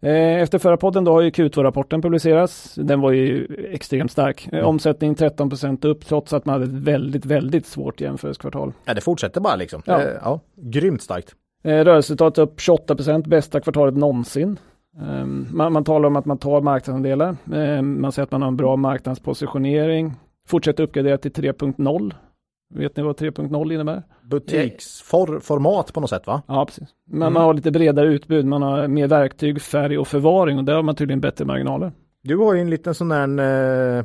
Eh, 0.00 0.42
efter 0.42 0.58
förra 0.58 0.76
podden 0.76 1.04
då 1.04 1.12
har 1.12 1.20
ju 1.20 1.30
Q2-rapporten 1.30 2.02
publicerats. 2.02 2.74
Den 2.74 3.00
var 3.00 3.12
ju 3.12 3.46
extremt 3.72 4.12
stark. 4.12 4.48
Mm. 4.52 4.64
Omsättning 4.64 5.14
13% 5.14 5.86
upp 5.86 6.06
trots 6.06 6.32
att 6.32 6.44
man 6.44 6.52
hade 6.52 6.64
ett 6.64 6.82
väldigt, 6.82 7.26
väldigt 7.26 7.66
svårt 7.66 8.00
jämförelsekvartal. 8.00 8.72
Ja, 8.84 8.94
det 8.94 9.00
fortsätter 9.00 9.40
bara 9.40 9.56
liksom. 9.56 9.82
Ja. 9.86 10.02
Eh, 10.02 10.08
ja, 10.22 10.40
grymt 10.56 11.02
starkt. 11.02 11.34
Eh, 11.64 11.70
rörelseresultatet 11.70 12.38
upp 12.38 12.60
28 12.60 12.94
bästa 13.26 13.60
kvartalet 13.60 13.96
någonsin. 13.96 14.58
Ehm, 15.00 15.46
man, 15.50 15.72
man, 15.72 15.84
talar 15.84 16.06
om 16.06 16.16
att 16.16 16.24
man 16.24 16.38
tar 16.38 16.60
marknadsandelar. 16.60 17.36
Ehm, 17.54 18.00
man 18.00 18.12
säger 18.12 18.24
att 18.24 18.32
man 18.32 18.42
har 18.42 18.48
en 18.48 18.56
bra 18.56 18.76
marknadspositionering. 18.76 20.14
Fortsätter 20.48 20.82
uppgradera 20.84 21.18
till 21.18 21.32
3.0 21.32 22.14
Vet 22.74 22.96
ni 22.96 23.02
vad 23.02 23.16
3.0 23.16 23.72
innebär? 23.72 24.02
Butiksformat 24.30 25.92
på 25.92 26.00
något 26.00 26.10
sätt 26.10 26.26
va? 26.26 26.42
Ja, 26.46 26.66
precis. 26.66 26.88
Men 27.06 27.22
mm. 27.22 27.32
man 27.32 27.42
har 27.42 27.54
lite 27.54 27.70
bredare 27.70 28.06
utbud, 28.06 28.46
man 28.46 28.62
har 28.62 28.88
mer 28.88 29.08
verktyg, 29.08 29.62
färg 29.62 29.98
och 29.98 30.08
förvaring 30.08 30.58
och 30.58 30.64
där 30.64 30.74
har 30.74 30.82
man 30.82 30.94
tydligen 30.94 31.20
bättre 31.20 31.44
marginaler. 31.44 31.92
Du 32.22 32.36
har 32.36 32.54
ju 32.54 32.60
en 32.60 32.70
liten 32.70 32.94
sån 32.94 33.08
där 33.08 33.98
eh, 33.98 34.04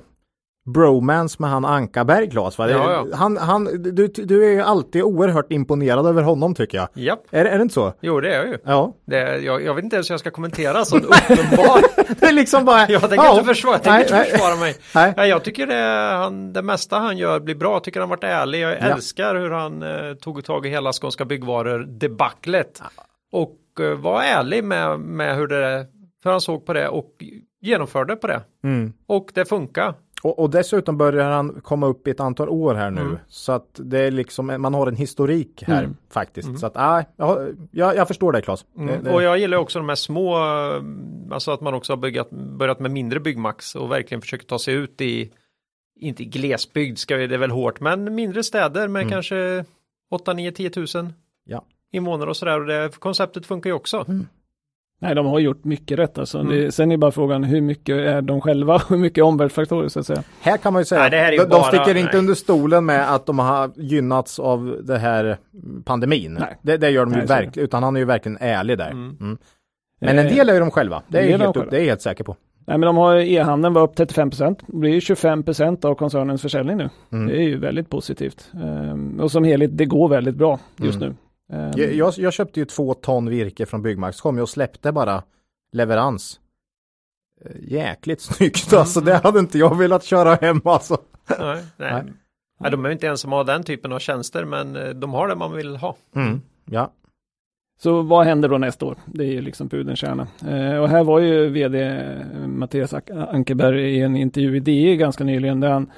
bromance 0.71 1.35
med 1.39 1.49
han 1.49 1.65
Ankarberg 1.65 2.29
Claes. 2.29 2.55
Ja, 2.57 2.69
ja. 2.69 3.07
Han, 3.13 3.37
han, 3.37 3.63
du, 3.95 4.07
du 4.07 4.45
är 4.45 4.49
ju 4.49 4.61
alltid 4.61 5.03
oerhört 5.03 5.51
imponerad 5.51 6.05
över 6.05 6.23
honom 6.23 6.55
tycker 6.55 6.77
jag. 6.77 6.87
Japp. 6.93 7.23
Är, 7.31 7.45
är 7.45 7.57
det 7.57 7.61
inte 7.61 7.73
så? 7.73 7.93
Jo 8.01 8.21
det 8.21 8.33
är 8.33 8.37
jag 8.37 8.47
ju. 8.47 8.57
Ja. 8.63 8.93
Det, 9.05 9.37
jag, 9.37 9.63
jag 9.63 9.73
vet 9.73 9.83
inte 9.83 9.95
ens 9.95 10.09
hur 10.09 10.13
jag 10.13 10.19
ska 10.19 10.31
kommentera 10.31 10.85
sånt 10.85 11.05
uppenbart. 11.29 11.83
det 12.19 12.25
är 12.25 12.33
liksom 12.33 12.65
bara. 12.65 12.89
Jag 12.89 13.01
tänker 13.01 13.15
ja. 13.15 13.33
inte 13.33 13.45
försvara, 13.45 13.75
jag 13.75 13.83
tänker 13.83 14.11
nej, 14.11 14.19
inte 14.19 14.31
försvara 14.31 14.55
mig. 14.55 14.75
Nej. 14.95 15.13
Nej, 15.17 15.29
jag 15.29 15.43
tycker 15.43 15.67
det, 15.67 16.15
han, 16.17 16.53
det 16.53 16.61
mesta 16.61 16.99
han 16.99 17.17
gör 17.17 17.39
blir 17.39 17.55
bra. 17.55 17.73
Jag 17.73 17.83
tycker 17.83 17.99
han 17.99 18.09
varit 18.09 18.23
ärlig. 18.23 18.61
Jag 18.61 18.71
ja. 18.71 18.75
älskar 18.75 19.35
hur 19.35 19.51
han 19.51 19.83
eh, 19.83 20.13
tog 20.13 20.45
tag 20.45 20.65
i 20.65 20.69
hela 20.69 20.93
Skånska 20.93 21.25
byggvaror 21.25 21.79
debaclet. 21.79 22.81
Och 23.31 23.57
eh, 23.79 23.97
var 23.97 24.23
ärlig 24.23 24.63
med, 24.63 24.99
med 24.99 25.35
hur 25.35 25.47
det, 25.47 25.87
hur 26.23 26.31
han 26.31 26.41
såg 26.41 26.65
på 26.65 26.73
det 26.73 26.87
och 26.87 27.15
genomförde 27.61 28.15
på 28.15 28.27
det. 28.27 28.41
Mm. 28.63 28.93
Och 29.07 29.31
det 29.33 29.45
funkar. 29.45 29.93
Och, 30.23 30.39
och, 30.39 30.49
dessutom 30.49 30.97
börjar 30.97 31.31
han 31.31 31.61
komma 31.61 31.87
upp 31.87 32.07
i 32.07 32.11
ett 32.11 32.19
antal 32.19 32.49
år 32.49 32.75
här 32.75 32.91
nu. 32.91 33.01
Mm. 33.01 33.17
Så 33.27 33.51
att 33.51 33.79
det 33.83 33.99
är 33.99 34.11
liksom, 34.11 34.55
man 34.59 34.73
har 34.73 34.87
en 34.87 34.95
historik 34.95 35.63
här 35.67 35.83
mm. 35.83 35.95
faktiskt. 36.09 36.47
Mm. 36.47 36.57
Så 36.57 36.65
att, 36.67 36.75
äh, 36.75 37.05
jag, 37.71 37.95
jag, 37.95 38.07
förstår 38.07 38.31
dig 38.31 38.41
Claes. 38.41 38.65
Det, 38.73 38.81
mm. 38.81 39.03
det... 39.03 39.13
Och 39.13 39.23
jag 39.23 39.37
gillar 39.37 39.57
också 39.57 39.79
de 39.79 39.89
här 39.89 39.95
små, 39.95 40.35
alltså 41.31 41.51
att 41.51 41.61
man 41.61 41.73
också 41.73 41.93
har 41.93 41.97
byggat, 41.97 42.29
börjat 42.31 42.79
med 42.79 42.91
mindre 42.91 43.19
byggmax 43.19 43.75
och 43.75 43.91
verkligen 43.91 44.21
försöker 44.21 44.45
ta 44.45 44.59
sig 44.59 44.73
ut 44.73 45.01
i, 45.01 45.31
inte 45.99 46.23
i 46.23 46.25
glesbygd 46.25 46.97
ska 46.97 47.15
vi, 47.15 47.27
det 47.27 47.35
är 47.35 47.39
väl 47.39 47.51
hårt, 47.51 47.79
men 47.79 48.15
mindre 48.15 48.43
städer 48.43 48.87
med 48.87 49.01
mm. 49.01 49.11
kanske 49.11 49.65
8, 50.11 50.33
9, 50.33 50.51
10 50.51 50.69
tusen 50.69 51.13
ja. 51.43 51.65
invånare 51.91 52.29
och 52.29 52.37
sådär. 52.37 52.59
Och 52.59 52.65
det 52.65 52.99
konceptet 52.99 53.45
funkar 53.45 53.69
ju 53.69 53.73
också. 53.73 54.05
Nej, 55.01 55.15
de 55.15 55.25
har 55.25 55.39
gjort 55.39 55.63
mycket 55.63 55.99
rätt 55.99 56.17
alltså. 56.17 56.39
Mm. 56.39 56.51
Det, 56.51 56.71
sen 56.71 56.91
är 56.91 56.97
bara 56.97 57.11
frågan 57.11 57.43
hur 57.43 57.61
mycket 57.61 57.95
är 57.95 58.21
de 58.21 58.41
själva 58.41 58.75
och 58.75 58.81
hur 58.89 58.97
mycket 58.97 59.23
omvärldsfaktorer 59.23 59.87
så 59.87 59.99
att 59.99 60.05
säga. 60.05 60.23
Här 60.41 60.57
kan 60.57 60.73
man 60.73 60.81
ju 60.81 60.85
säga, 60.85 61.09
nej, 61.11 61.37
de, 61.37 61.45
bara, 61.45 61.61
de 61.61 61.63
sticker 61.63 61.95
inte 61.95 62.17
under 62.17 62.33
stolen 62.33 62.85
med 62.85 63.13
att 63.13 63.25
de 63.25 63.39
har 63.39 63.71
gynnats 63.75 64.39
av 64.39 64.77
det 64.83 64.97
här 64.97 65.37
pandemin. 65.83 66.37
Nej. 66.39 66.57
Det, 66.61 66.77
det 66.77 66.89
gör 66.89 67.05
de 67.05 67.11
nej, 67.11 67.21
ju 67.21 67.25
verkligen, 67.25 67.65
utan 67.65 67.83
han 67.83 67.95
är 67.95 67.99
ju 67.99 68.05
verkligen 68.05 68.37
ärlig 68.41 68.77
där. 68.77 68.91
Mm. 68.91 69.17
Mm. 69.19 69.37
Men 70.01 70.19
en 70.19 70.27
del 70.27 70.49
är 70.49 70.53
ju 70.53 70.59
de 70.59 70.71
själva, 70.71 71.01
det 71.07 71.19
är, 71.19 71.37
helt 71.37 71.57
upp, 71.57 71.69
det 71.69 71.77
är 71.77 71.79
jag 71.79 71.87
helt 71.87 72.01
säker 72.01 72.23
på. 72.23 72.35
Nej 72.65 72.77
men 72.77 72.87
de 72.87 72.97
har 72.97 73.15
e-handeln 73.15 73.73
var 73.73 73.81
upp 73.81 73.95
35 73.95 74.29
procent. 74.29 74.59
Det 74.67 74.77
blir 74.77 74.91
ju 74.91 75.01
25 75.01 75.43
procent 75.43 75.85
av 75.85 75.95
koncernens 75.95 76.41
försäljning 76.41 76.77
nu. 76.77 76.89
Mm. 77.11 77.27
Det 77.27 77.37
är 77.37 77.43
ju 77.43 77.57
väldigt 77.57 77.89
positivt. 77.89 78.51
Ehm, 78.53 79.19
och 79.19 79.31
som 79.31 79.43
helhet, 79.43 79.77
det 79.77 79.85
går 79.85 80.07
väldigt 80.09 80.35
bra 80.35 80.59
just 80.77 80.97
mm. 80.97 81.09
nu. 81.09 81.15
Ehm, 81.51 81.71
Jag, 81.75 81.93
jag, 81.93 82.13
jag 82.17 82.33
köpte 82.33 82.59
ju 82.59 82.65
två 82.65 82.93
ton 82.93 83.29
virke 83.29 83.65
från 83.65 83.81
Byggmax, 83.81 84.21
kom 84.21 84.37
jag 84.37 84.43
och 84.43 84.49
släppte 84.49 84.91
bara 84.91 85.23
leverans. 85.73 86.39
Eh, 87.45 87.51
Jäkligt 87.59 88.21
snyggt 88.21 88.73
alltså, 88.73 89.01
det 89.01 89.15
hade 89.23 89.39
inte 89.39 89.57
jag 89.57 89.77
velat 89.77 90.03
köra 90.03 90.35
hem 90.35 90.61
alltså. 90.65 90.97
Nej, 91.39 91.63
nej. 91.77 91.93
Nej. 91.93 92.03
nej. 92.59 92.71
de 92.71 92.85
är 92.85 92.89
inte 92.89 93.05
ens 93.05 93.21
som 93.21 93.31
har 93.31 93.43
den 93.43 93.63
typen 93.63 93.91
av 93.91 93.99
tjänster 93.99 94.45
men 94.45 94.75
eh, 94.75 94.89
de 94.89 95.13
har 95.13 95.27
det 95.27 95.35
man 95.35 95.53
vill 95.53 95.75
ha. 95.75 95.95
Mm. 96.15 96.41
Ja, 96.65 96.91
Så 97.81 98.01
vad 98.01 98.25
händer 98.25 98.49
då 98.49 98.57
nästa 98.57 98.85
år? 98.85 98.95
Det 99.05 99.23
är 99.23 99.31
ju 99.31 99.41
liksom 99.41 99.69
pudelns 99.69 99.99
kärna. 99.99 100.27
Eh, 100.47 100.77
och 100.77 100.89
här 100.89 101.03
var 101.03 101.19
ju 101.19 101.49
vd 101.49 102.01
Mattias 102.47 102.93
Ankerberg 103.11 103.95
i 103.95 104.01
en 104.01 104.15
intervju 104.15 104.55
i 104.57 104.59
DE 104.59 104.95
ganska 104.95 105.23
nyligen 105.23 105.59
där 105.59 105.69
han 105.71 105.91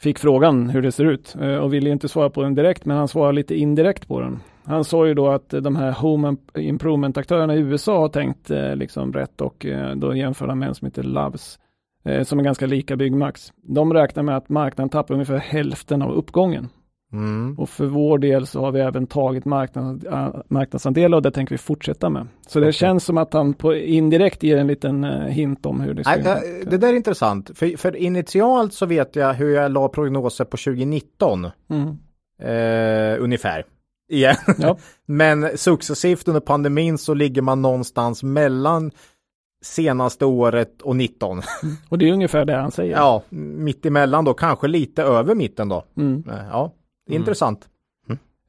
fick 0.00 0.18
frågan 0.18 0.70
hur 0.70 0.82
det 0.82 0.92
ser 0.92 1.04
ut 1.04 1.36
eh, 1.40 1.56
och 1.56 1.74
ville 1.74 1.90
inte 1.90 2.08
svara 2.08 2.30
på 2.30 2.42
den 2.42 2.54
direkt 2.54 2.84
men 2.84 2.96
han 2.96 3.08
svarade 3.08 3.36
lite 3.36 3.54
indirekt 3.54 4.08
på 4.08 4.20
den. 4.20 4.40
Han 4.68 4.84
sa 4.84 5.06
ju 5.06 5.14
då 5.14 5.28
att 5.28 5.48
de 5.50 5.76
här 5.76 5.92
Home 5.92 6.36
Improvement-aktörerna 6.54 7.54
i 7.54 7.58
USA 7.58 7.98
har 8.00 8.08
tänkt 8.08 8.50
eh, 8.50 8.76
liksom 8.76 9.12
rätt 9.12 9.40
och 9.40 9.66
eh, 9.66 9.96
då 9.96 10.14
jämför 10.16 10.48
han 10.48 10.58
med 10.58 10.68
en 10.68 10.74
som 10.74 10.86
heter 10.86 11.02
Loves 11.02 11.58
eh, 12.04 12.22
som 12.24 12.38
är 12.38 12.44
ganska 12.44 12.66
lika 12.66 12.96
Byggmax. 12.96 13.52
De 13.62 13.92
räknar 13.94 14.22
med 14.22 14.36
att 14.36 14.48
marknaden 14.48 14.88
tappar 14.88 15.14
ungefär 15.14 15.36
hälften 15.38 16.02
av 16.02 16.12
uppgången. 16.12 16.68
mm. 17.12 17.58
Och 17.58 17.68
för 17.68 17.86
vår 17.86 18.18
del 18.18 18.46
så 18.46 18.60
har 18.60 18.72
vi 18.72 18.80
även 18.80 19.06
tagit 19.06 19.44
marknads, 19.44 20.04
marknadsandelar 20.48 21.16
och 21.16 21.22
det 21.22 21.30
tänker 21.30 21.54
vi 21.54 21.58
fortsätta 21.58 22.10
med. 22.10 22.26
Så 22.46 22.60
det 22.60 22.64
Okej. 22.66 22.72
känns 22.72 23.04
som 23.04 23.18
att 23.18 23.32
han 23.32 23.54
på 23.54 23.74
indirekt 23.74 24.42
ger 24.42 24.56
en 24.56 24.66
liten 24.66 25.04
hint 25.28 25.66
om 25.66 25.80
hur 25.80 25.94
det 25.94 26.04
ska 26.04 26.16
Nej, 26.16 26.64
det 26.70 26.78
där 26.78 26.88
är 26.88 26.96
intressant, 26.96 27.50
för, 27.54 27.76
för 27.76 27.96
initialt 27.96 28.72
så 28.72 28.86
vet 28.86 29.16
jag 29.16 29.34
hur 29.34 29.54
jag 29.54 29.72
la 29.72 29.88
prognoser 29.88 30.44
på 30.44 30.56
2019 30.56 31.46
Mm. 31.70 31.88
eh, 32.42 33.22
ungefär. 33.24 33.64
Igen. 34.08 34.36
Ja. 34.58 34.78
Men 35.06 35.58
successivt 35.58 36.28
under 36.28 36.40
pandemin 36.40 36.98
så 36.98 37.14
ligger 37.14 37.42
man 37.42 37.62
någonstans 37.62 38.22
mellan 38.22 38.90
senaste 39.62 40.24
året 40.24 40.82
och 40.82 40.96
19. 40.96 41.42
Och 41.88 41.98
det 41.98 42.08
är 42.08 42.12
ungefär 42.12 42.44
det 42.44 42.56
han 42.56 42.70
säger. 42.70 42.96
Ja, 42.96 43.22
mitt 43.30 43.86
emellan 43.86 44.24
då, 44.24 44.34
kanske 44.34 44.68
lite 44.68 45.02
över 45.02 45.34
mitten 45.34 45.68
då. 45.68 45.84
Mm. 45.96 46.24
Eh, 46.30 46.46
Ja, 46.50 46.72
intressant. 47.10 47.68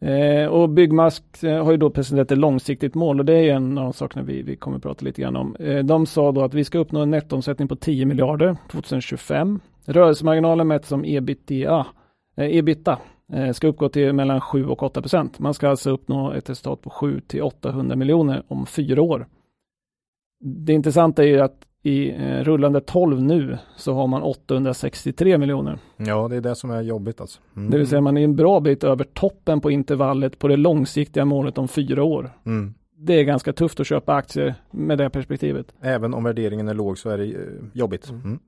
Eh, 0.01 0.47
och 0.47 0.69
Byggmask 0.69 1.23
eh, 1.43 1.63
har 1.63 1.71
ju 1.71 1.77
då 1.77 1.89
presenterat 1.89 2.31
ett 2.31 2.37
långsiktigt 2.37 2.95
mål 2.95 3.19
och 3.19 3.25
det 3.25 3.33
är 3.33 3.41
ju 3.41 3.49
en 3.49 3.77
av 3.77 3.83
de 3.83 3.93
sakerna 3.93 4.23
vi, 4.23 4.41
vi 4.41 4.55
kommer 4.55 4.77
att 4.77 4.83
prata 4.83 5.05
lite 5.05 5.21
grann 5.21 5.35
om. 5.35 5.55
Eh, 5.55 5.83
de 5.83 6.05
sa 6.05 6.31
då 6.31 6.41
att 6.41 6.53
vi 6.53 6.63
ska 6.63 6.77
uppnå 6.79 6.99
en 6.99 7.11
nettoomsättning 7.11 7.67
på 7.67 7.75
10 7.75 8.05
miljarder 8.05 8.57
2025. 8.71 9.59
Rörelsemarginalen 9.85 10.67
mätt 10.67 10.85
som 10.85 11.05
ebitda, 11.05 11.87
eh, 12.37 12.57
ebitda 12.57 12.99
ska 13.53 13.67
uppgå 13.67 13.89
till 13.89 14.13
mellan 14.13 14.41
7 14.41 14.65
och 14.65 14.83
8 14.83 15.01
procent. 15.01 15.39
Man 15.39 15.53
ska 15.53 15.69
alltså 15.69 15.89
uppnå 15.89 16.31
ett 16.31 16.49
resultat 16.49 16.81
på 16.81 16.89
7 16.89 17.21
till 17.27 17.41
800 17.41 17.95
miljoner 17.95 18.43
om 18.47 18.65
fyra 18.65 19.01
år. 19.01 19.27
Det 20.39 20.73
intressanta 20.73 21.23
är 21.23 21.27
ju 21.27 21.39
att 21.39 21.65
i 21.83 22.09
eh, 22.09 22.43
rullande 22.43 22.81
12 22.81 23.21
nu 23.21 23.57
så 23.75 23.93
har 23.93 24.07
man 24.07 24.21
863 24.21 25.37
miljoner. 25.37 25.79
Ja, 25.97 26.27
det 26.27 26.35
är 26.35 26.41
det 26.41 26.55
som 26.55 26.71
är 26.71 26.81
jobbigt 26.81 27.21
alltså. 27.21 27.39
Mm. 27.55 27.69
Det 27.69 27.77
vill 27.77 27.87
säga 27.87 28.01
man 28.01 28.17
är 28.17 28.23
en 28.23 28.35
bra 28.35 28.59
bit 28.59 28.83
över 28.83 29.03
toppen 29.03 29.61
på 29.61 29.71
intervallet 29.71 30.39
på 30.39 30.47
det 30.47 30.57
långsiktiga 30.57 31.25
målet 31.25 31.57
om 31.57 31.67
fyra 31.67 32.03
år. 32.03 32.31
Mm. 32.45 32.73
Det 32.97 33.13
är 33.13 33.23
ganska 33.23 33.53
tufft 33.53 33.79
att 33.79 33.87
köpa 33.87 34.13
aktier 34.13 34.55
med 34.71 34.97
det 34.97 35.09
perspektivet. 35.09 35.73
Även 35.81 36.13
om 36.13 36.23
värderingen 36.23 36.67
är 36.67 36.73
låg 36.73 36.97
så 36.97 37.09
är 37.09 37.17
det 37.17 37.25
eh, 37.25 37.47
jobbigt. 37.73 38.09
Mm. 38.09 38.39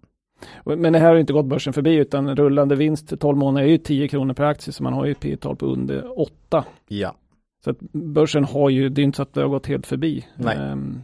Men 0.65 0.93
det 0.93 0.99
här 0.99 1.09
har 1.09 1.15
inte 1.17 1.33
gått 1.33 1.45
börsen 1.45 1.73
förbi 1.73 1.95
utan 1.95 2.35
rullande 2.35 2.75
vinst 2.75 3.19
12 3.19 3.37
månader 3.37 3.67
är 3.67 3.71
ju 3.71 3.77
10 3.77 4.07
kronor 4.07 4.33
per 4.33 4.43
aktie 4.43 4.73
så 4.73 4.83
man 4.83 4.93
har 4.93 5.05
ju 5.05 5.13
P 5.13 5.37
tal 5.37 5.55
på 5.55 5.65
under 5.65 6.19
8. 6.19 6.65
Ja, 6.87 7.15
Så 7.63 7.69
att 7.69 7.79
börsen 7.91 8.43
har 8.43 8.69
ju, 8.69 8.89
det 8.89 9.01
är 9.01 9.03
inte 9.03 9.15
så 9.15 9.21
att 9.21 9.33
det 9.33 9.41
har 9.41 9.47
gått 9.49 9.67
helt 9.67 9.87
förbi. 9.87 10.25
Nej. 10.35 10.57
Ehm, 10.57 11.01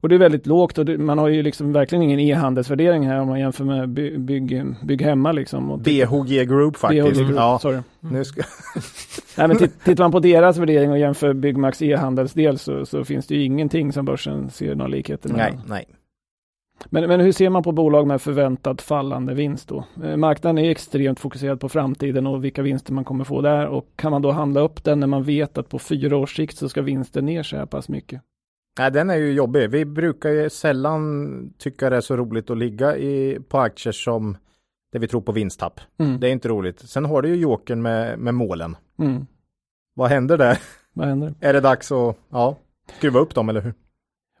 och 0.00 0.08
det 0.08 0.14
är 0.14 0.18
väldigt 0.18 0.46
lågt 0.46 0.78
och 0.78 0.84
det, 0.84 0.98
man 0.98 1.18
har 1.18 1.28
ju 1.28 1.42
liksom 1.42 1.72
verkligen 1.72 2.02
ingen 2.02 2.20
e-handelsvärdering 2.20 3.06
här 3.06 3.20
om 3.20 3.28
man 3.28 3.40
jämför 3.40 3.64
med 3.64 3.88
by, 3.88 4.18
bygg, 4.18 4.64
bygg 4.82 5.02
hemma 5.02 5.32
liksom. 5.32 5.70
Och 5.70 5.78
BHG 5.78 6.44
Group 6.48 6.76
faktiskt. 6.76 7.06
BHG 7.16 7.24
Group, 7.24 7.36
Ja, 7.36 7.58
sorry. 7.62 7.78
nu 8.00 8.24
ska... 8.24 8.42
Nej, 9.38 9.48
men 9.48 9.56
titt- 9.56 9.84
tittar 9.84 10.04
man 10.04 10.12
på 10.12 10.20
deras 10.20 10.56
värdering 10.58 10.90
och 10.90 10.98
jämför 10.98 11.32
Byggmax 11.32 11.82
e-handelsdel 11.82 12.58
så, 12.58 12.86
så 12.86 13.04
finns 13.04 13.26
det 13.26 13.34
ju 13.34 13.44
ingenting 13.44 13.92
som 13.92 14.04
börsen 14.04 14.50
ser 14.50 14.74
några 14.74 14.88
likheter 14.88 15.28
med. 15.28 15.36
nej, 15.38 15.58
nej. 15.68 15.84
Men, 16.86 17.08
men 17.08 17.20
hur 17.20 17.32
ser 17.32 17.50
man 17.50 17.62
på 17.62 17.72
bolag 17.72 18.06
med 18.06 18.22
förväntad 18.22 18.80
fallande 18.80 19.34
vinst 19.34 19.68
då? 19.68 19.84
Eh, 20.04 20.16
marknaden 20.16 20.58
är 20.58 20.70
extremt 20.70 21.20
fokuserad 21.20 21.60
på 21.60 21.68
framtiden 21.68 22.26
och 22.26 22.44
vilka 22.44 22.62
vinster 22.62 22.92
man 22.92 23.04
kommer 23.04 23.24
få 23.24 23.40
där 23.40 23.66
och 23.66 23.86
kan 23.96 24.10
man 24.10 24.22
då 24.22 24.30
handla 24.30 24.60
upp 24.60 24.84
den 24.84 25.00
när 25.00 25.06
man 25.06 25.22
vet 25.22 25.58
att 25.58 25.68
på 25.68 25.78
fyra 25.78 26.16
års 26.16 26.36
sikt 26.36 26.56
så 26.56 26.68
ska 26.68 26.82
vinsten 26.82 27.26
ner 27.26 27.42
så 27.42 27.56
här 27.56 27.66
pass 27.66 27.88
mycket? 27.88 28.22
Nej, 28.78 28.90
den 28.90 29.10
är 29.10 29.16
ju 29.16 29.32
jobbig. 29.32 29.70
Vi 29.70 29.84
brukar 29.84 30.30
ju 30.30 30.50
sällan 30.50 31.52
tycka 31.58 31.90
det 31.90 31.96
är 31.96 32.00
så 32.00 32.16
roligt 32.16 32.50
att 32.50 32.58
ligga 32.58 32.96
i, 32.96 33.38
på 33.48 33.58
aktier 33.58 33.92
som 33.92 34.36
där 34.92 35.00
vi 35.00 35.08
tror 35.08 35.20
på 35.20 35.32
vinsttapp. 35.32 35.80
Mm. 35.98 36.20
Det 36.20 36.28
är 36.28 36.32
inte 36.32 36.48
roligt. 36.48 36.80
Sen 36.80 37.04
har 37.04 37.22
du 37.22 37.28
ju 37.28 37.34
jokern 37.34 37.82
med, 37.82 38.18
med 38.18 38.34
målen. 38.34 38.76
Mm. 38.98 39.26
Vad 39.94 40.08
händer 40.08 40.38
där? 40.38 40.58
Vad 40.92 41.08
händer? 41.08 41.34
Är 41.40 41.52
det 41.52 41.60
dags 41.60 41.92
att 41.92 42.16
ja, 42.30 42.56
skruva 42.98 43.20
upp 43.20 43.34
dem 43.34 43.48
eller 43.48 43.60
hur? 43.60 43.74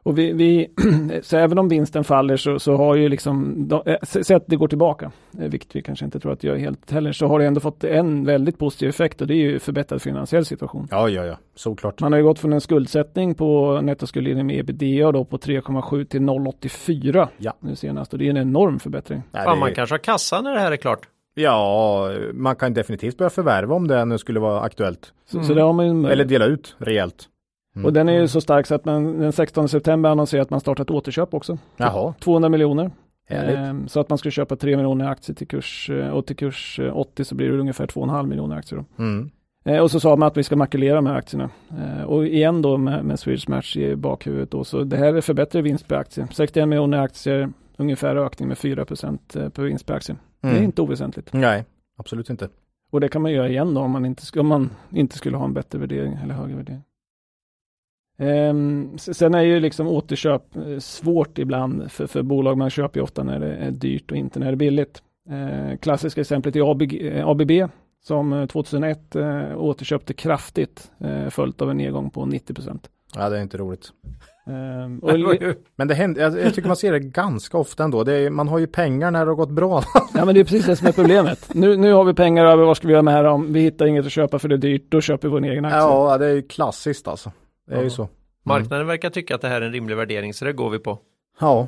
Och 0.02 0.18
vi, 0.18 0.32
vi 0.32 0.68
så 1.22 1.36
även 1.36 1.58
om 1.58 1.68
vinsten 1.68 2.04
faller 2.04 2.36
så, 2.36 2.58
så 2.58 2.76
har 2.76 2.94
ju 2.96 3.08
liksom, 3.08 3.68
eh, 3.86 3.92
sä- 4.02 4.22
säg 4.22 4.36
att 4.36 4.46
det 4.46 4.56
går 4.56 4.68
tillbaka, 4.68 5.10
eh, 5.40 5.48
vilket 5.48 5.76
vi 5.76 5.82
kanske 5.82 6.04
inte 6.04 6.20
tror 6.20 6.32
att 6.32 6.40
det 6.40 6.46
gör 6.48 6.56
helt 6.56 6.90
heller, 6.90 7.12
så 7.12 7.26
har 7.26 7.38
det 7.38 7.46
ändå 7.46 7.60
fått 7.60 7.84
en 7.84 8.24
väldigt 8.24 8.58
positiv 8.58 8.88
effekt 8.88 9.20
och 9.20 9.26
det 9.26 9.34
är 9.34 9.36
ju 9.36 9.58
förbättrad 9.58 10.02
finansiell 10.02 10.44
situation. 10.44 10.88
Ja, 10.90 11.08
ja, 11.08 11.24
ja, 11.24 11.38
såklart. 11.54 12.00
Man 12.00 12.12
har 12.12 12.18
ju 12.18 12.24
gått 12.24 12.38
från 12.38 12.52
en 12.52 12.60
skuldsättning 12.60 13.34
på 13.34 13.80
nettoskuldlinjen 13.82 14.46
med 14.46 14.58
ebitda 14.58 15.12
då 15.12 15.24
på 15.24 15.36
3,7 15.38 16.04
till 16.04 16.20
0,84 16.20 17.28
Ja. 17.38 17.52
nu 17.60 17.76
senast 17.76 18.12
och 18.12 18.18
det 18.18 18.26
är 18.26 18.30
en 18.30 18.36
enorm 18.36 18.78
förbättring. 18.78 19.22
Nej, 19.30 19.44
Fan, 19.44 19.54
det- 19.56 19.60
man 19.60 19.74
kanske 19.74 19.92
har 19.92 19.98
kassa 19.98 20.40
när 20.40 20.54
det 20.54 20.60
här 20.60 20.72
är 20.72 20.76
klart. 20.76 21.00
Ja, 21.34 22.10
man 22.32 22.56
kan 22.56 22.74
definitivt 22.74 23.18
börja 23.18 23.30
förvärva 23.30 23.74
om 23.74 23.88
det 23.88 24.04
nu 24.04 24.18
skulle 24.18 24.40
vara 24.40 24.60
aktuellt. 24.60 25.12
Så, 25.30 25.36
Mm. 25.36 25.48
så 25.48 25.54
det 25.54 25.62
har 25.62 25.72
man 25.72 25.86
ju 26.02 26.10
Eller 26.12 26.24
dela 26.24 26.44
ut 26.44 26.76
rejält. 26.78 27.24
Mm. 27.76 27.86
Och 27.86 27.92
den 27.92 28.08
är 28.08 28.12
ju 28.20 28.28
så 28.28 28.40
stark 28.40 28.66
så 28.66 28.74
att 28.74 28.84
man 28.84 29.18
den 29.18 29.32
16 29.32 29.68
september 29.68 30.10
annonserar 30.10 30.42
att 30.42 30.50
man 30.50 30.60
startar 30.60 30.84
ett 30.84 30.90
återköp 30.90 31.34
också. 31.34 31.58
Jaha, 31.76 32.14
200 32.20 32.48
miljoner. 32.48 32.90
Ehm, 33.30 33.88
så 33.88 34.00
att 34.00 34.08
man 34.08 34.18
ska 34.18 34.30
köpa 34.30 34.56
3 34.56 34.76
miljoner 34.76 35.08
aktier 35.08 35.36
till 35.36 35.46
kurs 35.48 35.90
eh, 35.90 36.08
och 36.08 36.26
till 36.26 36.36
kurs 36.36 36.78
eh, 36.78 36.96
80 36.96 37.24
så 37.24 37.34
blir 37.34 37.50
det 37.52 37.58
ungefär 37.58 37.86
2,5 37.86 38.26
miljoner 38.26 38.56
aktier. 38.56 38.78
Då. 38.96 39.02
Mm. 39.02 39.30
Eh, 39.64 39.78
och 39.78 39.90
så 39.90 40.00
sa 40.00 40.16
man 40.16 40.26
att 40.26 40.36
vi 40.36 40.42
ska 40.42 40.56
makulera 40.56 40.94
de 40.94 41.06
här 41.06 41.14
aktierna. 41.14 41.50
Eh, 41.70 42.02
och 42.02 42.26
igen 42.26 42.62
då 42.62 42.76
med, 42.76 43.04
med 43.04 43.20
Swedish 43.20 43.48
Match 43.48 43.76
i 43.76 43.96
bakhuvudet 43.96 44.50
då, 44.50 44.64
så 44.64 44.84
det 44.84 44.96
här 44.96 45.14
är 45.14 45.20
förbättrad 45.20 45.64
vinst 45.64 45.88
per 45.88 45.96
aktie. 45.96 46.28
61 46.32 46.68
miljoner 46.68 46.98
aktier, 46.98 47.52
ungefär 47.76 48.16
ökning 48.16 48.48
med 48.48 48.58
4 48.58 48.84
per 48.84 49.62
vinst 49.62 49.86
per 49.86 49.94
aktie. 49.94 50.16
Det 50.40 50.48
är 50.48 50.52
Mm. 50.52 50.64
inte 50.64 50.82
oväsentligt. 50.82 51.32
Nej, 51.32 51.64
absolut 51.98 52.30
inte. 52.30 52.48
Och 52.90 53.00
det 53.00 53.08
kan 53.08 53.22
man 53.22 53.32
göra 53.32 53.48
igen 53.48 53.74
då 53.74 53.80
om 53.80 53.90
man 53.90 54.04
inte, 54.06 54.40
om 54.40 54.46
man 54.46 54.70
inte 54.90 55.16
skulle 55.16 55.36
ha 55.36 55.44
en 55.44 55.54
bättre 55.54 55.78
värdering 55.78 56.18
eller 56.22 56.34
högre 56.34 56.56
värdering. 56.56 56.82
Ehm, 58.18 58.98
sen 58.98 59.34
är 59.34 59.42
ju 59.42 59.60
liksom 59.60 59.86
återköp 59.86 60.56
eh, 60.56 60.78
svårt 60.78 61.38
ibland 61.38 61.92
för, 61.92 62.06
för 62.06 62.22
bolag. 62.22 62.58
Man 62.58 62.70
köper 62.70 63.00
ju 63.00 63.04
ofta 63.04 63.22
när 63.22 63.40
det 63.40 63.56
är 63.56 63.70
dyrt 63.70 64.10
och 64.10 64.16
inte 64.16 64.38
när 64.38 64.46
det 64.46 64.52
är 64.52 64.56
billigt. 64.56 65.02
Eh, 65.30 65.78
klassiska 65.78 66.20
exemplet 66.20 66.56
är 66.56 66.70
ABG, 66.70 67.06
eh, 67.06 67.28
ABB 67.28 67.50
som 68.04 68.32
eh, 68.32 68.46
2001 68.46 69.16
eh, 69.16 69.58
återköpte 69.58 70.14
kraftigt 70.14 70.90
följt 71.30 71.62
av 71.62 71.70
en 71.70 71.76
nedgång 71.76 72.10
på 72.10 72.26
90 72.26 72.54
procent. 72.54 72.90
Ja, 73.14 73.28
det 73.28 73.38
är 73.38 73.42
inte 73.42 73.56
roligt. 73.58 73.92
Ehm, 74.46 75.00
Men 75.76 75.88
det 75.88 75.94
händer, 75.94 76.22
jag, 76.22 76.38
jag 76.40 76.54
tycker 76.54 76.68
man 76.68 76.76
ser 76.76 76.92
det 76.92 77.00
ganska 77.00 77.58
ofta 77.58 77.84
ändå. 77.84 78.00
Är, 78.00 78.30
man 78.30 78.48
har 78.48 78.58
ju 78.58 78.66
pengar 78.66 79.10
när 79.10 79.24
det 79.24 79.30
har 79.30 79.36
gått 79.36 79.50
bra. 79.50 79.82
ja 80.14 80.24
men 80.24 80.34
det 80.34 80.40
är 80.40 80.44
precis 80.44 80.66
det 80.66 80.76
som 80.76 80.86
är 80.86 80.92
problemet. 80.92 81.54
Nu, 81.54 81.76
nu 81.76 81.92
har 81.92 82.04
vi 82.04 82.14
pengar 82.14 82.44
över, 82.44 82.64
vad 82.64 82.76
ska 82.76 82.86
vi 82.86 82.92
göra 82.92 83.02
med 83.02 83.24
det 83.24 83.30
om? 83.30 83.52
Vi 83.52 83.60
hittar 83.60 83.86
inget 83.86 84.06
att 84.06 84.12
köpa 84.12 84.38
för 84.38 84.48
det 84.48 84.54
är 84.54 84.58
dyrt, 84.58 84.86
då 84.88 85.00
köper 85.00 85.28
vi 85.28 85.32
vår 85.32 85.44
egen 85.44 85.64
aktie. 85.64 85.78
ja, 85.78 86.18
det 86.18 86.26
är 86.26 86.34
ju 86.34 86.42
klassiskt 86.42 87.08
alltså. 87.08 87.32
Det 87.68 87.74
är 87.74 87.78
ju 87.78 87.84
Ja. 87.84 87.90
så. 87.90 88.08
Marknaden 88.42 88.86
verkar 88.86 89.10
tycka 89.10 89.34
att 89.34 89.40
det 89.40 89.48
här 89.48 89.60
är 89.60 89.66
en 89.66 89.72
rimlig 89.72 89.96
värdering 89.96 90.34
så 90.34 90.44
det 90.44 90.52
går 90.52 90.70
vi 90.70 90.78
på. 90.78 90.98
Ja. 91.40 91.66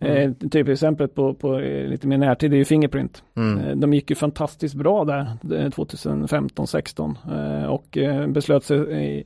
Eh, 0.00 0.32
typ 0.32 0.68
exemplet 0.68 1.14
på, 1.14 1.34
på 1.34 1.58
eh, 1.60 1.88
lite 1.88 2.06
mer 2.06 2.18
närtid 2.18 2.52
är 2.52 2.56
ju 2.56 2.64
Fingerprint. 2.64 3.22
Mm. 3.36 3.58
Eh, 3.58 3.76
de 3.76 3.94
gick 3.94 4.10
ju 4.10 4.16
fantastiskt 4.16 4.74
bra 4.74 5.04
där 5.04 5.20
eh, 5.20 5.70
2015-16 5.70 7.62
eh, 7.62 7.66
och 7.68 7.98
eh, 7.98 8.26
beslöt 8.26 8.64
sig 8.64 8.78
i, 9.18 9.24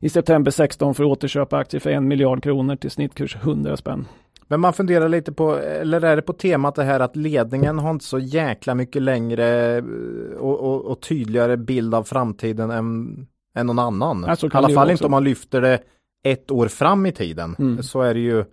i 0.00 0.08
september 0.08 0.50
16 0.50 0.94
för 0.94 1.04
att 1.04 1.10
återköpa 1.10 1.56
aktier 1.58 1.80
för 1.80 1.90
en 1.90 2.08
miljard 2.08 2.42
kronor 2.42 2.76
till 2.76 2.90
snittkurs 2.90 3.36
100 3.36 3.76
spänn. 3.76 4.06
Men 4.48 4.60
man 4.60 4.72
funderar 4.72 5.08
lite 5.08 5.32
på, 5.32 5.56
eller 5.58 6.04
är 6.04 6.16
det 6.16 6.22
på 6.22 6.32
temat 6.32 6.74
det 6.74 6.84
här 6.84 7.00
att 7.00 7.16
ledningen 7.16 7.78
har 7.78 7.90
inte 7.90 8.04
så 8.04 8.18
jäkla 8.18 8.74
mycket 8.74 9.02
längre 9.02 9.76
eh, 9.76 9.84
och, 10.38 10.60
och, 10.60 10.84
och 10.84 11.00
tydligare 11.00 11.56
bild 11.56 11.94
av 11.94 12.02
framtiden 12.02 12.70
än, 12.70 13.26
än 13.54 13.66
någon 13.66 13.78
annan. 13.78 14.24
Ja, 14.28 14.46
I 14.46 14.50
alla 14.52 14.68
fall 14.68 14.90
inte 14.90 15.04
om 15.04 15.10
man 15.10 15.24
lyfter 15.24 15.60
det 15.60 15.78
ett 16.22 16.50
år 16.50 16.68
fram 16.68 17.06
i 17.06 17.12
tiden. 17.12 17.56
Mm. 17.58 17.82
Så 17.82 18.00
är 18.02 18.14
det 18.14 18.20
ju 18.20 18.44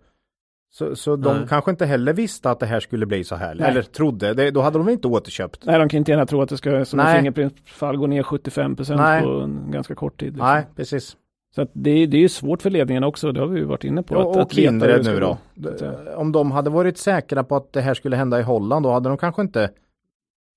Så, 0.74 0.96
så 0.96 1.16
de 1.16 1.38
Nej. 1.38 1.48
kanske 1.50 1.72
inte 1.72 1.86
heller 1.86 2.14
visste 2.14 2.52
att 2.52 2.60
det 2.60 2.66
här 2.66 2.80
skulle 2.80 3.06
bli 3.06 3.24
så 3.24 3.36
här. 3.36 3.56
Nej. 3.56 3.70
Eller 3.70 3.82
trodde, 3.82 4.34
det, 4.34 4.52
då 4.52 4.62
hade 4.62 4.78
de 4.78 4.90
inte 4.90 5.08
återköpt. 5.08 5.66
Nej, 5.66 5.80
de 5.80 5.90
kan 5.90 5.98
inte 5.98 6.12
gärna 6.12 6.26
tro 6.26 6.42
att 6.42 6.50
det 6.50 6.58
ska 6.58 6.86
som 6.86 6.98
Nej. 6.98 7.16
Fingerprint-fall 7.18 7.98
gå 7.98 8.08
ner 8.08 8.24
75 8.24 8.76
Nej. 8.90 9.24
på 9.24 9.30
en 9.30 9.72
ganska 9.72 9.96
kort 9.96 10.20
tid. 10.20 10.28
liksom. 10.34 10.48
Nej, 10.48 10.66
precis. 10.76 11.18
Så 11.56 11.62
att 11.62 11.70
det, 11.74 12.06
det 12.06 12.18
är 12.18 12.22
ju 12.22 12.30
svårt 12.30 12.62
för 12.62 12.70
ledningen 12.70 13.04
också, 13.04 13.32
det 13.32 13.40
har 13.40 13.48
vi 13.48 13.60
ju 13.60 13.66
varit 13.66 13.84
inne 13.84 14.04
på. 14.04 14.16
Och, 14.16 14.22
att, 14.22 14.36
och 14.36 14.42
att 14.42 14.54
Kindred 14.54 15.06
nu 15.06 15.20
gå. 15.20 15.38
då. 15.56 15.78
säga. 15.78 16.18
Om 16.18 16.32
de 16.32 16.52
hade 16.52 16.70
varit 16.70 16.98
säkra 16.98 17.44
på 17.44 17.56
att 17.56 17.74
det 17.74 17.82
här 17.82 17.94
skulle 17.94 18.16
hända 18.16 18.40
i 18.40 18.44
Holland, 18.44 18.86
då 18.86 18.92
hade 18.92 19.10
de 19.10 19.18
kanske 19.18 19.42
inte 19.42 19.70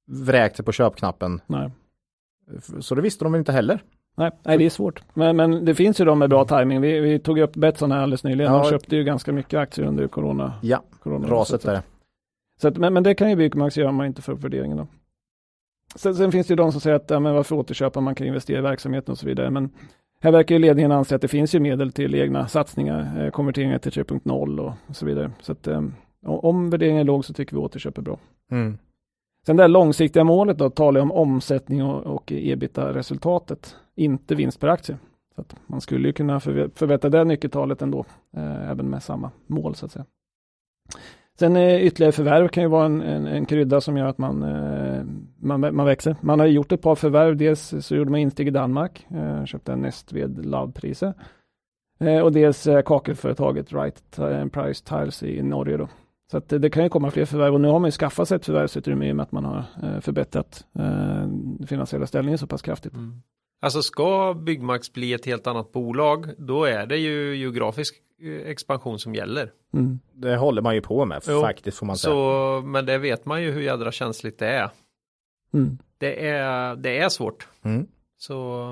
vräkt 0.07 0.57
sig 0.57 0.65
på 0.65 0.73
köpknappen. 0.73 1.41
Nej. 1.47 1.71
Så 2.81 2.95
det 2.95 3.03
visste 3.03 3.25
de 3.25 3.35
inte 3.35 3.53
heller. 3.53 3.83
Nej, 4.17 4.31
nej, 4.43 4.59
det 4.59 4.65
är 4.67 4.71
svårt. 4.71 5.03
Men, 5.15 5.37
men 5.37 5.65
det 5.65 5.75
finns 5.75 6.01
ju 6.01 6.05
de 6.05 6.19
med 6.19 6.31
bra 6.31 6.45
timing. 6.45 6.81
Vi, 6.81 7.01
vi 7.01 7.19
tog 7.19 7.39
upp 7.39 7.57
Betsson 7.57 7.93
här 7.93 8.03
alldeles 8.03 8.25
nyligen. 8.25 8.53
Ja. 8.53 8.63
De 8.63 8.71
köpte 8.71 8.97
ju 8.97 9.05
ganska 9.05 9.33
mycket 9.33 9.61
aktier 9.61 9.87
under 9.87 10.09
corona. 10.09 10.53
Ja, 10.63 10.83
corona 11.03 11.29
raset 11.29 11.63
där. 11.63 11.81
Så 12.61 12.69
att, 12.69 12.77
men, 12.77 12.93
men 12.95 13.03
det 13.03 13.15
kan 13.15 13.31
ju 13.31 13.37
Byggmax 13.37 13.77
göra 13.77 13.89
om 13.89 13.95
man 13.95 14.07
inte 14.07 14.23
får 14.23 14.33
upp 14.33 14.45
värderingen 14.45 14.77
då. 14.77 14.87
Sen, 15.95 16.15
sen 16.15 16.33
finns 16.33 16.47
det 16.47 16.53
ju 16.53 16.57
de 16.57 16.73
som 16.73 16.81
säger 16.81 16.97
att 16.97 17.11
ja, 17.11 17.21
men 17.21 17.35
varför 17.35 17.57
återköpa, 17.57 18.01
man 18.01 18.15
kan 18.15 18.27
investera 18.27 18.59
i 18.59 18.63
verksamheten 18.63 19.13
och 19.13 19.19
så 19.19 19.27
vidare. 19.27 19.51
Men 19.51 19.71
här 20.21 20.33
verkar 20.33 20.55
ju 20.55 20.59
ledningen 20.59 20.93
anse 20.93 21.15
att 21.15 21.23
det 21.23 21.29
finns 21.29 21.55
ju 21.55 21.61
medel 21.61 21.93
till 21.93 22.15
egna 22.15 22.49
satsningar, 22.49 23.25
eh, 23.25 23.31
konverteringar 23.31 23.79
till 23.79 23.93
3.0 23.93 24.59
och, 24.61 24.73
och 24.87 24.97
så 24.97 25.07
vidare. 25.07 25.31
Så 25.41 25.53
att 25.53 25.67
eh, 25.67 25.83
om 26.27 26.71
värderingen 26.71 27.01
är 27.01 27.05
låg 27.05 27.25
så 27.25 27.33
tycker 27.33 27.57
vi 27.57 27.63
återköp 27.63 27.99
är 27.99 28.03
bra. 28.03 28.19
Mm. 28.51 28.79
Sen 29.47 29.57
det 29.57 29.63
här 29.63 29.69
långsiktiga 29.69 30.25
målet 30.25 30.59
då 30.59 30.71
talar 30.71 31.01
jag 31.01 31.11
om 31.11 31.13
omsättning 31.13 31.85
och, 31.85 32.07
och 32.07 32.33
ebita-resultatet, 32.33 33.77
inte 33.95 34.35
vinst 34.35 34.61
per 34.61 34.69
aktie. 34.69 34.99
Så 35.35 35.41
att 35.41 35.57
man 35.67 35.81
skulle 35.81 36.09
ju 36.09 36.13
kunna 36.13 36.41
förbättra 36.41 37.11
det 37.11 37.25
nyckeltalet 37.25 37.83
ändå, 37.83 38.05
eh, 38.37 38.71
även 38.71 38.91
med 38.91 39.03
samma 39.03 39.31
mål 39.47 39.75
så 39.75 39.87
att 39.87 39.93
säga. 39.93 40.05
Sen 41.39 41.57
eh, 41.57 41.83
ytterligare 41.83 42.13
förvärv 42.13 42.49
kan 42.49 42.63
ju 42.63 42.69
vara 42.69 42.87
en, 42.87 43.03
en, 43.03 43.27
en 43.27 43.47
krydda 43.47 43.81
som 43.81 43.97
gör 43.97 44.07
att 44.07 44.19
man, 44.19 44.43
eh, 44.43 45.05
man, 45.39 45.61
man 45.61 45.87
växer. 45.87 46.17
Man 46.21 46.41
har 46.41 46.47
gjort 46.47 46.73
ett 46.73 46.83
par 46.83 46.95
förvärv, 46.95 47.37
dels 47.37 47.75
så 47.81 47.97
gjorde 47.97 48.11
man 48.11 48.21
insteg 48.21 48.49
i 48.49 48.51
Danmark, 48.51 49.07
eh, 49.11 49.45
köpte 49.45 49.73
en 49.73 49.81
Nestved 49.81 50.47
Lab-priser. 50.47 51.15
Eh, 52.01 52.21
och 52.21 52.33
dels 52.33 52.67
eh, 52.67 52.83
kakelföretaget 52.83 53.73
Right 53.73 54.21
Price 54.53 54.85
Tiles 54.85 55.23
i 55.23 55.43
Norge 55.43 55.77
då. 55.77 55.89
Så 56.31 56.37
att 56.37 56.49
det, 56.49 56.71
kan 56.71 56.83
ju 56.83 56.89
komma 56.89 57.11
fler 57.11 57.25
förvärv 57.25 57.55
och 57.55 57.61
nu 57.61 57.69
har 57.69 57.79
man 57.79 57.89
ju 57.89 57.93
skaffat 57.93 58.29
sig 58.29 58.37
ett 58.37 58.45
förvärvsutrymme 58.45 59.09
i 59.09 59.13
och 59.13 59.17
med 59.17 59.23
att 59.23 59.33
man 59.33 59.45
har 59.45 59.65
eh, 59.83 60.01
förbättrat 60.01 60.67
eh, 60.79 60.85
den 61.59 61.67
finansiella 61.67 62.07
ställningen 62.07 62.39
så 62.39 62.47
pass 62.47 62.63
kraftigt. 62.63 62.95
Mm. 62.95 63.23
Alltså 63.63 63.83
ska 63.83 64.35
Byggmax 64.35 64.93
bli 64.93 65.13
ett 65.13 65.27
helt 65.27 65.47
annat 65.47 65.73
bolag, 65.73 66.27
då 66.39 66.65
är 66.65 66.87
det 66.87 66.97
ju 66.97 67.37
geografisk 67.37 67.95
eh, 68.23 68.51
expansion 68.51 68.99
som 68.99 69.15
gäller. 69.15 69.51
Mm. 69.75 69.99
Det 70.13 70.37
håller 70.37 70.63
man 70.63 70.75
ju 70.75 70.81
på 70.81 71.05
med 71.05 71.23
Jo, 71.29 71.41
faktiskt 71.41 71.79
får 71.79 71.87
man 71.87 71.97
säga. 71.97 72.15
Så, 72.15 72.63
men 72.67 72.87
det 72.87 72.99
vet 72.99 73.27
man 73.27 73.43
ju 73.43 73.51
hur 73.51 73.61
jädra 73.61 73.93
känsligt 73.93 74.39
det 74.39 74.49
är. 74.49 74.71
Mm. 75.55 75.79
Det 75.99 76.29
är, 76.29 76.77
det 76.77 76.99
är 76.99 77.09
svårt. 77.09 77.49
Mm. 77.63 77.87
Så, 78.17 78.71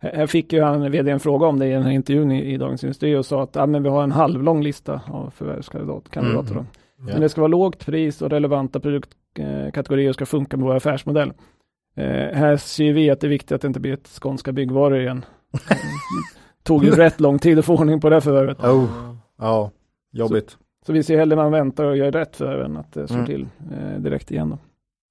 Här 0.00 0.12
här 0.16 0.26
fick 0.26 0.52
ju 0.52 0.62
han 0.62 0.90
vd 0.90 1.10
en 1.10 1.20
fråga 1.20 1.46
om 1.46 1.58
det 1.58 1.66
i 1.66 1.70
den 1.70 1.82
här 1.82 1.92
intervjun 1.92 2.32
i, 2.32 2.54
i 2.54 2.56
Dagens 2.56 2.84
Industri 2.84 3.16
och 3.16 3.26
sa 3.26 3.42
att 3.42 3.56
ah, 3.56 3.66
men 3.66 3.82
vi 3.82 3.88
har 3.88 4.02
en 4.02 4.12
halvlång 4.12 4.62
lista 4.62 5.00
av 5.06 5.30
förvärvskandidater. 5.30 6.18
Mm. 6.18 6.54
då. 6.54 6.64
Men 6.98 7.20
det 7.20 7.28
ska 7.28 7.40
vara 7.40 7.48
lågt 7.48 7.86
pris 7.86 8.22
och 8.22 8.30
relevanta 8.30 8.80
produktkategorier 8.80 10.12
ska 10.12 10.26
funka 10.26 10.56
med 10.56 10.66
vår 10.66 10.74
affärsmodell. 10.76 11.32
Eh, 11.96 12.06
här 12.36 12.56
ser 12.56 12.92
vi 12.92 13.10
att 13.10 13.20
det 13.20 13.26
är 13.26 13.28
viktigt 13.28 13.52
att 13.52 13.60
det 13.60 13.66
inte 13.66 13.80
blir 13.80 13.92
ett 13.92 14.08
skånska 14.22 14.52
byggvaror 14.52 15.00
igen. 15.00 15.24
Tog 16.62 16.84
ju 16.84 16.90
rätt 16.90 17.20
lång 17.20 17.38
tid 17.38 17.58
att 17.58 17.64
få 17.64 17.74
ordning 17.78 18.00
på 18.00 18.10
det 18.10 18.20
förvärvet. 18.20 18.64
Oh, 18.64 19.14
ja, 19.38 19.70
jobbigt. 20.12 20.56
Så 20.86 20.92
vi 20.92 21.02
ser 21.02 21.18
hellre 21.18 21.36
man 21.36 21.52
väntar 21.52 21.84
och 21.84 21.96
gör 21.96 22.12
rätt 22.12 22.36
förvärv 22.36 22.62
än 22.64 22.76
att 22.76 22.92
det 22.92 23.08
slår 23.08 23.18
Mm. 23.18 23.26
till 23.26 23.48
eh, 23.72 23.98
direkt 24.00 24.30
igen. 24.30 24.50
Då. 24.50 24.58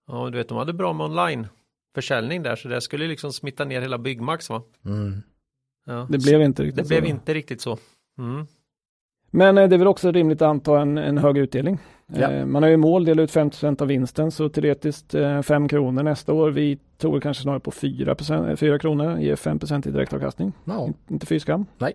ja, 0.08 0.30
du 0.30 0.38
vet, 0.38 0.50
de 0.50 0.58
hade 0.58 0.74
bra 0.74 0.94
med 0.94 1.06
online-försäljning 1.06 2.44
där, 2.44 2.56
så 2.56 2.68
det 2.68 2.82
skulle 2.82 3.08
liksom 3.08 3.34
smitta 3.34 3.66
ner 3.66 3.82
hela 3.82 3.98
Byggmax 3.98 4.50
va? 4.50 4.62
Mm. 4.86 5.22
Ja. 5.86 6.08
Det 6.10 6.18
blev 6.18 6.42
inte 6.42 6.62
det 6.64 6.68
riktigt 6.68 6.88
blev 6.88 7.02
så. 7.02 7.08
inte 7.08 7.34
riktigt 7.34 7.62
så. 7.62 7.78
Mm. 8.18 8.48
Men 9.36 9.58
eh, 9.58 9.70
det 9.70 9.76
är 9.76 9.78
väl 9.78 9.88
också 9.88 10.12
rimligt 10.12 10.42
att 10.42 10.50
anta 10.50 10.82
en, 10.82 10.98
en 10.98 11.18
hög 11.18 11.38
utdelning. 11.38 11.78
Ja. 12.08 12.32
Eh, 12.32 12.46
Man 12.46 12.64
har 12.64 12.70
ju 12.70 12.78
mål, 12.78 13.06
dela 13.06 13.22
ut 13.22 13.32
50% 13.32 13.82
av 13.82 13.88
vinsten, 13.88 14.32
så 14.32 14.50
teoretiskt 14.50 15.16
5 15.44 15.68
kronor 15.68 16.04
nästa 16.04 16.34
år. 16.34 16.50
Vi 16.52 16.78
tror 16.98 17.20
kanske 17.20 17.44
snarare 17.44 17.60
på 17.60 17.72
4, 17.72 18.16
4 18.56 18.80
kronor, 18.80 19.18
ger 19.20 19.36
5% 19.36 19.88
i 19.88 19.92
direktavkastning. 19.92 20.54
Ja. 20.66 20.90
Inte 21.10 21.26
fy 21.26 21.40
skam. 21.40 21.66
Nej. 21.78 21.94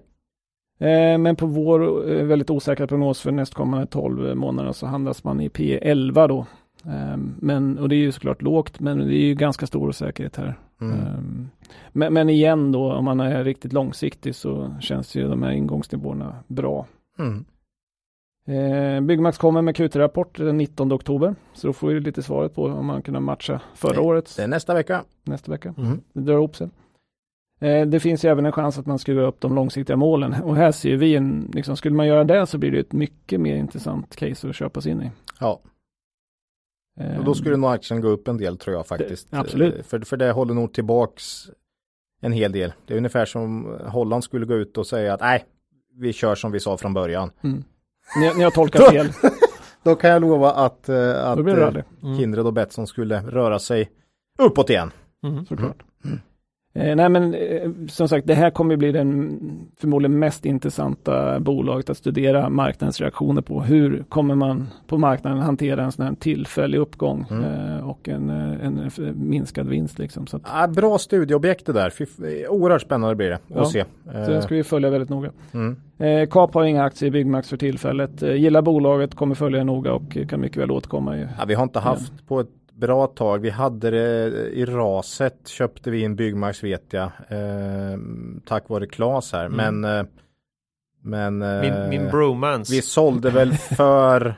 Eh, 0.80 1.18
Men 1.18 1.36
på 1.36 1.46
vår 1.46 2.10
eh, 2.12 2.24
väldigt 2.24 2.50
osäkra 2.50 2.86
prognos 2.86 3.20
för 3.20 3.32
nästkommande 3.32 3.86
12 3.86 4.36
månader 4.36 4.72
så 4.72 4.86
handlas 4.86 5.24
man 5.24 5.40
i 5.40 5.48
P11 5.48 6.28
då. 6.28 6.46
Eh, 6.86 7.16
Men, 7.40 7.78
och 7.78 7.88
det 7.88 7.94
är 7.94 7.98
ju 7.98 8.12
såklart 8.12 8.42
lågt, 8.42 8.80
men 8.80 8.98
det 8.98 9.14
är 9.14 9.26
ju 9.26 9.34
ganska 9.34 9.66
stor 9.66 9.88
osäkerhet 9.88 10.36
här. 10.36 10.54
Mm. 10.80 10.96
Um, 10.98 11.48
Men, 11.92 12.12
men 12.14 12.28
igen 12.28 12.72
då, 12.72 12.92
om 12.92 13.04
man 13.04 13.20
är 13.20 13.44
riktigt 13.44 13.72
långsiktig 13.72 14.34
så 14.34 14.74
känns 14.80 15.14
ju 15.14 15.28
de 15.28 15.42
här 15.42 15.50
ingångsnivåerna 15.50 16.34
bra. 16.46 16.86
Mm. 17.18 17.44
Eh, 18.46 19.00
Byggmax 19.00 19.38
kommer 19.38 19.62
med 19.62 19.76
Q3-rapport 19.76 20.36
den 20.38 20.56
19 20.58 20.92
oktober. 20.92 21.34
Så 21.52 21.66
då 21.66 21.72
får 21.72 21.88
vi 21.88 22.00
lite 22.00 22.22
svaret 22.22 22.54
på 22.54 22.64
om 22.64 22.86
man 22.86 23.02
kunde 23.02 23.20
matcha 23.20 23.60
förra 23.74 23.92
Det- 23.92 24.00
årets 24.00 24.36
Det 24.36 24.42
är 24.42 24.48
nästa 24.48 24.74
vecka. 24.74 25.04
nästa 25.24 25.50
vecka. 25.52 25.74
Mm. 25.78 26.00
Det 26.12 26.20
drar 26.20 26.34
ihop 26.34 26.56
sig. 26.56 26.68
Eh, 27.60 27.86
det 27.86 28.00
finns 28.00 28.24
ju 28.24 28.28
även 28.28 28.46
en 28.46 28.52
chans 28.52 28.78
att 28.78 28.86
man 28.86 28.98
skruvar 28.98 29.22
upp 29.22 29.40
de 29.40 29.54
långsiktiga 29.54 29.96
målen. 29.96 30.34
Och 30.42 30.56
här 30.56 30.72
ser 30.72 30.96
vi 30.96 31.16
en, 31.16 31.50
liksom, 31.54 31.76
skulle 31.76 31.94
man 31.96 32.06
göra 32.06 32.24
det 32.24 32.46
så 32.46 32.58
blir 32.58 32.70
det 32.70 32.78
ett 32.78 32.92
mycket 32.92 33.40
mer 33.40 33.56
intressant 33.56 34.16
case 34.16 34.48
att 34.48 34.54
köpa 34.56 34.80
sig 34.80 34.92
in 34.92 35.02
i. 35.02 35.10
Ja, 35.40 35.60
Eh, 37.00 37.18
och 37.18 37.24
då 37.24 37.34
skulle 37.34 37.56
nog 37.56 37.70
aktien 37.70 38.00
gå 38.00 38.08
upp 38.08 38.28
en 38.28 38.36
del 38.36 38.56
tror 38.58 38.76
jag 38.76 38.86
faktiskt. 38.86 39.30
Det- 39.30 39.38
absolut. 39.38 39.74
Eh, 39.74 39.82
För, 39.82 40.00
för 40.00 40.16
det 40.16 40.32
håller 40.32 40.54
nog 40.54 40.72
tillbaks 40.72 41.50
en 42.20 42.32
hel 42.32 42.52
del. 42.52 42.72
Det 42.86 42.94
är 42.94 42.98
ungefär 42.98 43.24
som 43.24 43.78
Holland 43.86 44.24
skulle 44.24 44.46
gå 44.46 44.54
ut 44.54 44.78
och 44.78 44.86
säga 44.86 45.14
att 45.14 45.20
nej, 45.20 45.44
vi 45.98 46.12
kör 46.12 46.34
som 46.34 46.52
vi 46.52 46.60
sa 46.60 46.76
från 46.76 46.94
början. 46.94 47.30
mm. 47.44 47.64
ni, 48.20 48.34
ni 48.34 48.44
har 48.44 48.50
tolkat 48.50 48.90
fel. 48.90 49.12
Då 49.82 49.94
kan 49.94 50.10
jag 50.10 50.22
lova 50.22 50.52
att, 50.52 50.88
eh, 50.88 51.30
att 51.30 51.38
eh, 51.38 51.44
Mm. 52.02 52.18
Kindred 52.18 52.46
och 52.46 52.52
Betsson 52.52 52.86
skulle 52.86 53.22
röra 53.22 53.58
sig 53.58 53.90
uppåt 54.38 54.70
igen. 54.70 54.90
Mm. 55.24 55.46
såklart. 55.46 55.76
Eh, 56.78 56.96
nej 56.96 57.08
men 57.08 57.34
eh, 57.34 57.70
som 57.88 58.08
sagt, 58.08 58.26
det 58.26 58.34
här 58.34 58.50
kommer 58.50 58.76
bli 58.76 58.92
den 58.92 59.38
förmodligen 59.80 60.18
mest 60.18 60.44
intressanta 60.46 61.40
bolaget 61.40 61.90
att 61.90 61.96
studera 61.96 62.48
marknadens 62.48 63.00
reaktioner 63.00 63.42
på. 63.42 63.60
Hur 63.62 64.04
kommer 64.08 64.34
man 64.34 64.68
på 64.86 64.98
marknaden 64.98 65.38
hantera 65.38 65.84
en 65.84 65.92
sån 65.92 66.04
här 66.06 66.14
tillfällig 66.14 66.78
uppgång 66.78 67.24
Mm. 67.30 67.44
eh, 67.44 67.88
och 67.88 68.08
en, 68.08 68.30
en, 68.30 68.90
minskad 69.14 69.68
vinst 69.68 69.98
liksom. 69.98 70.26
Så, 70.26 70.36
att, 70.36 70.42
Ah, 70.44 70.66
bra 70.66 70.98
studieobjekt 70.98 71.66
det 71.66 71.72
där. 71.72 71.92
Oerhört 72.48 72.82
spännande 72.82 73.14
blir 73.16 73.30
det 73.30 73.38
Ja. 73.46 73.60
att 73.60 73.70
se. 73.70 73.84
så 74.04 74.30
det 74.30 74.42
ska 74.42 74.54
vi 74.54 74.64
följa 74.64 74.90
väldigt 74.90 75.10
noga. 75.10 75.30
Mm. 75.54 75.76
Kap 76.30 76.54
har 76.54 76.64
inga 76.64 76.84
aktier 76.84 77.08
i 77.08 77.10
Byggmax 77.10 77.48
för 77.48 77.56
tillfället. 77.56 78.22
Gillar 78.22 78.62
bolaget, 78.62 79.14
kommer 79.14 79.34
följa 79.34 79.64
noga 79.64 79.92
och 79.92 80.18
kan 80.28 80.40
mycket 80.40 80.62
väl 80.62 80.70
återkomma. 80.70 81.16
I, 81.18 81.26
Ja, 81.38 81.44
vi 81.46 81.54
har 81.54 81.62
inte 81.62 81.78
haft 81.78 82.26
på 82.28 82.40
ett 82.40 82.48
bra 82.78 83.06
tag. 83.06 83.38
Vi 83.38 83.50
hade 83.50 83.90
det 83.90 84.26
i 84.50 84.64
raset 84.64 85.48
köpte 85.48 85.90
vi 85.90 86.02
in 86.02 86.16
Byggmax 86.16 86.64
vet 86.64 86.92
jag. 86.92 87.10
Eh, 87.28 87.98
tack 88.46 88.68
vare 88.68 88.86
Klas 88.86 89.32
här. 89.32 89.46
Mm. 89.46 89.80
Men, 89.80 89.98
eh, 89.98 90.06
men 91.02 91.42
eh, 91.42 91.60
Min, 91.60 91.88
min 91.88 92.10
bromance. 92.10 92.72
vi 92.72 92.82
sålde 92.82 93.30
väl 93.30 93.52
för 93.76 94.34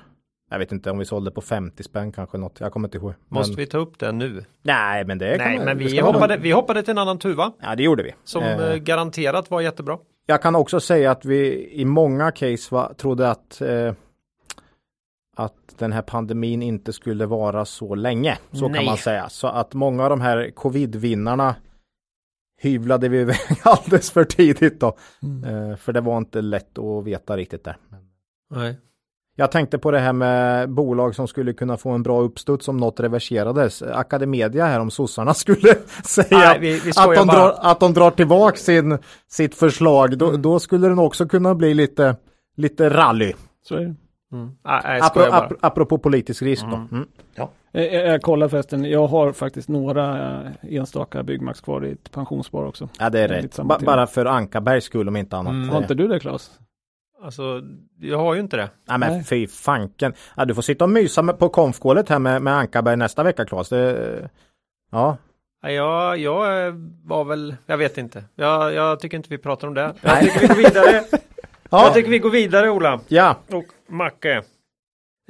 jag 0.50 0.58
vet 0.58 0.72
inte 0.72 0.90
om 0.90 0.98
vi 0.98 1.04
sålde 1.04 1.30
på 1.30 1.40
50 1.40 1.82
spänn 1.82 2.12
kanske 2.12 2.38
något. 2.38 2.60
Jag 2.60 2.72
kommer 2.72 2.88
inte 2.88 2.98
ihåg. 2.98 3.14
Måste 3.28 3.50
men, 3.50 3.56
vi 3.56 3.66
ta 3.66 3.78
upp 3.78 3.98
det 3.98 4.12
nu? 4.12 4.44
Nej, 4.62 5.04
men 5.04 5.18
det 5.18 5.36
Nej, 5.38 5.60
men 5.64 5.78
vi 5.78 6.00
hoppade, 6.00 6.36
vi 6.36 6.50
hoppade 6.50 6.82
till 6.82 6.90
en 6.90 6.98
annan 6.98 7.18
tuva 7.18 7.52
Ja, 7.60 7.74
det 7.74 7.82
gjorde 7.82 8.02
vi. 8.02 8.14
som 8.24 8.42
Eh, 8.42 8.70
eh, 8.70 8.76
garanterat 8.76 9.50
var 9.50 9.60
jättebra. 9.60 9.98
Jag 10.26 10.42
kan 10.42 10.56
också 10.56 10.80
säga 10.80 11.10
att 11.10 11.24
vi 11.24 11.70
i 11.72 11.84
många 11.84 12.30
case 12.30 12.74
va, 12.74 12.92
trodde 12.96 13.30
att 13.30 13.60
eh, 13.60 13.92
att 15.36 15.54
den 15.78 15.92
här 15.92 16.02
pandemin 16.02 16.62
inte 16.62 16.92
skulle 16.92 17.26
vara 17.26 17.64
så 17.64 17.94
länge. 17.94 18.38
Så 18.52 18.68
Nej. 18.68 18.74
kan 18.78 18.84
man 18.84 18.96
säga. 18.96 19.28
Så 19.28 19.46
att 19.46 19.74
många 19.74 20.04
av 20.04 20.10
de 20.10 20.20
här 20.20 20.50
covid-vinnarna 20.54 21.54
hyvlade 22.60 23.08
vi 23.08 23.18
iväg 23.20 23.36
alldeles 23.62 24.10
för 24.10 24.24
tidigt 24.24 24.80
då. 24.80 24.86
Eh, 25.46 25.76
för 25.76 25.92
det 25.92 26.00
var 26.00 26.18
inte 26.18 26.40
lätt 26.40 26.78
att 26.78 27.04
veta 27.04 27.36
riktigt 27.36 27.64
där. 27.64 27.76
Nej. 28.50 28.78
Jag 29.36 29.50
tänkte 29.52 29.78
på 29.78 29.90
det 29.90 29.98
här 29.98 30.12
med 30.12 30.70
bolag 30.70 31.14
som 31.14 31.28
skulle 31.28 31.52
kunna 31.52 31.76
få 31.76 31.90
en 31.90 32.02
bra 32.02 32.20
uppstuds 32.20 32.68
om 32.68 32.76
något 32.76 33.00
reverserades. 33.00 33.82
Academedia 33.82 34.66
här 34.66 34.80
om 34.80 34.90
sossarna 34.90 35.34
skulle 35.34 35.74
säga 36.04 36.26
Nej, 36.38 36.58
vi, 36.60 36.80
vi 36.80 36.90
att 36.96 37.14
de, 37.14 37.26
drar, 37.26 37.54
att 37.58 37.80
de 37.80 37.92
drar 37.94 38.10
tillbaka 38.10 38.56
sin, 38.56 38.98
sitt 39.28 39.54
förslag. 39.54 40.18
Då, 40.18 40.28
Mm. 40.28 40.42
då 40.42 40.58
skulle 40.60 40.88
den 40.88 40.98
också 40.98 41.26
kunna 41.28 41.54
bli 41.54 41.74
lite, 41.74 42.16
lite 42.56 42.90
rally. 42.90 43.32
så 43.62 43.74
är 43.74 43.80
det. 43.80 43.94
Mm. 44.32 44.50
Nej, 44.64 44.80
nej, 44.84 45.00
Apro, 45.00 45.08
skojar 45.08 45.30
bara. 45.30 45.40
apro, 45.40 45.56
apropå 45.60 45.98
politisk 45.98 46.42
risk 46.42 46.62
då. 46.70 46.76
Mm. 46.76 46.88
Mm. 46.92 47.06
Eh, 47.72 47.82
Jag, 47.84 48.08
jag 48.08 48.22
kollar 48.22 48.48
förresten, 48.48 48.84
jag 48.84 49.06
har 49.06 49.32
faktiskt 49.32 49.68
några 49.68 50.36
eh, 50.42 50.50
enstaka 50.76 51.22
Byggmax 51.22 51.60
kvar 51.60 51.86
i 51.86 51.92
ett 51.92 52.10
pensionsspar 52.12 52.64
också. 52.64 52.88
Ja 52.98 53.10
det 53.10 53.20
är 53.20 53.28
rätt. 53.28 53.56
Ba, 53.56 53.78
bara 53.78 54.06
för 54.06 54.26
Ankarbergs 54.26 54.84
skull 54.84 55.08
om 55.08 55.16
inte 55.16 55.36
annat. 55.36 55.52
Mm. 55.52 55.68
Har 55.68 55.78
inte 55.78 55.94
du 55.94 56.08
det 56.08 56.20
Claes? 56.20 56.50
Alltså, 57.22 57.62
jag 58.00 58.18
har 58.18 58.34
ju 58.34 58.40
inte 58.40 58.56
det. 58.56 58.70
Nej 58.88 58.98
men 58.98 59.12
Nej. 59.12 59.24
fy 59.24 59.46
fanken. 59.46 60.12
Ja, 60.36 60.44
du 60.44 60.54
får 60.54 60.62
sitta 60.62 60.84
och 60.84 60.90
mysa 60.90 61.22
med, 61.22 61.38
på 61.38 61.48
konfkålet 61.48 62.08
här 62.08 62.18
med, 62.18 62.42
med 62.42 62.54
Ankarberg 62.56 62.96
nästa 62.96 63.22
vecka 63.22 63.44
Claes. 63.44 63.68
Det, 63.68 64.28
ja, 64.92 65.16
Nej, 65.62 65.74
Jag, 65.74 66.66
eh, 66.66 66.74
var 67.04 67.24
väl, 67.24 67.56
jag 67.66 67.76
vet 67.78 67.98
inte. 67.98 68.24
Jag, 68.34 68.72
jag 68.74 69.00
tycker 69.00 69.16
inte 69.16 69.28
vi 69.30 69.38
pratar 69.38 69.68
om 69.68 69.74
det. 69.74 69.80
Jag 69.80 69.94
Nej. 70.02 70.22
tycker 70.24 70.40
vi 70.40 70.46
går 70.46 70.54
vidare. 70.54 71.04
Ja. 71.70 71.84
Jag 71.84 71.94
tycker 71.94 72.10
vi 72.10 72.18
går 72.18 72.30
vidare 72.30 72.70
Ola 72.70 73.00
ja. 73.08 73.36
och 73.52 73.64
Macke. 73.88 74.42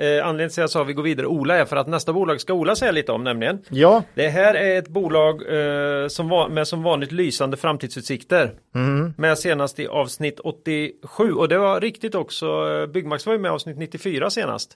Eh, 0.01 0.27
anledningen 0.27 0.51
till 0.51 0.53
att 0.53 0.57
jag 0.57 0.71
sa 0.71 0.85
vi 0.85 0.93
går 0.93 1.03
vidare 1.03 1.27
Ola 1.27 1.57
är 1.57 1.65
för 1.65 1.77
att 1.77 1.89
nästa 1.89 2.13
bolag 2.13 2.41
ska 2.41 2.53
Ola 2.55 2.77
säga 2.77 2.93
lite 2.93 3.13
om 3.13 3.25
nämligen. 3.25 3.63
ja. 3.69 4.03
Det 4.15 4.29
här 4.29 4.55
är 4.55 4.79
ett 4.79 4.89
bolag 4.89 5.35
eh, 5.43 6.09
som 6.09 6.29
var, 6.29 6.49
med 6.49 6.69
som 6.69 6.83
vanligt 6.83 7.13
lysande 7.13 7.57
framtidsutsikter. 7.57 8.53
Mm. 8.75 9.15
Med 9.19 9.39
senast 9.39 9.79
i 9.79 9.87
avsnitt 9.87 10.41
87 10.41 11.33
och 11.33 11.49
det 11.49 11.59
var 11.59 11.81
riktigt 11.81 12.15
också. 12.15 12.47
eh, 12.47 12.87
Byggmax 12.87 13.27
var 13.27 13.33
ju 13.33 13.39
med 13.39 13.49
i 13.49 13.53
avsnitt 13.53 13.79
94 13.79 14.31
senast. 14.31 14.73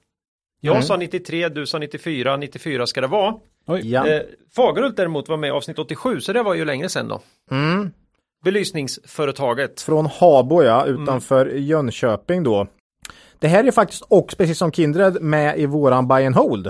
Jag 0.60 0.72
Mm. 0.76 0.82
sa 0.82 0.96
93, 0.96 1.48
du 1.48 1.66
sa 1.66 1.78
94, 1.78 2.36
94 2.36 2.86
ska 2.86 3.00
det 3.00 3.06
vara. 3.06 3.34
Oj. 3.66 3.90
ja. 3.92 4.06
Eh, 4.08 4.22
Fagerhult 4.56 4.96
däremot 4.96 5.28
var 5.28 5.36
med 5.36 5.48
i 5.48 5.50
avsnitt 5.50 5.78
87 5.78 6.20
så 6.20 6.32
det 6.32 6.42
var 6.42 6.54
ju 6.54 6.64
längre 6.64 6.88
sedan 6.88 7.08
då. 7.08 7.20
Mm. 7.50 7.90
Belysningsföretaget. 8.44 9.80
Från 9.80 10.06
Habo 10.06 10.62
ja, 10.62 10.86
utanför 10.86 11.46
Jönköping 11.46 12.42
då. 12.42 12.66
Det 13.38 13.48
här 13.48 13.64
är 13.64 13.70
faktiskt 13.70 14.02
också 14.08 14.36
precis 14.36 14.58
som 14.58 14.72
Kindred 14.72 15.22
med 15.22 15.58
i 15.58 15.66
våran 15.66 16.08
buy 16.08 16.26
and 16.26 16.36
hold 16.36 16.66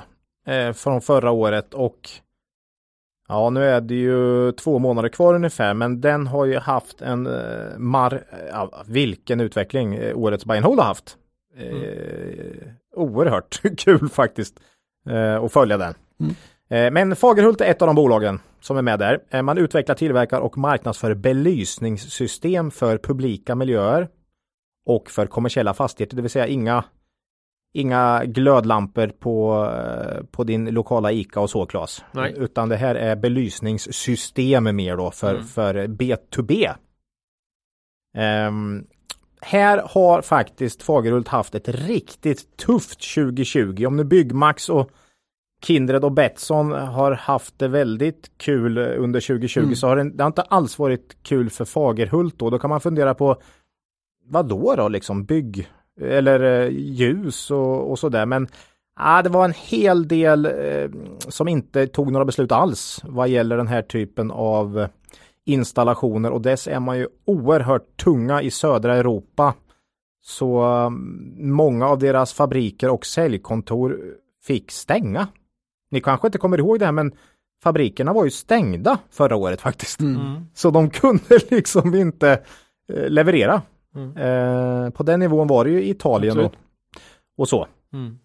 eh, 0.46 0.72
från 0.72 1.00
förra 1.00 1.30
året 1.30 1.74
och 1.74 2.10
ja, 3.28 3.50
nu 3.50 3.64
är 3.64 3.80
det 3.80 3.94
ju 3.94 4.52
två 4.52 4.78
månader 4.78 5.08
kvar 5.08 5.34
ungefär, 5.34 5.74
men 5.74 6.00
den 6.00 6.26
har 6.26 6.44
ju 6.44 6.58
haft 6.58 7.02
en 7.02 7.26
eh, 7.26 7.78
mar, 7.78 8.24
ja, 8.50 8.84
vilken 8.86 9.40
utveckling 9.40 9.94
eh, 9.94 10.18
årets 10.18 10.44
buy 10.44 10.56
and 10.56 10.66
hold 10.66 10.78
har 10.78 10.86
haft. 10.86 11.16
Eh, 11.56 12.68
Oerhört 12.96 13.62
kul 13.78 14.08
faktiskt 14.08 14.60
eh, 15.08 15.44
att 15.44 15.52
följa 15.52 15.78
den. 15.78 15.94
Mm. 16.20 16.34
Eh, 16.70 16.90
Men 16.90 17.16
Fagerhult 17.16 17.60
är 17.60 17.64
ett 17.70 17.82
av 17.82 17.86
de 17.86 17.96
bolagen 17.96 18.40
som 18.60 18.76
är 18.76 18.82
med 18.82 18.98
där. 18.98 19.20
Eh, 19.30 19.42
Man 19.42 19.58
utvecklar, 19.58 19.94
tillverkar 19.94 20.40
och 20.40 20.58
marknadsför 20.58 21.14
belysningssystem 21.14 22.70
för 22.70 22.98
publika 22.98 23.54
miljöer 23.54 24.08
och 24.86 25.10
för 25.10 25.26
kommersiella 25.26 25.74
fastigheter, 25.74 26.16
det 26.16 26.22
vill 26.22 26.30
säga 26.30 26.46
inga 26.46 26.84
Inga 27.76 28.24
glödlampor 28.24 29.06
på, 29.08 29.64
eh, 29.76 30.24
på 30.30 30.44
din 30.44 30.64
lokala 30.70 31.12
ICA 31.12 31.40
och 31.40 31.50
så 31.50 31.66
Claes. 31.66 32.04
Nej. 32.12 32.34
Utan 32.36 32.68
det 32.68 32.76
här 32.76 32.94
är 32.94 33.16
belysningssystem 33.16 34.76
mer 34.76 34.96
då 34.96 35.10
för, 35.10 35.34
Mm. 35.34 35.44
för 35.46 35.86
B2B. 35.86 36.70
Ehm, 38.16 38.84
här 39.40 39.82
har 39.90 40.22
faktiskt 40.22 40.82
Fagerhult 40.82 41.28
haft 41.28 41.54
ett 41.54 41.68
riktigt 41.68 42.56
tufft 42.56 43.14
2020. 43.14 43.86
Om 43.86 43.96
nu 43.96 44.04
Byggmax 44.04 44.68
och 44.68 44.90
Kindred 45.64 46.04
och 46.04 46.12
Betsson 46.12 46.72
har 46.72 47.12
haft 47.12 47.58
det 47.58 47.68
väldigt 47.68 48.30
kul 48.36 48.78
under 48.78 49.20
2020 49.20 49.60
Mm. 49.60 49.76
så 49.76 49.86
har 49.86 49.96
det, 49.96 50.10
det 50.10 50.22
har 50.22 50.26
inte 50.26 50.42
alls 50.42 50.78
varit 50.78 51.16
kul 51.22 51.50
för 51.50 51.64
Fagerhult 51.64 52.38
då. 52.38 52.50
Då 52.50 52.58
kan 52.58 52.70
man 52.70 52.80
fundera 52.80 53.14
på 53.14 53.36
vad 54.26 54.48
då 54.48 54.74
då 54.76 54.88
liksom 54.88 55.24
bygg 55.24 55.68
eller 56.00 56.62
eh, 56.62 56.68
ljus 56.70 57.50
och, 57.50 57.90
och 57.90 57.98
sådär. 57.98 58.26
Men 58.26 58.48
ah, 58.96 59.22
det 59.22 59.28
var 59.28 59.44
en 59.44 59.54
hel 59.56 60.08
del 60.08 60.46
eh, 60.46 60.90
som 61.18 61.48
inte 61.48 61.86
tog 61.86 62.12
några 62.12 62.24
beslut 62.24 62.52
alls 62.52 63.00
vad 63.04 63.28
gäller 63.28 63.56
den 63.56 63.68
här 63.68 63.82
typen 63.82 64.30
av 64.30 64.78
eh, 64.78 64.88
installationer 65.46 66.30
och 66.30 66.40
dess 66.40 66.68
är 66.68 66.80
man 66.80 66.98
ju 66.98 67.08
oerhört 67.24 67.96
tunga 67.96 68.42
i 68.42 68.50
södra 68.50 68.96
Europa. 68.96 69.54
Så 70.22 70.62
mm, 70.62 71.54
många 71.54 71.88
av 71.88 71.98
deras 71.98 72.32
fabriker 72.32 72.90
och 72.90 73.06
säljkontor 73.06 74.00
fick 74.46 74.70
stänga. 74.70 75.28
Ni 75.94 76.00
kanske 76.00 76.28
inte 76.28 76.38
kommer 76.38 76.58
ihåg 76.58 76.78
det 76.78 76.84
här 76.84 76.92
men 76.92 77.12
fabrikerna 77.62 78.12
var 78.12 78.24
ju 78.24 78.30
stängda 78.30 78.98
förra 79.10 79.36
året 79.36 79.60
faktiskt. 79.60 80.00
Mm. 80.00 80.46
Så 80.54 80.70
de 80.70 80.90
kunde 80.90 81.38
liksom 81.50 81.94
inte 81.94 82.40
eh, 82.92 83.08
leverera. 83.08 83.62
Mm. 83.96 84.16
Eh, 84.16 84.90
på 84.90 85.02
den 85.02 85.20
nivån 85.20 85.46
var 85.46 85.64
det 85.64 85.70
ju 85.70 85.82
i 85.82 85.90
Italien 85.90 86.38
och, 86.38 86.44
Absolut. 86.44 86.58
och 87.38 87.48
så. 87.48 87.66
Mm. 87.92 88.18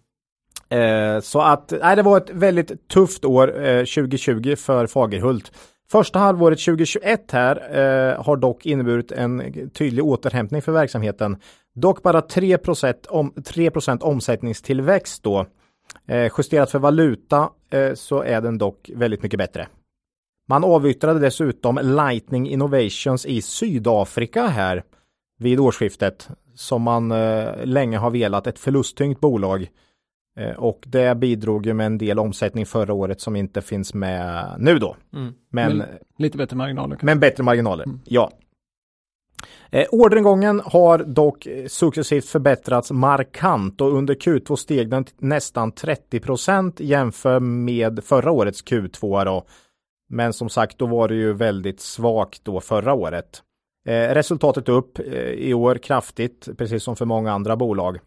Eh, 0.68 1.20
så 1.20 1.40
att 1.40 1.72
nej, 1.82 1.96
det 1.96 2.02
var 2.02 2.16
ett 2.16 2.30
väldigt 2.30 2.88
tufft 2.88 3.24
år 3.24 3.64
eh, 3.64 3.78
2020 3.78 4.56
för 4.56 4.86
Fagerhult. 4.86 5.52
Första 5.90 6.18
halvåret 6.18 6.58
2021 6.58 7.30
här 7.32 7.56
eh, 7.56 8.24
har 8.24 8.36
dock 8.36 8.66
inneburit 8.66 9.12
en 9.12 9.70
tydlig 9.70 10.04
återhämtning 10.04 10.62
för 10.62 10.72
verksamheten. 10.72 11.36
Dock 11.74 12.02
bara 12.02 12.20
3 12.22 12.58
om, 13.08 13.32
3 13.44 13.70
omsättningstillväxt 14.00 15.22
då. 15.22 15.46
Eh, 16.06 16.32
justerat 16.38 16.70
för 16.70 16.78
valuta 16.78 17.50
eh, 17.70 17.94
så 17.94 18.22
är 18.22 18.40
den 18.40 18.58
dock 18.58 18.90
väldigt 18.94 19.22
mycket 19.22 19.38
bättre. 19.38 19.68
Man 20.48 20.64
avyttrade 20.64 21.20
dessutom 21.20 21.78
Lightning 21.82 22.48
Innovations 22.50 23.26
i 23.26 23.42
Sydafrika 23.42 24.46
här 24.46 24.82
vid 25.38 25.60
årsskiftet 25.60 26.28
som 26.54 26.82
man 26.82 27.10
eh, 27.12 27.64
länge 27.64 27.98
har 27.98 28.10
velat, 28.10 28.46
ett 28.46 28.58
förlusttyngt 28.58 29.20
bolag. 29.20 29.68
Och 30.56 30.84
det 30.86 31.16
bidrog 31.16 31.66
ju 31.66 31.74
med 31.74 31.86
en 31.86 31.98
del 31.98 32.18
omsättning 32.18 32.66
förra 32.66 32.92
året 32.92 33.20
som 33.20 33.36
inte 33.36 33.60
finns 33.60 33.94
med 33.94 34.54
nu 34.58 34.78
då. 34.78 34.96
Mm. 35.14 35.32
Men, 35.50 35.76
Men- 35.78 35.86
Lite 36.18 36.38
bättre 36.38 36.56
marginaler. 36.56 36.98
men 37.02 37.20
bättre 37.20 37.42
marginaler, 37.44 37.84
Mm. 37.84 38.00
ja. 38.04 38.30
Eh, 39.72 39.86
orderingången 39.90 40.62
har 40.64 40.98
dock 40.98 41.46
eh, 41.46 41.66
successivt 41.66 42.24
förbättrats 42.28 42.90
markant 42.90 43.80
och 43.80 43.92
under 43.94 44.14
Q2 44.14 44.56
steg 44.56 44.90
den 44.90 45.04
nästan 45.18 45.72
30% 45.72 46.72
jämfört 46.76 47.42
med 47.42 48.04
förra 48.04 48.30
årets 48.30 48.64
Q2 48.64 49.24
då. 49.24 49.44
Men 50.08 50.32
som 50.32 50.48
sagt, 50.48 50.78
då 50.78 50.86
var 50.86 51.08
det 51.08 51.14
ju 51.14 51.32
väldigt 51.32 51.80
svagt 51.80 52.44
då 52.44 52.60
förra 52.60 52.94
året. 52.94 53.42
Eh, 53.86 54.14
resultatet 54.14 54.68
upp 54.68 54.98
eh, 54.98 55.04
i 55.22 55.54
år 55.54 55.74
kraftigt, 55.74 56.48
precis 56.58 56.82
som 56.82 56.96
för 56.96 57.04
många 57.04 57.32
andra 57.32 57.56
bolag. 57.56 57.98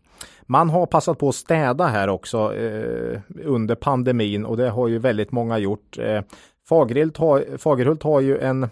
Man 0.46 0.70
har 0.70 0.86
passat 0.86 1.20
på 1.20 1.30
att 1.30 1.36
städa 1.36 1.88
här 1.88 2.08
också 2.08 2.56
eh, 2.56 3.20
under 3.44 3.76
pandemin 3.76 4.46
och 4.46 4.58
det 4.58 4.70
har 4.70 4.88
ju 4.88 5.00
väldigt 5.00 5.32
många 5.32 5.58
gjort. 5.58 5.98
Eh, 6.00 6.22
Fagerhult 6.70 7.18
har, 7.18 7.58
Fagerhult 7.58 8.04
har 8.04 8.22
ju 8.22 8.38
en 8.38 8.70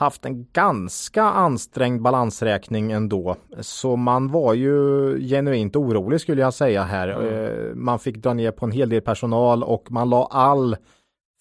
haft 0.00 0.24
en 0.24 0.46
ganska 0.52 1.22
ansträngd 1.22 2.02
balansräkning 2.02 2.92
ändå. 2.92 3.36
Så 3.60 3.96
man 3.96 4.28
var 4.30 4.54
ju 4.54 5.18
genuint 5.28 5.76
orolig 5.76 6.20
skulle 6.20 6.40
jag 6.40 6.54
säga 6.54 6.82
här. 6.82 7.08
Eh, 7.08 7.74
Man 7.74 7.98
fick 7.98 8.16
dra 8.16 8.34
ner 8.34 8.50
på 8.50 8.64
en 8.66 8.72
hel 8.72 8.88
del 8.88 9.00
personal 9.02 9.62
och 9.62 9.90
man 9.90 10.10
la 10.10 10.26
all 10.30 10.76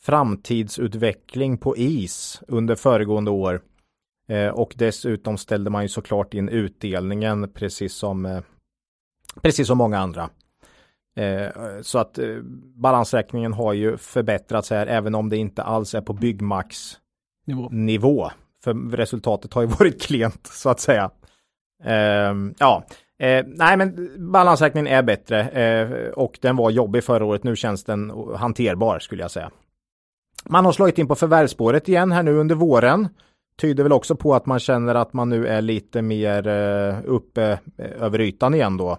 framtidsutveckling 0.03 1.57
på 1.57 1.77
is 1.77 2.41
under 2.47 2.75
föregående 2.75 3.31
år. 3.31 3.61
Eh, 4.29 4.47
Och 4.49 4.73
dessutom 4.77 5.37
ställde 5.37 5.69
man 5.69 5.81
ju 5.81 5.87
såklart 5.89 6.33
in 6.33 6.49
utdelningen 6.49 7.51
precis 7.53 7.93
som 7.93 8.25
eh, 8.25 8.39
precis 9.41 9.67
som 9.67 9.77
många 9.77 9.99
andra. 9.99 10.29
Så 11.81 11.99
att 11.99 12.19
balansräkningen 12.75 13.53
har 13.53 13.73
ju 13.73 13.97
förbättrats 13.97 14.69
här 14.69 14.87
även 14.87 15.15
om 15.15 15.29
det 15.29 15.37
inte 15.37 15.63
alls 15.63 15.95
är 15.95 16.01
på 16.01 16.13
Byggmax 16.13 16.97
Nivå. 17.45 17.69
nivå. 17.71 18.31
För 18.63 18.73
resultatet 18.97 19.53
har 19.53 19.61
ju 19.61 19.67
varit 19.79 20.01
klent 20.01 20.47
så 20.47 20.69
att 20.69 20.79
säga. 20.79 21.11
Ehm, 21.83 22.53
ja, 22.59 22.85
eh, 23.19 23.45
nej 23.47 23.77
men 23.77 24.09
balansräkningen 24.31 24.87
är 24.87 25.03
bättre 25.03 25.49
eh, 25.49 26.09
och 26.09 26.39
den 26.41 26.55
var 26.55 26.69
jobbig 26.69 27.03
förra 27.03 27.25
året. 27.25 27.43
Nu 27.43 27.55
känns 27.55 27.83
den 27.83 28.11
hanterbar 28.35 28.99
skulle 28.99 29.21
jag 29.21 29.31
säga. 29.31 29.51
Man 30.45 30.65
har 30.65 30.71
slagit 30.71 30.97
in 30.97 31.07
på 31.07 31.15
förvärvsspåret 31.15 31.89
igen 31.89 32.11
här 32.11 32.23
nu 32.23 32.37
under 32.37 32.55
våren. 32.55 33.07
Tyder 33.61 33.83
väl 33.83 33.93
också 33.93 34.15
på 34.15 34.35
att 34.35 34.45
man 34.45 34.59
känner 34.59 34.95
att 34.95 35.13
man 35.13 35.29
nu 35.29 35.47
är 35.47 35.61
lite 35.61 36.01
mer 36.01 36.47
eh, 36.47 36.95
uppe 37.05 37.59
eh, 37.77 38.03
över 38.03 38.21
ytan 38.21 38.53
igen 38.53 38.77
då. 38.77 38.97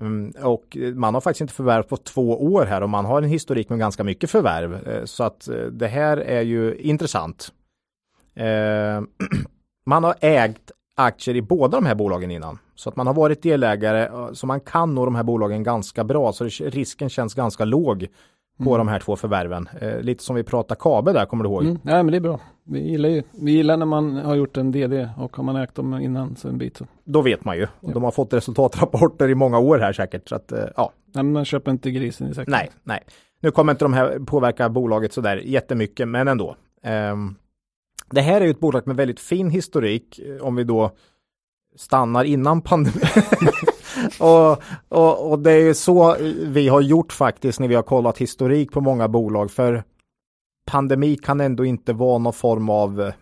Mm, 0.00 0.32
och 0.42 0.76
man 0.94 1.14
har 1.14 1.20
faktiskt 1.20 1.40
inte 1.40 1.54
förvärv 1.54 1.82
på 1.82 1.96
två 1.96 2.44
år 2.44 2.64
här 2.64 2.82
och 2.82 2.90
man 2.90 3.04
har 3.04 3.22
en 3.22 3.28
historik 3.28 3.68
med 3.68 3.78
ganska 3.78 4.04
mycket 4.04 4.30
förvärv. 4.30 4.88
Eh, 4.88 5.04
Så 5.04 5.24
att 5.24 5.48
eh, 5.48 5.56
det 5.56 5.88
här 5.88 6.16
är 6.16 6.42
ju 6.42 6.76
intressant. 6.76 7.52
Eh, 8.34 9.02
man 9.86 10.04
har 10.04 10.14
ägt 10.20 10.70
aktier 10.94 11.36
i 11.36 11.42
båda 11.42 11.76
de 11.76 11.86
här 11.86 11.94
bolagen 11.94 12.30
innan. 12.30 12.58
Så 12.74 12.88
att 12.88 12.96
man 12.96 13.06
har 13.06 13.14
varit 13.14 13.42
delägare 13.42 14.02
eh, 14.04 14.32
så 14.32 14.46
man 14.46 14.60
kan 14.60 14.94
nå 14.94 15.04
de 15.04 15.14
här 15.14 15.22
bolagen 15.22 15.62
ganska 15.62 16.04
bra. 16.04 16.32
Så 16.32 16.44
risken 16.60 17.08
känns 17.08 17.34
ganska 17.34 17.64
låg 17.64 18.08
på 18.64 18.78
de 18.78 18.88
här 18.88 18.98
två 18.98 19.16
förvärven. 19.16 19.68
Eh, 19.80 20.00
lite 20.00 20.24
som 20.24 20.36
vi 20.36 20.42
pratade 20.42 20.80
Kabe 20.80 21.12
där, 21.12 21.26
kommer 21.26 21.44
du 21.44 21.50
ihåg? 21.50 21.62
Mm. 21.62 21.78
Nej 21.82 22.02
men 22.02 22.06
det 22.06 22.16
är 22.16 22.20
bra. 22.20 22.40
Vi 22.64 22.80
gillar 22.80 23.08
ju, 23.08 23.22
vi 23.30 23.52
gillar 23.52 23.76
när 23.76 23.86
man 23.86 24.16
har 24.16 24.34
gjort 24.34 24.56
en 24.56 24.72
DD 24.72 25.08
och 25.18 25.36
har 25.36 25.44
man 25.44 25.56
ägt 25.56 25.74
dem 25.74 25.94
innan 25.94 26.36
så 26.36 26.48
en 26.48 26.58
bit 26.58 26.76
så. 26.76 26.86
Då 27.04 27.22
vet 27.22 27.44
man 27.44 27.56
ju. 27.56 27.66
Ja. 27.80 27.90
de 27.92 28.02
har 28.02 28.10
fått 28.10 28.32
resultatrapporter 28.32 29.28
i 29.28 29.34
många 29.34 29.58
år 29.58 29.78
här 29.78 29.92
säkert. 29.92 30.28
Så 30.28 30.34
att, 30.34 30.52
eh, 30.52 30.64
ja, 30.76 30.92
Nej 31.14 31.24
men 31.24 31.32
man 31.32 31.44
köper 31.44 31.70
inte 31.70 31.90
grisen 31.90 32.30
i 32.30 32.34
säcken. 32.34 32.52
nej, 32.52 32.70
nej. 32.82 33.00
Nu 33.40 33.50
kommer 33.50 33.72
inte 33.72 33.84
de 33.84 33.92
här 33.92 34.18
påverka 34.26 34.68
bolaget 34.68 35.12
sådär 35.12 35.36
jättemycket, 35.36 36.08
men 36.08 36.28
ändå. 36.28 36.56
Ehm, 36.82 37.34
det 38.12 38.20
här 38.20 38.40
är 38.40 38.44
ju 38.44 38.50
ett 38.50 38.60
bolag 38.60 38.86
med 38.86 38.96
väldigt 38.96 39.20
fin 39.20 39.50
historik. 39.50 40.18
eh, 40.18 40.46
Om 40.46 40.56
vi 40.56 40.64
då 40.64 40.90
stannar 41.76 42.24
innan 42.24 42.62
pandemin. 42.62 43.02
och, 44.20 44.62
och, 44.88 45.30
och, 45.30 45.38
det 45.38 45.52
är 45.52 45.60
ju 45.60 45.74
så 45.74 46.16
vi 46.46 46.68
har 46.68 46.80
gjort 46.80 47.12
faktiskt 47.12 47.60
när 47.60 47.68
vi 47.68 47.74
har 47.74 47.82
kollat 47.82 48.18
historik 48.18 48.72
på 48.72 48.80
många 48.80 49.08
bolag. 49.08 49.50
För 49.50 49.84
pandemi 50.66 51.16
kan 51.16 51.40
ändå 51.40 51.64
inte 51.64 51.92
vara 51.92 52.18
någon 52.18 52.32
form 52.32 52.70
av 52.70 53.12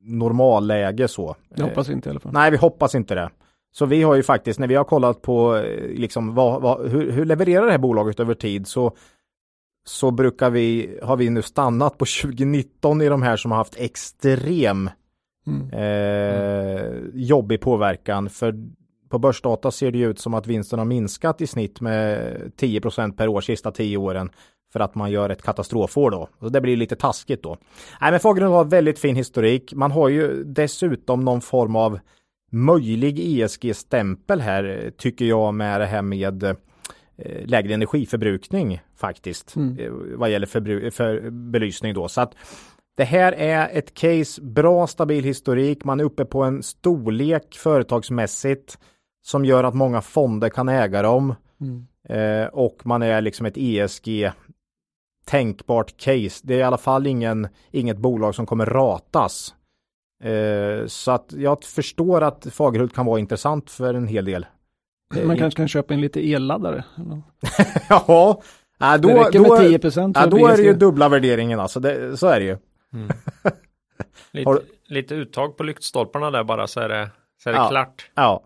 normalläge 0.00 1.08
så. 1.08 1.36
Jag 1.54 1.64
hoppas 1.64 1.90
inte 1.90 2.08
i 2.08 2.10
alla 2.10 2.20
fall. 2.20 2.32
Nej, 2.32 2.50
vi 2.50 2.56
hoppas 2.56 2.94
inte 2.94 3.14
det. 3.14 3.30
Så 3.74 3.86
vi 3.86 4.02
har 4.02 4.14
ju 4.14 4.22
faktiskt 4.22 4.60
när 4.60 4.66
vi 4.66 4.74
har 4.74 4.84
kollat 4.84 5.22
på 5.22 5.64
liksom 5.88 6.34
vad, 6.34 6.62
vad, 6.62 6.90
hur, 6.90 7.10
hur 7.10 7.24
levererar 7.24 7.66
det 7.66 7.70
här 7.70 7.78
bolaget 7.78 8.20
över 8.20 8.34
tid 8.34 8.66
så 8.66 8.96
så 9.84 10.10
brukar 10.10 10.50
vi, 10.50 10.98
har 11.02 11.16
vi 11.16 11.30
nu 11.30 11.42
stannat 11.42 11.98
på 11.98 12.04
2019 12.22 13.02
i 13.02 13.08
de 13.08 13.22
här 13.22 13.36
som 13.36 13.50
har 13.50 13.58
haft 13.58 13.76
extrem 13.76 14.90
mm. 15.46 15.70
eh, 15.70 16.92
jobbig 17.14 17.60
påverkan. 17.60 18.30
För 18.30 18.54
på 19.08 19.18
börsdata 19.18 19.70
ser 19.70 19.90
det 19.90 19.98
ut 19.98 20.18
som 20.18 20.34
att 20.34 20.46
vinsten 20.46 20.78
har 20.78 20.86
minskat 20.86 21.40
i 21.40 21.46
snitt 21.46 21.80
med 21.80 22.18
10% 22.56 23.16
per 23.16 23.28
år 23.28 23.40
sista 23.40 23.70
10 23.70 23.96
åren 23.96 24.30
för 24.72 24.80
att 24.80 24.94
man 24.94 25.10
gör 25.10 25.30
ett 25.30 25.42
katastrofår 25.42 26.10
då. 26.10 26.28
Så 26.40 26.48
det 26.48 26.60
blir 26.60 26.76
lite 26.76 26.96
taskigt 26.96 27.42
då. 27.42 27.56
Nej, 28.00 28.10
men 28.10 28.20
Fagerlund 28.20 28.54
har 28.54 28.64
väldigt 28.64 28.98
fin 28.98 29.16
historik. 29.16 29.74
Man 29.74 29.90
har 29.90 30.08
ju 30.08 30.44
dessutom 30.44 31.24
någon 31.24 31.40
form 31.40 31.76
av 31.76 31.98
möjlig 32.50 33.40
ESG-stämpel 33.40 34.40
här 34.40 34.92
tycker 34.98 35.24
jag 35.24 35.54
med 35.54 35.80
det 35.80 35.86
här 35.86 36.02
med 36.02 36.56
lägre 37.44 37.74
energiförbrukning 37.74 38.80
faktiskt 38.96 39.56
mm. 39.56 39.78
Eh, 39.78 39.92
vad 40.18 40.30
gäller 40.30 40.46
för 40.90 41.30
belysning 41.30 41.94
då. 41.94 42.08
Så 42.08 42.20
att 42.20 42.34
det 42.96 43.04
här 43.04 43.32
är 43.32 43.68
ett 43.78 43.94
case, 43.94 44.42
bra 44.42 44.86
stabil 44.86 45.24
historik. 45.24 45.84
Man 45.84 46.00
är 46.00 46.04
uppe 46.04 46.24
på 46.24 46.42
en 46.42 46.62
storlek 46.62 47.54
företagsmässigt 47.54 48.78
som 49.22 49.44
gör 49.44 49.64
att 49.64 49.74
många 49.74 50.00
fonder 50.00 50.48
kan 50.48 50.68
äga 50.68 51.02
dem. 51.02 51.34
Mm. 51.60 51.86
Eh, 52.08 52.46
och 52.46 52.86
man 52.86 53.02
är 53.02 53.20
liksom 53.20 53.46
ett 53.46 53.56
ESG 53.56 54.32
tänkbart 55.24 55.96
case. 55.96 56.40
Det 56.42 56.54
är 56.54 56.58
i 56.58 56.62
alla 56.62 56.78
fall 56.78 57.06
ingen, 57.06 57.48
inget 57.70 57.98
bolag 57.98 58.34
som 58.34 58.46
kommer 58.46 58.66
ratas. 58.66 59.54
Eh, 60.24 60.86
så 60.86 61.10
att 61.10 61.32
jag 61.36 61.64
förstår 61.64 62.20
att 62.20 62.46
Fagerhult 62.50 62.94
kan 62.94 63.06
vara 63.06 63.20
intressant 63.20 63.70
för 63.70 63.94
en 63.94 64.06
hel 64.06 64.24
del. 64.24 64.46
Man 65.24 65.36
kanske 65.36 65.56
kan 65.56 65.68
köpa 65.68 65.94
in 65.94 66.00
lite 66.00 66.32
elladdare? 66.32 66.84
ja, 67.88 68.42
äh, 68.80 68.94
då, 69.00 69.08
det 69.08 69.14
räcker 69.14 69.38
då, 69.38 69.54
med 69.54 69.68
10 69.68 69.78
procent. 69.78 70.16
Äh, 70.16 70.26
då 70.26 70.46
är 70.46 70.56
det 70.56 70.62
ju 70.62 70.74
dubbla 70.74 71.08
värderingen 71.08 71.60
alltså, 71.60 71.80
det, 71.80 72.16
så 72.16 72.26
är 72.26 72.40
det 72.40 72.46
ju. 72.46 72.56
Mm. 72.94 73.08
lite, 74.32 74.58
lite, 74.88 75.14
uttag 75.14 75.56
på 75.56 75.62
lyktstolparna 75.62 76.30
där 76.30 76.44
bara 76.44 76.66
så 76.66 76.80
är 76.80 76.88
det, 76.88 77.10
så 77.42 77.48
är 77.48 77.52
det 77.52 77.58
ja, 77.58 77.68
klart. 77.68 78.10
Ja. 78.14 78.44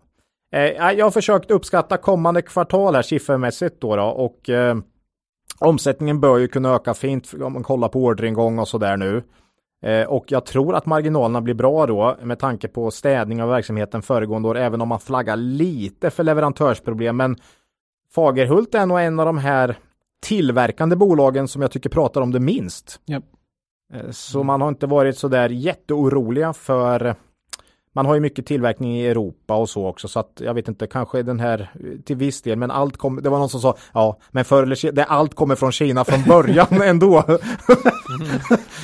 Eh, 0.53 0.93
jag 0.93 1.07
har 1.07 1.11
försökt 1.11 1.51
uppskatta 1.51 1.97
kommande 1.97 2.43
kvartal 2.43 2.95
här 2.95 3.03
siffermässigt 3.03 3.81
då, 3.81 3.97
då 3.97 4.03
och 4.03 4.51
eh, 4.51 4.77
omsättningen 5.59 6.21
bör 6.21 6.39
ju 6.39 6.49
kunna 6.49 6.75
öka 6.75 6.95
fint 6.95 7.35
om 7.43 7.53
man 7.53 7.63
kollar 7.63 7.89
på 7.89 8.05
orderingång 8.05 8.59
och 8.59 8.69
så 8.69 8.79
där 8.79 8.97
nu. 8.97 9.23
Eh, 9.87 10.07
och 10.07 10.33
jag 10.33 10.47
tror 10.47 10.75
att 10.75 10.87
marginalerna 10.87 11.41
blir 11.41 11.55
bra 11.55 11.87
då 11.87 12.17
med 12.23 12.39
tanke 12.39 12.69
på 12.69 12.91
städning 12.91 13.43
av 13.43 13.49
verksamheten 13.49 14.03
föregående 14.03 14.49
år, 14.49 14.57
även 14.57 14.81
om 14.81 14.89
man 14.89 15.01
flaggar 15.01 15.37
lite 15.37 16.11
för 16.11 16.25
leverantörsproblem. 16.25 17.17
Men 17.17 17.37
Fagerhult 18.15 18.75
är 18.75 18.87
nog 18.87 19.01
en 19.01 19.21
av 19.21 19.27
de 19.27 19.39
här 19.39 19.79
tillverkande 20.23 20.97
bolagen 20.97 21.49
som 21.49 21.63
jag 21.63 21.71
tycker 21.71 21.91
pratar 21.91 22.21
om 22.21 22.33
det 22.33 22.41
minst. 22.41 23.01
Yep. 23.11 23.25
Eh, 23.95 24.11
så 24.11 24.43
man 24.43 24.61
har 24.61 24.69
inte 24.69 24.87
varit 24.87 25.19
så 25.19 25.29
där 25.29 25.49
jätteoroliga 25.49 26.53
för 26.53 27.15
man 27.97 28.07
har 28.07 28.15
ju 28.15 28.21
mycket 28.21 28.47
tillverkning 28.47 28.97
i 28.97 29.07
Europa 29.07 29.55
och 29.55 29.69
så 29.69 29.87
också 29.87 30.09
så 30.09 30.21
att 30.21 30.41
jag 30.45 30.55
vet 30.55 30.69
inte 30.69 30.87
kanske 30.87 31.23
den 31.23 31.41
här 31.41 31.71
till 32.05 32.17
viss 32.17 32.43
del 32.43 32.59
men 32.59 32.71
allt 32.71 32.97
kommer 32.97 33.23
det 33.23 33.29
var 33.29 33.39
någon 33.39 33.49
som 33.49 33.61
sa 33.61 33.77
ja 33.95 34.19
men 34.31 34.45
förr 34.45 34.63
eller 34.63 34.75
senare 34.75 35.05
allt 35.05 35.35
kommer 35.35 35.55
från 35.55 35.73
Kina 35.73 36.05
från 36.05 36.23
början 36.23 36.67
ändå. 36.83 37.25
mm. 37.27 37.41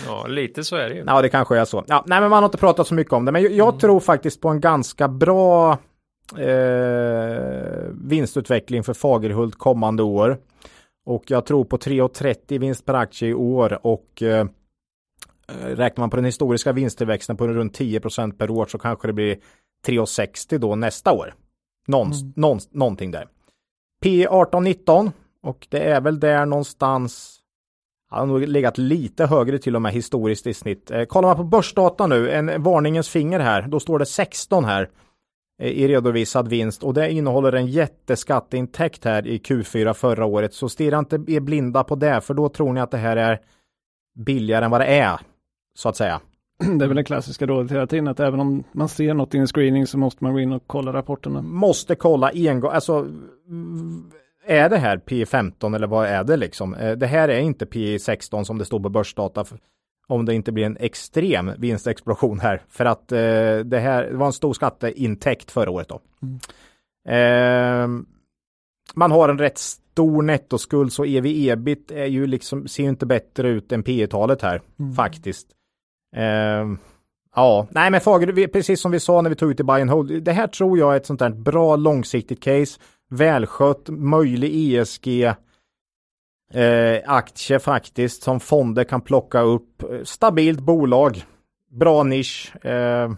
Ja 0.07 0.27
lite 0.27 0.65
så 0.65 0.77
är 0.77 0.89
det 0.89 0.95
ju. 0.95 1.05
Ja 1.07 1.23
det 1.23 1.29
kanske 1.29 1.59
är 1.59 1.65
så. 1.65 1.85
Ja, 1.87 2.05
nej 2.07 2.21
men 2.21 2.31
man 2.31 2.43
har 2.43 2.49
inte 2.49 2.59
pratat 2.59 2.87
så 2.87 2.95
mycket 2.95 3.13
om 3.13 3.25
det 3.25 3.33
men 3.33 3.43
jag, 3.43 3.53
jag 3.53 3.69
mm. 3.69 3.81
tror 3.81 4.01
faktiskt 4.01 4.41
på 4.41 4.49
en 4.49 4.61
ganska 4.61 5.09
bra 5.09 5.79
eh, 6.39 7.89
vinstutveckling 8.05 8.83
för 8.83 8.95
Fagerhult 8.95 9.59
kommande 9.59 10.03
år. 10.03 10.39
Och 11.07 11.25
jag 11.27 11.47
tror 11.47 11.65
på 11.65 11.77
3,30 11.77 12.59
vinst 12.59 12.87
per 12.87 12.95
aktie 12.95 13.29
i 13.29 13.35
år 13.35 13.87
och 13.87 14.23
eh, 14.23 14.47
räknar 15.61 16.03
man 16.03 16.11
på 16.11 16.17
den 16.17 16.25
historiska 16.25 16.73
vinsttillväxten 16.73 17.37
på 17.37 17.49
runt 17.49 17.81
10% 17.81 18.33
per 18.33 18.51
år 18.51 18.67
så 18.67 18.79
kanske 18.79 19.09
det 19.09 19.13
blir 19.13 19.37
3,60 19.87 20.59
då 20.59 20.77
nästa 20.77 21.13
år. 21.13 21.35
Någonst, 21.87 22.23
mm. 22.23 22.33
någon, 22.37 22.59
någonting 22.71 23.11
där. 23.11 23.29
P 24.03 24.27
18-19 24.29 25.13
och 25.43 25.67
det 25.71 25.81
är 25.81 26.01
väl 26.01 26.21
där 26.21 26.47
någonstans 26.47 27.39
han 28.11 28.29
har 28.29 28.39
nog 28.39 28.49
legat 28.49 28.79
lite 28.79 29.27
högre 29.27 29.59
till 29.59 29.77
och 29.77 29.83
med 29.83 29.93
historiskt 29.93 30.47
i 30.47 30.55
snitt. 30.55 30.91
Eh, 30.91 31.05
kollar 31.05 31.29
man 31.29 31.37
på 31.37 31.45
börsdata 31.45 32.07
nu, 32.07 32.31
en 32.31 32.63
varningens 32.63 33.09
finger 33.09 33.41
här, 33.41 33.63
då 33.63 33.81
står 33.81 33.99
det 33.99 34.07
16 34.07 34.65
här 34.65 34.89
eh, 35.63 35.71
i 35.71 35.89
redovisad 35.89 36.49
vinst 36.49 36.83
och 36.83 36.95
det 36.95 37.13
innehåller 37.13 37.53
en 37.53 37.67
jätteskatteintäkt 37.67 39.05
här 39.05 39.27
i 39.27 39.39
Q4 39.39 39.93
förra 39.93 40.25
året. 40.25 40.55
Så 40.55 40.69
stirra 40.69 40.99
inte 40.99 41.17
er 41.29 41.41
blinda 41.41 41.85
på 41.85 41.95
det, 41.95 42.21
för 42.21 42.35
då 42.35 42.49
tror 42.49 42.73
ni 42.73 42.81
att 42.81 42.91
det 42.91 42.99
här 42.99 43.17
är 43.17 43.41
billigare 44.19 44.65
än 44.65 44.71
vad 44.71 44.81
det 44.81 44.87
är 44.87 45.21
så 45.75 45.89
att 45.89 45.97
säga. 45.97 46.21
Det 46.79 46.85
är 46.85 46.89
väl 46.89 46.97
det 46.97 47.05
klassiska 47.05 47.47
rådet 47.47 47.73
hela 47.73 47.87
tiden 47.87 48.09
att 48.09 48.21
även 48.21 48.41
om 48.41 48.65
man 48.73 48.89
ser 48.89 49.15
något 49.15 49.35
i 49.35 49.39
en 49.39 49.47
screening 49.47 49.87
så 49.87 49.99
måste 49.99 50.25
man 50.25 50.33
gå 50.33 50.41
in 50.41 50.53
och 50.53 50.63
kolla 50.67 50.93
rapporterna. 50.93 51.43
Måste 51.43 51.95
kolla 51.95 52.31
en 52.31 52.61
gång, 52.61 52.71
alltså 52.73 53.07
är 54.47 54.69
det 54.69 54.79
här 54.79 54.97
P15 54.97 55.77
eller 55.77 55.87
vad 55.87 56.07
är 56.07 56.25
det 56.25 56.37
liksom? 56.37 56.75
Eh, 56.75 56.93
det 56.93 57.07
här 57.07 57.29
är 57.29 57.41
inte 57.41 57.65
P16 57.65 58.45
som 58.45 58.59
det 58.59 58.65
står 58.65 58.81
på 58.81 58.89
börsdata 58.89 59.45
om 60.07 60.25
det 60.25 60.35
inte 60.35 60.53
blir 60.53 60.65
en 60.65 60.77
extrem 60.81 61.51
vinstexplosion 61.59 62.41
här 62.41 62.63
för 62.69 62.85
att 62.85 63.13
eh, 63.13 63.19
det 63.65 63.81
här 63.81 64.03
det 64.03 64.17
var 64.17 64.27
en 64.27 64.33
stor 64.33 64.53
skatteintäkt 64.53 65.51
förra 65.51 65.71
året 65.71 65.89
då. 65.89 66.01
Mm. 66.23 66.39
Eh, 67.09 68.05
man 68.95 69.11
har 69.11 69.29
en 69.29 69.39
rätt 69.39 69.59
stor 69.59 70.23
nettoskuld 70.23 70.93
så 70.93 71.05
ev 71.05 71.27
ebit 71.27 71.91
är 71.91 72.07
ju 72.07 72.27
liksom, 72.27 72.69
ser 72.69 72.85
inte 72.85 73.07
bättre 73.07 73.49
ut 73.49 73.73
än 73.73 73.83
P 73.83 74.07
talet 74.07 74.43
här 74.43 74.63
mm. 74.79 74.95
faktiskt. 74.95 75.49
Eh, 76.17 76.67
ja, 77.35 77.67
nej 77.71 77.91
men 77.91 78.01
Fager, 78.01 78.47
precis 78.47 78.81
som 78.81 78.91
vi 78.91 79.01
sa 79.01 79.23
när 79.23 79.31
vi 79.31 79.37
tog 79.37 79.51
ut 79.51 79.61
i 79.61 79.65
buy 79.65 79.81
and 79.81 79.91
hold, 79.91 80.23
det 80.23 80.33
här 80.33 80.47
tror 80.47 80.79
jag 80.79 80.93
är 80.93 80.97
ett 80.97 81.07
sånt 81.07 81.21
där 81.21 81.31
bra 81.31 81.77
långsiktigt 81.77 82.41
case, 82.41 82.81
välskött, 83.11 83.89
möjlig 83.89 84.75
ESG 84.75 85.25
eh, 86.55 87.01
aktie 87.07 87.59
faktiskt 87.59 88.23
som 88.23 88.41
fonder 88.41 88.85
kan 88.85 89.01
plocka 89.01 89.41
upp, 89.41 89.83
stabilt 90.05 90.61
bolag, 90.61 91.25
bra 91.71 92.03
nisch. 92.03 92.57
Eh, 92.65 93.13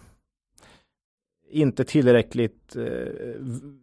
inte 1.51 1.85
tillräckligt 1.85 2.77
eh, 2.77 3.13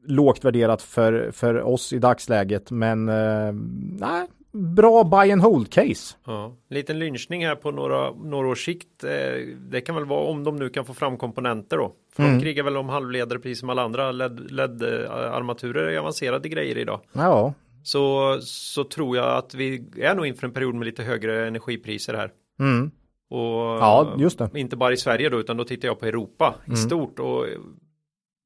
lågt 0.06 0.46
värderat 0.46 0.82
för, 0.82 1.32
för 1.32 1.62
oss 1.62 1.94
i 1.94 2.00
dagsläget. 2.00 2.72
Men 2.72 3.10
eh, 3.10 3.54
nej, 4.00 4.28
bra 4.52 5.04
buy 5.04 5.32
and 5.32 5.42
hold 5.42 5.72
case. 5.72 6.16
Ja, 6.26 6.56
liten 6.70 7.00
lynchning 7.00 7.46
här 7.46 7.56
på 7.56 7.72
några, 7.72 8.12
några 8.12 8.48
års 8.48 8.66
sikt. 8.66 9.04
Eh, 9.04 9.10
det 9.58 9.82
kan 9.82 9.96
väl 9.96 10.06
vara 10.06 10.26
om 10.26 10.44
de 10.44 10.56
nu 10.56 10.70
kan 10.70 10.86
få 10.86 10.94
fram 10.94 11.18
komponenter 11.18 11.78
då. 11.78 11.96
För 12.16 12.24
mm. 12.24 12.38
de 12.38 12.44
krigar 12.44 12.64
väl 12.64 12.78
om 12.78 12.90
halvledare 12.90 13.40
precis 13.40 13.60
som 13.60 13.70
alla 13.70 13.82
andra. 13.82 14.12
LED-armaturer 14.12 15.86
LED 15.86 15.94
är 15.94 16.00
avancerade 16.00 16.50
grejer 16.50 16.78
idag. 16.78 17.02
Ja. 17.14 17.54
Så, 17.84 18.38
så 18.42 18.84
tror 18.84 19.18
jag 19.18 19.38
att 19.38 19.54
vi 19.54 19.86
är 19.98 20.16
nog 20.16 20.26
inför 20.26 20.48
en 20.48 20.54
period 20.54 20.76
med 20.76 20.86
lite 20.86 21.04
högre 21.04 21.48
energipriser 21.48 22.14
här. 22.14 22.32
Mm. 22.60 22.92
Och 23.30 23.60
ja, 23.60 24.16
just 24.18 24.38
det. 24.38 24.50
Inte 24.54 24.76
bara 24.76 24.94
i 24.94 24.98
Sverige 24.98 25.30
då, 25.30 25.40
utan 25.40 25.58
då 25.58 25.64
tittar 25.64 25.88
jag 25.88 26.00
på 26.00 26.06
Europa 26.06 26.56
mm. 26.66 26.74
i 26.74 26.78
stort. 26.78 27.20
Och 27.20 27.46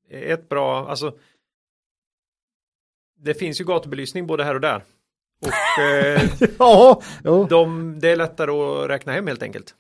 ett 0.10 0.49
bra, 0.49 0.88
alltså 0.90 1.14
det 3.18 3.34
finns 3.34 3.61
ju 3.61 3.65
gatubelysning 3.65 4.27
både 4.27 4.44
här 4.44 4.56
och 4.56 4.61
där. 4.61 4.84
Och 5.45 5.84
eh, 5.84 6.22
ja, 6.59 7.01
de, 7.49 7.95
det 7.99 8.09
är 8.09 8.15
lättare 8.15 8.51
att 8.51 8.89
räkna 8.89 9.11
hem 9.11 9.27
helt 9.27 9.43
enkelt. 9.43 9.76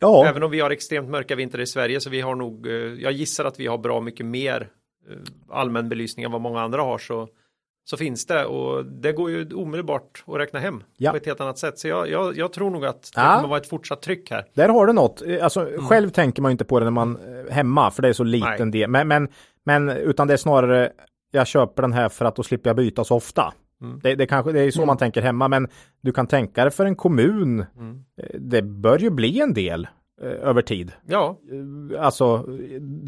Ja. 0.00 0.26
Även 0.26 0.42
om 0.42 0.50
vi 0.50 0.60
har 0.60 0.70
extremt 0.70 1.08
mörka 1.08 1.36
vintrar 1.36 1.60
i 1.60 1.66
Sverige 1.66 2.00
så 2.00 2.10
vi 2.10 2.20
har 2.20 2.34
nog, 2.34 2.66
eh, 2.66 2.72
jag 2.74 3.12
gissar 3.12 3.44
att 3.44 3.60
vi 3.60 3.66
har 3.66 3.78
bra 3.78 4.00
mycket 4.00 4.26
mer 4.26 4.68
eh, 5.10 5.16
allmän 5.50 5.88
belysning 5.88 6.24
än 6.24 6.32
vad 6.32 6.40
många 6.40 6.60
andra 6.60 6.82
har 6.82 6.98
så 6.98 7.28
så 7.90 7.96
finns 7.96 8.26
det 8.26 8.44
och 8.44 8.86
det 8.86 9.12
går 9.12 9.30
ju 9.30 9.54
omedelbart 9.54 10.24
att 10.26 10.34
räkna 10.34 10.60
hem 10.60 10.82
ja. 10.96 11.10
på 11.10 11.16
ett 11.16 11.26
helt 11.26 11.40
annat 11.40 11.58
sätt. 11.58 11.78
Så 11.78 11.88
jag, 11.88 12.10
jag, 12.10 12.36
jag 12.36 12.52
tror 12.52 12.70
nog 12.70 12.86
att 12.86 13.02
det 13.02 13.20
ja. 13.20 13.34
kommer 13.36 13.48
vara 13.48 13.60
ett 13.60 13.68
fortsatt 13.68 14.02
tryck 14.02 14.30
här. 14.30 14.44
Där 14.54 14.68
har 14.68 14.86
du 14.86 14.92
något. 14.92 15.22
Alltså, 15.42 15.68
mm. 15.68 15.86
Själv 15.86 16.10
tänker 16.10 16.42
man 16.42 16.50
inte 16.50 16.64
på 16.64 16.78
det 16.78 16.84
när 16.84 16.90
man 16.90 17.16
är 17.16 17.50
hemma 17.50 17.90
för 17.90 18.02
det 18.02 18.08
är 18.08 18.12
så 18.12 18.24
liten 18.24 18.70
del. 18.70 18.90
Men, 18.90 19.08
men, 19.08 19.28
men 19.64 19.88
utan 19.88 20.26
det 20.26 20.32
är 20.32 20.36
snarare 20.36 20.92
jag 21.30 21.46
köper 21.46 21.82
den 21.82 21.92
här 21.92 22.08
för 22.08 22.24
att 22.24 22.36
då 22.36 22.42
slipper 22.42 22.70
jag 22.70 22.76
byta 22.76 23.04
så 23.04 23.16
ofta. 23.16 23.52
Mm. 23.82 24.00
Det, 24.02 24.14
det, 24.14 24.26
kanske, 24.26 24.52
det 24.52 24.60
är 24.60 24.70
så 24.70 24.80
mm. 24.80 24.86
man 24.86 24.96
tänker 24.96 25.22
hemma 25.22 25.48
men 25.48 25.68
du 26.00 26.12
kan 26.12 26.26
tänka 26.26 26.62
dig 26.64 26.70
för 26.70 26.84
en 26.86 26.96
kommun. 26.96 27.64
Mm. 27.76 28.04
Eh, 28.22 28.40
det 28.40 28.62
bör 28.62 28.98
ju 28.98 29.10
bli 29.10 29.40
en 29.40 29.54
del. 29.54 29.88
eh, 30.22 30.48
över 30.48 30.62
tid. 30.62 30.92
Ja, 31.06 31.38
Eh, 31.94 32.04
Alltså 32.04 32.44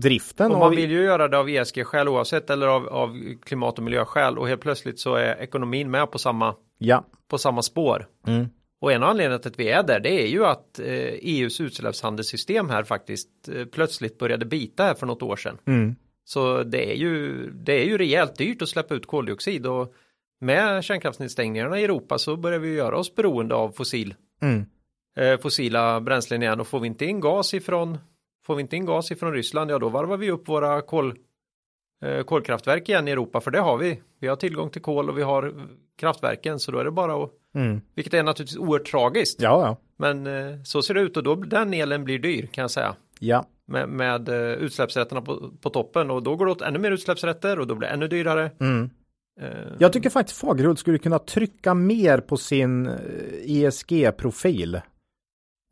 driften 0.02 0.50
och 0.50 0.56
av 0.56 0.60
man 0.60 0.76
vill 0.76 0.90
ju 0.90 1.02
göra 1.02 1.28
det 1.28 1.38
av 1.38 1.48
ESG-skäl 1.48 2.08
oavsett 2.08 2.50
eller 2.50 2.66
av, 2.66 2.88
av 2.88 3.16
klimat 3.44 3.78
och 3.78 3.84
miljöskäl 3.84 4.38
och 4.38 4.48
helt 4.48 4.60
plötsligt 4.60 5.00
så 5.00 5.14
är 5.14 5.40
ekonomin 5.42 5.90
med 5.90 6.10
på 6.10 6.18
samma, 6.18 6.54
Ja. 6.78 7.04
på 7.28 7.38
samma 7.38 7.62
spår. 7.62 8.06
Mm. 8.26 8.46
Och 8.80 8.92
en 8.92 9.02
anledning 9.02 9.38
till 9.38 9.50
att 9.50 9.58
vi 9.58 9.70
är 9.70 9.82
där 9.82 10.00
det 10.00 10.22
är 10.22 10.26
ju 10.26 10.44
att 10.44 10.78
eh, 10.78 10.86
EUs 11.22 11.60
utsläppshandelssystem 11.60 12.68
här 12.70 12.82
faktiskt 12.84 13.28
eh, 13.54 13.64
plötsligt 13.64 14.18
började 14.18 14.44
bita 14.46 14.82
här 14.82 14.94
för 14.94 15.06
något 15.06 15.22
år 15.22 15.36
sedan. 15.36 15.58
Mm. 15.66 15.94
Så 16.24 16.62
det 16.62 16.92
är 16.92 16.94
ju, 16.96 17.50
det 17.50 17.72
är 17.82 17.84
ju 17.84 17.98
rejält 17.98 18.36
dyrt 18.38 18.62
att 18.62 18.68
släppa 18.68 18.94
ut 18.94 19.06
koldioxid 19.06 19.66
och 19.66 19.92
med 20.40 20.84
kärnkraftsnedstängningarna 20.84 21.80
i 21.80 21.84
Europa 21.84 22.18
så 22.18 22.36
börjar 22.36 22.58
vi 22.58 22.74
göra 22.74 22.96
oss 22.98 23.14
beroende 23.14 23.54
av 23.54 23.70
fossil, 23.72 24.14
Mm. 24.42 24.66
eh, 25.18 25.40
fossila 25.40 26.00
bränslen 26.00 26.42
igen 26.42 26.60
och 26.60 26.66
får 26.66 26.80
vi 26.80 26.86
inte 26.86 27.04
in 27.04 27.20
gas 27.20 27.54
ifrån 27.54 27.98
får 28.46 28.54
vi 28.54 28.60
inte 28.62 28.76
in 28.76 28.86
gas 28.86 29.10
ifrån 29.10 29.32
Ryssland 29.32 29.70
ja 29.70 29.78
då 29.78 29.88
varvar 29.88 30.16
vi 30.16 30.30
upp 30.30 30.48
våra 30.48 30.80
kol, 30.82 31.18
eh, 32.04 32.22
kolkraftverk 32.22 32.88
igen 32.88 33.08
i 33.08 33.10
Europa 33.10 33.40
för 33.40 33.50
det 33.50 33.60
har 33.60 33.76
vi. 33.78 34.00
Vi 34.20 34.28
har 34.28 34.36
tillgång 34.36 34.70
till 34.70 34.82
kol 34.82 35.08
och 35.10 35.18
vi 35.18 35.22
har 35.22 35.54
kraftverken 35.98 36.58
så 36.58 36.72
då 36.72 36.78
är 36.78 36.84
det 36.84 36.90
bara 36.90 37.24
att 37.24 37.30
Mm. 37.54 37.80
vilket 37.94 38.14
är 38.14 38.22
naturligtvis 38.22 38.58
oerhört 38.58 38.86
tragiskt. 38.90 39.42
Ja, 39.42 39.66
ja. 39.66 39.76
Men 39.96 40.26
eh, 40.26 40.62
så 40.64 40.82
ser 40.82 40.94
det 40.94 41.00
ut 41.00 41.16
och 41.16 41.22
då 41.22 41.34
den 41.34 41.74
elen 41.74 42.04
blir 42.04 42.18
dyr 42.18 42.46
kan 42.46 42.62
jag 42.62 42.70
säga. 42.70 42.94
Ja. 43.18 43.46
Med, 43.66 43.88
med 43.88 44.28
eh, 44.28 44.34
utsläppsrätterna 44.52 45.22
på, 45.22 45.50
på 45.60 45.70
toppen 45.70 46.10
och 46.10 46.22
då 46.22 46.36
går 46.36 46.46
det 46.46 46.52
åt 46.52 46.62
ännu 46.62 46.78
mer 46.78 46.90
utsläppsrätter 46.90 47.60
och 47.60 47.66
då 47.66 47.74
blir 47.74 47.88
det 47.88 47.94
ännu 47.94 48.08
dyrare. 48.08 48.50
Mm. 48.60 48.90
Eh, 49.40 49.46
Jag 49.78 49.92
tycker 49.92 50.10
faktiskt 50.10 50.38
Fagerhult 50.40 50.78
skulle 50.78 50.98
kunna 50.98 51.18
trycka 51.18 51.74
mer 51.74 52.18
på 52.20 52.36
sin 52.36 52.86
eh, 52.86 52.94
ESG-profil. 53.46 54.80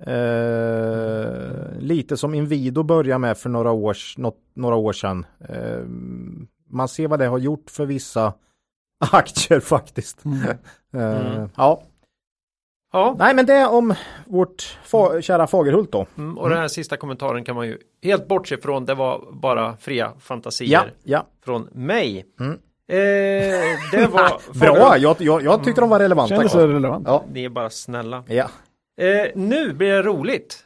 Eh, 0.07 1.79
lite 1.79 2.17
som 2.17 2.35
Inwido 2.35 2.83
började 2.83 3.19
med 3.19 3.39
för 3.39 3.49
några, 3.49 3.71
års, 3.73 4.19
något, 4.19 4.39
några 4.55 4.77
år 4.77 4.93
sedan. 4.93 5.27
Eh, 5.49 5.81
man 6.71 6.89
ser 6.89 7.09
vad 7.09 7.19
det 7.19 7.27
har 7.27 7.39
gjort 7.39 7.71
för 7.71 7.87
vissa 7.87 8.33
aktier 9.13 9.61
faktiskt. 9.61 10.25
Eh, 10.27 10.55
Mm. 10.93 11.49
Ja, 11.57 11.83
Ja, 12.93 13.17
nej 13.19 13.35
men 13.35 13.47
det 13.47 13.53
är 13.53 13.71
om 13.71 13.95
vårt 14.27 14.79
fa- 14.91 15.21
kära 15.21 15.47
Fagerhult 15.47 15.93
då. 15.93 16.07
mm, 16.19 16.39
och 16.39 16.49
den 16.49 16.59
här 16.59 16.69
sista 16.69 16.97
kommentaren 16.97 17.45
kan 17.45 17.57
man 17.57 17.67
ju 17.67 17.79
helt 18.03 18.29
bortse 18.29 18.57
från. 18.59 18.85
Det 18.85 18.95
var 18.95 19.33
bara 19.33 19.77
fria 19.77 20.13
fantasier 20.19 20.71
Ja, 20.73 20.85
ja. 21.05 21.27
från 21.45 21.63
mig. 21.73 22.27
Mm. 22.89 23.73
Eh, 23.73 23.79
det 23.93 24.07
var 24.13 24.59
Bra, 24.59 24.99
jag, 24.99 25.17
jag, 25.19 25.43
jag 25.43 25.65
tyckte 25.65 25.81
de 25.81 25.91
var 25.91 25.99
relevanta. 25.99 26.35
Kändes 26.35 26.53
så 26.53 26.67
relevant. 26.67 27.05
Ja. 27.09 27.25
Ni 27.33 27.45
är 27.45 27.49
bara 27.49 27.71
snälla. 27.71 28.25
Ja. 28.27 28.51
Eh, 29.01 29.31
nu 29.35 29.73
blir 29.73 29.93
det 29.93 30.03
roligt. 30.03 30.65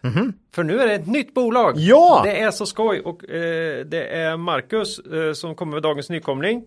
För 0.55 0.65
nu 0.65 0.81
är 0.81 0.87
det 0.87 0.95
ett 0.95 1.07
nytt 1.07 1.35
bolag. 1.35 1.75
Ja! 1.77 2.21
Det 2.25 2.41
är 2.41 2.51
så 2.51 2.67
skoj 2.67 3.01
och 3.01 3.31
eh, 3.31 3.85
det 3.85 4.07
är 4.07 4.37
Marcus 4.37 4.99
eh, 4.99 5.33
som 5.33 5.55
kommer 5.55 5.73
med 5.73 5.83
dagens 5.83 6.11
nykomling. 6.11 6.65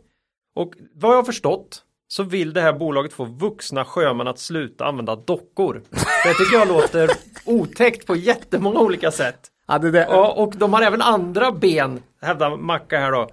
Och 0.56 0.74
vad 0.94 1.12
jag 1.12 1.16
har 1.16 1.24
förstått 1.24 1.82
så 2.08 2.24
vill 2.24 2.54
det 2.54 2.62
här 2.62 2.74
bolaget 2.74 3.14
få 3.14 3.26
vuxna 3.26 3.86
sjömän 3.86 4.28
att 4.28 4.40
sluta 4.40 4.86
använda 4.86 5.16
dockor. 5.16 5.82
Det 6.26 6.34
tycker 6.34 6.58
jag 6.58 6.68
låter 6.68 7.10
otäckt 7.46 8.08
på 8.08 8.16
jättemånga 8.16 8.80
olika 8.80 9.12
sätt. 9.12 9.40
Ja, 9.68 9.78
det, 9.78 9.92
det, 9.92 10.08
Ja, 10.10 10.32
och 10.32 10.54
de 10.56 10.74
har 10.74 10.82
även 10.82 11.02
andra 11.02 11.52
ben, 11.52 12.04
hävdar 12.22 12.58
Macka 12.58 13.00
här 13.00 13.12
då. 13.12 13.30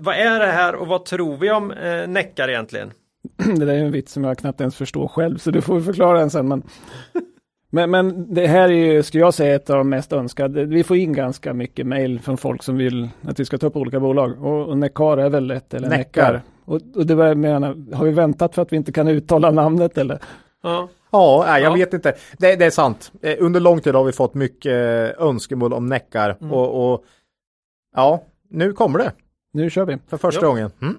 Vad 0.00 0.14
är 0.14 0.38
det 0.40 0.46
här 0.46 0.74
och 0.74 0.86
vad 0.86 1.04
tror 1.04 1.36
vi 1.36 1.50
om 1.50 1.70
eh, 1.70 2.08
Neckar 2.08 2.48
egentligen? 2.48 2.92
Det 3.56 3.64
där 3.64 3.74
är 3.74 3.78
en 3.78 3.92
vits 3.92 4.12
som 4.12 4.24
jag 4.24 4.38
knappt 4.38 4.60
ens 4.60 4.76
förstår 4.76 5.08
själv, 5.08 5.38
så 5.38 5.50
du 5.50 5.60
får 5.60 5.80
förklara 5.80 6.18
den 6.18 6.30
sen. 6.30 6.48
Men, 6.48 6.62
men, 7.70 7.90
men 7.90 8.34
det 8.34 8.46
här 8.46 8.68
är 8.68 8.92
ju, 8.92 9.02
skulle 9.02 9.24
jag 9.24 9.34
säga, 9.34 9.54
ett 9.54 9.70
av 9.70 9.76
de 9.76 9.88
mest 9.88 10.12
önskade. 10.12 10.64
Vi 10.64 10.84
får 10.84 10.96
in 10.96 11.12
ganska 11.12 11.54
mycket 11.54 11.86
mejl 11.86 12.20
från 12.20 12.36
folk 12.36 12.62
som 12.62 12.76
vill 12.76 13.08
att 13.22 13.40
vi 13.40 13.44
ska 13.44 13.58
ta 13.58 13.66
upp 13.66 13.76
olika 13.76 14.00
bolag. 14.00 14.44
Och, 14.44 14.68
och 14.68 14.78
Neckar 14.78 15.16
är 15.16 15.28
väl 15.30 15.50
ett, 15.50 15.74
eller 15.74 15.88
Neckar. 15.88 16.32
Neckar. 16.32 16.42
Och, 16.64 16.80
och 16.94 17.06
det 17.06 17.14
var 17.14 17.26
jag 17.26 17.36
menar, 17.36 17.94
har 17.96 18.04
vi 18.04 18.10
väntat 18.12 18.54
för 18.54 18.62
att 18.62 18.72
vi 18.72 18.76
inte 18.76 18.92
kan 18.92 19.08
uttala 19.08 19.50
namnet 19.50 19.98
eller? 19.98 20.18
Ja, 20.62 20.88
Ja, 21.12 21.44
nej, 21.46 21.62
jag 21.62 21.70
Ja. 21.72 21.74
vet 21.74 21.94
inte. 21.94 22.14
Det, 22.38 22.56
det 22.56 22.64
är 22.64 22.70
sant. 22.70 23.12
Eh, 23.22 23.34
Under 23.38 23.60
lång 23.60 23.80
tid 23.80 23.94
har 23.94 24.04
vi 24.04 24.12
fått 24.12 24.34
mycket 24.34 24.72
eh, 24.72 25.26
önskemål 25.26 25.72
om 25.72 25.86
näckar 25.86 26.36
Mm. 26.40 26.52
och, 26.52 26.92
och 26.92 27.04
ja, 27.96 28.22
nu 28.50 28.72
kommer 28.72 28.98
det 28.98 29.12
Nu 29.52 29.70
kör 29.70 29.84
vi. 29.86 29.96
för 30.08 30.16
första 30.16 30.40
Ja. 30.46 30.48
gången. 30.48 30.70
Mm. 30.82 30.96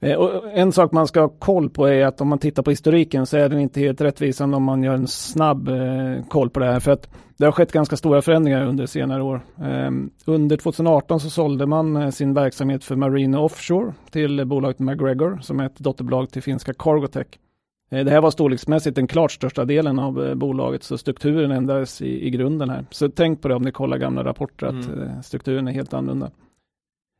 Eh, 0.00 0.16
Och 0.18 0.50
en 0.52 0.72
sak 0.72 0.92
man 0.92 1.06
ska 1.06 1.20
ha 1.20 1.28
koll 1.28 1.70
på 1.70 1.86
är 1.86 2.06
att 2.06 2.20
om 2.20 2.28
man 2.28 2.38
tittar 2.38 2.62
på 2.62 2.70
historiken 2.70 3.26
så 3.26 3.36
är 3.36 3.48
den 3.48 3.60
inte 3.60 3.80
helt 3.80 4.00
rättvisande 4.00 4.56
om 4.56 4.62
man 4.62 4.82
gör 4.82 4.94
en 4.94 5.06
snabb 5.06 5.68
eh, 5.68 6.24
koll 6.28 6.50
på 6.50 6.60
det 6.60 6.66
här. 6.66 6.80
För 6.80 6.90
att 6.90 7.10
det 7.36 7.44
har 7.44 7.52
skett 7.52 7.72
ganska 7.72 7.96
stora 7.96 8.22
förändringar 8.22 8.66
under 8.66 8.86
senare 8.86 9.22
år. 9.22 9.40
Eh, 9.62 9.90
under 10.26 10.56
2018 10.56 11.20
så 11.20 11.30
sålde 11.30 11.66
man 11.66 11.96
eh, 11.96 12.10
sin 12.10 12.34
verksamhet 12.34 12.84
för 12.84 12.96
Marine 12.96 13.38
Offshore 13.38 13.92
till 14.10 14.44
bolaget 14.46 14.78
McGregor 14.78 15.38
som 15.42 15.60
är 15.60 15.66
ett 15.66 15.78
dotterbolag 15.78 16.30
till 16.30 16.42
finska 16.42 16.72
Cargotech. 16.74 17.26
Det 17.90 18.10
här 18.10 18.20
var 18.20 18.30
storleksmässigt 18.30 18.96
den 18.96 19.06
klart 19.06 19.32
största 19.32 19.64
delen 19.64 19.98
av 19.98 20.34
bolaget 20.36 20.82
så 20.82 20.98
strukturen 20.98 21.50
ändrades 21.50 22.02
i, 22.02 22.26
i 22.26 22.30
grunden 22.30 22.70
här. 22.70 22.84
Så 22.90 23.08
tänk 23.08 23.42
på 23.42 23.48
det 23.48 23.54
om 23.54 23.62
ni 23.62 23.72
kollar 23.72 23.96
gamla 23.98 24.24
rapporter 24.24 24.66
att 24.66 24.72
Mm. 24.88 25.22
strukturen 25.22 25.68
är 25.68 25.72
helt 25.72 25.94
annorlunda. 25.94 26.30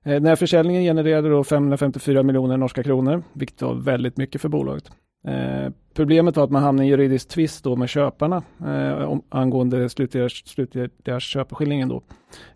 Eh, 0.03 0.13
Den 0.13 0.27
här 0.27 0.37
försäljningen 0.37 0.83
genererade 0.83 1.29
då 1.29 1.45
554 1.45 2.23
miljoner 2.23 2.57
norska 2.57 2.83
kronor, 2.83 3.23
vilket 3.33 3.63
var 3.63 3.75
väldigt 3.75 4.17
mycket 4.17 4.41
för 4.41 4.49
bolaget. 4.49 4.91
Eh, 5.27 5.73
problemet 5.95 6.37
var 6.37 6.45
att 6.45 6.51
man 6.51 6.63
hamnade 6.63 6.85
i 6.85 6.87
en 6.87 6.91
juridisk 6.91 7.29
tvist 7.29 7.65
då 7.65 7.77
med 7.77 7.89
köparna 7.89 8.43
eh, 8.67 8.93
om, 9.05 9.23
angående 9.29 9.89
slutliga, 9.89 10.29
slutliga 10.29 11.21
köpeskillingen 11.21 11.89
då. 11.89 12.03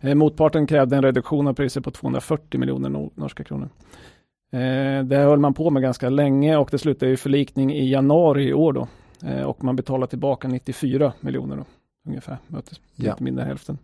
Eh, 0.00 0.14
motparten 0.14 0.66
krävde 0.66 0.96
en 0.96 1.02
reduktion 1.02 1.46
av 1.48 1.52
priset 1.54 1.84
på 1.84 1.90
240 1.90 2.60
miljoner 2.60 2.88
no- 2.90 3.10
norska 3.14 3.44
kronor. 3.44 3.68
Eh, 4.52 5.04
det 5.04 5.16
här 5.16 5.24
höll 5.24 5.38
man 5.38 5.54
på 5.54 5.70
med 5.70 5.82
ganska 5.82 6.08
länge 6.08 6.56
och 6.56 6.68
det 6.70 6.78
slutade 6.78 7.12
i 7.12 7.16
förlikning 7.16 7.72
i 7.74 7.90
januari 7.90 8.48
i 8.48 8.54
år 8.54 8.72
då. 8.72 8.88
Eh, 9.26 9.42
och 9.42 9.64
man 9.64 9.76
betalade 9.76 10.10
tillbaka 10.10 10.48
94 10.48 11.12
miljoner 11.20 11.56
då, 11.56 11.64
ungefär, 12.08 12.36
mötes, 12.46 12.80
Ja. 12.94 13.10
lite 13.12 13.22
mindre 13.24 13.44
hälften. 13.44 13.78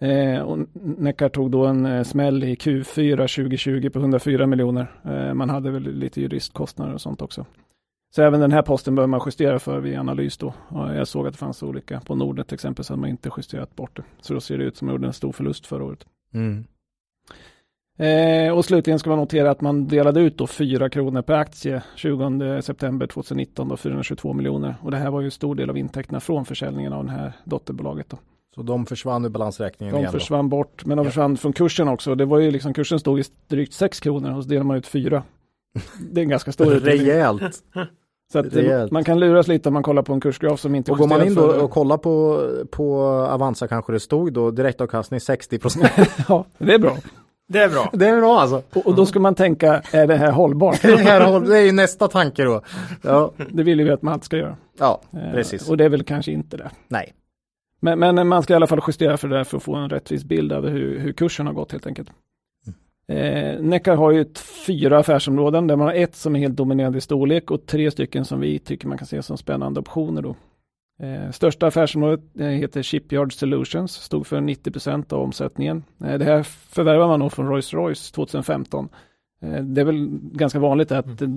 Eh, 0.00 0.40
och 0.40 0.58
Neckar 0.72 1.28
tog 1.28 1.50
då 1.50 1.66
en 1.66 1.86
eh, 1.86 2.02
smäll 2.02 2.44
i 2.44 2.54
Q4 2.54 3.16
2020 3.16 3.90
på 3.90 3.98
104 3.98 4.46
miljoner. 4.46 4.86
Eh, 5.04 5.34
man 5.34 5.50
hade 5.50 5.70
väl 5.70 5.82
lite 5.82 6.20
juristkostnader 6.20 6.94
och 6.94 7.00
sånt 7.00 7.22
också. 7.22 7.46
Så 8.14 8.22
även 8.22 8.40
den 8.40 8.52
här 8.52 8.62
posten 8.62 8.94
bör 8.94 9.06
man 9.06 9.20
justera 9.26 9.58
för 9.58 9.80
vid 9.80 9.98
analys 9.98 10.36
då. 10.36 10.54
Och 10.68 10.94
jag 10.94 11.08
såg 11.08 11.26
att 11.26 11.32
det 11.32 11.38
fanns 11.38 11.62
olika. 11.62 12.00
På 12.00 12.14
Nordnet 12.14 12.48
till 12.48 12.54
exempel 12.54 12.84
så 12.84 12.92
hade 12.92 13.00
man 13.00 13.10
inte 13.10 13.30
justerat 13.36 13.76
bort 13.76 13.96
det. 13.96 14.02
Så 14.20 14.34
då 14.34 14.40
ser 14.40 14.58
det 14.58 14.64
ut 14.64 14.76
som 14.76 14.88
att 14.88 14.90
man 14.90 14.94
gjorde 14.94 15.06
en 15.06 15.12
stor 15.12 15.32
förlust 15.32 15.66
förra 15.66 15.84
året. 15.84 16.06
Mm. 16.34 16.64
Eh, 17.98 18.56
och 18.56 18.64
slutligen 18.64 18.98
ska 18.98 19.10
man 19.10 19.18
notera 19.18 19.50
att 19.50 19.60
man 19.60 19.88
delade 19.88 20.20
ut 20.20 20.38
då 20.38 20.46
4 20.46 20.90
kronor 20.90 21.22
per 21.22 21.34
aktie 21.34 21.82
20 21.96 22.62
september 22.62 23.06
2019 23.06 23.68
då 23.68 23.76
422 23.76 24.32
miljoner. 24.32 24.74
Och 24.82 24.90
det 24.90 24.96
här 24.96 25.10
var 25.10 25.20
ju 25.20 25.30
stor 25.30 25.54
del 25.54 25.70
av 25.70 25.78
intäkterna 25.78 26.20
från 26.20 26.44
försäljningen 26.44 26.92
av 26.92 27.04
det 27.04 27.10
här 27.10 27.32
dotterbolaget 27.44 28.08
då. 28.08 28.18
Så 28.54 28.62
de 28.62 28.86
försvann 28.86 29.24
ur 29.24 29.28
balansräkningen 29.28 29.94
De 29.94 30.00
igen 30.00 30.12
försvann 30.12 30.48
bort, 30.48 30.84
men 30.84 30.96
de 30.96 31.04
Ja. 31.04 31.10
försvann 31.10 31.36
från 31.36 31.52
kursen 31.52 31.88
också. 31.88 32.14
Det 32.14 32.24
var 32.24 32.38
ju 32.38 32.50
liksom, 32.50 32.74
kursen 32.74 32.98
stod 33.00 33.20
i 33.20 33.22
drygt 33.48 33.72
6 33.72 34.00
kronor 34.00 34.36
och 34.36 34.42
så 34.42 34.48
delade 34.48 34.66
man 34.66 34.76
ut 34.76 34.86
4. 34.86 35.22
Det 36.12 36.20
är 36.20 36.22
en 36.22 36.28
ganska 36.28 36.48
då. 36.48 36.52
stor 36.52 36.74
utdelning. 36.74 37.06
Rejält. 37.06 37.62
Så 38.32 38.38
att 38.38 38.50
det, 38.50 38.62
rejält. 38.62 38.92
man 38.92 39.04
kan 39.04 39.20
luras 39.20 39.48
lite 39.48 39.68
om 39.68 39.72
man 39.72 39.82
kollar 39.82 40.02
på 40.02 40.12
en 40.12 40.20
kursgraf 40.20 40.60
som 40.60 40.74
inte 40.74 40.92
Och 40.92 40.98
går 40.98 41.06
man 41.06 41.26
in 41.26 41.34
då 41.34 41.42
och 41.46 41.70
kollar 41.70 41.98
på, 41.98 42.46
på 42.70 43.02
Avanza 43.30 43.68
kanske 43.68 43.92
det 43.92 44.00
stod 44.00 44.32
då 44.32 44.50
direktavkastning 44.50 45.20
60 45.20 45.58
procent. 45.58 45.90
Ja, 46.28 46.44
det 46.58 46.74
är 46.74 46.78
bra. 46.78 46.96
det 47.48 47.58
är 47.58 47.68
bra. 47.68 47.90
det 47.92 48.06
är 48.08 48.16
bra 48.20 48.40
alltså. 48.40 48.62
Och, 48.74 48.86
och 48.86 48.94
då 48.94 49.06
ska 49.06 49.20
man 49.20 49.34
tänka, 49.34 49.82
är 49.92 50.06
det 50.06 50.16
här 50.16 50.30
hållbart? 50.32 50.82
Det, 50.82 50.96
här, 50.96 51.40
det 51.40 51.56
är 51.58 51.62
ju 51.62 51.72
nästa 51.72 52.08
tanke 52.08 52.44
då. 52.44 52.62
Ja, 53.02 53.32
Det 53.50 53.62
vill 53.62 53.84
vi 53.84 53.90
att 53.90 54.02
man 54.02 54.20
ska 54.22 54.36
göra. 54.36 54.56
ja 54.78 55.00
Eh, 55.12 55.32
precis. 55.32 55.68
Och 55.70 55.76
det 55.76 55.84
är 55.84 55.88
väl 55.88 56.02
kanske 56.04 56.32
inte 56.32 56.56
det. 56.56 56.70
Nej. 56.88 57.12
Men, 57.80 57.98
men 57.98 58.28
man 58.28 58.42
ska 58.42 58.52
i 58.52 58.56
alla 58.56 58.66
fall 58.66 58.80
justera 58.86 59.16
för 59.16 59.28
det 59.28 59.36
där 59.36 59.44
för 59.44 59.56
att 59.56 59.62
få 59.62 59.74
en 59.74 59.90
rättvis 59.90 60.24
bild 60.24 60.52
över 60.52 60.70
hur, 60.70 60.98
hur 60.98 61.12
kursen 61.12 61.46
har 61.46 61.54
gått 61.54 61.72
helt 61.72 61.86
enkelt. 61.86 62.10
Eh, 63.08 63.60
Neckar 63.60 63.96
har 63.96 64.10
ju 64.10 64.24
fyra 64.66 64.98
affärsområden 64.98 65.66
där 65.66 65.76
man 65.76 65.86
har 65.86 65.94
ett 65.94 66.14
som 66.16 66.36
är 66.36 66.40
helt 66.40 66.56
dominerande 66.56 66.98
i 66.98 67.00
storlek 67.00 67.50
och 67.50 67.66
tre 67.66 67.90
stycken 67.90 68.24
som 68.24 68.40
vi 68.40 68.58
tycker 68.58 68.88
man 68.88 68.98
kan 68.98 69.06
se 69.06 69.22
som 69.22 69.36
spännande 69.36 69.80
optioner 69.80 70.22
då. 70.22 70.36
Eh, 71.02 71.30
största 71.30 71.66
affärsområdet 71.66 72.40
eh, 72.40 72.46
heter 72.46 72.82
Shipyard 72.82 73.32
Solutions, 73.32 73.92
stod 73.92 74.26
för 74.26 74.40
90% 74.40 75.12
av 75.12 75.20
omsättningen. 75.20 75.84
Eh, 76.04 76.18
det 76.18 76.24
här 76.24 76.42
förvärvar 76.42 77.08
man 77.08 77.20
nog 77.20 77.32
från 77.32 77.48
Rolls 77.48 77.74
Royce 77.74 78.12
2015. 78.14 78.88
Eh, 79.42 79.62
det 79.62 79.80
är 79.80 79.84
väl 79.84 80.08
ganska 80.32 80.58
vanligt 80.58 80.92
att 80.92 81.22
eh, 81.22 81.28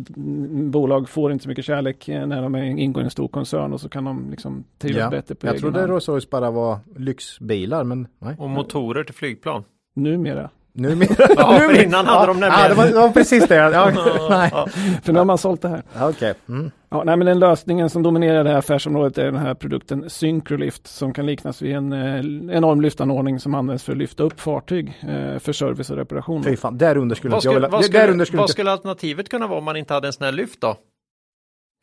bolag 0.71 1.09
får 1.09 1.31
inte 1.31 1.43
så 1.43 1.49
mycket 1.49 1.65
kärlek 1.65 2.09
eh, 2.09 2.27
när 2.27 2.41
de 2.41 2.55
är- 2.55 2.63
ingår 2.63 3.01
i 3.01 3.05
en 3.05 3.11
stor 3.11 3.27
koncern 3.27 3.73
och 3.73 3.81
så 3.81 3.89
kan 3.89 4.03
de 4.03 4.29
liksom 4.29 4.63
trivas 4.77 4.99
Ja. 4.99 5.09
bättre 5.09 5.35
på 5.35 5.47
Jag 5.47 5.53
egen 5.53 5.61
trodde. 5.61 5.87
Rolls 5.87 6.07
Royce 6.09 6.29
bara 6.29 6.51
var 6.51 6.77
lyxbilar 6.95 7.83
men 7.83 8.07
nej. 8.19 8.35
Och 8.39 8.49
motorer 8.49 9.03
till 9.03 9.15
flygplan. 9.15 9.63
Numera. 9.95 10.49
Numera. 10.75 11.27
Ja, 11.37 11.59
för 11.59 11.83
innan 11.83 12.05
hade 12.05 12.27
de 12.33 12.41
ja, 12.41 12.49
nämligen- 12.49 12.69
det, 12.69 12.75
var, 12.75 12.85
det 12.87 12.93
var 13.07 13.09
precis 13.09 13.47
det. 13.47 13.55
Ja, 13.55 13.91
nej. 14.29 14.49
Ja. 14.53 14.67
För 15.03 15.13
nu 15.13 15.19
har 15.19 15.25
man 15.25 15.37
sålt 15.37 15.61
det 15.61 15.67
här. 15.69 15.83
Ja, 15.97 16.09
Okej. 16.09 16.33
Mm. 16.49 16.71
Ja, 16.89 17.03
nej, 17.03 17.17
men 17.17 17.25
den 17.27 17.39
lösningen 17.39 17.89
som 17.89 18.03
dominerar 18.03 18.43
det 18.43 18.49
här 18.49 18.57
affärsområdet 18.57 19.17
är 19.17 19.25
den 19.25 19.35
här 19.35 19.53
produkten 19.53 20.09
Syncrolift 20.09 20.87
som 20.87 21.13
kan 21.13 21.25
liknas 21.25 21.61
vid 21.61 21.75
en 21.75 21.93
eh, 21.93 22.55
enorm 22.57 22.81
lyftanordning 22.81 23.39
som 23.39 23.55
används 23.55 23.83
för 23.83 23.91
att 23.91 23.97
lyfta 23.97 24.23
upp 24.23 24.39
fartyg 24.39 24.87
eh, 25.01 25.39
för 25.39 25.53
service 25.53 25.89
och 25.89 25.97
reparation. 25.97 26.43
Fy 26.43 26.55
fan, 26.57 26.77
där 26.77 26.97
under 26.97 27.15
skulle 27.15 27.31
Vad 27.31 27.37
inte 27.37 27.47
jag 27.47 27.53
skulle, 27.53 27.55
vilja... 27.67 27.69
vad, 27.69 27.85
skulle, 27.85 28.25
skulle 28.25 28.37
vad 28.37 28.43
inte... 28.43 28.51
skulle 28.53 28.71
alternativet 28.71 29.29
kunna 29.29 29.47
vara 29.47 29.57
om 29.59 29.65
man 29.65 29.75
inte 29.77 29.93
hade 29.93 30.07
en 30.07 30.13
sån 30.13 30.25
här 30.25 30.31
lyft 30.31 30.61
då? 30.61 30.75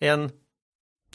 En, 0.04 0.30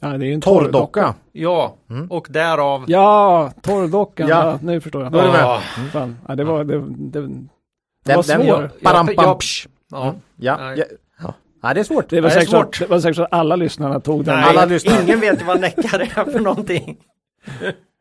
Ja, 0.02 0.08
det 0.08 0.26
är 0.26 0.28
ju 0.28 0.34
en 0.34 0.42
Torrdocka. 0.42 1.14
ja, 1.32 1.76
Mm. 1.90 2.12
och 2.12 2.28
därav. 2.30 2.84
Ja, 2.88 3.52
torrdockan. 3.62 4.28
Ja. 4.28 4.46
Ja. 4.46 4.60
nu 4.62 4.82
förstår 4.82 5.04
jag. 5.04 5.12
Då 5.12 5.20
är 5.20 5.24
du 5.26 5.32
med. 5.32 5.42
Ja. 5.42 5.62
Fan. 5.92 6.18
Ja, 6.28 6.36
det 6.36 6.44
var, 6.44 6.64
det, 6.64 6.84
det 6.90 7.20
Den, 8.06 8.16
var 8.16 8.24
den, 8.24 8.42
svår. 8.46 8.64
ja, 8.82 8.92
param, 8.92 9.10
Ja, 9.18 9.24
pam, 9.24 9.38
ja. 9.92 10.16
Ja. 10.38 10.60
Ja, 11.20 11.34
Nej. 11.64 11.74
det 11.74 11.80
är 11.80 11.84
svårt. 11.84 12.10
Det 12.10 12.22
var, 12.22 12.30
Det 12.30 12.34
säkert 12.34 12.50
så, 12.50 12.56
svårt. 12.62 12.80
det 12.80 12.86
var 12.88 13.00
säkert 13.00 13.16
så 13.16 13.24
att 13.24 13.34
alla 13.34 13.56
lyssnarna 13.56 14.00
tog 14.00 14.26
den. 14.26 14.36
Nej, 14.36 14.46
Alla 14.50 14.66
lyssnar. 14.66 15.04
ingen 15.04 15.20
vet 15.20 15.42
vad 15.42 15.62
näckar 15.62 16.00
är 16.00 16.32
för 16.32 16.40
någonting. 16.40 16.98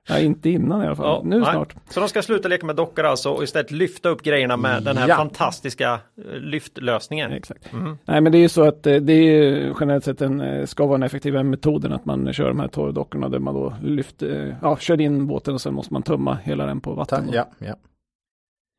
Ja, 0.09 0.19
inte 0.19 0.51
innan 0.51 0.83
i 0.83 0.87
alla 0.87 0.97
fall. 0.97 1.07
Ja, 1.07 1.23
nu 1.25 1.41
nej. 1.41 1.53
snart. 1.53 1.75
Så 1.91 2.01
de 2.01 2.09
ska 2.09 2.23
sluta 2.23 2.49
leka 2.49 2.67
med 2.67 2.77
dockor 2.77 3.05
alltså 3.05 3.31
och 3.31 3.43
istället 3.43 3.71
lyfta 3.71 4.09
upp 4.09 4.23
grejerna 4.23 4.57
med 4.57 4.83
den 4.83 4.97
här 4.97 5.09
Ja. 5.09 5.17
fantastiska 5.17 5.93
eh, 5.93 6.01
lyftlösningen. 6.41 7.33
Exakt. 7.33 7.73
Mhm. 7.73 7.99
Nej, 8.05 8.21
men 8.21 8.33
det 8.33 8.39
är 8.39 8.41
ju 8.41 8.49
så 8.49 8.63
att 8.63 8.87
eh, 8.87 8.97
det 8.97 9.13
är 9.13 9.23
ju 9.23 9.75
generellt 9.81 10.05
sett 10.05 10.21
en, 10.23 10.41
eh, 10.41 10.67
ska 10.67 10.87
vara 10.87 10.95
en 10.97 11.03
effektivare 11.03 11.43
metoden 11.43 11.93
att 11.93 12.05
man 12.05 12.33
kör 12.33 12.49
de 12.49 12.61
här 12.61 12.69
torrdockorna 12.69 13.29
där 13.29 13.39
man 13.39 13.55
då 13.55 13.75
lyfter, 13.83 14.57
ja, 14.63 14.77
kör 14.77 15.01
in 15.01 15.27
båten 15.27 15.55
och 15.55 15.61
sen 15.61 15.75
måste 15.75 15.93
man 15.93 16.03
tömma 16.03 16.39
hela 16.45 16.67
den 16.67 16.81
på 16.81 16.93
vatten. 16.95 17.29
ja, 17.33 17.49
ja. 17.59 17.75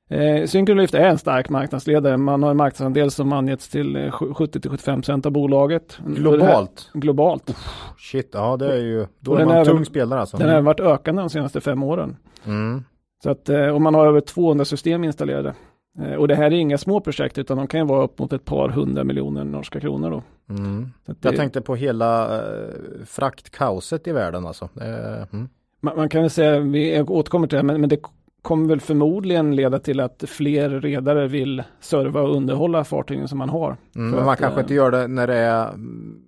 Eh, 0.10 0.46
Syncrolift 0.46 0.94
är 0.94 1.08
en 1.08 1.18
stark 1.18 1.50
marknadsledare. 1.50 2.18
Man 2.18 2.44
har 2.44 2.52
en 2.52 2.58
marknadsandel 2.58 3.12
som 3.12 3.34
angetts 3.34 3.70
till 3.70 3.96
eh, 3.96 4.00
70-75% 4.12 5.26
av 5.26 5.32
bolaget. 5.32 5.98
Och 6.06 6.10
det 6.12 6.16
här- 6.16 6.22
Globalt. 6.22 6.90
globalt. 6.94 7.56
Shit, 7.98 8.30
ja 8.34 8.58
det 8.58 8.74
är 8.74 8.78
ju... 8.82 9.06
Då 9.20 9.32
Och 9.32 9.42
är 9.42 9.46
man 9.46 9.58
en 9.58 9.66
tung 9.66 9.86
spelare 9.86 10.20
alltså. 10.20 10.38
Den 10.38 10.50
har 10.50 10.62
varit 10.62 10.80
ökande 10.80 11.22
de 11.22 11.30
senaste 11.30 11.62
fem 11.62 11.84
åren. 11.84 12.18
Mm. 12.46 12.84
Så 13.24 13.30
att, 13.30 13.50
eh, 13.50 13.68
och 13.68 13.82
man 13.82 13.96
har 13.96 14.08
över 14.08 14.22
200 14.22 14.66
system 14.66 15.04
installerade. 15.04 15.54
Eh, 16.00 16.14
Och 16.14 16.28
det 16.28 16.36
här 16.36 16.46
är 16.46 16.52
inga 16.52 16.78
små 16.78 17.00
projekt 17.00 17.38
utan 17.38 17.58
de 17.58 17.68
kan 17.68 17.80
ju 17.80 17.86
vara 17.86 18.04
upp 18.04 18.20
mot 18.20 18.34
ett 18.34 18.46
par 18.46 18.70
hundra 18.70 19.04
miljoner 19.04 19.44
norska 19.44 19.80
kronor. 19.80 20.12
Då. 20.12 20.24
Mm. 20.54 20.90
Det, 21.06 21.16
Jag 21.22 21.36
tänkte 21.36 21.62
på 21.62 21.76
hela 21.76 22.36
eh, 22.38 22.70
fraktkaoset 23.06 24.08
i 24.08 24.12
världen 24.12 24.46
alltså. 24.46 24.70
Eh, 24.82 25.22
mm. 25.34 25.50
man, 25.82 25.96
man 25.98 26.10
kan 26.10 26.22
väl 26.22 26.30
säga, 26.30 26.60
vi 26.60 27.02
återkommer 27.02 27.48
till 27.48 27.58
det, 27.58 27.64
men, 27.64 27.82
men 27.82 27.90
det 27.90 28.00
kommer 28.46 28.68
väl 28.68 28.80
förmodligen 28.80 29.56
leda 29.56 29.80
till 29.80 30.00
att 30.00 30.24
fler 30.28 30.70
redare 30.70 31.28
vill 31.28 31.64
serva 31.80 32.22
och 32.22 32.36
underhålla 32.36 32.84
fartygen 32.84 33.28
som 33.28 33.38
man 33.38 33.50
har. 33.50 33.78
Mm, 33.96 34.12
men 34.12 34.20
man 34.26 34.30
att, 34.30 34.40
kanske 34.40 34.60
eh, 34.60 34.64
inte 34.64 34.74
gör 34.74 34.92
det 34.92 35.08
när 35.08 35.28
det 35.28 35.36
är 35.36 35.68
mm, 35.70 36.22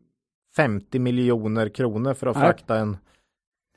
50 0.56 1.00
miljoner 1.00 1.70
kronor 1.70 2.14
för 2.14 2.28
att 2.28 2.36
Nej. 2.36 2.46
frakta 2.46 2.78
en, 2.78 2.98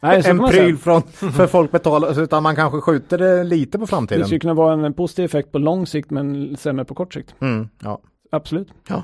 Nej, 0.02 0.22
en 0.26 0.38
pryl 0.38 0.78
från, 0.78 1.02
för 1.12 1.46
folk 1.46 1.70
betalar, 1.70 2.22
utan 2.22 2.42
man 2.42 2.56
kanske 2.56 2.80
skjuter 2.80 3.18
det 3.18 3.44
lite 3.44 3.78
på 3.78 3.84
Det 3.84 3.90
framtiden. 3.90 4.24
skulle 4.26 4.40
kunna 4.40 4.54
vara 4.54 4.86
en 4.86 4.94
positiv 4.94 5.24
effekt 5.24 5.52
på 5.52 5.58
lång 5.58 5.86
sikt 5.86 6.10
men 6.10 6.56
sämre 6.56 6.84
på 6.84 6.94
kort 6.94 7.14
sikt. 7.14 7.34
Mm, 7.40 7.68
ja. 7.82 8.00
Absolut. 8.30 8.68
Ja. 8.88 9.02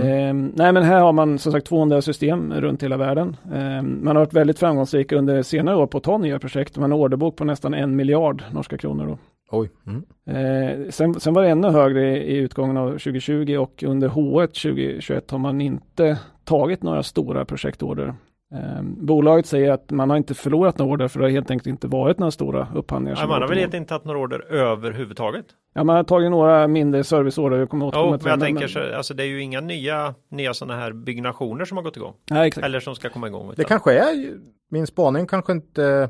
Mm. 0.00 0.08
Ehm, 0.08 0.52
nej 0.56 0.72
men 0.72 0.82
här 0.82 1.00
har 1.00 1.12
man 1.12 1.38
som 1.38 1.52
sagt 1.52 1.66
200 1.66 2.02
system 2.02 2.52
runt 2.52 2.82
hela 2.82 2.96
världen. 2.96 3.36
Ehm, 3.52 4.04
man 4.04 4.16
har 4.16 4.22
varit 4.22 4.32
väldigt 4.32 4.58
framgångsrik 4.58 5.12
under 5.12 5.42
senare 5.42 5.76
år 5.76 5.86
på 5.86 5.98
att 5.98 6.04
ta 6.04 6.18
nya 6.18 6.38
projekt. 6.38 6.76
Man 6.76 6.90
har 6.90 6.98
orderbok 6.98 7.36
på 7.36 7.44
nästan 7.44 7.74
en 7.74 7.96
miljard 7.96 8.42
norska 8.52 8.78
kronor. 8.78 9.06
Då. 9.06 9.18
Oj. 9.50 9.70
Mm. 9.86 10.04
Eh, 10.26 10.90
sen, 10.90 11.20
sen 11.20 11.34
var 11.34 11.42
det 11.42 11.48
ännu 11.48 11.68
högre 11.68 12.18
i, 12.18 12.34
i 12.34 12.36
utgången 12.36 12.76
av 12.76 12.90
2020 12.90 13.56
och 13.60 13.82
under 13.82 14.08
H1 14.08 14.46
2021 14.46 15.30
har 15.30 15.38
man 15.38 15.60
inte 15.60 16.18
tagit 16.44 16.82
några 16.82 17.02
stora 17.02 17.44
projektorder. 17.44 18.14
Eh, 18.54 18.82
bolaget 18.82 19.46
säger 19.46 19.70
att 19.72 19.90
man 19.90 20.10
har 20.10 20.16
inte 20.16 20.34
förlorat 20.34 20.78
några 20.78 20.92
order 20.92 21.08
för 21.08 21.18
det 21.20 21.24
har 21.26 21.30
helt 21.30 21.50
enkelt 21.50 21.66
inte 21.66 21.86
varit 21.86 22.18
några 22.18 22.30
stora 22.30 22.68
upphandlingar. 22.74 23.16
Som 23.16 23.28
man 23.28 23.42
har 23.42 23.48
väl 23.48 23.58
egentligen 23.58 23.82
inte 23.82 23.94
haft 23.94 24.04
några 24.04 24.18
order 24.18 24.52
överhuvudtaget. 24.52 25.46
Ja, 25.74 25.84
man 25.84 25.96
har 25.96 26.04
tagit 26.04 26.30
några 26.30 26.68
mindre 26.68 27.04
serviceorder. 27.04 27.66
Kommer 27.66 27.90
Jo, 27.94 28.10
men 28.10 28.20
jag 28.24 28.38
det, 28.38 28.44
tänker 28.44 28.66
så, 28.68 28.96
alltså 28.96 29.14
det 29.14 29.22
är 29.22 29.26
ju 29.26 29.42
inga 29.42 29.60
nya, 29.60 30.14
nya 30.30 30.54
sådana 30.54 30.80
här 30.80 30.92
byggnationer 30.92 31.64
som 31.64 31.76
har 31.76 31.84
gått 31.84 31.96
igång. 31.96 32.14
Nej, 32.30 32.48
exakt. 32.48 32.64
Eller 32.66 32.80
som 32.80 32.94
ska 32.94 33.08
komma 33.08 33.26
igång. 33.26 33.46
Det 33.46 33.52
utan- 33.52 33.64
kanske 33.64 33.92
är, 33.98 34.34
min 34.70 34.86
spaning 34.86 35.26
kanske 35.26 35.52
inte 35.52 36.08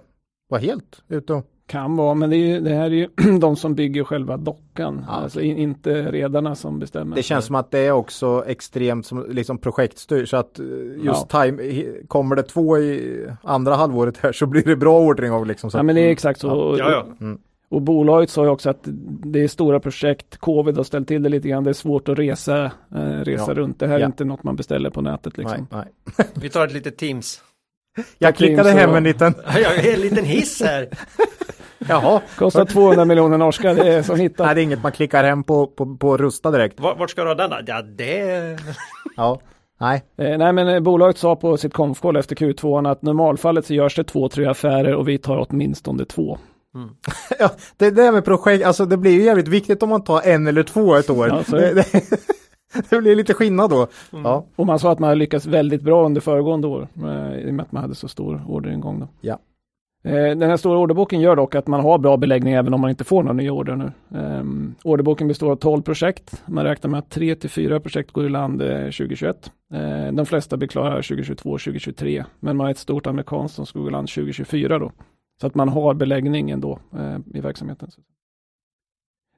var 0.48 0.58
helt 0.58 1.02
ute 1.08 1.32
och 1.32 1.46
Kan 1.66 1.96
vara, 1.96 2.14
men 2.14 2.30
det, 2.30 2.36
är 2.36 2.46
ju, 2.46 2.60
det 2.60 2.70
här 2.74 2.84
är 2.84 2.90
ju 2.90 3.08
de 3.38 3.56
som 3.56 3.74
bygger 3.74 4.04
själva 4.04 4.36
dockan. 4.36 5.04
Ja, 5.08 5.12
alltså 5.14 5.40
in, 5.40 5.56
inte 5.58 6.12
redarna 6.12 6.54
som 6.54 6.78
bestämmer. 6.78 7.16
Det 7.16 7.22
känns 7.22 7.44
som 7.44 7.54
att 7.54 7.70
det 7.70 7.78
är 7.78 7.90
också 7.92 8.44
extremt 8.46 9.06
som 9.06 9.26
liksom 9.30 9.58
projektstyr 9.58 10.24
så 10.26 10.36
att 10.36 10.58
eh, 10.58 10.66
just 11.04 11.28
time, 11.28 11.62
he- 11.62 12.06
kommer 12.06 12.36
det 12.36 12.42
två 12.42 12.78
i 12.78 13.26
andra 13.42 13.74
halvåret 13.74 14.16
här 14.16 14.32
så 14.32 14.46
blir 14.46 14.62
det 14.62 14.76
bra 14.76 15.00
ordering 15.00 15.44
liksom. 15.44 15.70
Så 15.70 15.76
Ja, 15.76 15.80
att- 15.80 15.86
men 15.86 15.94
det 15.94 16.00
är 16.00 16.10
exakt 16.10 16.40
så. 16.40 16.50
Och- 16.50 16.78
Ja, 16.78 16.90
ja. 16.90 17.06
Mm. 17.26 17.38
Och 17.68 17.82
bolaget 17.82 18.30
sa 18.30 18.44
ju 18.44 18.50
också 18.50 18.70
att 18.70 18.80
det 19.24 19.42
är 19.44 19.48
stora 19.48 19.80
projekt. 19.80 20.36
Covid 20.36 20.76
har 20.76 20.84
ställt 20.84 21.08
till 21.08 21.22
det 21.22 21.28
lite 21.28 21.48
grann. 21.48 21.64
Det 21.64 21.70
är 21.70 21.74
svårt 21.74 22.08
att 22.08 22.18
resa, 22.18 22.64
eh, 22.94 22.98
resa 23.00 23.44
Ja. 23.48 23.54
runt. 23.54 23.78
Det 23.80 23.86
här 23.86 23.94
är 23.94 24.00
Ja. 24.00 24.06
inte 24.06 24.24
något 24.24 24.42
man 24.42 24.56
beställer 24.56 24.90
på 24.90 25.00
nätet 25.00 25.38
liksom. 25.38 25.66
Nej, 25.70 25.84
nej. 26.18 26.26
Vi 26.34 26.48
tar 26.48 26.66
ett 26.66 26.72
litet 26.72 26.96
Teams. 26.96 27.40
Jag 28.18 28.36
klickade 28.36 28.70
hem 28.70 28.94
en 28.94 29.04
liten, 29.04 29.34
Jag 29.46 29.52
har 29.70 29.92
en 29.94 30.00
liten 30.00 30.24
hiss 30.24 30.62
här. 30.62 30.88
jaha, 31.89 32.20
Kostar 32.36 32.65
200 32.65 33.05
miljoner 33.05 33.39
norska. 33.39 33.74
Det 33.74 33.89
är 33.94 34.02
som 34.02 34.16
hittat. 34.20 34.47
nej 34.47 34.55
det 34.55 34.61
är 34.61 34.62
inget 34.62 34.82
man 34.82 34.93
klickar 34.93 35.24
hem 35.24 35.44
på, 35.44 35.66
på, 35.66 35.97
på 35.97 36.16
Rusta 36.16 36.51
direkt. 36.51 36.81
Vart, 36.81 36.98
vart 36.98 37.11
ska 37.11 37.23
du 37.23 37.28
ha 37.28 37.35
denna? 37.35 37.56
Ja, 37.66 37.82
det... 37.82 38.59
Ja, 39.16 39.40
nej. 39.81 40.02
Eh, 40.19 40.39
nej, 40.39 40.52
men 40.52 40.69
eh, 40.69 40.81
bolaget 40.81 41.19
sa 41.19 41.36
på 41.36 41.56
sitt 41.56 41.73
konfkål 41.74 42.16
efter 42.16 42.36
Q2 42.36 42.90
att 42.90 43.02
normalfallet 43.02 43.66
så 43.66 43.74
görs 43.74 43.97
det 43.97 44.05
två, 44.05 44.28
tre 44.28 44.47
affärer 44.47 44.94
och 44.94 45.09
vi 45.09 45.19
tar 45.19 45.47
åtminstone 45.48 46.05
två. 46.05 46.39
Ja, 47.39 47.51
det 47.77 47.90
där 47.90 48.12
med 48.12 48.24
projekt, 48.24 48.65
alltså 48.66 48.86
det 48.86 48.97
blir 48.97 49.12
ju 49.12 49.23
jävligt 49.23 49.48
viktigt 49.48 49.82
om 49.82 49.89
man 49.89 50.05
tar 50.05 50.23
en 50.23 50.47
eller 50.47 50.62
två 50.62 50.94
ett 50.94 51.11
år. 51.11 51.28
Ja, 51.28 51.43
det. 52.90 53.01
blir 53.01 53.16
lite 53.16 53.35
skillnad 53.35 53.70
då. 53.70 53.86
Ja, 54.11 54.47
Och 54.56 54.66
man 54.66 54.78
sa 54.78 54.93
att 54.93 54.98
man 54.98 55.19
lyckats 55.19 55.47
väldigt 55.47 55.82
bra 55.82 56.06
under 56.06 56.20
föregående 56.20 56.66
år 56.69 56.89
eh, 56.97 57.39
i 57.39 57.51
och 57.51 57.55
med 57.55 57.62
att 57.62 57.73
man 57.73 57.82
hade 57.82 57.94
så 57.94 58.09
stor 58.09 58.43
orderingång. 58.48 59.01
Då. 59.01 59.09
Ja. 59.20 59.39
Eh, 60.05 60.36
den 60.36 60.43
här 60.43 60.56
stora 60.56 60.78
orderboken 60.78 61.20
gör 61.20 61.36
dock 61.36 61.55
att 61.55 61.66
man 61.66 61.81
har 61.81 61.98
bra 61.98 62.16
beläggning 62.16 62.55
även 62.55 62.74
om 62.74 62.81
man 62.81 62.90
inte 62.90 63.05
får 63.05 63.22
några 63.22 63.32
nya 63.32 63.52
order 63.52 63.76
nu. 63.76 63.93
Um, 64.18 64.74
orderboken 64.85 65.28
består 65.28 65.52
av 65.52 65.56
12 65.56 65.82
projekt. 65.82 66.43
Man 66.47 66.64
räknar 66.64 66.90
med 66.90 66.98
att 66.98 67.10
3 67.10 67.35
till 67.35 67.51
4 67.51 67.81
projekt 67.81 68.12
går 68.12 68.26
i 68.26 68.28
land 68.28 68.62
eh, 68.62 68.68
2021. 68.68 69.51
Uh, 69.74 69.81
eh, 69.81 70.12
de 70.12 70.26
flesta 70.26 70.56
blir 70.56 70.68
klara 70.68 70.94
2022 70.94 71.51
och 71.51 71.60
2023. 71.60 72.24
Men 72.40 72.56
man 72.56 72.64
har 72.64 72.70
ett 72.70 72.78
stort 72.78 73.06
amerikanskt 73.06 73.56
som 73.56 73.66
ska 73.66 73.78
gå 73.78 73.89
i 73.89 73.90
land 73.90 74.09
2024 74.09 74.78
då. 74.78 74.93
Så 75.40 75.47
att 75.47 75.55
man 75.55 75.68
har 75.68 75.94
beläggning 75.94 76.51
ändå 76.51 76.78
uh, 76.94 77.18
i 77.35 77.40
verksamheten. 77.40 77.89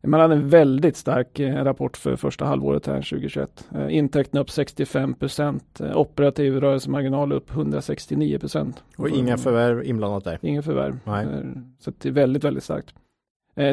Man 0.02 0.20
hade 0.20 0.35
en 0.35 0.48
väldigt 0.48 0.97
stark 0.97 1.40
eh, 1.40 1.64
rapport 1.64 1.97
för 1.97 2.16
första 2.16 2.44
halvåret 2.44 2.86
här 2.86 2.94
2021. 2.94 3.68
Eh, 3.74 3.97
intäkterna 3.97 4.40
upp 4.40 4.51
65 4.51 5.14
procent, 5.14 5.81
eh, 5.81 5.97
operativ 5.97 6.60
rörelsemarginal 6.60 7.32
upp 7.32 7.51
169 7.51 8.39
procent. 8.39 8.85
och 8.97 9.09
inga 9.09 9.36
förvärv 9.36 9.85
inblandat 9.85 10.24
där. 10.24 10.39
Inga 10.43 10.62
förvärv. 10.62 10.98
Nej. 11.05 11.27
Så 11.78 11.93
det 11.98 12.09
är 12.09 12.12
väldigt, 12.12 12.44
väldigt 12.44 12.64
starkt. 12.64 12.94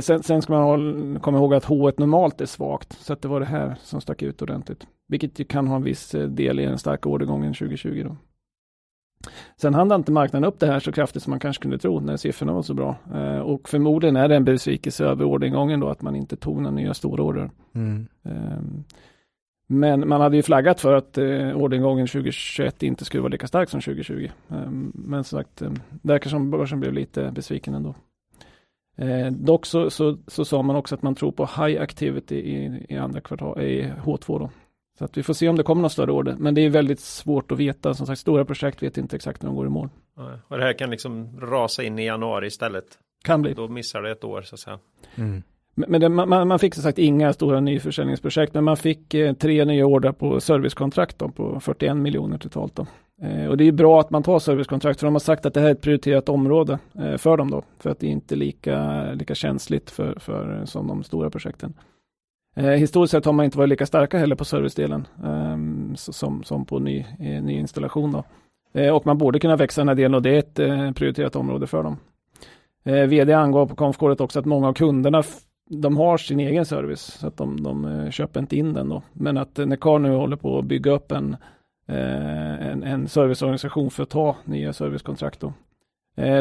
Sen, 0.01 0.23
sen 0.23 0.41
ska 0.41 0.53
man 0.53 0.63
hålla, 0.63 1.19
komma 1.19 1.37
ihåg 1.37 1.53
att 1.53 1.65
H1 1.65 1.93
normalt 1.97 2.41
är 2.41 2.45
svagt, 2.45 2.93
så 2.99 3.13
att 3.13 3.21
det 3.21 3.27
var 3.27 3.39
det 3.39 3.45
här 3.45 3.75
som 3.83 4.01
stack 4.01 4.21
ut 4.21 4.41
ordentligt. 4.41 4.87
Vilket 5.07 5.47
kan 5.47 5.67
ha 5.67 5.75
en 5.75 5.83
viss 5.83 6.15
del 6.27 6.59
i 6.59 6.65
den 6.65 6.77
starka 6.77 7.09
ordergången 7.09 7.53
2020. 7.53 8.03
Då. 8.05 8.17
Sen 9.57 9.73
hann 9.73 9.91
inte 9.91 10.11
marknaden 10.11 10.47
upp 10.47 10.59
det 10.59 10.67
här 10.67 10.79
så 10.79 10.91
kraftigt 10.91 11.23
som 11.23 11.31
man 11.31 11.39
kanske 11.39 11.61
kunde 11.61 11.77
tro 11.77 11.99
när 11.99 12.17
siffrorna 12.17 12.53
var 12.53 12.61
så 12.61 12.73
bra. 12.73 12.95
Eh, 13.13 13.39
Och 13.39 13.69
förmodligen 13.69 14.15
är 14.15 14.27
det 14.27 14.35
en 14.35 14.45
besvikelse 14.45 15.05
över 15.05 15.25
orderingången 15.25 15.79
då 15.79 15.89
att 15.89 16.01
man 16.01 16.15
inte 16.15 16.35
tog 16.35 16.61
några 16.61 16.75
nya 16.75 16.93
stora 16.93 17.23
order. 17.23 17.49
Mm. 17.75 18.07
Ehm, 18.23 18.83
Men 19.67 20.07
man 20.09 20.21
hade 20.21 20.35
ju 20.35 20.43
flaggat 20.43 20.81
för 20.81 20.93
att 20.93 21.17
eh, 21.17 21.55
orderingången 21.57 22.07
2021 22.07 22.83
inte 22.83 23.05
skulle 23.05 23.21
vara 23.21 23.31
lika 23.31 23.47
stark 23.47 23.69
som 23.69 23.81
2020. 23.81 24.29
Ehm, 24.49 24.91
Men 24.95 25.23
som 25.23 25.39
sagt, 25.39 25.61
eh, 25.61 25.71
det 25.89 26.07
verkar 26.07 26.29
som 26.29 26.51
börsen 26.51 26.79
blev 26.79 26.93
lite 26.93 27.31
besviken 27.31 27.73
ändå. 27.73 27.95
Eh, 28.97 29.27
dock 29.31 29.65
så, 29.65 29.89
så, 29.89 30.17
så 30.27 30.45
sa 30.45 30.61
man 30.61 30.75
också 30.75 30.95
att 30.95 31.01
man 31.01 31.15
tror 31.15 31.31
på 31.31 31.43
high 31.45 31.81
activity 31.81 32.35
i, 32.35 32.85
i 32.89 32.97
andra 32.97 33.21
kvartal, 33.21 33.61
i 33.61 33.91
H2 34.03 34.39
då. 34.39 34.49
Så 35.03 35.05
att 35.05 35.17
vi 35.17 35.23
får 35.23 35.33
se 35.33 35.49
om 35.49 35.55
det 35.55 35.63
kommer 35.63 35.81
några 35.81 35.89
större 35.89 36.11
order. 36.11 36.35
Men 36.39 36.55
det 36.55 36.61
är 36.61 36.69
väldigt 36.69 36.99
svårt 36.99 37.51
att 37.51 37.57
veta. 37.57 37.93
Som 37.93 38.07
sagt, 38.07 38.19
stora 38.19 38.45
projekt 38.45 38.83
vet 38.83 38.97
inte 38.97 39.15
exakt 39.15 39.41
när 39.41 39.49
de 39.49 39.55
går 39.55 39.65
i 39.65 39.69
mål. 39.69 39.89
Och 40.47 40.57
det 40.57 40.63
här 40.63 40.73
kan 40.73 40.89
liksom 40.89 41.39
rasa 41.39 41.83
in 41.83 41.99
i 41.99 42.05
januari 42.05 42.47
istället. 42.47 42.85
Kan 43.23 43.41
bli. 43.41 43.53
Då 43.53 43.67
missar 43.67 44.01
det 44.01 44.11
ett 44.11 44.23
år 44.23 44.41
så 44.41 44.55
att 44.55 44.59
säga. 44.59 44.79
Mm. 45.15 45.43
Men 45.75 45.91
men 45.91 46.01
det, 46.01 46.09
man, 46.09 46.47
man 46.47 46.59
fick 46.59 46.73
som 46.73 46.83
sagt 46.83 46.99
inga 46.99 47.33
stora 47.33 47.59
nyförsäljningsprojekt, 47.59 48.53
men 48.53 48.63
man 48.63 48.77
fick 48.77 49.13
eh, 49.13 49.33
tre 49.33 49.65
nya 49.65 49.85
order 49.85 50.11
på 50.11 50.39
servicekontrakt 50.39 51.19
då, 51.19 51.29
på 51.29 51.59
41 51.59 51.97
miljoner 51.97 52.37
totalt. 52.37 52.75
Då. 52.75 52.87
Eh, 53.21 53.47
och 53.47 53.57
det 53.57 53.67
är 53.67 53.71
bra 53.71 53.99
att 53.99 54.09
man 54.09 54.23
tar 54.23 54.39
servicekontrakt 54.39 54.99
för 54.99 55.07
de 55.07 55.13
har 55.13 55.19
sagt 55.19 55.45
att 55.45 55.53
det 55.53 55.59
här 55.59 55.67
är 55.67 55.71
ett 55.71 55.81
prioriterat 55.81 56.29
område 56.29 56.79
eh, 56.95 57.17
för 57.17 57.37
dem 57.37 57.51
då. 57.51 57.63
För 57.79 57.89
att 57.89 57.99
det 57.99 58.07
är 58.07 58.11
inte 58.11 58.35
lika, 58.35 59.03
lika 59.13 59.35
känsligt 59.35 59.91
för, 59.91 60.19
för, 60.19 60.65
som 60.65 60.87
de 60.87 61.03
stora 61.03 61.29
projekten. 61.29 61.73
Eh, 62.55 62.65
historiskt 62.65 63.11
sett 63.11 63.25
har 63.25 63.33
man 63.33 63.45
inte 63.45 63.57
varit 63.57 63.69
lika 63.69 63.85
starka 63.85 64.17
heller 64.17 64.35
på 64.35 64.45
servicedelen 64.45 65.07
eh, 65.23 65.95
som, 65.95 66.43
som 66.43 66.65
på 66.65 66.79
ny, 66.79 67.05
eh, 67.19 67.43
ny 67.43 67.53
installation. 67.53 68.11
Då. 68.11 68.23
Eh, 68.79 68.95
och 68.95 69.05
man 69.05 69.17
borde 69.17 69.39
kunna 69.39 69.55
växa 69.55 69.81
den 69.81 69.87
här 69.87 69.95
delen 69.95 70.15
och 70.15 70.21
det 70.21 70.29
är 70.29 70.39
ett 70.39 70.59
eh, 70.59 70.91
prioriterat 70.91 71.35
område 71.35 71.67
för 71.67 71.83
dem. 71.83 71.97
vd 72.83 73.33
angav 73.33 73.67
på 73.67 73.75
konfkåret 73.75 74.21
också 74.21 74.39
att 74.39 74.45
många 74.45 74.67
av 74.67 74.73
kunderna 74.73 75.23
de 75.69 75.97
har 75.97 76.17
sin 76.17 76.39
egen 76.39 76.65
service 76.65 77.01
så 77.01 77.27
att 77.27 77.37
de, 77.37 77.63
de 77.63 78.07
köper 78.11 78.39
inte 78.39 78.57
in 78.57 78.73
den 78.73 78.89
då. 78.89 79.01
Men 79.13 79.37
att 79.37 79.57
Necar 79.57 79.99
nu 79.99 80.11
håller 80.11 80.35
på 80.35 80.59
att 80.59 80.65
bygga 80.65 80.91
upp 80.91 81.11
en 81.11 81.37
en, 81.87 82.83
en 82.83 83.07
serviceorganisation 83.07 83.91
för 83.91 84.03
att 84.03 84.09
ta 84.09 84.35
nya 84.45 84.73
servicekontrakt. 84.73 85.39
Då. 85.39 85.53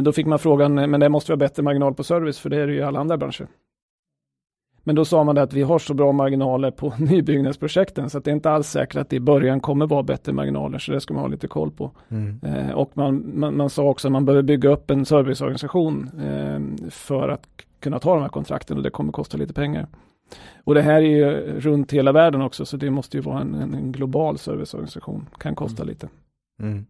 Då 0.02 0.12
fick 0.12 0.26
man 0.26 0.38
frågan, 0.38 0.74
men 0.74 1.00
det 1.00 1.08
måste 1.08 1.32
vara 1.32 1.36
bättre 1.36 1.62
marginal 1.62 1.94
på 1.94 2.04
service, 2.04 2.38
för 2.38 2.50
det 2.50 2.56
är 2.56 2.66
det 2.66 2.72
ju 2.72 2.78
i 2.78 2.82
alla 2.82 3.00
andra 3.00 3.16
branscher. 3.16 3.46
Men 4.84 4.94
då 4.94 5.04
sa 5.04 5.24
man 5.24 5.38
att 5.38 5.52
vi 5.52 5.62
har 5.62 5.78
så 5.78 5.94
bra 5.94 6.12
marginaler 6.12 6.70
på 6.70 6.94
nybyggnadsprojekten 6.98 8.10
så 8.10 8.18
att 8.18 8.24
det 8.24 8.30
är 8.30 8.34
inte 8.34 8.50
alls 8.50 8.68
säkert 8.68 8.96
att 8.96 9.10
det 9.10 9.16
i 9.16 9.20
början 9.20 9.60
kommer 9.60 9.86
vara 9.86 10.02
bättre 10.02 10.32
marginaler 10.32 10.78
så 10.78 10.92
det 10.92 11.00
ska 11.00 11.14
man 11.14 11.22
ha 11.22 11.28
lite 11.28 11.48
koll 11.48 11.70
på. 11.70 11.90
Mm. 12.08 12.40
Eh, 12.42 12.70
och 12.70 12.90
man, 12.94 13.32
man, 13.34 13.56
man, 13.56 13.70
sa 13.70 13.82
också 13.82 14.08
att 14.08 14.12
man 14.12 14.24
behöver 14.24 14.42
bygga 14.42 14.68
upp 14.68 14.90
en 14.90 15.06
serviceorganisation 15.06 16.10
eh, 16.20 16.90
för 16.90 17.28
att 17.28 17.46
kunna 17.80 17.98
ta 17.98 18.14
de 18.14 18.22
här 18.22 18.28
kontrakten 18.28 18.76
och 18.76 18.82
det 18.82 18.90
kommer 18.90 19.12
kosta 19.12 19.36
lite 19.36 19.54
pengar. 19.54 19.86
Och 20.64 20.74
det 20.74 20.82
här 20.82 20.94
är 20.94 21.00
ju 21.00 21.60
runt 21.60 21.92
hela 21.92 22.12
världen 22.12 22.42
också, 22.42 22.64
så 22.64 22.76
det 22.76 22.90
måste 22.90 23.16
ju 23.16 23.20
vara 23.20 23.40
en, 23.40 23.54
en 23.54 23.92
global 23.92 24.38
serviceorganisation. 24.38 25.28
Kan 25.38 25.54
kosta 25.54 25.82
mm. 25.82 25.88
lite. 25.88 26.08
Mm. 26.62 26.86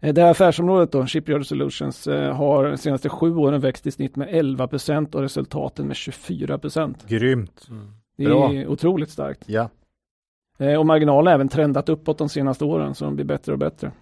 Eh, 0.00 0.14
det 0.14 0.22
här 0.22 0.30
affärsområdet 0.30 0.92
då, 0.92 1.06
Shipyard 1.06 1.46
Solutions, 1.46 2.06
eh, 2.06 2.36
har 2.36 2.64
de 2.64 2.76
senaste 2.76 3.08
sju 3.08 3.36
åren 3.36 3.60
växt 3.60 3.86
i 3.86 3.90
snitt 3.90 4.16
med 4.16 4.28
11 4.30 4.66
procent 4.68 5.14
och 5.14 5.22
resultaten 5.22 5.86
med 5.86 5.96
24 5.96 6.58
procent. 6.58 7.08
Grymt. 7.08 7.66
Mm. 7.70 7.86
Det 8.16 8.24
är 8.24 8.66
otroligt 8.66 9.10
starkt. 9.10 9.44
Ja. 9.46 9.68
Eh, 10.58 10.78
och 10.78 10.86
marginalen 10.86 11.26
har 11.26 11.34
även 11.34 11.48
trendat 11.48 11.88
uppåt 11.88 12.18
de 12.18 12.28
senaste 12.28 12.64
åren, 12.64 12.94
så 12.94 13.04
de 13.04 13.14
blir 13.14 13.24
bättre 13.24 13.52
och 13.52 13.58
bättre. 13.58 13.92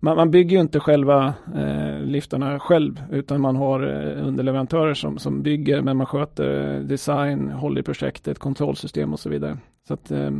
Man, 0.00 0.16
man 0.16 0.30
bygger 0.30 0.56
ju 0.56 0.60
inte 0.60 0.80
själva 0.80 1.34
eh, 1.54 2.00
liftarna 2.00 2.58
själv, 2.58 3.02
utan 3.10 3.40
man 3.40 3.56
har 3.56 3.80
eh, 3.82 4.26
underleverantörer 4.26 4.94
som, 4.94 5.18
som 5.18 5.42
bygger, 5.42 5.82
men 5.82 5.96
man 5.96 6.06
sköter 6.06 6.80
design, 6.80 7.50
håller 7.50 7.80
i 7.80 7.84
projektet, 7.84 8.38
kontrollsystem 8.38 9.12
och 9.12 9.20
så 9.20 9.28
vidare. 9.28 9.58
Så 9.88 9.94
att 9.94 10.10
eh, 10.10 10.30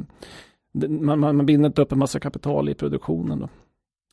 man, 1.01 1.21
man, 1.21 1.37
man 1.37 1.47
binder 1.47 1.67
inte 1.67 1.83
upp 1.83 1.93
en 1.93 1.99
massa 1.99 2.21
kapital 2.21 2.69
i 2.69 2.75
produktionen. 2.75 3.39
Då. 3.39 3.49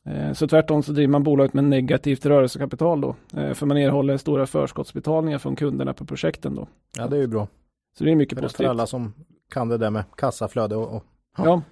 Eh, 0.06 0.32
så 0.32 0.48
tvärtom 0.48 0.82
så 0.82 0.92
driver 0.92 1.12
man 1.12 1.22
bolaget 1.22 1.54
med 1.54 1.64
negativt 1.64 2.26
rörelsekapital 2.26 3.00
då, 3.00 3.16
eh, 3.36 3.52
för 3.52 3.66
man 3.66 3.76
erhåller 3.76 4.16
stora 4.16 4.46
förskottsbetalningar 4.46 5.38
från 5.38 5.56
kunderna 5.56 5.94
på 5.94 6.04
projekten 6.04 6.54
då. 6.54 6.68
Ja, 6.98 7.06
det 7.06 7.16
är 7.16 7.20
ju 7.20 7.26
bra. 7.26 7.48
Så 7.98 8.04
det 8.04 8.10
är 8.10 8.16
mycket 8.16 8.38
positivt. 8.38 8.56
För 8.56 8.70
alla 8.70 8.86
som 8.86 9.12
kan 9.50 9.68
det 9.68 9.78
där 9.78 9.90
med 9.90 10.04
kassaflöde 10.16 10.76
och, 10.76 10.96
och 10.96 11.04
ja. 11.36 11.62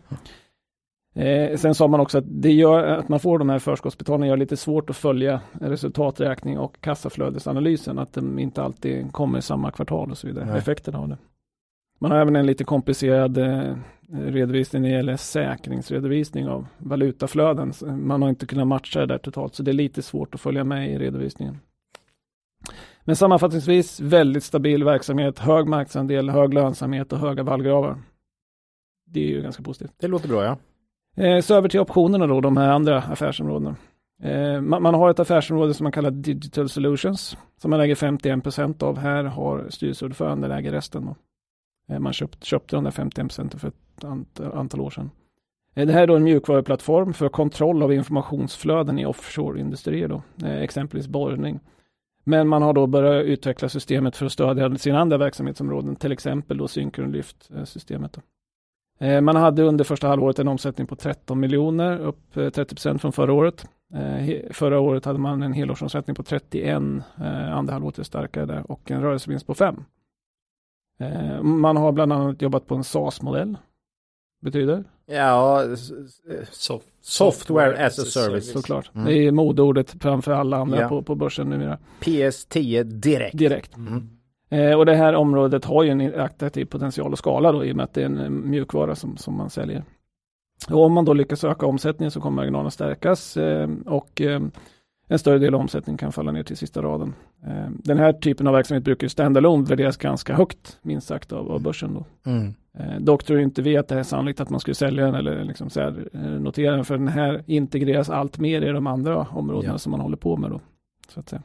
Eh, 1.14 1.56
sen 1.56 1.74
sa 1.74 1.88
man 1.88 2.00
också 2.00 2.18
att 2.18 2.24
det 2.26 2.52
gör 2.52 2.84
att 2.84 3.09
man 3.09 3.20
får 3.20 3.38
de 3.38 3.48
här 3.48 3.59
förskottsbetalningarna 3.59 4.28
gör 4.28 4.36
lite 4.36 4.56
svårt 4.56 4.90
att 4.90 4.96
följa 4.96 5.40
resultaträkning 5.52 6.59
och 6.59 6.80
kassaflödesanalysen, 6.80 7.98
att 7.98 8.12
de 8.12 8.38
inte 8.38 8.62
alltid 8.62 9.12
kommer 9.12 9.38
i 9.38 9.42
samma 9.42 9.70
kvartal 9.70 10.10
och 10.10 10.18
så 10.18 10.26
vidare, 10.26 10.44
Nej. 10.44 10.59
effekterna 10.59 10.98
av 10.98 11.09
det. 11.09 11.18
Man 11.98 12.10
har 12.10 12.18
även 12.18 12.36
en 12.36 12.46
lite 12.46 12.64
komplicerad 12.64 13.38
eh, 13.38 13.76
redovisning 14.12 14.82
när 14.82 14.89
det 14.89 14.94
gäller 14.94 15.16
säkringsredovisning 15.16 16.48
av 16.48 16.66
valutaflöden. 16.78 17.72
Man 17.86 18.22
har 18.22 18.28
inte 18.28 18.47
kunnat 18.47 18.66
matcha 18.66 19.01
det 19.01 19.06
där 19.06 19.18
totalt, 19.18 19.55
så 19.55 19.62
det 19.62 19.70
är 19.70 19.72
lite 19.72 20.02
svårt 20.02 20.34
att 20.34 20.40
följa 20.40 20.64
med 20.64 20.90
i 20.90 20.98
redovisningen. 20.98 21.59
Men 23.05 23.16
sammanfattningsvis 23.16 24.01
väldigt 24.01 24.44
stabil 24.44 24.84
verksamhet, 24.84 25.39
hög 25.39 25.68
marknadsandel, 25.68 26.30
hög 26.30 26.55
lönsamhet 26.55 27.12
och 27.12 27.18
höga 27.18 27.43
vallgravar. 27.43 28.02
Det 29.06 29.20
är 29.20 29.28
ju 29.28 29.43
ganska 29.43 29.62
positivt. 29.62 29.94
Det 30.01 30.09
låter 30.09 30.28
bra 30.28 30.44
ja. 30.44 30.56
Eh, 31.16 31.40
så 31.40 31.55
över 31.55 31.68
till 31.68 31.80
optionerna 31.80 32.26
då, 32.26 32.40
de 32.40 32.56
här 32.56 32.68
andra 32.68 32.98
affärsområdena. 32.98 33.76
Eh, 34.22 34.60
man, 34.60 34.82
man, 34.82 34.94
har 34.94 35.10
ett 35.10 35.20
affärsområde 35.20 35.74
som 35.74 35.84
man 35.84 35.93
kallar 35.93 36.10
Digital 36.10 36.68
Solutions, 36.68 37.36
som 37.56 37.70
man 37.70 37.80
äger 37.80 37.94
51 37.94 38.43
procent 38.43 38.82
av. 38.82 38.98
Här 38.98 39.24
har 39.24 39.66
styrelseordföranden 39.70 40.51
äger 40.51 40.72
resten. 40.72 41.06
Då. 41.06 41.16
Eh, 41.90 41.98
man 41.98 42.12
köpt, 42.12 42.44
köpte 42.44 42.76
de 42.76 42.84
där 42.84 42.90
51 42.90 43.28
procenten 43.28 43.60
för 43.60 43.68
ett 43.68 44.04
antal, 44.04 44.52
antal 44.52 44.80
år 44.80 44.90
sedan. 44.90 45.10
Eh, 45.74 45.86
det 45.86 45.92
här 45.92 46.02
är 46.02 46.06
då 46.06 46.16
en 46.16 46.24
mjukvaruplattform 46.24 47.12
för 47.12 47.28
kontroll 47.28 47.82
av 47.82 47.92
informationsflöden 47.92 48.98
i 48.98 49.06
offshore-industrier, 49.06 50.09
då, 50.09 50.22
eh, 50.46 50.62
exempelvis 50.62 51.09
borrning. 51.09 51.60
Men 52.24 52.48
man 52.48 52.62
har 52.62 52.72
då 52.72 52.86
börjat 52.86 53.24
utveckla 53.24 53.68
systemet 53.68 54.16
för 54.16 54.26
att 54.26 54.32
stödja 54.32 54.76
sina 54.76 55.00
andra 55.00 55.18
verksamhetsområden, 55.18 55.96
till 55.96 56.12
exempel 56.12 56.59
då 56.59 56.68
Synchronlyft-systemet. 56.68 58.18
Man 59.22 59.36
hade 59.36 59.62
under 59.62 59.84
första 59.84 60.09
halvåret 60.09 60.38
en 60.38 60.48
omsättning 60.48 60.86
på 60.86 60.96
13 60.96 61.40
miljoner, 61.40 61.98
upp 61.98 62.34
30 62.34 62.64
procent 62.64 63.00
från 63.00 63.12
förra 63.12 63.32
året. 63.32 63.68
Förra 64.50 64.80
året 64.80 65.04
hade 65.04 65.18
man 65.18 65.42
en 65.42 65.52
helårsomsättning 65.52 66.16
på 66.16 66.22
31, 66.22 66.82
andra 67.52 67.72
halvåret 67.72 67.98
är 67.98 68.02
starkare 68.02 68.46
där 68.46 68.70
och 68.70 68.90
en 68.90 69.02
rörelsevinst 69.02 69.46
på 69.46 69.54
5. 69.54 69.84
Man 71.42 71.76
har 71.76 71.92
bland 71.92 72.12
annat 72.12 72.42
jobbat 72.42 72.66
på 72.66 72.74
en 72.74 72.84
SAS-modell. 72.84 73.56
Betyder? 74.42 74.84
Ja, 75.06 75.64
soft, 76.50 76.86
software 77.00 77.86
as 77.86 77.98
a 77.98 78.02
service. 78.02 78.52
Såklart. 78.52 78.90
Mm. 78.94 79.06
Det 79.06 79.14
är 79.14 79.32
modeordet 79.32 79.94
framför 80.00 80.32
alla 80.32 80.56
andra 80.56 80.80
ja. 80.80 80.88
på, 80.88 81.02
på 81.02 81.14
börsen 81.14 81.50
numera. 81.50 81.78
PS10 82.00 82.82
direkt. 82.82 83.38
Direkt. 83.38 83.76
Mm. 83.76 84.08
Eh, 84.50 84.78
och 84.78 84.86
det 84.86 84.94
här 84.94 85.14
området 85.14 85.64
har 85.64 85.82
ju 85.82 85.90
en 85.90 86.20
attraktiv 86.20 86.64
potential 86.64 87.12
att 87.12 87.18
skala 87.18 87.52
då 87.52 87.64
i 87.64 87.72
och 87.72 87.76
med 87.76 87.84
att 87.84 87.94
det 87.94 88.02
är 88.02 88.06
en 88.06 88.18
eh, 88.18 88.30
mjukvara 88.30 88.94
som, 88.94 89.16
som 89.16 89.36
man 89.36 89.50
säljer. 89.50 89.84
Och 90.70 90.84
om 90.84 90.92
man 90.92 91.04
då 91.04 91.12
lyckas 91.12 91.44
öka 91.44 91.66
omsättningen 91.66 92.10
så 92.10 92.20
kommer 92.20 92.36
marginalen 92.36 92.70
stärkas 92.70 93.36
eh, 93.36 93.68
och 93.86 94.20
eh, 94.20 94.40
en 95.12 95.18
större 95.18 95.39
del 95.39 95.55
av 95.55 95.60
omsättningen 95.60 95.98
kan 95.98 96.12
falla 96.12 96.32
ner 96.32 96.43
till 96.43 96.56
sista 96.56 96.82
raden. 96.82 97.14
Eh, 97.47 97.68
den 97.70 97.98
här 97.98 98.12
typen 98.12 98.47
av 98.47 98.55
verksamhet 98.55 98.84
brukar 98.84 99.05
ju 99.05 99.09
standalone 99.09 99.64
värderas 99.64 99.97
ganska 99.97 100.34
högt, 100.34 100.78
minst 100.82 101.06
sagt, 101.06 101.32
av, 101.32 101.52
av 101.52 101.62
börsen. 101.62 101.94
Då. 101.94 102.30
Mm. 102.30 102.55
Eh, 102.78 103.01
dock 103.01 103.24
tror 103.24 103.40
inte 103.40 103.62
vi 103.62 103.76
att 103.76 103.89
det 103.89 103.98
är 103.98 104.02
sannolikt 104.02 104.40
att 104.40 104.51
man 104.51 104.60
skulle 104.60 104.74
sälja 104.74 105.06
den 105.06 105.14
eller 105.14 105.44
liksom 105.44 105.70
så 105.70 105.80
här, 105.80 106.09
notera 106.39 106.76
den, 106.76 106.84
för 106.84 106.98
den 106.98 107.09
här 107.09 107.43
integreras 107.47 108.10
allt 108.10 108.39
mer 108.39 108.62
i 108.62 108.72
de 108.72 108.86
andra 108.86 109.26
områdena 109.30 109.74
ja. 109.74 109.78
som 109.78 109.90
man 109.90 110.01
håller 110.01 110.16
på 110.16 110.36
med. 110.36 110.51
Då, 110.51 110.60
så 111.09 111.20
att 111.20 111.28
säga. 111.28 111.43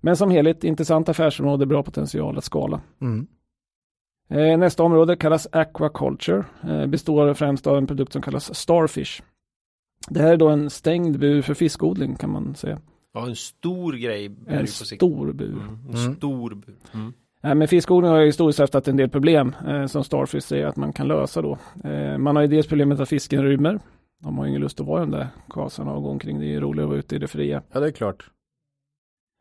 Men 0.00 0.16
som 0.16 0.30
helhet, 0.30 0.64
intressant 0.64 1.08
affärsområde, 1.08 1.66
bra 1.66 1.82
potential 1.82 2.38
att 2.38 2.44
skala. 2.44 2.80
Mm. 3.00 3.26
Eh, 4.28 4.58
nästa 4.58 4.82
område 4.82 5.16
kallas 5.16 5.48
aquaculture, 5.52 6.44
eh, 6.68 6.86
består 6.86 7.34
främst 7.34 7.66
av 7.66 7.76
en 7.76 7.86
produkt 7.86 8.12
som 8.12 8.22
kallas 8.22 8.54
Starfish. 8.54 9.22
Det 10.08 10.20
här 10.20 10.32
är 10.32 10.36
då 10.36 10.48
en 10.48 10.70
stängd 10.70 11.18
bur 11.18 11.42
för 11.42 11.54
fiskodling 11.54 12.16
kan 12.16 12.30
man 12.30 12.54
säga. 12.54 12.80
Ja, 13.14 13.26
en 13.26 13.36
stor 13.36 13.92
grej. 13.92 14.30
En 14.46 14.66
stor 14.66 15.32
bur. 15.32 15.52
Mm, 15.52 15.78
en 15.88 15.96
mm. 15.96 16.16
stor 16.16 16.54
bur. 16.54 16.74
Mm. 16.92 17.12
Eh, 17.42 17.54
men 17.54 17.68
fiskodling 17.68 18.10
har 18.10 18.18
ju 18.18 18.26
historiskt 18.26 18.58
haft 18.58 18.88
en 18.88 18.96
del 18.96 19.08
problem 19.08 19.54
eh, 19.68 19.86
som 19.86 20.04
Starfish 20.04 20.40
säger 20.40 20.66
att 20.66 20.76
man 20.76 20.92
kan 20.92 21.08
lösa 21.08 21.42
då. 21.42 21.58
Eh, 21.84 22.18
man 22.18 22.36
har 22.36 22.42
ju 22.42 22.48
dels 22.48 22.66
problemet 22.66 23.00
att 23.00 23.08
fisken 23.08 23.44
rymmer. 23.44 23.80
De 24.22 24.38
har 24.38 24.44
ju 24.44 24.50
ingen 24.50 24.62
lust 24.62 24.80
att 24.80 24.86
vara 24.86 25.02
i 25.02 25.06
de 25.06 25.10
där 25.10 25.28
kasarna 25.50 25.92
och 25.92 26.02
gå 26.02 26.10
omkring. 26.10 26.40
Det 26.40 26.46
är 26.46 26.48
ju 26.48 26.60
roligare 26.60 26.84
att 26.84 26.88
vara 26.88 26.98
ute 26.98 27.16
i 27.16 27.18
det 27.18 27.28
fria. 27.28 27.62
Ja, 27.72 27.80
det 27.80 27.86
är 27.86 27.90
klart. 27.90 28.30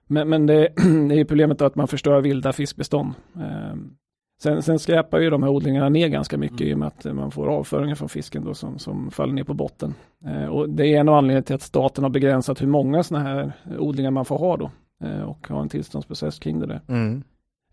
Men, 0.08 0.30
men 0.30 0.46
det, 0.46 0.56
det 1.10 1.20
är 1.20 1.26
problemet 1.26 1.62
att 1.62 1.76
man 1.76 1.88
förstör 1.88 2.22
vilda 2.22 2.54
fiskbestånd. 2.54 3.14
Eh, 3.36 3.76
sen, 4.44 4.62
sen 4.62 4.80
skräpar 4.80 5.20
ju 5.20 5.30
de 5.30 5.44
här 5.44 5.50
odlingarna 5.50 5.90
ner 5.90 6.08
ganska 6.08 6.38
mycket 6.38 6.62
mm. 6.62 6.70
i 6.70 6.74
och 6.74 6.80
med 6.80 6.88
att 6.88 7.16
man 7.16 7.32
får 7.32 7.48
avföringar 7.48 7.96
från 7.96 8.10
fisken 8.10 8.46
då 8.46 8.54
som, 8.54 8.80
som 8.80 9.12
faller 9.12 9.34
ner 9.34 9.44
på 9.44 9.54
botten. 9.54 9.94
Eh, 10.26 10.46
och 10.46 10.70
det 10.70 10.94
är 10.94 11.00
en 11.00 11.10
av 11.10 11.16
anledningarna 11.16 11.44
till 11.44 11.56
att 11.56 11.62
staten 11.62 12.04
har 12.04 12.12
begränsat 12.12 12.62
hur 12.62 12.68
många 12.68 13.04
sådana 13.04 13.26
här 13.26 13.52
odlingar 13.80 14.12
man 14.12 14.26
får 14.26 14.38
ha 14.38 14.58
då 14.58 14.72
eh, 15.04 15.22
och 15.22 15.48
ha 15.48 15.62
en 15.62 15.70
tillståndsprocess 15.70 16.40
kring 16.40 16.60
det 16.60 16.66
där. 16.66 16.82
Mm. 16.88 17.24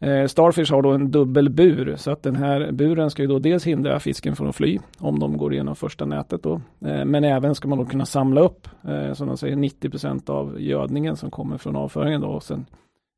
Eh, 0.00 0.26
Starfish 0.26 0.72
har 0.72 0.82
då 0.82 0.90
en 0.90 1.10
dubbel 1.10 1.50
bur 1.50 1.96
så 1.96 2.10
att 2.10 2.22
den 2.22 2.36
här 2.36 2.72
buren 2.72 3.10
ska 3.10 3.22
ju 3.22 3.28
då 3.28 3.38
dels 3.38 3.66
hindra 3.66 4.00
fisken 4.00 4.36
från 4.36 4.48
att 4.48 4.56
fly 4.56 4.78
om 4.98 5.18
de 5.18 5.36
går 5.36 5.52
igenom 5.52 5.76
första 5.76 6.04
nätet 6.04 6.42
då. 6.42 6.54
Eh, 6.84 7.04
men 7.04 7.24
även 7.24 7.54
ska 7.54 7.68
man 7.68 7.78
då 7.78 7.84
kunna 7.84 8.06
samla 8.06 8.40
upp 8.40 8.68
eh, 8.88 9.12
som 9.12 9.26
de 9.26 9.36
säger 9.36 9.56
90% 9.56 10.30
av 10.30 10.60
gödningen 10.60 11.16
som 11.16 11.30
kommer 11.30 11.58
från 11.58 11.76
avföringen 11.76 12.20
då 12.20 12.28
och 12.28 12.42
sen 12.42 12.66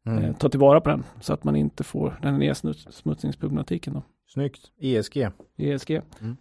mm. 0.06 0.34
ta 0.34 0.48
tillvara 0.48 0.80
på 0.80 0.88
den 0.88 1.04
så 1.20 1.32
att 1.32 1.44
man 1.44 1.56
inte 1.56 1.84
får 1.84 2.18
den 2.22 2.38
nedsmutsningsproblematiken 2.38 3.94
då. 3.94 4.02
Snyggt. 4.28 4.70
ESG. 4.80 5.28
ESG. 5.56 6.00
Mm. 6.20 6.36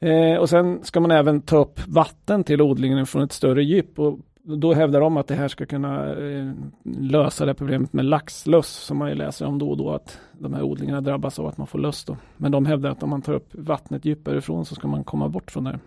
Eh, 0.00 0.38
och 0.38 0.48
sen 0.50 0.84
ska 0.84 1.00
man 1.00 1.10
även 1.10 1.40
ta 1.40 1.56
upp 1.56 1.86
vatten 1.88 2.44
till 2.44 2.62
odlingen 2.62 3.06
från 3.06 3.22
ett 3.22 3.32
större 3.32 3.64
djup 3.64 3.98
och 3.98 4.18
då 4.46 4.74
hävdar 4.74 5.00
de 5.00 5.16
att 5.16 5.26
det 5.26 5.34
här 5.34 5.48
ska 5.48 5.66
kunna 5.66 6.14
eh, 6.14 6.52
lösa 6.84 7.46
det 7.46 7.54
problemet 7.54 7.92
med 7.92 8.04
laxlöss 8.04 8.68
som 8.68 8.96
man 8.96 9.08
ju 9.08 9.14
läser 9.14 9.46
om 9.46 9.58
då 9.58 9.70
och 9.70 9.76
då 9.76 9.90
att 9.90 10.20
de 10.32 10.54
här 10.54 10.62
odlingarna 10.62 11.00
drabbas 11.00 11.38
av 11.38 11.46
att 11.46 11.58
man 11.58 11.66
får 11.66 11.78
löss 11.78 12.04
då. 12.04 12.16
Men 12.36 12.52
de 12.52 12.66
hävdar 12.66 12.90
att 12.90 13.02
om 13.02 13.10
man 13.10 13.22
tar 13.22 13.32
upp 13.32 13.54
vattnet 13.54 14.04
djupare 14.04 14.38
ifrån 14.38 14.64
så 14.64 14.74
ska 14.74 14.88
man 14.88 15.04
komma 15.04 15.28
bort 15.28 15.50
från 15.50 15.64
det. 15.64 15.78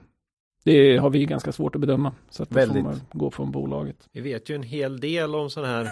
Det 0.71 0.97
har 0.97 1.09
vi 1.09 1.25
ganska 1.25 1.51
svårt 1.51 1.75
att 1.75 1.81
bedöma. 1.81 2.11
Så 2.29 2.43
att 2.43 2.49
det 2.49 2.55
Väldigt. 2.55 2.77
får 2.83 2.83
man 2.89 3.01
gå 3.11 3.31
från 3.31 3.51
bolaget. 3.51 3.95
Vi 4.11 4.21
vet 4.21 4.49
ju 4.49 4.55
en 4.55 4.63
hel 4.63 4.99
del 4.99 5.35
om 5.35 5.49
sån 5.49 5.65
här. 5.65 5.89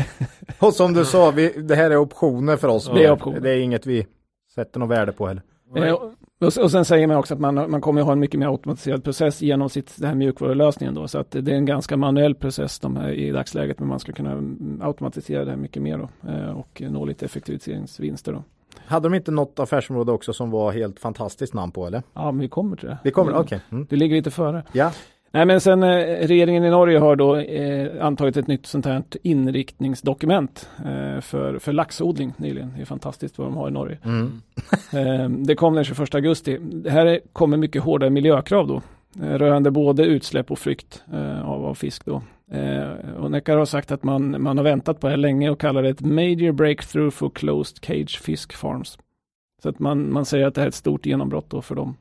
Och 0.58 0.74
som 0.74 0.92
du 0.94 1.04
sa, 1.04 1.30
vi, 1.30 1.48
det 1.48 1.74
här 1.74 1.90
är 1.90 1.96
optioner 1.96 2.56
för 2.56 2.68
oss. 2.68 2.90
Det 2.94 3.04
är 3.04 3.10
optioner. 3.12 3.40
Det 3.40 3.50
är 3.50 3.58
inget 3.58 3.86
vi 3.86 4.06
sätter 4.54 4.80
något 4.80 4.90
värde 4.90 5.12
på 5.12 5.26
heller. 5.26 5.42
Eh, 5.76 5.92
och, 5.92 6.12
och 6.58 6.70
sen 6.70 6.84
säger 6.84 7.06
man 7.06 7.16
också 7.16 7.34
att 7.34 7.40
man, 7.40 7.54
man 7.70 7.80
kommer 7.80 8.00
att 8.00 8.06
ha 8.06 8.12
en 8.12 8.20
mycket 8.20 8.40
mer 8.40 8.46
automatiserad 8.46 9.04
process 9.04 9.42
genom 9.42 9.68
sitt, 9.70 9.94
det 9.96 10.06
här 10.06 10.14
mjukvarulösningen 10.14 10.94
då. 10.94 11.08
Så 11.08 11.18
att 11.18 11.30
det 11.30 11.52
är 11.52 11.56
en 11.56 11.66
ganska 11.66 11.96
manuell 11.96 12.34
process 12.34 12.78
de 12.78 12.96
här 12.96 13.10
i 13.10 13.30
dagsläget. 13.30 13.78
Men 13.78 13.88
man 13.88 14.00
ska 14.00 14.12
kunna 14.12 14.42
automatisera 14.86 15.44
det 15.44 15.50
här 15.50 15.58
mycket 15.58 15.82
mer 15.82 15.98
då. 15.98 16.30
eh, 16.30 16.50
Och 16.58 16.82
nå 16.90 17.04
lite 17.04 17.24
effektiviseringsvinster 17.24 18.32
då. 18.32 18.44
Hade 18.86 19.08
de 19.08 19.14
inte 19.14 19.30
något 19.30 19.58
affärsområde 19.58 20.12
också 20.12 20.32
som 20.32 20.50
var 20.50 20.72
helt 20.72 21.00
fantastiskt 21.00 21.54
namn 21.54 21.72
på 21.72 21.86
eller? 21.86 22.02
Ja, 22.14 22.32
men 22.32 22.40
vi 22.40 22.48
kommer 22.48 22.76
till 22.76 22.88
det. 22.88 22.98
Vi 23.04 23.10
kommer, 23.10 23.30
Mm. 23.30 23.42
okej. 23.42 23.60
Mm. 23.72 23.86
Du 23.90 23.96
ligger 23.96 24.16
lite 24.16 24.30
före. 24.30 24.62
Ja, 24.72 24.90
Nej 25.30 25.46
men 25.46 25.60
sen 25.60 25.82
eh, 25.82 25.88
regeringen 26.26 26.64
i 26.64 26.70
Norge 26.70 26.98
har 26.98 27.16
då 27.16 27.36
eh, 27.36 28.06
antagit 28.06 28.36
ett 28.36 28.46
nytt 28.46 28.66
sånt 28.66 28.86
här 28.86 29.02
inriktningsdokument 29.22 30.68
eh, 30.78 31.20
för, 31.20 31.58
för 31.58 31.72
laxodling 31.72 32.32
nyligen. 32.36 32.72
Det 32.76 32.80
är 32.80 32.84
fantastiskt 32.84 33.38
vad 33.38 33.46
de 33.46 33.56
har 33.56 33.68
i 33.68 33.70
Norge. 33.70 33.98
mm. 34.04 34.42
Eh, 34.92 35.28
det 35.28 35.54
kom 35.54 35.74
den 35.74 35.84
21 35.84 36.14
augusti. 36.14 36.58
Det 36.60 36.90
här 36.90 37.06
är- 37.06 37.20
kommer 37.32 37.56
mycket 37.56 37.82
hårdare 37.82 38.10
miljökrav 38.10 38.66
då. 38.66 38.82
Eh, 39.20 39.38
rörande 39.38 39.70
både 39.70 40.04
utsläpp 40.04 40.50
och 40.50 40.58
flykt 40.58 41.04
eh, 41.12 41.48
av, 41.48 41.64
av 41.64 41.74
fisk 41.74 42.04
då. 42.04 42.22
Eh, 42.50 43.14
och 43.16 43.30
Neckar 43.30 43.56
har 43.56 43.64
sagt 43.64 43.90
att 43.90 44.02
man, 44.02 44.42
man 44.42 44.56
har 44.56 44.64
väntat 44.64 45.00
på 45.00 45.06
det 45.06 45.10
här 45.10 45.16
länge 45.16 45.50
och 45.50 45.60
kallar 45.60 45.82
det 45.82 45.88
ett 45.88 46.00
major 46.00 46.52
breakthrough 46.52 47.10
for 47.10 47.30
closed 47.30 47.84
cage 47.84 48.20
fisk 48.22 48.52
farms. 48.52 48.98
Så 49.62 49.68
att 49.68 49.78
man, 49.78 50.12
man 50.12 50.24
säger 50.24 50.46
att 50.46 50.54
det 50.54 50.60
här 50.60 50.66
är 50.66 50.68
ett 50.68 50.74
stort 50.74 51.06
genombrott 51.06 51.50
då 51.50 51.62
för 51.62 51.74
dem. 51.74 51.96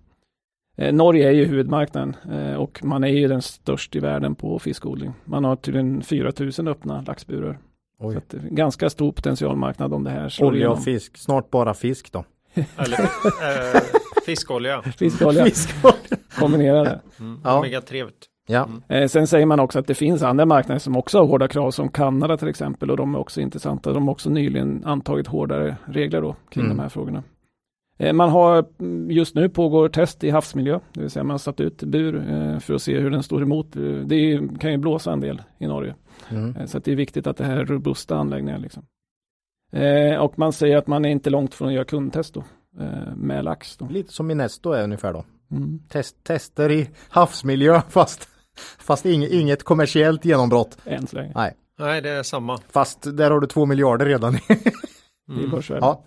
Eh, 0.78 0.94
Norge 0.94 1.28
är 1.28 1.32
ju 1.32 1.46
huvudmarknaden 1.46 2.16
eh, 2.32 2.54
och 2.54 2.80
man 2.84 3.04
är 3.04 3.08
ju 3.08 3.28
den 3.28 3.42
störst 3.42 3.96
i 3.96 4.00
världen 4.00 4.36
på 4.36 4.60
fiskodling. 4.60 5.14
Man 5.26 5.44
har 5.44 5.56
tydligen 5.56 6.02
4000 6.02 6.68
öppna 6.68 7.04
laxburar. 7.08 7.60
Så 8.02 8.08
Oj. 8.08 8.16
att 8.18 8.30
det 8.30 8.38
är 8.38 8.42
en 8.42 8.56
ganska 8.56 8.90
stor 8.90 9.12
potentialmarknad 9.12 9.94
om 9.94 10.04
det 10.04 10.10
här 10.10 10.30
slår 10.30 10.48
Olja 10.48 10.58
igenom. 10.60 10.78
och 10.78 10.84
fisk, 10.84 11.18
snart 11.18 11.50
bara 11.50 11.74
fisk 11.74 12.12
då. 12.12 12.24
Eller 12.78 13.02
eh, 13.02 13.82
fiskolja. 14.32 14.82
Fiskolja, 14.82 15.46
Fisk. 15.46 15.70
kombinerade. 16.40 17.02
Mm. 17.20 17.42
Ja. 17.44 17.60
Omega 17.60 17.82
3. 17.82 18.06
Ja, 18.50 18.70
Eh, 18.90 19.08
sen 19.08 19.28
säger 19.28 19.46
man 19.46 19.60
också 19.60 19.80
att 19.80 19.88
det 19.88 19.96
finns 19.96 20.24
andra 20.24 20.46
marknader 20.46 20.80
som 20.80 20.96
också 20.98 21.18
har 21.20 21.26
hårda 21.28 21.48
krav 21.48 21.72
som 21.72 21.90
Kanada 21.90 22.38
till 22.38 22.48
exempel 22.48 22.92
och 22.92 22.98
de 22.98 23.16
är 23.16 23.20
också 23.20 23.42
intressanta. 23.42 23.94
De 23.94 24.08
har 24.08 24.12
också 24.12 24.30
nyligen 24.30 24.82
antagit 24.86 25.28
hårdare 25.28 25.78
regler 25.86 26.22
då 26.22 26.36
kring 26.50 26.66
Mm. 26.66 26.78
de 26.78 26.84
här 26.84 26.90
frågorna. 26.90 27.24
Eh, 28.00 28.14
man 28.14 28.30
har 28.30 28.66
mm, 28.80 29.12
just 29.12 29.36
nu 29.36 29.50
pågår 29.50 29.90
test 29.90 30.24
i 30.24 30.30
havsmiljö, 30.30 30.80
det 30.94 31.02
vill 31.02 31.10
säga 31.10 31.24
man 31.24 31.34
har 31.34 31.38
satt 31.38 31.60
ut 31.60 31.84
bur 31.84 32.16
eh, 32.30 32.60
för 32.60 32.74
att 32.74 32.82
se 32.82 33.00
hur 33.00 33.10
den 33.12 33.24
står 33.24 33.42
emot. 33.42 33.68
Det 34.06 34.40
kan 34.60 34.72
ju 34.72 34.78
blåsa 34.78 35.12
en 35.14 35.20
del 35.20 35.42
i 35.60 35.68
Norge. 35.68 35.96
mm. 36.30 36.68
Så 36.68 36.78
att 36.78 36.84
det 36.84 36.92
är 36.92 36.96
viktigt 36.96 37.28
att 37.28 37.38
det 37.38 37.44
här 37.44 37.58
är 37.58 37.66
robusta 37.66 38.16
anläggningar. 38.18 38.60
Liksom. 38.60 38.84
Och 40.20 40.40
man 40.40 40.54
säger 40.54 40.78
att 40.78 40.88
man 40.88 41.06
är 41.06 41.10
inte 41.10 41.30
långt 41.30 41.54
från 41.54 41.68
att 41.68 41.74
göra 41.74 41.86
kundtest 41.86 42.34
då, 42.34 42.44
med 43.16 43.46
lax. 43.46 43.78
Då. 43.78 43.88
lite 43.90 44.14
som 44.14 44.28
Minesto 44.28 44.72
är 44.72 44.84
ungefär 44.84 45.14
då. 45.14 45.24
Mm. 45.52 45.80
Test, 45.90 46.24
tester 46.24 46.72
i 46.72 46.90
havsmiljö 47.10 47.82
fast, 47.90 48.30
fast 48.80 49.06
inget, 49.06 49.32
inget 49.32 49.64
kommersiellt 49.64 50.26
genombrott. 50.26 50.78
Än 50.86 51.08
så 51.08 51.16
länge. 51.16 51.32
Nej, 51.36 51.54
Nej, 51.80 52.02
det 52.02 52.10
är 52.10 52.24
samma. 52.24 52.60
fast 52.72 53.18
där 53.18 53.32
har 53.32 53.40
du 53.40 53.48
två 53.48 53.66
miljarder 53.66 54.06
redan. 54.06 54.38
Mm. 55.30 55.50
börsvärde. 55.52 55.82
ja. 55.86 56.04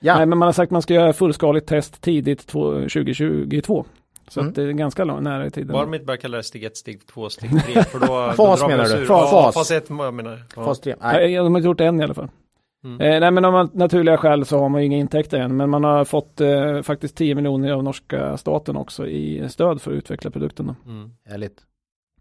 Ja. 0.00 0.16
Nej, 0.16 0.26
men 0.26 0.38
man 0.38 0.46
har 0.46 0.52
sagt 0.52 0.68
att 0.68 0.70
man 0.72 0.82
ska 0.82 0.94
göra 0.94 1.12
fullskaligt 1.12 1.66
test 1.66 2.00
tidigt 2.00 2.46
två- 2.46 2.72
2022. 2.74 3.84
Så 4.28 4.40
Mm. 4.40 4.48
att 4.48 4.54
det 4.54 4.62
är 4.62 4.72
ganska 4.72 5.04
lång, 5.04 5.22
nära 5.22 5.46
i 5.46 5.50
tiden. 5.50 5.76
Inte 5.94 6.04
börjar 6.04 6.16
kalla 6.20 6.36
det 6.36 6.42
steg 6.42 6.64
1, 6.64 6.76
steg 6.76 7.06
2, 7.06 7.30
steg 7.30 7.50
3? 7.64 7.82
För 7.84 7.98
då, 8.00 8.32
Fas 8.36 8.60
då 8.60 8.68
menar 8.68 8.84
du? 8.84 9.06
Fas. 9.06 9.28
Ja, 9.32 9.42
Fas. 9.42 9.54
fas 9.54 9.70
1 9.70 9.84
jag 9.88 10.14
menar 10.14 10.44
ja. 10.56 10.64
Fas 10.64 10.80
tre. 10.80 10.94
Nej. 11.00 11.16
Nej, 11.16 11.34
de 11.36 11.38
har 11.52 11.58
inte 11.58 11.66
gjort 11.66 11.78
det 11.78 11.86
än 11.86 12.00
i 12.00 12.04
alla 12.04 12.14
fall. 12.14 12.28
Mm. 12.84 13.00
Eh, 13.00 13.20
nej, 13.20 13.30
men 13.30 13.44
av 13.44 13.70
naturliga 13.76 14.16
skäl 14.16 14.44
så 14.44 14.58
har 14.58 14.68
man 14.68 14.80
ju 14.80 14.86
inga 14.86 14.96
intäkter 14.96 15.40
än. 15.40 15.56
Men 15.56 15.70
man 15.70 15.84
har 15.84 16.04
fått 16.04 16.40
eh, 16.40 16.82
faktiskt 16.82 17.16
10 17.16 17.34
miljoner 17.34 17.72
av 17.72 17.84
norska 17.84 18.36
staten 18.36 18.76
också 18.76 19.06
i 19.06 19.48
stöd 19.48 19.82
för 19.82 19.90
att 19.90 19.96
utveckla 19.96 20.30
produkten. 20.30 20.74
Mm. 20.86 21.10
Härligt. 21.28 21.60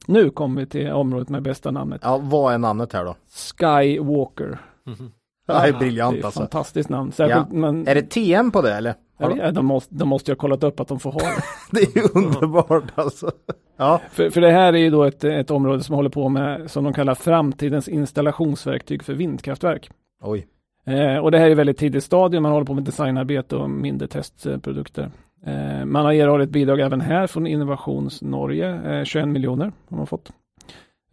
Nu 0.07 0.29
kommer 0.29 0.61
vi 0.61 0.67
till 0.67 0.91
området 0.91 1.29
med 1.29 1.43
bästa 1.43 1.71
namnet. 1.71 2.01
Ja, 2.03 2.17
vad 2.23 2.53
är 2.53 2.57
namnet 2.57 2.93
här 2.93 3.05
då? 3.05 3.15
Skywalker. 3.57 4.57
Mhm. 4.85 5.11
Det 5.47 5.53
är 5.53 5.61
Det 5.61 5.67
är 5.69 5.79
briljant 5.79 6.25
alltså. 6.25 6.39
fantastiskt 6.39 6.89
namn. 6.89 7.11
Särskilt, 7.11 7.51
men, 7.51 7.87
Är 7.87 7.95
det 7.95 8.01
TM 8.01 8.51
på 8.51 8.61
det 8.61 8.73
eller? 8.73 8.93
Ja, 9.19 9.51
de, 9.51 9.65
måste, 9.65 9.95
de 9.95 10.09
måste 10.09 10.31
ju 10.31 10.35
ha 10.35 10.39
kollat 10.39 10.63
upp 10.63 10.79
att 10.79 10.87
de 10.87 10.99
får 10.99 11.11
ha 11.11 11.19
det. 11.19 11.43
Det 11.71 11.81
är 11.81 12.01
ju 12.01 12.07
underbart 12.13 12.83
alltså. 12.95 13.31
Ja, 13.77 14.01
För, 14.11 14.29
för 14.29 14.41
det 14.41 14.51
här 14.51 14.73
är 14.73 14.77
ju 14.77 14.89
då 14.89 15.03
ett, 15.03 15.23
ett 15.23 15.51
område 15.51 15.83
som 15.83 15.95
håller 15.95 16.09
på 16.09 16.29
med, 16.29 16.71
som 16.71 16.83
de 16.83 16.93
kallar 16.93 17.15
framtidens 17.15 17.87
installationsverktyg 17.87 19.03
för 19.03 19.13
vindkraftverk 19.13 19.89
oj. 20.21 20.47
Eh, 20.85 21.17
och 21.17 21.31
det 21.31 21.39
här 21.39 21.49
är 21.49 21.55
väldigt 21.55 21.77
tidigt 21.77 22.03
stadium, 22.03 22.43
man 22.43 22.51
håller 22.51 22.65
på 22.65 22.73
med 22.73 22.83
designarbete 22.83 23.55
och 23.55 23.69
mindre 23.69 24.07
testprodukter. 24.07 25.11
Eh, 25.45 25.85
man 25.85 26.05
har 26.05 26.13
erhållit 26.13 26.49
bidrag 26.49 26.79
även 26.79 27.01
här 27.01 27.27
från 27.27 27.47
Innovations 27.47 28.21
Norge, 28.21 28.99
eh, 28.99 29.03
21 29.03 29.27
miljoner 29.27 29.71
har 29.89 29.97
man 29.97 30.07
fått 30.07 30.31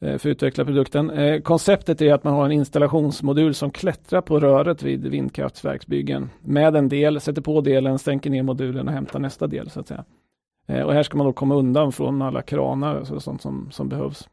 eh, 0.00 0.08
för 0.08 0.14
att 0.14 0.26
utveckla 0.26 0.64
produkten. 0.64 1.10
Eh, 1.10 1.40
konceptet 1.40 2.02
är 2.02 2.14
att 2.14 2.24
man 2.24 2.34
har 2.34 2.44
en 2.44 2.52
installationsmodul 2.52 3.54
som 3.54 3.70
klättrar 3.70 4.20
på 4.20 4.40
röret 4.40 4.82
vid 4.82 5.06
vindkraftverksbyggen 5.06 6.30
med 6.40 6.76
en 6.76 6.88
del, 6.88 7.20
sätter 7.20 7.42
på 7.42 7.60
delen, 7.60 7.98
stänker 7.98 8.30
ner 8.30 8.42
modulen 8.42 8.88
och 8.88 8.94
hämtar 8.94 9.18
nästa 9.18 9.46
del 9.46 9.70
så 9.70 9.80
att 9.80 9.88
säga. 9.88 10.04
Eh, 10.66 10.82
och 10.82 10.92
här 10.92 11.02
ska 11.02 11.16
man 11.16 11.26
då 11.26 11.32
komma 11.32 11.54
undan 11.54 11.92
från 11.92 12.22
alla 12.22 12.42
kranar 12.42 13.12
och 13.12 13.22
sånt 13.22 13.42
som, 13.42 13.68
som 13.70 13.88
behövs. 13.88 14.28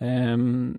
Ehm, 0.00 0.78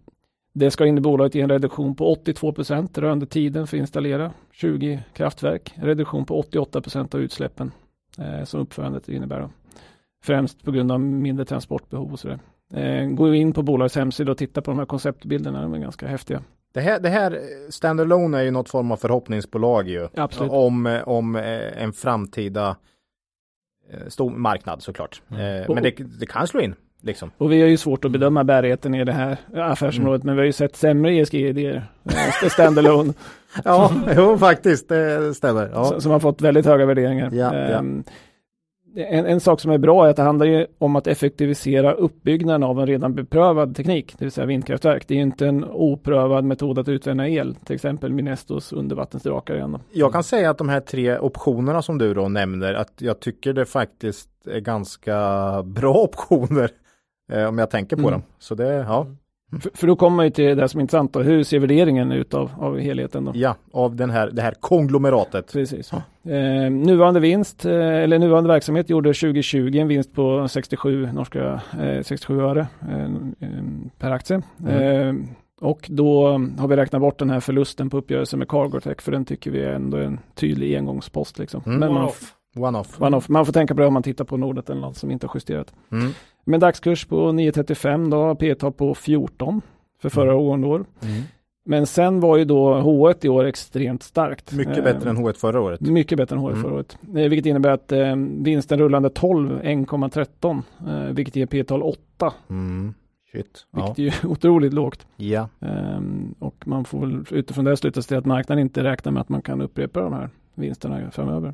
det 0.53 0.71
ska 0.71 0.85
i 0.85 0.93
bolaget 0.93 1.35
ge 1.35 1.41
en 1.41 1.49
reduktion 1.49 1.95
på 1.95 2.11
82 2.11 2.53
procent 2.53 2.97
rörande 2.97 3.25
tiden 3.25 3.67
för 3.67 3.77
att 3.77 3.81
installera 3.81 4.31
20 4.51 5.03
kraftverk. 5.13 5.73
Reduktion 5.75 6.25
på 6.25 6.39
88 6.39 6.81
procent 6.81 7.15
av 7.15 7.21
utsläppen 7.21 7.71
eh, 8.17 8.43
som 8.43 8.59
uppförandet 8.59 9.09
innebär. 9.09 9.39
Då. 9.39 9.49
Främst 10.23 10.63
på 10.63 10.71
grund 10.71 10.91
av 10.91 10.99
mindre 10.99 11.45
transportbehov 11.45 12.11
och 12.11 12.19
sådär. 12.19 12.39
Eh, 12.73 13.07
gå 13.07 13.35
in 13.35 13.53
på 13.53 13.61
bolagets 13.61 13.95
hemsida 13.95 14.31
och 14.31 14.38
titta 14.38 14.61
på 14.61 14.71
de 14.71 14.80
här 14.80 14.85
konceptbilderna, 14.85 15.61
de 15.61 15.73
är 15.73 15.80
ganska 15.80 16.07
häftiga. 16.07 16.43
Det 16.73 16.81
här, 16.81 16.99
det 16.99 17.09
här 17.09 17.41
standalone 17.69 18.38
är 18.38 18.43
ju 18.43 18.51
något 18.51 18.69
form 18.69 18.91
av 18.91 18.97
förhoppningsbolag 18.97 19.88
ju. 19.88 20.07
Absolut. 20.15 20.51
Om, 20.51 21.01
om 21.05 21.35
eh, 21.35 21.84
en 21.84 21.93
framtida 21.93 22.77
eh, 23.91 24.07
stor 24.07 24.30
marknad 24.30 24.84
såklart. 24.84 25.21
Mm. 25.30 25.61
Eh, 25.61 25.73
Men 25.73 25.84
det, 25.84 26.19
det 26.19 26.25
kan 26.25 26.47
slå 26.47 26.61
in 26.61 26.75
liksom. 27.03 27.31
Och 27.38 27.51
vi 27.51 27.61
har 27.61 27.67
ju 27.67 27.77
svårt 27.77 28.05
att 28.05 28.11
bedöma 28.11 28.43
bärigheten 28.43 28.95
i 28.95 29.03
det 29.03 29.11
här 29.11 29.38
affärsområdet, 29.55 30.23
men 30.23 30.35
vi 30.35 30.41
har 30.41 30.45
ju 30.45 30.51
sett 30.53 30.75
sämre 30.75 31.13
ESG-idéer, 31.15 31.84
eh, 32.43 32.49
standalone, 32.49 33.13
Ja, 33.65 33.91
jo 34.17 34.38
faktiskt, 34.38 34.89
det 34.89 35.34
stämmer. 35.34 35.69
Ja. 35.73 35.99
som- 35.99 36.11
har 36.11 36.19
fått 36.19 36.41
väldigt 36.41 36.65
höga 36.65 36.85
värderingar. 36.85 37.30
Ja, 37.34 37.55
ja. 37.55 37.77
Ehm, 37.80 38.03
En, 38.95 39.25
en 39.25 39.39
sak 39.39 39.59
som 39.59 39.71
är 39.71 39.77
bra 39.77 40.05
är 40.05 40.09
att 40.09 40.15
det 40.15 40.21
handlar 40.23 40.45
ju 40.45 40.65
om 40.77 40.95
att 40.95 41.07
effektivisera 41.07 41.91
uppbyggnaden 41.93 42.63
av 42.63 42.80
en 42.80 42.88
redan 42.88 43.13
beprövad 43.15 43.75
teknik, 43.75 44.15
det 44.17 44.25
vill 44.25 44.31
säga 44.31 44.45
vindkraftverk. 44.47 45.07
Det 45.07 45.13
är 45.13 45.15
ju 45.15 45.21
inte 45.23 45.47
en 45.47 45.63
oprövad 45.63 46.43
metod 46.43 46.80
att 46.80 46.88
utvinna 46.88 47.30
el, 47.30 47.55
till 47.55 47.75
exempel 47.75 48.13
Minestos 48.13 48.73
undervattensdrakar 48.73 49.55
igen. 49.55 49.71
då. 49.71 49.80
Jag 49.91 50.11
kan 50.13 50.23
säga 50.23 50.49
att 50.49 50.57
de 50.57 50.69
här 50.69 50.80
tre 50.80 51.17
optionerna 51.19 51.81
som 51.81 51.97
du 51.97 52.13
då 52.13 52.27
nämner, 52.30 52.73
att 52.73 52.93
jag 52.97 53.19
tycker 53.19 53.53
det 53.53 53.65
faktiskt 53.65 54.30
är 54.47 54.59
ganska 54.59 55.17
bra 55.65 55.93
optioner. 55.93 56.69
Eh, 57.31 57.45
om 57.45 57.57
jag 57.57 57.69
tänker 57.69 57.95
på 57.95 58.01
Mm. 58.01 58.11
dem. 58.11 58.21
Så 58.39 58.55
det, 58.55 58.73
ja, 58.73 59.07
För, 59.61 59.71
för 59.73 59.87
då 59.87 59.95
kommer 59.95 60.15
man 60.15 60.25
ju 60.25 60.31
till 60.31 60.57
det 60.57 60.69
som 60.69 60.79
är 60.79 60.81
intressant 60.81 61.13
då. 61.13 61.21
Hur 61.21 61.43
ser 61.43 61.59
värderingen 61.59 62.11
ut 62.11 62.33
av, 62.33 62.51
av 62.59 62.79
helheten 62.79 63.25
då? 63.25 63.31
ja, 63.35 63.55
av 63.73 63.95
den 63.95 64.09
här, 64.09 64.29
det 64.31 64.41
här 64.41 64.53
konglomeratet. 64.59 65.51
Precis. 65.53 65.93
Eh, 65.93 66.01
nuvarande 66.71 67.19
vinst, 67.19 67.65
eh, 67.65 67.71
eller 67.73 68.19
nuvarande 68.19 68.47
verksamhet 68.47 68.89
gjorde 68.89 69.09
2020 69.13 69.77
en 69.77 69.87
vinst 69.87 70.13
på 70.13 70.47
67 70.47 71.09
norska, 71.13 71.61
eh, 71.81 72.01
67 72.03 72.41
öre 72.41 72.67
eh, 72.91 73.03
eh, 73.03 73.63
per 73.99 74.11
aktie. 74.11 74.41
Eh, 74.69 75.13
och 75.61 75.87
då 75.89 76.27
har 76.57 76.67
vi 76.67 76.75
räknat 76.75 77.01
bort 77.01 77.19
den 77.19 77.29
här 77.29 77.39
förlusten 77.39 77.89
på 77.89 77.97
uppgörelsen 77.97 78.39
med 78.39 78.47
Cargotec 78.47 78.97
för 79.01 79.11
den 79.11 79.25
tycker 79.25 79.51
vi 79.51 79.63
är 79.63 79.73
ändå 79.73 79.97
en 79.97 80.19
tydlig 80.35 80.75
engångspost. 80.77 81.39
Liksom. 81.39 81.61
Mm. 81.65 81.79
Men 81.79 81.93
man, 81.93 82.03
One-off. 82.03 82.33
One-off. 82.55 82.99
man, 82.99 83.21
man 83.29 83.45
får 83.45 83.53
tänka 83.53 83.75
på 83.75 83.81
det 83.81 83.87
om 83.87 83.93
man 83.93 84.03
tittar 84.03 84.25
på 84.25 84.37
Nordet 84.37 84.69
eller 84.69 84.81
något 84.81 84.97
som 84.97 85.11
inte 85.11 85.27
har 85.27 85.31
justerat. 85.35 85.73
Mm. 85.91 86.11
Men 86.44 86.60
dagskurs 86.60 87.06
på 87.06 87.15
9,35 87.32 88.11
då, 88.11 88.36
P 88.36 88.56
tal 88.56 88.72
på 88.72 88.95
14 88.95 89.61
för 90.02 90.10
förra 90.10 90.36
året. 90.36 90.65
år. 90.65 90.86
Mm. 91.02 91.22
Men 91.65 91.86
sen 91.88 92.20
var 92.20 92.38
ju 92.38 92.45
då 92.45 92.74
H1 92.76 93.26
i 93.26 93.30
år 93.30 93.45
extremt 93.45 94.03
starkt. 94.03 94.52
Mycket 94.53 94.78
Eh, 94.78 94.84
bättre 94.84 95.10
än 95.10 95.18
H1 95.18 95.34
förra 95.34 95.61
året. 95.61 95.82
Mycket 95.82 96.18
bättre 96.18 96.36
än 96.36 96.41
H1 96.41 96.49
Mm. 96.52 96.61
förra 96.64 96.74
året. 96.74 96.98
Eh, 97.07 97.30
vilket 97.30 97.45
innebär 97.45 97.70
att 97.70 97.91
eh, 97.91 98.15
vinsten 98.41 98.80
rullande 98.80 99.10
12, 99.10 99.60
1,13. 99.64 100.61
Eh, 100.88 101.14
vilket 101.14 101.36
ger 101.36 101.45
P-tal 101.45 101.82
8. 101.84 102.34
Mm. 102.49 102.94
Shit. 103.32 103.65
Ja. 103.72 103.80
Vilket 103.95 103.99
är 103.99 104.03
ju 104.03 104.11
otroligt 104.32 104.74
lågt. 104.74 105.07
ja. 105.18 105.49
Ehm, 105.61 106.36
och 106.40 106.64
man 106.68 106.86
får 106.86 106.99
väl 106.99 107.26
utifrån 107.32 107.65
det 107.65 107.78
sluta 107.78 108.02
sig 108.02 108.07
till 108.07 108.18
att 108.18 108.26
marknaden 108.26 108.61
inte 108.61 108.84
räknar 108.84 109.11
med 109.11 109.22
att 109.22 109.30
man 109.30 109.41
kan 109.41 109.61
upprepa 109.61 109.99
de 110.02 110.14
här 110.14 110.30
vinsterna 110.56 111.11
framöver. 111.11 111.53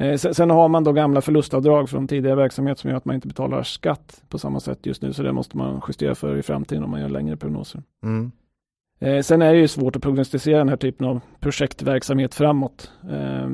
Eh, 0.00 0.16
sen, 0.16 0.34
sen, 0.34 0.50
har 0.50 0.68
man 0.68 0.84
då 0.84 0.92
gamla 0.92 1.20
förlustavdrag 1.20 1.88
från 1.88 2.08
tidigare 2.08 2.36
verksamhet 2.36 2.78
som 2.78 2.90
gör 2.90 2.96
att 2.96 3.04
man 3.04 3.14
inte 3.14 3.28
betalar 3.28 3.62
skatt 3.62 4.22
på 4.28 4.38
samma 4.38 4.60
sätt 4.60 4.86
just 4.86 5.02
nu. 5.02 5.12
Så 5.12 5.22
det 5.22 5.32
måste 5.32 5.56
man 5.56 5.82
justera 5.88 6.14
för 6.14 6.36
i 6.36 6.42
framtiden 6.42 6.84
om 6.84 6.90
man 6.90 7.00
gör 7.00 7.08
längre 7.08 7.36
prognoser. 7.36 7.82
Mm. 8.02 8.32
Eh, 9.00 9.22
sen 9.22 9.42
är 9.42 9.52
det 9.52 9.58
ju 9.58 9.68
svårt 9.68 9.96
att 9.96 10.02
prognostisera 10.02 10.58
den 10.58 10.68
här 10.68 10.76
typen 10.76 11.06
av 11.06 11.20
projektverksamhet 11.40 12.34
framåt. 12.34 12.90
Eh, 13.10 13.48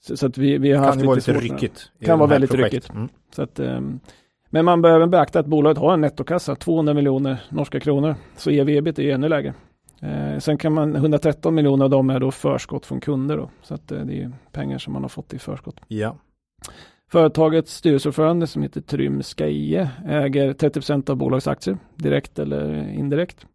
så, 0.00 0.16
så, 0.16 0.26
att 0.26 0.38
vi, 0.38 0.58
vi 0.58 0.72
har 0.72 0.84
kan 0.84 0.84
haft 0.84 1.04
vara 1.04 1.14
lite 1.14 1.32
lite 1.32 1.44
ryckigt. 1.44 1.90
Kan 2.04 2.18
vara 2.18 2.28
väldigt 2.28 2.50
projekt. 2.50 2.74
ryckigt. 2.74 2.90
Mm. 2.90 3.08
Så 3.34 3.42
att, 3.42 3.60
eh, 3.60 3.80
men 4.50 4.64
man 4.64 4.82
behöver 4.82 5.06
beakta 5.06 5.40
att 5.40 5.46
bolaget 5.46 5.78
har 5.78 5.94
en 5.94 6.00
nettokassa, 6.00 6.54
200 6.54 6.94
miljoner 6.94 7.42
norska 7.48 7.80
kronor. 7.80 8.14
Så 8.36 8.50
ev-ebit 8.50 8.98
är 8.98 9.14
ännu 9.14 9.28
lägre. 9.28 9.54
Eh, 10.02 10.38
sen 10.38 10.58
kan 10.58 10.72
man, 10.72 10.96
113 10.96 11.54
miljoner 11.54 11.84
av 11.84 11.90
dem 11.90 12.10
är 12.10 12.20
då 12.20 12.30
förskott 12.30 12.86
från 12.86 13.00
kunder. 13.00 13.36
Då, 13.36 13.50
så 13.62 13.74
att, 13.74 13.92
eh, 13.92 14.00
det 14.00 14.22
är 14.22 14.32
pengar 14.52 14.78
som 14.78 14.92
man 14.92 15.02
har 15.02 15.08
fått 15.08 15.34
i 15.34 15.38
förskott. 15.38 15.80
Ja. 15.88 16.16
Företagets 17.10 17.74
styrelseordförande 17.74 18.46
som 18.46 18.62
heter 18.62 18.80
Trym 18.80 19.22
Skeie 19.22 19.90
äger 20.06 20.52
30% 20.52 21.10
av 21.10 21.16
bolagets 21.16 21.46
aktier 21.46 21.78
direkt 21.96 22.38
eller 22.38 22.88
indirekt 22.88 23.46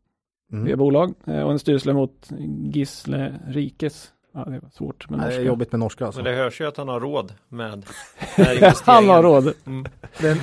mm. 0.52 0.66
via 0.66 0.78
bolag. 0.78 1.14
Eh, 1.28 1.42
och 1.42 1.52
en 1.52 1.60
styrelseledamot 1.60 2.30
Gisle 2.74 3.40
Rikes. 3.48 4.12
Ja, 4.34 4.46
det 4.46 4.60
var 4.60 4.70
svårt 4.70 5.10
med 5.10 5.20
norska. 5.20 5.36
Det 5.36 5.42
är 5.42 5.46
jobbigt 5.46 5.72
med 5.72 5.80
norska 5.80 6.06
alltså. 6.06 6.24
Men 6.24 6.32
det 6.32 6.38
hörs 6.38 6.62
ju 6.62 6.68
att 6.68 6.78
han 6.78 6.88
har 6.88 7.00
råd 7.00 7.34
med, 7.48 7.86
med 8.38 8.74
Han 8.86 9.10
har 9.10 9.24
råd. 9.24 9.54
Mm. 9.66 9.86
Den, 10.20 10.38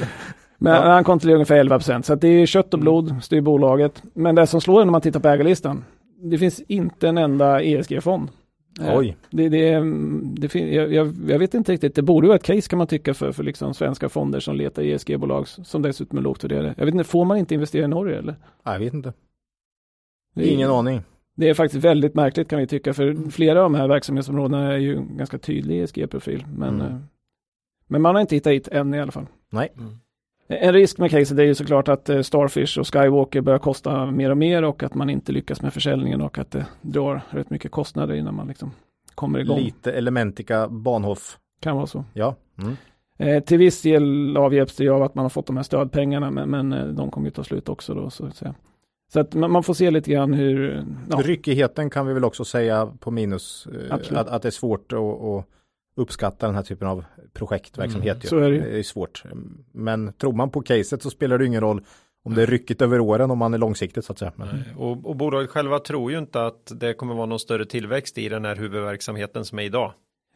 men 0.63 0.73
ja. 0.73 0.93
han 0.93 1.05
kontrollerar 1.05 1.37
ungefär 1.37 1.57
11 1.57 1.79
procent. 1.79 2.07
Så 2.07 2.15
det 2.15 2.29
är 2.29 2.47
kött 2.47 2.75
och 2.75 2.81
blod, 2.81 3.15
styr 3.23 3.41
bolaget. 3.41 4.03
Men 4.15 4.35
det 4.35 4.47
som 4.47 4.61
slår 4.61 4.81
en 4.81 4.87
när 4.87 4.93
man 4.93 5.01
tittar 5.01 5.21
på 5.21 5.29
ägarlistan. 5.29 5.85
Det 6.23 6.39
finns 6.39 6.61
inte 6.61 7.09
en 7.09 7.19
enda 7.19 7.63
ESG-fond. 7.63 8.29
Eh, 8.81 8.99
Oj. 8.99 9.17
Det, 9.31 9.49
det, 9.49 9.81
det, 10.37 10.59
jag, 10.59 10.93
jag, 11.29 11.39
vet 11.39 11.55
inte 11.55 11.73
riktigt. 11.73 11.95
Det 11.95 12.03
borde 12.03 12.27
vara 12.27 12.37
ett 12.37 12.43
case 12.43 12.69
kan 12.69 12.79
man 12.79 12.87
tycka 12.87 13.15
för, 13.15 13.33
för 13.33 13.45
liksom 13.45 13.75
svenska 13.75 14.09
fonder 14.09 14.41
som 14.41 14.57
letar 14.57 14.83
ESG-bolag 14.83 15.49
som 15.49 15.83
dessutom 15.83 16.19
är 16.19 16.23
lågt 16.23 16.45
värderade. 16.45 16.75
Jag 16.79 16.85
vet 16.85 16.95
inte, 16.95 17.05
får 17.05 17.25
man 17.25 17.37
inte 17.37 17.55
investera 17.55 17.85
i 17.85 17.89
Norge 17.89 18.19
eller? 18.19 18.35
Jag 18.65 18.79
vet 18.79 18.95
inte. 18.95 19.13
Ingen 20.37 20.71
aning. 20.71 21.01
Det 21.37 21.49
är 21.49 21.55
faktiskt 21.55 21.85
väldigt 21.85 22.15
märkligt 22.15 22.49
kan 22.49 22.59
vi 22.59 22.67
tycka, 22.67 22.95
för 22.95 23.31
flera 23.31 23.59
av 23.59 23.73
de 23.73 23.75
här 23.75 23.89
verksamhetsområdena 23.89 24.73
är 24.73 24.79
ju 24.79 25.03
ganska 25.03 25.39
tydlig 25.39 25.83
ESG-profil. 25.83 26.47
Men, 26.57 26.81
mm. 26.81 26.93
Eh, 26.93 26.99
men 27.87 28.03
man 28.03 28.15
har 28.15 28.21
inte 28.21 28.35
hittat 28.35 28.53
hit 28.53 28.69
än 28.69 28.95
i 28.95 29.01
alla 29.01 29.13
fall. 29.13 29.27
Nej. 29.51 29.73
Mm. 29.79 29.99
En 30.61 30.73
risk 30.73 30.99
med 30.99 31.11
caset 31.11 31.39
är 31.39 31.43
ju 31.43 31.55
såklart 31.55 31.89
att 31.89 32.09
eh, 32.09 32.23
Starfish 32.23 32.79
och 32.79 32.93
Skywalker 32.93 33.41
börjar 33.41 33.59
kosta 33.59 34.07
mer 34.07 34.31
och 34.31 34.37
mer 34.37 34.63
och 34.63 34.83
att 34.83 34.95
man 34.95 35.11
inte 35.11 35.33
lyckas 35.33 35.63
med 35.63 35.73
försäljningen 35.73 36.21
och 36.21 36.39
att 36.39 36.51
det 36.51 36.67
drar 36.81 37.21
rätt 37.31 37.51
mycket 37.51 37.71
kostnader 37.71 38.15
innan 38.15 38.35
man 38.35 38.49
liksom 38.49 38.73
kommer 39.15 39.39
igång. 39.39 39.59
Lite 39.59 39.93
Elementica 39.93 40.69
Bahnhof. 40.69 41.39
Kan 41.61 41.77
vara 41.77 41.87
så. 41.87 42.05
Ja. 42.13 42.35
Mm. 42.59 42.77
Eh, 43.19 43.43
till 43.43 43.59
viss 43.59 43.83
del 43.83 44.37
avhjälps 44.37 44.77
det 44.77 44.89
av 44.89 45.03
att 45.03 45.15
man 45.15 45.25
har 45.25 45.31
fått 45.31 45.47
de 45.47 45.57
här 45.57 45.65
stödpengarna 45.65 46.31
men, 46.31 46.51
men 46.51 46.73
eh, 46.73 46.87
de 46.87 47.11
kommer 47.11 47.27
ju 47.27 47.31
ta 47.31 47.45
slut 47.45 47.69
också 47.69 47.95
då 47.95 48.11
så 48.11 48.27
att 48.27 48.37
säga. 48.37 48.55
Så 49.13 49.21
att 49.21 49.35
man, 49.35 49.63
får 49.63 49.75
se 49.75 49.91
lite 49.91 50.11
grann 50.11 50.33
hur... 50.33 50.85
Ja. 51.11 51.21
Ryckigheten 51.25 51.91
kan 51.91 52.07
vi 52.07 52.15
väl 52.15 52.25
också 52.25 52.45
säga 52.45 52.87
på 53.01 53.11
minus. 53.11 53.69
Att, 53.91 54.13
att 54.13 54.43
det 54.43 54.49
är 54.49 54.51
svårt 54.51 54.93
att, 54.93 54.99
att 54.99 55.47
uppskatta 55.95 56.47
den 56.47 56.55
här 56.55 56.63
typen 56.63 56.89
av 56.89 57.05
projektverksamhet. 57.33 58.17
Mm, 58.17 58.29
så 58.29 58.39
är 58.39 58.51
det. 58.51 58.59
det 58.59 58.79
är 58.79 58.83
svårt. 58.83 59.23
Men 59.73 60.13
tror 60.13 60.33
man 60.33 60.51
på 60.51 60.63
caset 60.63 61.03
så 61.03 61.11
spelar 61.11 61.39
det 61.39 61.47
ingen 61.47 61.61
roll 61.61 61.85
om 62.25 62.35
det 62.35 62.43
är 62.43 62.47
ryckigt 62.47 62.83
över 62.83 63.01
åren 63.01 63.31
om 63.31 63.39
man 63.39 63.55
är 63.55 63.59
långsiktigt 63.59 64.05
så 64.05 64.13
att 64.13 64.19
säga. 64.19 64.33
Och, 64.77 65.07
och 65.07 65.17
bolaget 65.17 65.51
själva 65.51 65.79
tror 65.79 66.13
ju 66.13 66.19
inte 66.19 66.47
att 66.47 66.73
det 66.81 66.95
kommer 66.95 67.15
vara 67.15 67.27
någon 67.27 67.39
större 67.39 67.67
tillväxt 67.67 68.19
i 68.19 68.29
den 68.29 68.45
här 68.45 68.57
huvudverksamheten 68.57 69.45
som 69.45 69.59
är 69.59 69.63
idag. 69.63 69.93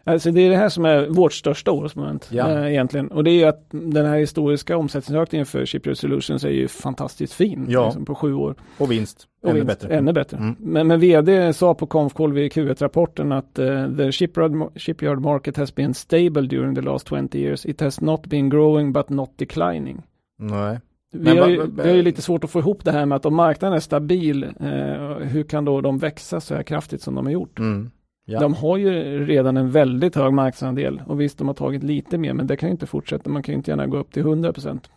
Alltså 0.08 0.30
det 0.30 0.40
är 0.40 0.50
det 0.50 0.56
här 0.56 0.68
som 0.68 0.84
är 0.84 1.06
vårt 1.06 1.32
största 1.32 1.70
orosmoment 1.70 2.28
ja. 2.30 2.50
äh, 2.50 2.70
egentligen. 2.70 3.08
Och 3.08 3.24
det 3.24 3.30
är 3.30 3.34
ju 3.34 3.44
att 3.44 3.66
den 3.70 4.06
här 4.06 4.18
historiska 4.18 4.76
omsättningsökningen 4.76 5.46
för 5.46 5.66
Shipyard 5.66 5.96
Solutions 5.96 6.44
är 6.44 6.50
ju 6.50 6.68
fantastiskt 6.68 7.32
fin. 7.32 7.66
Ja. 7.68 7.84
Liksom, 7.84 8.04
på 8.04 8.14
sju 8.14 8.34
år. 8.34 8.54
Och 8.78 8.90
vinst. 8.90 9.26
Och 9.42 9.50
ännu 9.50 9.60
vinst, 9.60 9.80
bättre. 9.80 9.96
Ännu 9.96 10.12
bättre. 10.12 10.36
Mm. 10.36 10.56
Men, 10.58 10.86
men 10.86 11.00
vd 11.00 11.52
sa 11.52 11.74
på 11.74 11.86
Confcall 11.86 12.32
vid 12.32 12.52
Q1-rapporten 12.52 13.32
att 13.32 13.58
uh, 13.58 13.96
the 13.96 14.12
shipyard, 14.12 14.70
shipyard 14.76 15.20
market 15.20 15.56
has 15.56 15.74
been 15.74 15.94
stable 15.94 16.42
during 16.42 16.74
the 16.74 16.80
last 16.80 17.08
20 17.08 17.38
years. 17.38 17.66
It 17.66 17.80
has 17.80 18.00
not 18.00 18.26
been 18.26 18.50
growing 18.50 18.92
but 18.92 19.08
not 19.08 19.30
declining. 19.36 20.02
Nej. 20.38 20.80
Vi, 21.12 21.38
har 21.38 21.48
ju, 21.48 21.66
vi 21.76 21.88
har 21.88 21.96
ju 21.96 22.02
lite 22.02 22.22
svårt 22.22 22.44
att 22.44 22.50
få 22.50 22.58
ihop 22.58 22.84
det 22.84 22.92
här 22.92 23.06
med 23.06 23.16
att 23.16 23.26
om 23.26 23.34
marknaden 23.34 23.76
är 23.76 23.80
stabil, 23.80 24.44
eh, 24.44 25.16
hur 25.18 25.42
kan 25.42 25.64
då 25.64 25.80
de 25.80 25.98
växa 25.98 26.40
så 26.40 26.54
här 26.54 26.62
kraftigt 26.62 27.02
som 27.02 27.14
de 27.14 27.26
har 27.26 27.32
gjort? 27.32 27.58
Mm. 27.58 27.90
Ja. 28.28 28.40
De 28.40 28.54
har 28.54 28.76
ju 28.76 28.90
redan 29.26 29.56
en 29.56 29.70
väldigt 29.70 30.14
hög 30.14 30.32
marknadsandel 30.32 31.02
och 31.06 31.20
visst 31.20 31.38
de 31.38 31.46
har 31.46 31.54
tagit 31.54 31.82
lite 31.82 32.18
mer 32.18 32.32
men 32.32 32.46
det 32.46 32.56
kan 32.56 32.68
ju 32.68 32.70
inte 32.70 32.86
fortsätta. 32.86 33.30
Man 33.30 33.42
kan 33.42 33.52
ju 33.52 33.56
inte 33.56 33.70
gärna 33.70 33.86
gå 33.86 33.96
upp 33.96 34.12
till 34.12 34.22
100 34.22 34.52
procent. 34.52 34.90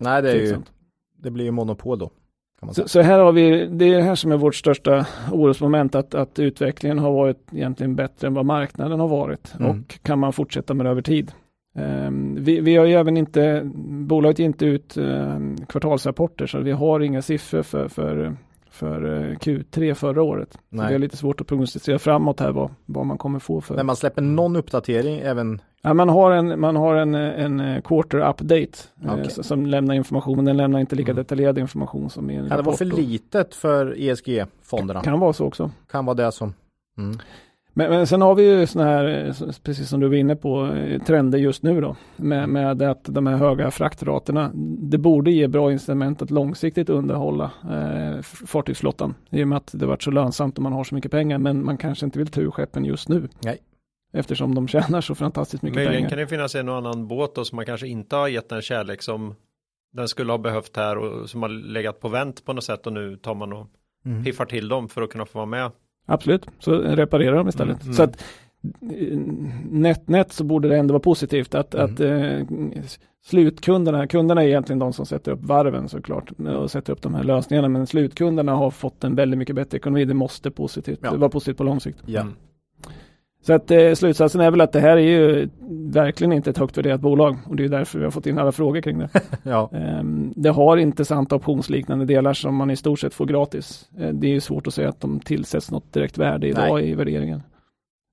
Nej, 0.00 0.22
det, 0.22 0.30
är 0.30 0.34
ju, 0.34 0.56
det 1.16 1.30
blir 1.30 1.44
ju 1.44 1.50
monopol 1.50 1.98
då. 1.98 2.10
Så, 2.72 2.88
så, 2.88 3.00
här 3.00 3.18
har 3.18 3.32
vi, 3.32 3.66
det 3.66 3.84
är 3.84 3.96
det 3.96 4.02
här 4.02 4.14
som 4.14 4.32
är 4.32 4.36
vårt 4.36 4.54
största 4.54 5.06
orosmoment 5.32 5.94
att, 5.94 6.14
att 6.14 6.38
utvecklingen 6.38 6.98
har 6.98 7.12
varit 7.12 7.48
egentligen 7.52 7.96
bättre 7.96 8.26
än 8.26 8.34
vad 8.34 8.46
marknaden 8.46 9.00
har 9.00 9.08
varit 9.08 9.54
mm. 9.60 9.70
och 9.70 10.02
kan 10.02 10.18
man 10.18 10.32
fortsätta 10.32 10.74
med 10.74 10.86
det 10.86 10.90
över 10.90 11.02
tid. 11.02 11.32
Um, 11.74 12.36
vi, 12.40 12.60
vi, 12.60 12.76
har 12.76 12.86
ju 12.86 12.94
även 12.94 13.16
inte, 13.16 13.62
bolaget 13.84 14.38
ger 14.38 14.46
inte 14.46 14.66
ut 14.66 14.96
um, 14.96 15.56
kvartalsrapporter 15.66 16.46
så 16.46 16.60
vi 16.60 16.72
har 16.72 17.00
inga 17.00 17.22
siffror 17.22 17.62
för, 17.62 17.88
för 17.88 18.36
för 18.78 19.04
eh, 19.04 19.36
Q3 19.36 19.94
förra 19.94 20.22
året. 20.22 20.52
Så 20.52 20.76
det 20.76 20.94
är 20.94 20.98
lite 20.98 21.16
svårt 21.16 21.40
att 21.40 21.46
prognostisera 21.46 21.98
framåt 21.98 22.40
här 22.40 22.52
vad, 22.52 22.70
vad 22.86 23.06
man 23.06 23.18
kommer 23.18 23.38
få 23.38 23.60
för. 23.60 23.74
Men 23.74 23.86
man 23.86 23.96
släpper 23.96 24.22
någon 24.22 24.56
uppdatering 24.56 25.18
även? 25.18 25.60
Ja, 25.82 25.94
man 25.94 26.08
har 26.08 26.30
en, 26.30 26.60
man 26.60 26.76
har 26.76 26.94
en, 26.94 27.14
en 27.14 27.60
eh, 27.60 27.80
quarter 27.82 28.18
update 28.18 28.78
okay. 29.02 29.20
eh, 29.20 29.28
som 29.28 29.66
lämnar 29.66 29.94
information, 29.94 30.36
men 30.36 30.44
den 30.44 30.56
lämnar 30.56 30.80
inte 30.80 30.96
lika 30.96 31.10
mm. 31.10 31.22
detaljerad 31.22 31.58
information 31.58 32.10
som 32.10 32.30
i 32.30 32.36
en 32.36 32.46
ja, 32.46 32.56
Det 32.56 32.62
var 32.62 32.72
för 32.72 32.84
litet 32.84 33.54
för 33.54 33.94
ESG-fonderna. 33.98 35.02
Kan 35.02 35.20
vara 35.20 35.32
så 35.32 35.46
också. 35.46 35.70
Kan 35.90 36.04
vara 36.04 36.14
det 36.14 36.32
som. 36.32 36.54
Mm. 36.98 37.18
Men, 37.78 37.90
men 37.90 38.06
sen 38.06 38.22
har 38.22 38.34
vi 38.34 38.42
ju 38.42 38.66
sådana 38.66 38.90
här, 38.90 39.34
precis 39.62 39.88
som 39.88 40.00
du 40.00 40.08
var 40.08 40.16
inne 40.16 40.36
på, 40.36 40.66
eh, 40.66 41.02
trender 41.02 41.38
just 41.38 41.62
nu 41.62 41.80
då. 41.80 41.96
Med, 42.16 42.44
mm. 42.44 42.52
med 42.52 42.90
att 42.90 43.04
de 43.04 43.26
här 43.26 43.36
höga 43.36 43.70
fraktraterna, 43.70 44.50
det 44.78 44.98
borde 44.98 45.30
ge 45.30 45.48
bra 45.48 45.72
incitament 45.72 46.22
att 46.22 46.30
långsiktigt 46.30 46.88
underhålla 46.88 47.50
eh, 47.70 48.22
fartygsflottan. 48.22 49.14
I 49.30 49.44
och 49.44 49.48
med 49.48 49.56
att 49.56 49.70
det 49.72 49.86
varit 49.86 50.02
så 50.02 50.10
lönsamt 50.10 50.56
och 50.56 50.62
man 50.62 50.72
har 50.72 50.84
så 50.84 50.94
mycket 50.94 51.10
pengar. 51.10 51.38
Men 51.38 51.64
man 51.64 51.76
kanske 51.76 52.06
inte 52.06 52.18
vill 52.18 52.28
ta 52.28 52.40
ur 52.40 52.50
skeppen 52.50 52.84
just 52.84 53.08
nu. 53.08 53.28
Nej. 53.40 53.58
Eftersom 54.12 54.54
de 54.54 54.68
tjänar 54.68 55.00
så 55.00 55.14
fantastiskt 55.14 55.62
mycket 55.62 55.76
Möjligen 55.76 55.96
pengar. 55.96 56.08
kan 56.08 56.18
det 56.18 56.26
finnas 56.26 56.54
en 56.54 56.68
och 56.68 56.76
annan 56.76 57.08
båt 57.08 57.34
då 57.34 57.44
som 57.44 57.56
man 57.56 57.66
kanske 57.66 57.88
inte 57.88 58.16
har 58.16 58.28
gett 58.28 58.48
den 58.48 58.62
kärlek 58.62 59.02
som 59.02 59.34
den 59.92 60.08
skulle 60.08 60.32
ha 60.32 60.38
behövt 60.38 60.76
här 60.76 60.98
och 60.98 61.30
som 61.30 61.42
har 61.42 61.48
legat 61.48 62.00
på 62.00 62.08
vänt 62.08 62.44
på 62.44 62.52
något 62.52 62.64
sätt 62.64 62.86
och 62.86 62.92
nu 62.92 63.16
tar 63.16 63.34
man 63.34 63.52
och 63.52 63.66
mm. 64.04 64.24
piffar 64.24 64.44
till 64.44 64.68
dem 64.68 64.88
för 64.88 65.02
att 65.02 65.10
kunna 65.10 65.26
få 65.26 65.38
vara 65.38 65.46
med 65.46 65.70
Absolut, 66.08 66.46
så 66.58 66.72
reparerar 66.72 67.36
de 67.36 67.48
istället. 67.48 67.82
Mm, 67.82 67.86
mm. 67.86 67.94
Så 67.94 68.02
att 68.02 68.24
nätt, 69.70 70.08
nätt 70.08 70.32
så 70.32 70.44
borde 70.44 70.68
det 70.68 70.76
ändå 70.76 70.92
vara 70.92 71.02
positivt 71.02 71.54
att, 71.54 71.74
mm. 71.74 71.84
att 71.84 72.00
eh, 72.00 72.82
slutkunderna, 73.24 74.06
kunderna 74.06 74.42
är 74.42 74.46
egentligen 74.46 74.78
de 74.78 74.92
som 74.92 75.06
sätter 75.06 75.32
upp 75.32 75.42
varven 75.42 75.88
såklart 75.88 76.30
och 76.30 76.70
sätter 76.70 76.92
upp 76.92 77.02
de 77.02 77.14
här 77.14 77.24
lösningarna 77.24 77.68
men 77.68 77.86
slutkunderna 77.86 78.52
har 78.54 78.70
fått 78.70 79.04
en 79.04 79.14
väldigt 79.14 79.38
mycket 79.38 79.56
bättre 79.56 79.78
ekonomi. 79.78 80.04
Det 80.04 80.14
måste 80.14 80.50
positivt, 80.50 80.98
ja. 81.02 81.16
vara 81.16 81.30
positivt 81.30 81.56
på 81.56 81.64
lång 81.64 81.80
sikt. 81.80 81.98
Ja. 82.06 82.26
Mm. 83.38 83.44
Så 83.46 83.52
att 83.52 83.70
eh, 83.70 83.94
slutsatsen 83.94 84.40
är 84.40 84.50
väl 84.50 84.60
att 84.60 84.72
det 84.72 84.80
här 84.80 84.96
är 84.96 85.00
ju 85.00 85.48
verkligen 85.92 86.32
inte 86.32 86.50
ett 86.50 86.58
högt 86.58 86.78
värderat 86.78 87.00
bolag 87.00 87.36
och 87.46 87.56
det 87.56 87.64
är 87.64 87.68
därför 87.68 87.98
vi 87.98 88.04
har 88.04 88.10
fått 88.10 88.26
in 88.26 88.38
alla 88.38 88.52
frågor 88.52 88.80
kring 88.80 88.98
det. 88.98 89.08
ja. 89.42 89.70
eh, 89.72 90.02
det 90.36 90.50
har 90.50 90.76
intressanta 90.76 91.36
optionsliknande 91.36 92.04
delar 92.04 92.32
som 92.32 92.54
man 92.54 92.70
i 92.70 92.76
stort 92.76 93.00
sett 93.00 93.14
får 93.14 93.26
gratis. 93.26 93.88
Eh, 93.98 94.08
det 94.08 94.34
är 94.34 94.40
svårt 94.40 94.66
att 94.66 94.74
säga 94.74 94.88
att 94.88 95.00
de 95.00 95.20
tillsätts 95.20 95.70
något 95.70 95.92
direkt 95.92 96.18
värde 96.18 96.48
idag 96.48 96.74
Nej. 96.74 96.90
i 96.90 96.94
värderingen. 96.94 97.42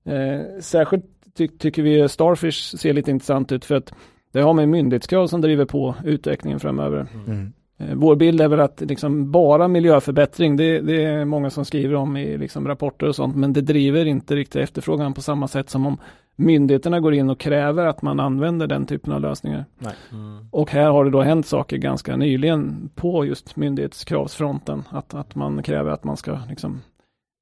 Eh, 0.05 0.61
särskilt 0.61 1.05
ty 1.37 1.47
tycker 1.47 1.81
vi 1.81 2.09
Starfish 2.09 2.77
ser 2.77 2.93
lite 2.93 3.11
intressant 3.11 3.51
ut 3.51 3.65
för 3.65 3.75
att 3.75 3.93
det 4.31 4.41
har 4.41 4.53
med 4.53 4.69
myndighetskrav 4.69 5.27
som 5.27 5.41
driver 5.41 5.65
på 5.65 5.95
utvecklingen 6.03 6.59
framöver. 6.59 7.07
Mm. 7.27 7.53
Eh, 7.77 7.95
vår 7.95 8.15
bild 8.15 8.41
är 8.41 8.47
väl 8.47 8.59
att 8.59 8.81
liksom 8.81 9.31
bara 9.31 9.67
miljöförbättring, 9.67 10.57
det, 10.57 10.81
det, 10.81 11.03
är 11.03 11.25
många 11.25 11.49
som 11.49 11.65
skriver 11.65 11.95
om 11.95 12.17
i 12.17 12.37
liksom 12.37 12.67
rapporter 12.67 13.07
och 13.07 13.15
sånt, 13.15 13.35
men 13.35 13.53
det 13.53 13.61
driver 13.61 14.05
inte 14.05 14.35
riktigt 14.35 14.61
efterfrågan 14.61 15.13
på 15.13 15.21
samma 15.21 15.47
sätt 15.47 15.69
som 15.69 15.85
om 15.85 15.97
myndigheterna 16.35 16.99
går 16.99 17.13
in 17.13 17.29
och 17.29 17.39
kräver 17.39 17.85
att 17.85 18.01
man 18.01 18.19
använder 18.19 18.67
den 18.67 18.85
typen 18.85 19.13
av 19.13 19.21
lösningar. 19.21 19.65
Mm. 20.11 20.47
Och 20.51 20.71
här 20.71 20.89
har 20.89 21.05
det 21.05 21.11
då 21.11 21.21
hänt 21.21 21.47
saker 21.47 21.77
ganska 21.77 22.17
nyligen 22.17 22.89
på 22.95 23.25
just 23.25 23.55
myndighetskravsfronten, 23.55 24.83
att, 24.89 25.13
att 25.13 25.35
man 25.35 25.63
kräver 25.63 25.91
att 25.91 26.03
man 26.03 26.17
ska 26.17 26.39
liksom 26.49 26.81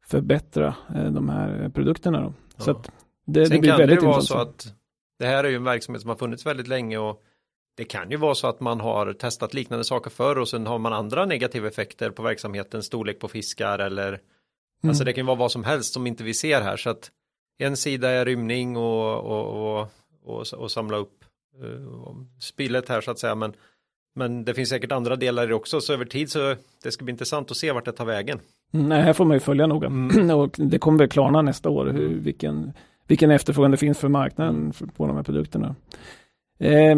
förbättra 0.06 0.76
eh, 0.96 1.06
de 1.06 1.30
här 1.30 1.72
produkterna. 1.74 2.22
Då. 2.22 2.34
Ja. 2.58 2.64
Så 2.64 2.72
att 2.72 2.92
det, 3.26 3.46
Sen 3.46 3.56
det 3.56 3.62
blir 3.62 3.70
kan 3.70 3.80
väldigt 3.80 4.00
det 4.00 4.06
vara 4.06 4.22
så 4.22 4.38
att 4.38 4.74
det 5.20 5.26
här 5.26 5.44
är 5.44 5.50
ju 5.50 5.56
en 5.56 5.64
verksamhet 5.64 6.02
som 6.02 6.10
har 6.10 6.16
funnits 6.16 6.46
väldigt 6.46 6.68
länge 6.68 6.98
och 6.98 7.24
det 7.76 7.84
kan 7.84 8.12
ju 8.12 8.18
vara 8.18 8.36
så 8.36 8.48
att 8.48 8.60
man 8.60 8.80
har 8.80 9.14
testat 9.14 9.54
liknande 9.54 9.84
saker 9.84 10.10
förr 10.10 10.38
och 10.38 10.50
sen 10.50 10.68
har 10.68 10.80
man 10.80 10.94
andra 10.94 11.26
negativa 11.26 11.68
effekter 11.68 12.10
på 12.10 12.24
verksamheten, 12.24 12.84
storlek 12.84 13.20
på 13.20 13.28
fiskar 13.28 13.80
eller 13.80 14.08
mm. 14.08 14.20
alltså 14.88 15.04
det 15.04 15.14
kan 15.14 15.26
vara 15.26 15.38
vad 15.38 15.52
som 15.52 15.64
helst 15.64 15.94
som 15.94 16.08
inte 16.08 16.24
vi 16.24 16.34
ser 16.34 16.62
här 16.62 16.78
så 16.78 16.90
att 16.90 17.12
en 17.58 17.78
sida 17.78 18.10
är 18.10 18.26
rymning 18.26 18.78
och, 18.78 19.20
och, 19.20 19.80
och, 19.80 19.88
och, 20.24 20.54
och 20.54 20.72
samla 20.72 20.98
upp 20.98 21.26
uh, 21.64 22.16
spillet 22.40 22.90
här 22.90 23.02
så 23.02 23.12
att 23.12 23.20
säga. 23.20 23.36
Men, 23.36 23.54
men 24.16 24.45
det 24.45 24.54
finns 24.54 24.70
säkert 24.70 24.91
andra 24.91 25.16
delar 25.16 25.44
i 25.44 25.48
det 25.48 25.56
också, 25.56 25.82
så 25.82 25.94
över 25.94 26.06
tid 26.06 26.32
så 26.32 26.56
det 26.84 26.91
ska 26.91 27.06
bli 27.06 27.12
intressant 27.12 27.52
att 27.52 27.58
se 27.58 27.72
vart 27.72 27.86
det 27.86 27.91
tar 27.91 28.06
vägen. 28.06 28.40
Mm, 28.74 28.90
nej, 28.90 29.02
här 29.02 29.14
får 29.14 29.26
man 29.26 29.36
ju 29.36 29.40
följa 29.40 29.68
noga. 29.68 29.88
Mm. 29.88 30.30
och 30.40 30.56
det 30.58 30.80
kommer 30.80 31.00
väl 31.00 31.10
klarna 31.10 31.41
nästa 31.41 31.70
år 31.70 31.86
hur, 31.86 32.08
vilken, 32.08 32.74
vilken 33.08 33.32
efterfrågan 33.32 33.72
det 33.72 33.78
finns 33.78 34.00
för 34.00 34.08
marknaden 34.08 34.74
på 34.95 35.08
de 35.08 35.16
här 35.16 35.24
produkterna. 35.24 35.76
Eh, 36.60 36.95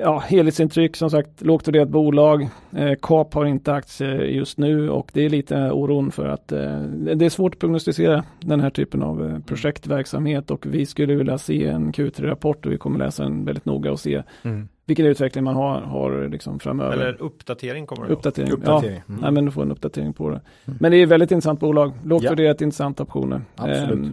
ja, 0.00 0.18
helhetsintryck 0.18 0.96
som 0.96 1.10
sagt, 1.10 1.42
lågt 1.42 1.68
värderat 1.68 1.88
bolag. 1.88 2.48
Eh, 2.76 2.94
KAP 3.02 3.34
har 3.34 3.44
inte 3.44 3.72
aktier 3.72 4.20
just 4.20 4.58
nu 4.58 4.90
och 4.90 5.10
det 5.12 5.24
är 5.24 5.28
lite 5.28 5.70
oron 5.70 6.10
för 6.10 6.28
att 6.28 6.52
eh, 6.52 6.80
det 6.82 7.24
är 7.24 7.30
svårt 7.30 7.54
att 7.54 7.60
prognostisera 7.60 8.24
den 8.40 8.60
här 8.60 8.70
typen 8.70 9.02
av 9.02 9.26
eh, 9.26 9.38
projektverksamhet 9.38 10.50
och 10.50 10.66
vi 10.66 10.86
skulle 10.86 11.14
vilja 11.14 11.38
se 11.38 11.66
en 11.66 11.92
Q3-rapport 11.92 12.66
och 12.66 12.72
vi 12.72 12.78
kommer 12.78 12.98
läsa 12.98 13.22
den 13.22 13.44
väldigt 13.44 13.64
noga 13.64 13.92
och 13.92 14.00
se 14.00 14.22
mm. 14.42 14.68
vilken 14.86 15.06
utveckling 15.06 15.44
man 15.44 15.54
har, 15.54 15.80
har 15.80 16.28
liksom 16.28 16.58
framöver. 16.58 16.92
Eller 16.92 17.22
uppdatering 17.22 17.86
kommer 17.86 18.06
det 18.06 18.12
Uppdatering, 18.12 18.52
uppdatering. 18.52 19.02
ja. 19.06 19.12
Mm. 19.12 19.20
Nej, 19.20 19.32
men 19.32 19.44
du 19.44 19.50
får 19.50 19.62
en 19.62 19.70
uppdatering 19.70 20.12
på 20.12 20.30
det. 20.30 20.40
Mm. 20.64 20.78
Men 20.80 20.90
det 20.90 20.96
är 20.96 21.02
ett 21.02 21.08
väldigt 21.08 21.30
intressant 21.30 21.60
bolag, 21.60 21.92
lågt 22.04 22.22
ja. 22.22 22.30
värderat 22.30 22.60
intressanta 22.60 23.02
optioner. 23.02 23.42
Absolut. 23.56 24.06
Eh, 24.06 24.12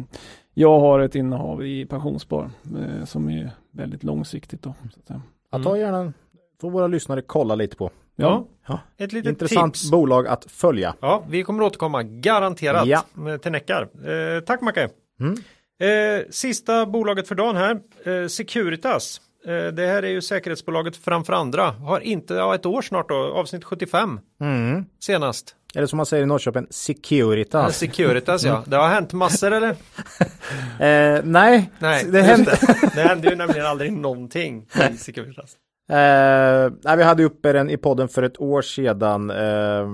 jag 0.53 0.79
har 0.79 0.99
ett 0.99 1.15
innehav 1.15 1.65
i 1.65 1.85
pensionsspar 1.85 2.49
eh, 2.79 3.05
som 3.05 3.29
är 3.29 3.51
väldigt 3.71 4.03
långsiktigt. 4.03 4.61
Då, 4.61 4.73
så 4.93 4.99
att 5.57 5.63
säga. 5.63 5.77
Jag 5.77 5.91
tar 5.91 5.97
gärna, 5.97 6.13
får 6.61 6.69
våra 6.71 6.87
lyssnare 6.87 7.21
kolla 7.21 7.55
lite 7.55 7.75
på. 7.75 7.91
Ja, 8.15 8.45
ja. 8.67 8.79
ett 8.97 9.13
litet 9.13 9.29
Intressant 9.29 9.73
tips. 9.73 9.91
bolag 9.91 10.27
att 10.27 10.45
följa. 10.51 10.95
Ja, 10.99 11.23
vi 11.29 11.43
kommer 11.43 11.63
återkomma 11.63 12.03
garanterat 12.03 12.87
ja. 12.87 13.03
till 13.41 13.51
Neckar. 13.51 13.81
Eh, 13.81 14.39
tack 14.39 14.61
Macke. 14.61 14.89
Mm. 15.19 15.33
Eh, 15.79 16.25
sista 16.29 16.85
bolaget 16.85 17.27
för 17.27 17.35
dagen 17.35 17.55
här, 17.55 17.79
eh, 18.05 18.27
Securitas. 18.27 19.21
Eh, 19.45 19.67
det 19.67 19.87
här 19.87 20.03
är 20.03 20.09
ju 20.09 20.21
säkerhetsbolaget 20.21 20.97
framför 20.97 21.33
andra. 21.33 21.71
Har 21.71 21.99
inte, 21.99 22.33
ja 22.33 22.55
ett 22.55 22.65
år 22.65 22.81
snart 22.81 23.09
då, 23.09 23.15
avsnitt 23.15 23.63
75 23.63 24.19
mm. 24.41 24.85
senast. 24.99 25.55
Eller 25.75 25.87
som 25.87 25.97
man 25.97 26.05
säger 26.05 26.23
i 26.23 26.25
Norrköping, 26.25 26.67
Securitas. 26.69 27.63
Ja, 27.65 27.71
Securitas 27.71 28.43
ja. 28.43 28.63
Det 28.67 28.75
har 28.75 28.87
hänt 28.87 29.13
massor 29.13 29.51
eller? 29.51 29.69
eh, 30.79 31.21
nej, 31.23 31.69
nej, 31.79 32.05
det 32.11 32.21
hände. 32.21 32.57
Det. 32.61 32.91
det 32.95 33.01
hände 33.01 33.29
ju 33.29 33.35
nämligen 33.35 33.65
aldrig 33.65 33.93
någonting 33.93 34.67
i 34.93 34.97
Securitas. 34.97 35.57
Eh, 35.89 36.71
nej, 36.83 36.97
vi 36.97 37.03
hade 37.03 37.23
uppe 37.23 37.53
den 37.53 37.69
i 37.69 37.77
podden 37.77 38.07
för 38.07 38.23
ett 38.23 38.41
år 38.41 38.61
sedan. 38.61 39.29
Eh, 39.29 39.87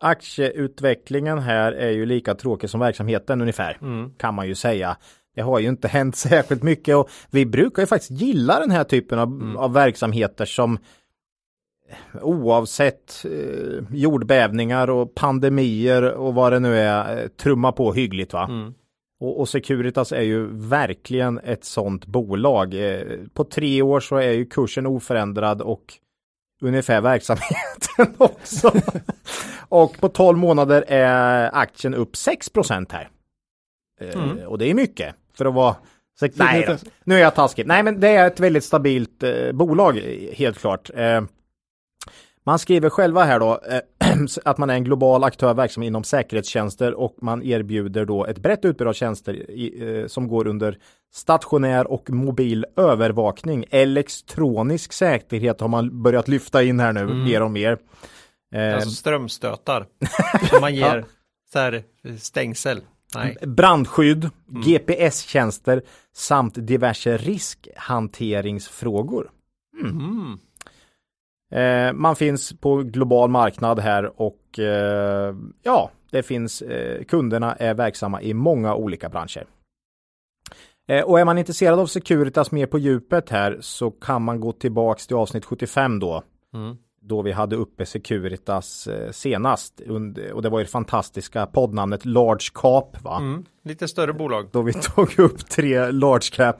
aktieutvecklingen 0.00 1.38
här 1.38 1.72
är 1.72 1.90
ju 1.90 2.06
lika 2.06 2.34
tråkig 2.34 2.70
som 2.70 2.80
verksamheten 2.80 3.40
ungefär. 3.40 3.78
Mm. 3.80 4.10
Kan 4.18 4.34
man 4.34 4.48
ju 4.48 4.54
säga. 4.54 4.96
Det 5.36 5.42
har 5.42 5.58
ju 5.58 5.68
inte 5.68 5.88
hänt 5.88 6.16
särskilt 6.26 6.62
mycket 6.62 6.96
och 6.96 7.10
vi 7.30 7.46
brukar 7.46 7.82
ju 7.82 7.86
faktiskt 7.86 8.20
gilla 8.20 8.60
den 8.60 8.70
här 8.70 8.84
typen 8.84 9.18
av, 9.18 9.28
mm. 9.28 9.56
av 9.56 9.72
verksamheter 9.72 10.44
som 10.44 10.78
oavsett 12.22 13.24
eh, 13.24 13.84
jordbävningar 13.90 14.90
och 14.90 15.14
pandemier 15.14 16.02
och 16.02 16.34
vad 16.34 16.52
det 16.52 16.58
nu 16.58 16.78
är 16.78 17.18
eh, 17.18 17.28
trumma 17.28 17.72
på 17.72 17.92
hyggligt 17.92 18.32
va. 18.32 18.44
Mm. 18.44 18.74
Och, 19.20 19.40
och, 19.40 19.48
Securitas 19.48 20.12
är 20.12 20.22
ju 20.22 20.46
verkligen 20.52 21.38
ett 21.38 21.64
sånt 21.64 22.06
bolag. 22.06 22.74
Eh, 22.74 23.02
på 23.34 23.44
tre 23.44 23.82
år 23.82 24.00
så 24.00 24.16
är 24.16 24.32
ju 24.32 24.46
kursen 24.46 24.86
oförändrad 24.86 25.62
och 25.62 25.94
ungefär 26.62 27.00
verksamheten 27.12 28.14
också. 28.18 28.72
och 29.68 30.00
på 30.00 30.08
12 30.08 30.38
månader 30.38 30.84
är 30.88 31.50
aktien 31.52 31.94
upp 31.94 32.14
6% 32.14 32.86
här. 32.92 33.08
Eh, 34.00 34.22
mm. 34.22 34.46
Och 34.46 34.58
det 34.58 34.70
är 34.70 34.74
mycket 34.74 35.14
för 35.38 35.44
att 35.44 35.54
vara 35.54 35.76
Nej, 36.34 36.78
nu 37.04 37.14
är 37.14 37.18
jag 37.18 37.34
taskig. 37.34 37.66
Nej, 37.66 37.82
men 37.82 38.00
det 38.00 38.08
är 38.08 38.26
ett 38.26 38.40
väldigt 38.40 38.64
stabilt 38.64 39.22
eh, 39.22 39.52
bolag, 39.52 39.94
helt 40.32 40.58
klart. 40.58 40.90
Eh, 40.94 41.20
man 42.46 42.58
skriver 42.58 42.90
själva 42.90 43.24
här 43.24 43.40
då 43.40 43.60
eh, 43.68 43.80
att 44.44 44.58
man 44.58 44.70
är 44.70 44.74
en 44.74 44.84
global 44.84 45.24
aktör 45.24 45.54
verksam 45.54 45.82
inom 45.82 46.04
säkerhetstjänster 46.04 46.94
och 46.94 47.16
man 47.22 47.42
erbjuder 47.42 48.04
då 48.04 48.26
ett 48.26 48.38
brett 48.38 48.64
utbud 48.64 48.88
av 48.88 48.92
tjänster 48.92 49.50
i, 49.50 50.00
eh, 50.00 50.06
som 50.06 50.28
går 50.28 50.46
under 50.46 50.78
stationär 51.14 51.86
och 51.86 52.10
mobil 52.10 52.66
övervakning. 52.76 53.64
Elektronisk 53.70 54.92
säkerhet 54.92 55.60
har 55.60 55.68
man 55.68 56.02
börjat 56.02 56.28
lyfta 56.28 56.62
in 56.62 56.80
här 56.80 56.92
nu 56.92 57.00
mm. 57.00 57.24
mer 57.24 57.42
och 57.42 57.50
mer. 57.50 57.78
Eh, 58.54 58.74
alltså 58.74 58.90
strömstötar 58.90 59.86
man 60.60 60.74
ger 60.74 61.04
så 61.52 61.58
här 61.58 61.82
stängsel. 62.18 62.80
Nej. 63.14 63.36
Brandskydd, 63.42 64.30
mm. 64.50 64.62
GPS-tjänster 64.62 65.82
samt 66.12 66.66
diverse 66.66 67.16
riskhanteringsfrågor. 67.16 69.30
Mm. 69.82 69.98
mm. 69.98 70.38
Eh, 71.52 71.92
man 71.92 72.16
finns 72.16 72.60
på 72.60 72.76
global 72.76 73.30
marknad 73.30 73.78
här 73.78 74.20
och 74.20 74.58
eh, 74.58 75.34
ja, 75.62 75.90
det 76.10 76.22
finns 76.22 76.62
eh, 76.62 77.04
kunderna 77.04 77.54
är 77.54 77.74
verksamma 77.74 78.22
i 78.22 78.34
många 78.34 78.74
olika 78.74 79.08
branscher. 79.08 79.46
Eh, 80.88 81.04
och 81.04 81.20
är 81.20 81.24
man 81.24 81.38
intresserad 81.38 81.78
av 81.78 81.86
Securitas 81.86 82.50
mer 82.50 82.66
på 82.66 82.78
djupet 82.78 83.30
här 83.30 83.58
så 83.60 83.90
kan 83.90 84.22
man 84.22 84.40
gå 84.40 84.52
tillbaks 84.52 85.06
till 85.06 85.16
avsnitt 85.16 85.44
75 85.44 85.98
då. 85.98 86.22
Mm 86.54 86.76
då 87.06 87.22
vi 87.22 87.32
hade 87.32 87.56
uppe 87.56 87.86
Securitas 87.86 88.86
eh, 88.86 89.10
senast. 89.10 89.80
Och 90.34 90.42
det 90.42 90.48
var 90.48 90.58
ju 90.58 90.66
fantastiska 90.66 91.46
poddnamnet 91.46 92.04
Large 92.04 92.46
Cap 92.54 93.02
va? 93.02 93.16
Mm, 93.16 93.44
lite 93.64 93.88
större 93.88 94.12
bolag. 94.12 94.48
Då 94.52 94.62
vi 94.62 94.72
tog 94.94 95.18
upp 95.18 95.48
tre 95.48 95.90
Large 95.90 96.28
Cap 96.32 96.56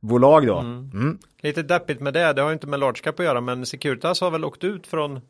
bolag 0.00 0.46
då. 0.46 0.58
Mm. 0.58 0.90
Mm. 0.94 1.18
Lite 1.42 1.62
deppigt 1.62 2.00
med 2.00 2.14
det, 2.14 2.32
det 2.32 2.42
har 2.42 2.52
inte 2.52 2.66
med 2.66 2.80
Large 2.80 3.00
Cap 3.02 3.20
att 3.20 3.26
göra 3.26 3.40
men 3.40 3.66
Securitas 3.66 4.20
har 4.20 4.30
väl 4.30 4.44
åkt 4.44 4.64
ut 4.64 4.86
från 4.86 5.20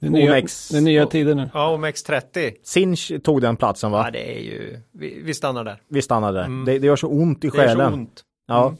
den 0.00 0.12
nya, 0.12 0.36
OMX, 0.36 0.68
den 0.68 0.84
nya 0.84 1.06
tiden 1.06 1.36
nu. 1.36 1.50
Ja, 1.54 1.76
OMX30. 1.76 2.54
Sinch 2.62 3.12
tog 3.22 3.40
den 3.40 3.56
platsen 3.56 3.90
va? 3.90 4.02
Ja, 4.04 4.10
det 4.10 4.38
är 4.38 4.42
ju, 4.42 4.80
vi, 4.92 5.22
vi 5.24 5.34
stannar 5.34 5.64
där. 5.64 5.82
Vi 5.88 6.02
stannar 6.02 6.32
där. 6.32 6.44
Mm. 6.44 6.64
Det, 6.64 6.78
det, 6.78 6.86
gör 6.86 6.96
så 6.96 7.08
ont 7.08 7.44
i 7.44 7.50
själen. 7.50 7.76
Det 7.76 7.82
gör 7.82 7.90
så 7.90 7.96
ont. 7.96 8.24
Ja. 8.46 8.74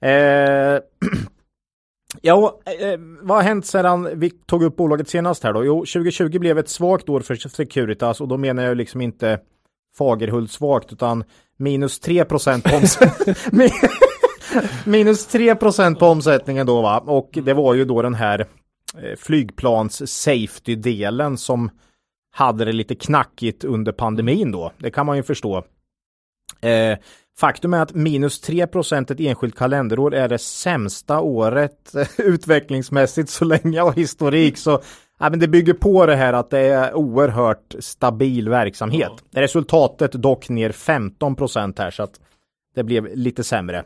Mm. 0.00 0.74
Eh, 0.74 0.80
Ja, 2.20 2.60
eh, 2.80 3.00
vad 3.22 3.36
har 3.36 3.44
hänt 3.44 3.66
sedan 3.66 4.08
vi 4.14 4.30
tog 4.30 4.62
upp 4.62 4.76
bolaget 4.76 5.08
senast 5.08 5.42
här 5.42 5.52
då? 5.52 5.64
Jo, 5.64 5.78
2020 5.78 6.38
blev 6.38 6.58
ett 6.58 6.68
svagt 6.68 7.08
år 7.08 7.20
för 7.20 7.34
Securitas 7.34 8.20
och 8.20 8.28
då 8.28 8.36
menar 8.36 8.62
jag 8.62 8.76
liksom 8.76 9.00
inte 9.00 9.38
Fagerhult 9.98 10.50
svagt 10.50 10.92
utan 10.92 11.24
minus 11.56 12.00
3 12.00 12.24
procent 12.24 12.64
på 12.64 12.76
omsättningen. 12.76 13.70
minus 14.84 15.26
3 15.26 15.54
procent 15.54 15.98
på 15.98 16.06
omsättningen 16.06 16.66
då 16.66 16.82
va? 16.82 16.98
Och 16.98 17.30
det 17.32 17.54
var 17.54 17.74
ju 17.74 17.84
då 17.84 18.02
den 18.02 18.14
här 18.14 18.40
eh, 18.40 19.16
flygplans 19.18 20.10
safety-delen 20.10 21.36
som 21.36 21.70
hade 22.32 22.64
det 22.64 22.72
lite 22.72 22.94
knackigt 22.94 23.64
under 23.64 23.92
pandemin 23.92 24.52
då. 24.52 24.72
Det 24.78 24.90
kan 24.90 25.06
man 25.06 25.16
ju 25.16 25.22
förstå. 25.22 25.64
Eh, 26.64 26.98
Faktum 27.36 27.74
är 27.74 27.82
att 27.82 27.94
minus 27.94 28.40
3 28.40 28.66
ett 29.10 29.20
enskilt 29.20 29.56
kalenderår 29.56 30.14
är 30.14 30.28
det 30.28 30.38
sämsta 30.38 31.20
året 31.20 31.94
utvecklingsmässigt 32.18 33.30
så 33.30 33.44
länge 33.44 33.76
jag 33.76 33.84
har 33.84 33.92
historik. 33.92 34.58
Så 34.58 34.80
ja, 35.18 35.30
men 35.30 35.38
det 35.38 35.48
bygger 35.48 35.74
på 35.74 36.06
det 36.06 36.16
här 36.16 36.32
att 36.32 36.50
det 36.50 36.58
är 36.58 36.94
oerhört 36.94 37.74
stabil 37.78 38.48
verksamhet. 38.48 39.12
Ja. 39.30 39.42
Resultatet 39.42 40.12
dock 40.12 40.48
ner 40.48 40.72
15 40.72 41.36
här 41.78 41.90
så 41.90 42.02
att 42.02 42.20
det 42.74 42.84
blev 42.84 43.16
lite 43.16 43.44
sämre. 43.44 43.84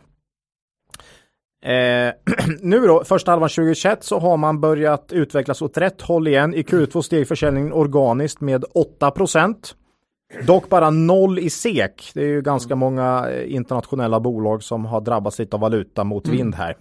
Eh, 1.62 2.12
nu 2.60 2.80
då, 2.80 3.04
första 3.04 3.30
halvan 3.30 3.48
2021 3.48 4.04
så 4.04 4.18
har 4.18 4.36
man 4.36 4.60
börjat 4.60 5.12
utvecklas 5.12 5.62
åt 5.62 5.78
rätt 5.78 6.02
håll 6.02 6.28
igen. 6.28 6.54
I 6.54 6.62
Q2 6.62 7.02
steg 7.02 7.28
försäljningen 7.28 7.72
organiskt 7.72 8.40
med 8.40 8.64
8 8.74 9.12
Dock 10.46 10.68
bara 10.68 10.90
noll 10.90 11.38
i 11.38 11.50
SEK. 11.50 12.10
Det 12.14 12.20
är 12.20 12.28
ju 12.28 12.42
ganska 12.42 12.72
mm. 12.72 12.78
många 12.78 13.30
eh, 13.30 13.54
internationella 13.54 14.20
bolag 14.20 14.62
som 14.62 14.84
har 14.84 15.00
drabbats 15.00 15.38
lite 15.38 15.56
av 15.56 15.60
valuta 15.60 16.04
mot 16.04 16.26
mm. 16.26 16.36
vind 16.36 16.54
här. 16.54 16.76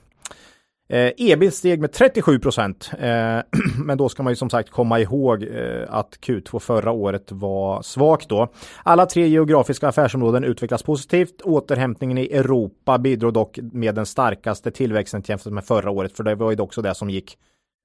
Eh, 0.90 1.12
ebit 1.18 1.54
steg 1.54 1.82
med 1.82 1.92
37 1.92 2.40
procent. 2.40 2.92
Eh, 3.00 3.40
men 3.86 3.98
då 3.98 4.10
ska 4.10 4.24
man 4.24 4.32
ju 4.32 4.36
som 4.36 4.50
sagt 4.50 4.70
komma 4.70 5.00
ihåg 5.00 5.44
eh, 5.44 5.86
att 5.90 6.20
Q2 6.22 6.60
förra 6.60 6.92
året 6.92 7.32
var 7.32 7.82
svagt 7.82 8.30
då. 8.30 8.48
Alla 8.84 9.06
tre 9.06 9.28
geografiska 9.28 9.88
affärsområden 9.88 10.44
utvecklas 10.44 10.84
positivt. 10.84 11.42
Återhämtningen 11.42 12.18
i 12.18 12.26
Europa 12.26 12.98
bidrog 12.98 13.34
dock 13.34 13.60
med 13.62 13.96
den 13.96 14.06
starkaste 14.06 14.72
tillväxten 14.72 15.24
jämfört 15.26 15.54
med 15.54 15.66
förra 15.66 15.92
året. 15.92 16.18
För 16.18 16.24
det 16.24 16.36
var 16.36 16.52
ju 16.52 16.60
också 16.60 16.82
det 16.82 16.96
som 16.96 17.10
gick, 17.10 17.38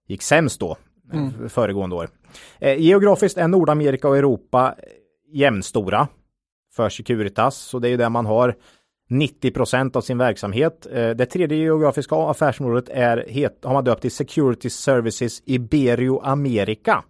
gick 0.08 0.22
sämst 0.22 0.60
då. 0.60 0.76
Mm. 1.12 1.48
Föregående 1.48 1.96
år. 1.96 2.08
Eh, 2.58 2.80
geografiskt 2.80 3.38
är 3.38 3.48
Nordamerika 3.48 4.08
och 4.08 4.16
Europa 4.16 4.74
jämnstora 5.32 6.08
för 6.72 6.88
Securitas. 6.88 7.56
Så 7.56 7.78
det 7.78 7.88
är 7.88 7.90
ju 7.90 7.96
där 7.96 8.10
man 8.10 8.26
har 8.26 8.56
90% 9.10 9.96
av 9.96 10.00
sin 10.00 10.18
verksamhet. 10.18 10.86
Eh, 10.92 11.10
det 11.10 11.26
tredje 11.26 11.58
geografiska 11.58 12.16
affärsområdet 12.16 12.88
är, 12.88 13.66
har 13.66 13.72
man 13.72 13.84
döpt 13.84 14.02
till 14.02 14.10
Security 14.10 14.70
Services 14.70 15.42
Iberio 15.44 16.20
America. 16.24 17.04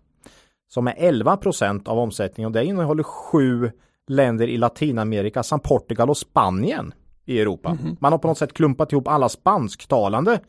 Som 0.68 0.88
är 0.88 0.94
11% 0.94 1.88
av 1.88 1.98
omsättningen 1.98 2.46
och 2.46 2.52
det 2.52 2.64
innehåller 2.64 3.02
sju 3.02 3.70
länder 4.08 4.46
i 4.46 4.56
Latinamerika 4.56 5.42
samt 5.42 5.62
Portugal 5.62 6.10
och 6.10 6.16
Spanien 6.16 6.94
i 7.24 7.40
Europa. 7.40 7.78
Man 8.00 8.12
har 8.12 8.18
på 8.18 8.28
något 8.28 8.38
sätt 8.38 8.52
klumpat 8.52 8.92
ihop 8.92 9.08
alla 9.08 9.28
spansktalande 9.28 10.40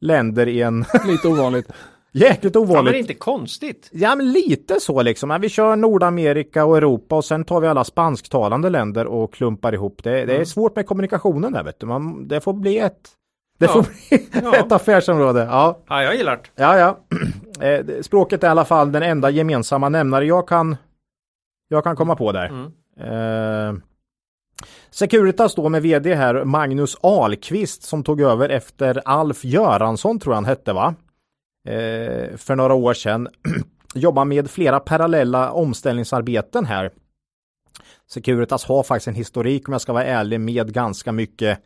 länder 0.00 0.48
i 0.48 0.62
en 0.62 0.84
Lite 1.06 1.28
ovanligt. 1.28 1.68
Jäkligt 2.12 2.54
Ja, 2.54 2.60
men 2.60 2.70
ovanligt. 2.70 2.92
det 2.92 2.96
är 2.98 3.00
inte 3.00 3.14
konstigt. 3.14 3.88
Ja, 3.92 4.14
men 4.16 4.32
lite 4.32 4.80
så 4.80 5.02
liksom. 5.02 5.38
Vi 5.40 5.48
kör 5.48 5.76
Nordamerika 5.76 6.64
och 6.64 6.76
Europa 6.76 7.16
och 7.16 7.24
sen 7.24 7.44
tar 7.44 7.60
vi 7.60 7.66
alla 7.68 7.84
spansktalande 7.84 8.70
länder 8.70 9.06
och 9.06 9.34
klumpar 9.34 9.72
ihop. 9.74 10.02
Det, 10.02 10.24
det 10.24 10.36
är 10.36 10.44
svårt 10.44 10.76
med 10.76 10.86
kommunikationen 10.86 11.52
där, 11.52 11.62
vet 11.62 11.80
du. 11.80 11.86
Man, 11.86 12.28
det 12.28 12.40
får 12.40 12.52
bli 12.52 12.78
ett, 12.78 13.08
det 13.58 13.66
Ja. 13.66 13.72
får 13.72 13.82
bli 13.82 14.28
Ja. 14.42 14.56
ett 14.56 14.72
affärsområde. 14.72 15.40
Ja, 15.50 15.78
Ja, 15.88 16.02
jag 16.02 16.16
gillar 16.16 16.36
det. 16.36 16.62
ja, 16.62 16.78
ja. 16.78 16.98
Eh, 17.60 17.84
Språket 18.02 18.42
är 18.44 18.46
i 18.46 18.50
alla 18.50 18.64
fall 18.64 18.92
den 18.92 19.02
enda 19.02 19.30
gemensamma 19.30 19.88
nämnare 19.88 20.26
jag 20.26 20.48
kan, 20.48 20.76
jag 21.68 21.84
kan 21.84 21.96
komma 21.96 22.16
på 22.16 22.32
där. 22.32 22.46
Mm. 23.00 23.72
Eh, 23.76 23.80
Securitas 24.90 25.54
då 25.54 25.68
med 25.68 25.82
vd 25.82 26.14
här, 26.14 26.44
Magnus 26.44 26.96
Ahlqvist 27.00 27.82
som 27.82 28.02
tog 28.02 28.20
över 28.20 28.48
efter 28.48 29.02
Alf 29.04 29.44
Göransson 29.44 30.18
tror 30.18 30.32
jag 30.32 30.36
han 30.36 30.44
hette 30.44 30.72
va? 30.72 30.94
Eh, 31.68 32.36
för 32.36 32.56
några 32.56 32.74
år 32.74 32.94
sedan. 32.94 33.28
Jobbar 33.94 34.24
med 34.24 34.50
flera 34.50 34.80
parallella 34.80 35.52
omställningsarbeten 35.52 36.66
här. 36.66 36.90
Securitas 38.10 38.64
har 38.64 38.82
faktiskt 38.82 39.08
en 39.08 39.14
historik 39.14 39.68
om 39.68 39.72
jag 39.72 39.80
ska 39.80 39.92
vara 39.92 40.04
ärlig 40.04 40.40
med 40.40 40.72
ganska 40.72 41.12
mycket 41.12 41.58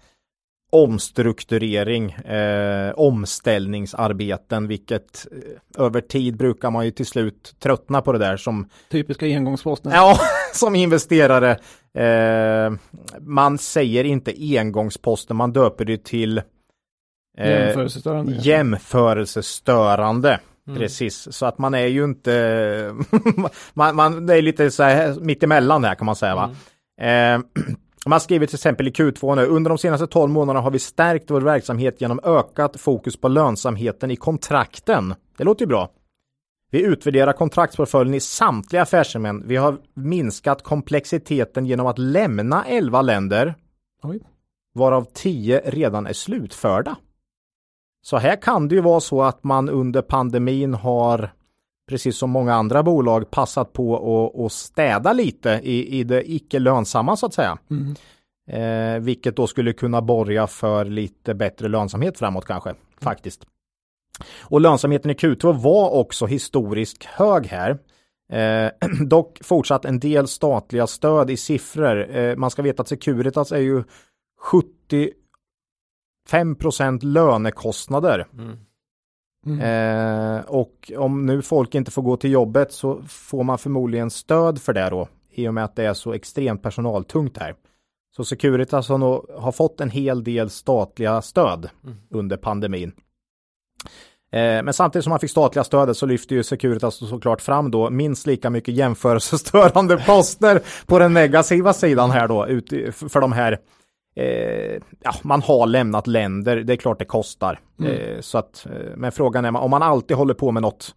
omstrukturering, 0.73 2.13
eh, 2.13 2.93
omställningsarbeten, 2.93 4.69
vilket 4.69 5.27
eh, 5.33 5.85
över 5.85 6.01
tid 6.01 6.37
brukar 6.37 6.71
man 6.71 6.85
ju 6.85 6.91
till 6.91 7.07
slut 7.07 7.57
tröttna 7.59 8.01
på 8.01 8.13
det 8.13 8.19
där 8.19 8.37
som 8.37 8.69
Typiska 8.89 9.27
engångsposten. 9.27 9.93
Ja, 9.93 10.19
som 10.55 10.75
investerare. 10.75 11.51
Eh, 11.95 12.73
man 13.21 13.59
säger 13.59 14.05
inte 14.05 14.59
engångsposten, 14.59 15.37
man 15.37 15.53
döper 15.53 15.85
det 15.85 16.05
till 16.05 16.43
eh, 17.39 17.51
Jämförelsestörande. 17.51 18.33
jämförelsestörande. 18.33 20.41
Mm. 20.67 20.79
Precis, 20.79 21.33
så 21.33 21.47
att 21.47 21.59
man 21.59 21.75
är 21.75 21.87
ju 21.87 22.05
inte, 22.05 22.95
man, 23.75 23.97
man, 23.97 24.27
det 24.27 24.35
är 24.35 24.43
lite 24.43 24.71
så 24.71 24.83
här 24.83 25.21
mittemellan 25.21 25.85
här 25.85 25.95
kan 25.95 26.07
man 26.07 26.17
säga 26.17 26.35
va. 26.35 26.51
Eh, 27.01 27.41
man 28.07 28.21
skriver 28.21 28.47
till 28.47 28.57
exempel 28.57 28.89
i 28.89 28.91
Q2 28.91 29.37
nu, 29.37 29.47
under 29.47 29.69
de 29.69 29.79
senaste 29.79 30.07
12 30.07 30.33
månaderna 30.33 30.61
har 30.61 30.71
vi 30.71 30.79
stärkt 30.79 31.31
vår 31.31 31.41
verksamhet 31.41 32.01
genom 32.01 32.21
ökat 32.25 32.81
fokus 32.81 33.21
på 33.21 33.29
lönsamheten 33.29 34.11
i 34.11 34.17
kontrakten. 34.17 35.15
Det 35.37 35.45
låter 35.45 35.63
ju 35.63 35.67
bra. 35.67 35.91
Vi 36.71 36.83
utvärderar 36.83 37.33
kontraktsportföljen 37.33 38.15
i 38.15 38.21
samtliga 38.21 38.83
affärssegment. 38.83 39.45
Vi 39.47 39.57
har 39.57 39.77
minskat 39.95 40.63
komplexiteten 40.63 41.67
genom 41.67 41.87
att 41.87 41.99
lämna 41.99 42.65
11 42.65 43.03
länder, 43.03 43.55
Oj. 44.03 44.21
varav 44.75 45.07
10 45.15 45.63
redan 45.65 46.07
är 46.07 46.13
slutförda. 46.13 46.97
Så 48.03 48.17
här 48.17 48.43
kan 48.43 48.69
det 48.69 48.75
ju 48.75 48.81
vara 48.81 49.01
så 49.01 49.23
att 49.23 49.45
man 49.45 49.69
under 49.69 50.03
pandemin 50.03 50.75
har, 50.75 51.33
precis 51.89 52.17
som 52.17 52.31
många 52.31 52.55
andra 52.55 52.83
bolag, 52.83 53.31
passat 53.31 53.73
på 53.73 54.47
att, 54.47 54.53
städa 54.53 55.13
lite 55.13 55.61
i, 55.63 55.99
i 55.99 56.05
det 56.05 56.33
icke 56.33 56.59
lönsamma 56.59 57.17
så 57.17 57.27
att 57.27 57.35
säga. 57.35 57.59
Mm. 57.71 57.95
Eh, 58.49 59.01
vilket 59.01 59.37
då 59.37 59.47
skulle 59.47 59.73
kunna 59.73 60.03
borga 60.03 60.47
för 60.47 60.85
lite 60.85 61.35
bättre 61.35 61.69
lönsamhet 61.69 62.19
framåt 62.19 62.45
kanske, 62.45 62.75
faktiskt. 63.01 63.47
Och 64.41 64.61
lönsamheten 64.61 65.11
i 65.11 65.15
Q2 65.15 65.63
var 65.63 65.91
också 65.91 66.27
historiskt 66.27 67.05
hög 67.05 67.47
här. 67.47 67.79
Eh, 68.33 68.71
dock 69.07 69.39
fortsatt 69.43 69.85
en 69.85 70.01
del 70.01 70.29
statliga 70.29 70.87
stöd 70.87 71.31
i 71.31 71.37
siffror. 71.37 72.17
Eh, 72.17 72.37
man 72.37 72.51
ska 72.51 72.63
veta 72.63 72.83
att 72.83 72.89
Securitas 72.89 73.53
är 73.53 73.59
ju 73.59 73.85
75% 76.31 77.05
lönekostnader. 77.05 78.27
Mm. 78.39 78.57
Mm. 79.47 79.61
Eh, 79.61 80.45
och 80.45 80.93
om 80.97 81.27
nu 81.27 81.43
folk 81.43 81.75
inte 81.75 81.91
får 81.91 82.03
gå 82.03 82.17
till 82.17 82.31
jobbet 82.31 82.73
så 82.73 83.03
får 83.09 83.45
man 83.45 83.59
förmodligen 83.59 84.11
stöd 84.11 84.63
för 84.63 84.73
det 84.73 84.91
då. 84.91 85.09
I 85.31 85.49
och 85.49 85.55
med 85.55 85.65
att 85.65 85.77
det 85.77 85.85
är 85.85 85.95
så 85.95 86.13
extremt 86.13 86.63
personaltungt 86.63 87.39
här. 87.39 87.55
Så 88.17 88.25
Securitas 88.25 88.89
har, 88.89 88.99
nog, 88.99 89.27
har 89.39 89.53
fått 89.53 89.81
en 89.81 89.91
hel 89.91 90.25
del 90.25 90.51
statliga 90.51 91.23
stöd 91.23 91.71
Mm. 91.85 91.97
under 92.11 92.37
pandemin. 92.37 92.93
Eh, 94.33 94.63
men 94.63 94.73
samtidigt 94.73 95.05
som 95.05 95.11
man 95.11 95.21
fick 95.21 95.31
statliga 95.31 95.65
stödet 95.65 95.97
så 95.97 96.07
lyfter 96.07 96.37
ju 96.37 96.43
Securitas 96.43 96.95
såklart 97.09 97.41
fram 97.41 97.71
då 97.71 97.91
minst 97.91 98.27
lika 98.27 98.51
mycket 98.51 98.75
jämförelsestörande 98.75 99.97
poster 100.07 100.63
på 100.87 100.99
den 100.99 101.13
negativa 101.15 101.73
sidan 101.73 102.11
här 102.11 102.29
då 102.29 102.47
ut, 102.47 102.69
för 102.95 103.21
de 103.21 103.33
här 103.33 103.59
Eh, 104.15 104.81
ja, 105.01 105.15
man 105.23 105.43
har 105.43 105.67
lämnat 105.67 106.07
länder, 106.07 106.57
det 106.57 106.73
är 106.73 106.77
klart 106.77 106.99
det 106.99 107.05
kostar. 107.05 107.61
Mm. 107.81 107.93
Eh, 107.93 108.21
så 108.21 108.39
att, 108.39 108.67
eh, 108.67 108.97
men 108.97 109.13
frågan 109.13 109.45
är 109.45 109.57
om 109.57 109.71
man 109.71 109.83
alltid 109.83 110.17
håller 110.17 110.35
på 110.35 110.53
med 110.53 110.63
något, 110.63 110.95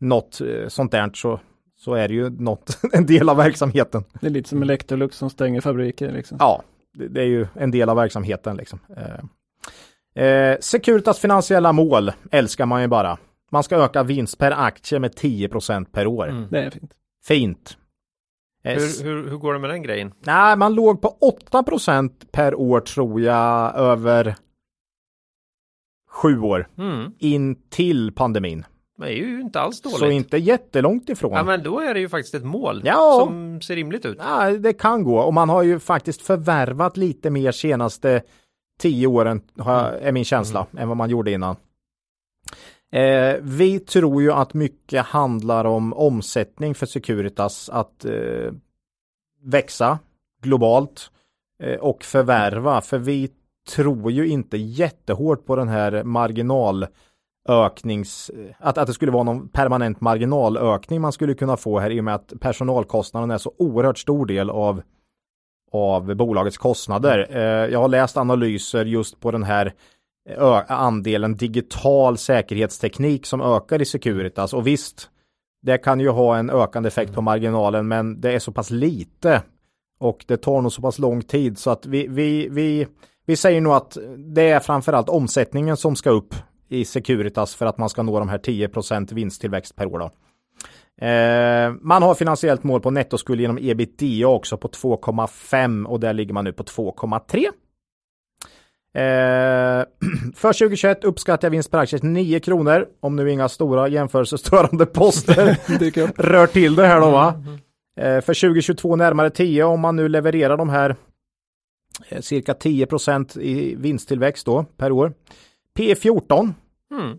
något 0.00 0.40
eh, 0.40 0.68
sånt 0.68 0.92
där 0.92 1.10
så, 1.14 1.40
så 1.76 1.94
är 1.94 2.08
det 2.08 2.14
ju 2.14 2.30
något, 2.30 2.78
en 2.92 3.06
del 3.06 3.28
av 3.28 3.36
verksamheten. 3.36 4.04
Det 4.20 4.26
är 4.26 4.30
lite 4.30 4.48
som 4.48 4.62
Electrolux 4.62 5.16
som 5.16 5.30
stänger 5.30 5.60
fabriker. 5.60 6.12
Liksom. 6.12 6.36
Ja, 6.40 6.62
det, 6.94 7.08
det 7.08 7.20
är 7.20 7.26
ju 7.26 7.46
en 7.54 7.70
del 7.70 7.88
av 7.88 7.96
verksamheten 7.96 8.56
liksom. 8.56 8.78
Eh, 8.96 10.24
eh, 10.24 10.56
Securitas 10.60 11.18
finansiella 11.18 11.72
mål 11.72 12.12
älskar 12.30 12.66
man 12.66 12.82
ju 12.82 12.88
bara. 12.88 13.18
Man 13.50 13.62
ska 13.62 13.76
öka 13.76 14.02
vinst 14.02 14.38
per 14.38 14.50
aktie 14.50 14.98
med 14.98 15.14
10% 15.14 15.86
per 15.92 16.06
år. 16.06 16.28
Mm. 16.28 16.46
Det 16.50 16.58
är 16.58 16.70
fint. 16.70 16.92
Fint. 17.24 17.76
Hur, 18.74 19.04
hur, 19.04 19.30
hur 19.30 19.36
går 19.36 19.52
det 19.52 19.58
med 19.58 19.70
den 19.70 19.82
grejen? 19.82 20.12
Nej, 20.20 20.56
man 20.56 20.74
låg 20.74 21.00
på 21.02 21.16
8% 21.52 22.10
per 22.32 22.54
år 22.54 22.80
tror 22.80 23.20
jag 23.20 23.74
över 23.76 24.34
sju 26.10 26.40
år 26.40 26.68
Mm. 26.78 27.12
in 27.18 27.56
till 27.70 28.12
pandemin. 28.12 28.64
Det 28.98 29.04
är 29.06 29.12
ju 29.12 29.40
inte 29.40 29.60
alls 29.60 29.80
dåligt. 29.80 29.98
Så 29.98 30.10
inte 30.10 30.36
jättelångt 30.36 31.08
ifrån. 31.08 31.32
Ja, 31.32 31.42
men 31.42 31.62
då 31.62 31.80
är 31.80 31.94
det 31.94 32.00
ju 32.00 32.08
faktiskt 32.08 32.34
ett 32.34 32.44
mål 32.44 32.82
Ja. 32.84 33.16
som 33.20 33.60
ser 33.60 33.76
rimligt 33.76 34.04
ut. 34.06 34.16
Ja, 34.20 34.50
det 34.50 34.72
kan 34.72 35.04
gå 35.04 35.18
och 35.18 35.34
man 35.34 35.48
har 35.48 35.62
ju 35.62 35.78
faktiskt 35.78 36.22
förvärvat 36.22 36.96
lite 36.96 37.30
mer 37.30 37.52
senaste 37.52 38.22
tio 38.78 39.06
åren 39.06 39.40
är 40.00 40.12
min 40.12 40.24
känsla 40.24 40.66
än 40.78 40.88
vad 40.88 40.96
man 40.96 41.10
gjorde 41.10 41.30
innan. 41.32 41.56
Eh, 42.92 43.36
vi 43.40 43.80
tror 43.80 44.22
ju 44.22 44.32
att 44.32 44.54
mycket 44.54 45.06
handlar 45.06 45.64
om 45.64 45.92
omsättning 45.92 46.74
för 46.74 46.86
Securitas 46.86 47.68
att 47.68 48.04
eh, 48.04 48.52
växa 49.42 49.98
globalt 50.42 51.10
eh, 51.62 51.74
och 51.74 52.04
förvärva 52.04 52.80
för 52.80 52.98
vi 52.98 53.30
tror 53.74 54.10
ju 54.10 54.28
inte 54.28 54.56
jättehårt 54.56 55.46
på 55.46 55.56
den 55.56 55.68
här 55.68 56.04
marginalöknings 56.04 58.30
att, 58.58 58.78
att 58.78 58.86
det 58.86 58.94
skulle 58.94 59.12
vara 59.12 59.22
någon 59.22 59.48
permanent 59.48 60.00
marginalökning 60.00 61.00
man 61.00 61.12
skulle 61.12 61.34
kunna 61.34 61.56
få 61.56 61.78
här 61.78 61.90
i 61.90 62.00
och 62.00 62.04
med 62.04 62.14
att 62.14 62.32
personalkostnaden 62.40 63.30
är 63.30 63.38
så 63.38 63.52
oerhört 63.58 63.98
stor 63.98 64.26
del 64.26 64.50
av 64.50 64.82
av 65.72 66.14
bolagets 66.14 66.58
kostnader. 66.58 67.26
Eh, 67.30 67.72
jag 67.72 67.80
har 67.80 67.88
läst 67.88 68.16
analyser 68.16 68.84
just 68.84 69.20
på 69.20 69.30
den 69.30 69.42
här 69.42 69.74
andelen 70.68 71.36
digital 71.36 72.18
säkerhetsteknik 72.18 73.26
som 73.26 73.40
ökar 73.40 73.82
i 73.82 73.84
Securitas 73.84 74.52
och 74.52 74.66
visst, 74.66 75.10
det 75.62 75.78
kan 75.78 76.00
ju 76.00 76.08
ha 76.08 76.36
en 76.36 76.50
ökande 76.50 76.86
effekt 76.86 77.14
på 77.14 77.22
marginalen 77.22 77.88
men 77.88 78.20
det 78.20 78.32
är 78.32 78.38
så 78.38 78.52
pass 78.52 78.70
lite 78.70 79.42
och 79.98 80.24
det 80.28 80.36
tar 80.36 80.60
nog 80.60 80.72
så 80.72 80.82
pass 80.82 80.98
lång 80.98 81.22
tid 81.22 81.58
så 81.58 81.70
att 81.70 81.86
vi, 81.86 82.06
vi, 82.08 82.48
vi, 82.48 82.86
vi 83.26 83.36
säger 83.36 83.60
nog 83.60 83.72
att 83.72 83.96
det 84.34 84.50
är 84.50 84.60
framförallt 84.60 85.08
omsättningen 85.08 85.76
som 85.76 85.96
ska 85.96 86.10
upp 86.10 86.34
i 86.68 86.84
Securitas 86.84 87.54
för 87.54 87.66
att 87.66 87.78
man 87.78 87.88
ska 87.88 88.02
nå 88.02 88.18
de 88.18 88.28
här 88.28 88.38
10% 88.38 89.14
vinsttillväxt 89.14 89.76
per 89.76 89.86
år. 89.86 89.98
Då. 89.98 90.10
Eh, 91.06 91.72
man 91.80 92.02
har 92.02 92.14
finansiellt 92.14 92.62
mål 92.64 92.80
på 92.80 92.90
nettoskuld 92.90 93.40
genom 93.40 93.58
ebitda 93.58 94.28
också 94.28 94.56
på 94.56 94.68
2,5 94.68 95.84
och 95.84 96.00
där 96.00 96.12
ligger 96.12 96.34
man 96.34 96.44
nu 96.44 96.52
på 96.52 96.62
2,3. 96.62 97.46
Eh, 98.96 99.02
för 100.34 100.52
2021 100.52 101.04
uppskattar 101.04 101.46
jag 101.48 101.50
vinst 101.50 101.70
per 101.70 101.78
aktie 101.78 101.98
till 101.98 102.08
9 102.08 102.40
kronor 102.40 102.86
om 103.00 103.16
nu 103.16 103.30
inga 103.30 103.48
stora 103.48 103.88
jämförelsestörande 103.88 104.86
poster 104.94 105.56
rör 106.22 106.46
till 106.46 106.74
det 106.74 106.86
här 106.86 107.00
då 107.00 107.10
va. 107.10 107.44
Eh, 108.00 108.20
för 108.20 108.40
2022 108.40 108.96
närmare 108.96 109.30
10 109.30 109.64
om 109.64 109.80
man 109.80 109.96
nu 109.96 110.08
levererar 110.08 110.56
de 110.56 110.68
här 110.68 110.96
eh, 112.08 112.20
cirka 112.20 112.52
10% 112.52 113.38
i 113.38 113.74
vinsttillväxt 113.74 114.46
då 114.46 114.64
per 114.76 114.92
år. 114.92 115.12
P 115.76 115.94
14 115.94 116.54
Mm. 116.90 117.18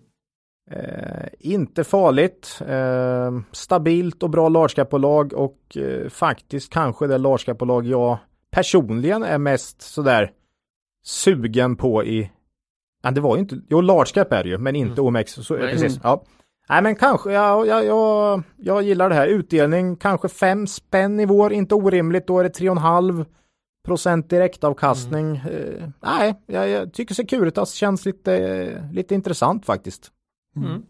Eh, 0.72 1.28
inte 1.40 1.84
farligt, 1.84 2.62
eh, 2.68 3.40
stabilt 3.52 4.24
och 4.24 4.30
bra 4.30 4.49
large 4.49 5.36
och 5.36 5.78
eh, 5.78 6.10
faktiskt 6.10 6.74
kanske 6.74 7.08
det 7.08 7.18
large 7.18 7.90
jag 7.90 8.18
personligen 8.52 9.24
är 9.24 9.38
mest 9.38 9.82
sådär 9.82 10.32
sugen 11.08 11.76
på 11.76 12.04
i 12.04 12.32
Ja, 13.04 13.12
det 13.12 13.22
var 13.22 13.36
ju 13.36 13.40
inte, 13.40 13.62
jo 13.70 13.82
large 13.82 14.12
cap 14.14 14.34
är 14.34 14.44
det 14.44 14.50
ju, 14.50 14.58
men 14.58 14.76
inte 14.76 15.02
OMX. 15.02 15.32
Så, 15.32 15.58
Nej. 15.58 15.72
precis, 15.72 16.00
ja. 16.04 16.24
Nej 16.70 16.82
men 16.82 16.96
kanske, 16.96 17.32
ja, 17.32 17.66
ja, 17.66 17.84
ja, 17.84 18.44
jag 18.58 18.84
gillar 18.84 19.10
det 19.10 19.16
här. 19.16 19.28
Utdelning 19.28 19.96
kanske 19.96 20.30
fem 20.30 20.68
spänn 20.68 21.20
i 21.20 21.26
vår, 21.26 21.54
inte 21.54 21.76
orimligt. 21.76 22.28
Då 22.28 22.40
är 22.40 22.44
det 22.44 22.60
3,5 22.60 23.26
procent 23.86 24.30
direktavkastning. 24.30 25.36
Mm. 25.36 25.54
Eh, 25.54 25.90
nej, 26.04 26.44
jag, 26.46 26.70
jag 26.70 26.94
tycker 26.94 27.16
Securitas 27.16 27.74
känns 27.74 28.06
lite, 28.06 28.90
lite 28.92 29.16
intressant 29.16 29.66
faktiskt. 29.66 30.12
Mm. 30.56 30.82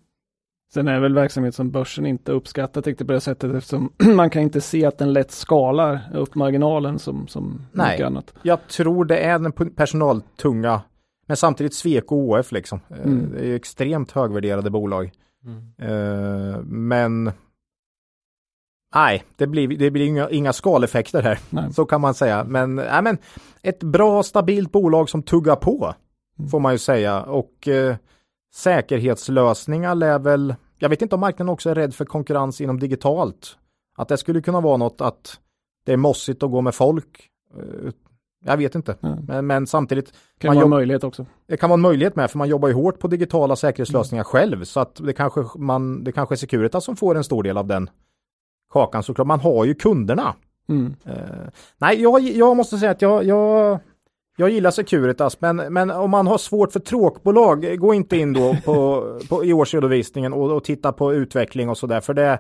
Sen 0.74 0.88
är 0.88 1.00
väl 1.00 1.14
verksamhet 1.14 1.56
som 1.56 1.72
börsen 1.72 2.06
inte 2.06 2.32
uppskattat 2.32 2.88
riktigt 2.88 3.08
på 3.08 3.14
det 3.14 3.22
sättet 3.22 3.56
eftersom 3.56 3.94
man 4.16 4.30
kan 4.30 4.42
inte 4.42 4.62
se 4.62 4.86
att 4.86 4.98
den 4.98 5.14
lätt 5.14 5.32
skalar 5.32 6.00
upp 6.14 6.36
marginalen 6.36 7.00
som, 7.00 7.28
som 7.28 7.62
Nej. 7.72 7.92
mycket 7.92 8.06
annat. 8.06 8.34
Jag 8.42 8.68
tror 8.68 9.06
det 9.06 9.18
är 9.18 9.40
den 9.40 9.52
personaltunga, 9.76 10.82
men 11.28 11.38
samtidigt 11.38 11.74
Sweco 11.74 12.16
och 12.16 12.40
OF 12.40 12.52
liksom. 12.52 12.80
Eh, 12.90 12.98
Mm. 12.98 13.32
Det 13.32 13.40
är 13.40 13.46
ju 13.46 13.56
extremt 13.56 14.12
högvärderade 14.12 14.70
bolag. 14.70 15.12
Mm. 15.46 15.74
Eh, 15.78 16.60
men 16.64 17.32
nej, 18.96 19.24
det 19.36 19.48
blir, 19.48 19.68
det 19.68 19.92
blir 19.92 20.06
inga, 20.06 20.30
inga 20.30 20.54
skaleffekter 20.54 21.22
här. 21.22 21.40
Nej. 21.50 21.74
Så 21.74 21.86
kan 21.86 22.02
man 22.02 22.14
säga. 22.14 22.44
Men, 22.44 22.76
nej, 22.76 23.02
men 23.02 23.18
ett 23.62 23.84
bra 23.84 24.24
stabilt 24.24 24.72
bolag 24.72 25.10
som 25.10 25.24
tuggar 25.24 25.56
på 25.56 25.94
Mm. 26.40 26.50
får 26.50 26.60
man 26.60 26.72
ju 26.72 26.78
säga. 26.78 27.22
Och 27.24 27.68
eh, 27.68 27.96
säkerhetslösningar 28.54 29.96
lär 29.96 30.20
väl, 30.20 30.56
jag 30.80 30.90
vet 30.90 31.02
inte 31.02 31.16
om 31.16 31.22
marknaden 31.22 31.50
också 31.54 31.70
är 31.70 31.76
rädd 31.76 31.96
för 31.96 32.06
konkurrens 32.06 32.62
inom 32.62 32.80
digitalt. 32.80 33.58
Att 33.98 34.08
det 34.08 34.18
skulle 34.18 34.42
kunna 34.42 34.62
vara 34.62 34.78
något 34.78 35.02
att 35.02 35.40
det 35.86 35.94
är 35.94 35.98
mossigt 35.98 36.44
att 36.44 36.52
gå 36.52 36.62
med 36.62 36.76
folk. 36.76 37.30
Eh, 37.58 37.92
jag 38.46 38.58
vet 38.58 38.76
inte. 38.76 38.98
Ja. 39.00 39.18
Men, 39.28 39.48
men 39.48 39.68
samtidigt, 39.68 40.14
Kan 40.38 40.50
Man 40.50 40.56
vara 40.56 40.64
en 40.64 40.70
möjlighet 40.70 41.04
också. 41.04 41.26
det 41.48 41.58
kan 41.58 41.70
vara 41.70 41.78
en 41.78 41.82
möjlighet 41.82 42.16
med 42.16 42.32
för 42.32 42.38
man 42.38 42.50
jobbar 42.50 42.68
ju 42.68 42.74
hårt 42.74 43.00
på 43.00 43.08
digitala 43.08 43.56
säkerhetslösningar 43.56 44.24
själv. 44.24 44.64
Så 44.64 44.80
att 44.80 44.96
det 44.96 45.14
kanske, 45.14 45.46
man, 45.56 46.04
det 46.04 46.12
kanske 46.12 46.36
är 46.36 46.38
Securitas 46.38 46.86
som 46.86 46.96
får 46.96 47.16
en 47.16 47.24
stor 47.24 47.44
del 47.44 47.58
av 47.58 47.68
den 47.68 47.90
kakan 48.74 49.04
såklart. 49.04 49.28
Man 49.28 49.40
har 49.40 49.66
ju 49.66 49.76
kunderna. 49.76 50.36
Mm. 50.70 50.96
Eh, 51.06 51.48
nej, 51.78 52.02
jag, 52.02 52.22
jag 52.22 52.58
måste 52.58 52.78
säga 52.78 52.92
att 52.92 53.02
jag, 53.02 53.24
jag, 53.24 53.80
jag 54.40 54.50
gillar 54.50 54.72
Securitas, 54.72 55.42
men, 55.42 55.56
men 55.56 55.92
om 55.92 56.12
man 56.12 56.28
har 56.28 56.38
svårt 56.38 56.72
för 56.72 56.80
tråkbolag, 56.80 57.80
gå 57.80 57.94
inte 57.94 58.18
in 58.18 58.34
då 58.34 58.58
på, 58.66 59.04
på, 59.30 59.46
i 59.46 59.54
årsredovisningen 59.54 60.34
och, 60.34 60.52
och 60.52 60.64
titta 60.64 60.92
på 60.92 61.14
utveckling 61.14 61.70
och 61.70 61.78
sådär, 61.78 62.02
för 62.02 62.14
det, 62.14 62.40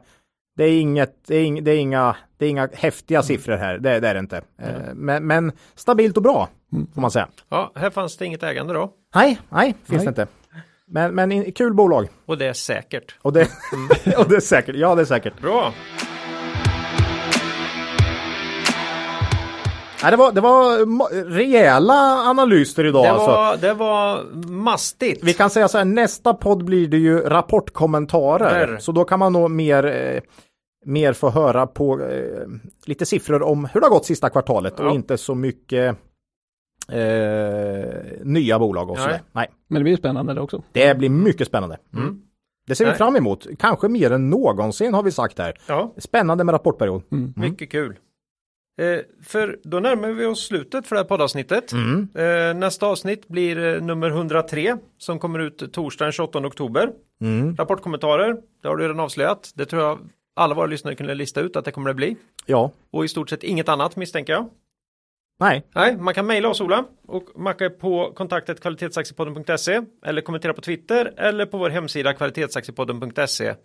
det, 0.57 0.63
är 0.63 0.79
inget, 0.81 1.13
det, 1.27 1.35
är 1.35 1.43
ing, 1.43 1.63
det, 1.63 1.71
är 1.71 1.77
inga, 1.77 2.15
det 2.37 2.45
är 2.45 2.49
inga 2.49 2.69
häftiga 2.73 3.23
siffror 3.23 3.55
här, 3.55 3.77
det, 3.77 3.99
det 3.99 4.07
är 4.07 4.13
det 4.13 4.19
inte. 4.19 4.37
Eh, 4.61 4.93
men, 4.93 5.27
men 5.27 5.51
stabilt 5.75 6.17
och 6.17 6.23
bra, 6.23 6.49
får 6.93 7.01
man 7.01 7.11
säga. 7.11 7.27
Ja, 7.49 7.71
här 7.75 7.89
fanns 7.89 8.17
det 8.17 8.25
inget 8.25 8.43
ägande 8.43 8.73
då. 8.73 8.91
Nej, 9.15 9.39
nej, 9.49 9.75
finns 9.83 10.05
Nej. 10.05 10.13
det 10.13 10.21
inte. 10.21 10.27
Men, 10.87 11.15
men 11.15 11.51
kul 11.51 11.73
bolag. 11.73 12.07
Och 12.25 12.37
det 12.37 12.47
är 12.47 12.53
säkert. 12.53 13.15
Och 13.21 13.33
det, 13.33 13.41
och 14.17 14.29
det 14.29 14.35
är 14.35 14.39
säkert, 14.39 14.75
ja 14.75 14.95
det 14.95 15.01
är 15.01 15.05
säkert. 15.05 15.41
Bra! 15.41 15.73
Nej, 20.03 20.11
det, 20.11 20.17
var, 20.17 20.31
det 20.31 20.41
var 20.41 20.85
rejäla 21.29 21.93
analyser 22.29 22.85
idag 22.85 23.03
Det 23.05 23.11
alltså. 23.11 23.27
var, 23.31 23.57
det 23.57 23.73
var 23.73 24.23
mastigt. 24.51 25.23
Vi 25.23 25.33
kan 25.33 25.49
säga 25.49 25.67
så 25.67 25.77
här, 25.77 25.85
nästa 25.85 26.33
podd 26.33 26.65
blir 26.65 26.87
det 26.87 26.97
ju 26.97 27.19
rapportkommentarer. 27.19 28.67
Där. 28.67 28.77
Så 28.77 28.91
då 28.91 29.03
kan 29.03 29.19
man 29.19 29.33
nog 29.33 29.51
mer, 29.51 29.85
eh, 29.85 30.21
mer 30.85 31.13
få 31.13 31.29
höra 31.29 31.67
på 31.67 32.01
eh, 32.01 32.47
lite 32.85 33.05
siffror 33.05 33.41
om 33.43 33.65
hur 33.65 33.81
det 33.81 33.85
har 33.85 33.91
gått 33.91 34.05
sista 34.05 34.29
kvartalet 34.29 34.73
Ja. 34.77 34.85
och 34.89 34.95
inte 34.95 35.17
så 35.17 35.35
mycket 35.35 35.97
eh, 36.91 37.93
nya 38.23 38.59
bolag 38.59 38.89
och 38.89 38.95
Nej. 38.95 39.03
sådär. 39.03 39.21
Nej, 39.31 39.47
Men 39.67 39.79
det 39.79 39.83
blir 39.83 39.97
spännande 39.97 40.33
det 40.33 40.41
också. 40.41 40.63
det 40.71 40.97
blir 40.97 41.09
mycket 41.09 41.47
spännande. 41.47 41.77
Mm. 41.95 42.21
Det 42.67 42.75
ser 42.75 42.85
vi 42.85 42.89
Nej. 42.91 42.97
fram 42.97 43.15
emot. 43.15 43.47
Kanske 43.59 43.87
mer 43.87 44.11
än 44.11 44.29
någonsin 44.29 44.93
har 44.93 45.03
vi 45.03 45.11
sagt 45.11 45.39
här. 45.39 45.53
Ja, 45.67 45.93
Spännande 45.97 46.43
med 46.43 46.53
rapportperiod. 46.53 47.01
Mm. 47.11 47.33
mycket 47.35 47.71
kul. 47.71 47.95
Eh, 48.77 48.99
för 49.23 49.59
då 49.63 49.79
närmar 49.79 50.07
vi 50.07 50.25
oss 50.25 50.47
slutet 50.47 50.87
för 50.87 50.95
det 50.95 50.99
här 50.99 51.07
poddavsnittet. 51.07 51.71
Mm. 51.71 52.07
Eh, 52.15 52.53
nästa 52.59 52.87
avsnitt 52.87 53.27
blir 53.27 53.75
eh, 53.75 53.81
nummer 53.81 54.09
103 54.09 54.77
som 54.97 55.19
kommer 55.19 55.39
ut 55.39 55.73
torsdagen 55.73 56.07
den 56.07 56.11
28 56.11 56.39
oktober. 56.39 56.89
Mm. 57.21 57.55
Rapportkommentarer, 57.55 58.37
det 58.61 58.67
har 58.67 58.77
du 58.77 58.83
redan 58.83 58.99
avslöjat. 58.99 59.51
Det 59.55 59.65
tror 59.65 59.81
jag 59.81 59.99
alla 60.35 60.55
våra 60.55 60.65
lyssnare 60.65 60.95
kunde 60.95 61.15
lista 61.15 61.41
ut 61.41 61.55
att 61.55 61.65
det 61.65 61.71
kommer 61.71 61.89
att 61.89 61.95
bli. 61.95 62.15
Ja, 62.45 62.71
Och 62.91 63.05
i 63.05 63.07
stort 63.07 63.29
sett 63.29 63.43
inget 63.43 63.69
annat 63.69 63.95
misstänker 63.95 64.33
jag. 64.33 64.49
nej, 65.39 65.63
Nej, 65.75 65.97
man 65.97 66.13
kan 66.13 66.25
mejla 66.25 66.49
oss 66.49 66.61
Ola 66.61 66.85
och 67.07 67.29
Macka 67.35 67.65
är 67.65 67.69
på 67.69 68.11
kontaktet 68.15 68.61
kvalitetsaktiepodden.se 68.61 69.81
eller 70.05 70.21
kommentera 70.21 70.53
på 70.53 70.61
Twitter 70.61 71.13
eller 71.17 71.45
på 71.45 71.57
vår 71.57 71.69
hemsida 71.69 72.13
kvalitetsaktiepodden.se. 72.13 73.55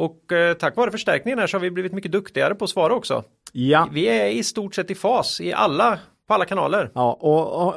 Och 0.00 0.32
eh, 0.32 0.54
tack 0.54 0.76
vare 0.76 0.90
förstärkningen 0.90 1.38
här 1.38 1.46
så 1.46 1.56
har 1.56 1.62
vi 1.62 1.70
blivit 1.70 1.92
mycket 1.92 2.12
duktigare 2.12 2.54
på 2.54 2.64
att 2.64 2.70
svara 2.70 2.94
också. 2.94 3.24
ja. 3.52 3.88
Vi 3.92 4.08
är 4.08 4.26
i 4.28 4.42
stort 4.42 4.74
sett 4.74 4.90
i 4.90 4.94
fas 4.94 5.40
i 5.40 5.52
alla, 5.52 5.98
på 6.28 6.34
alla 6.34 6.44
kanaler. 6.44 6.90
Ja, 6.94 7.12
och 7.20 7.32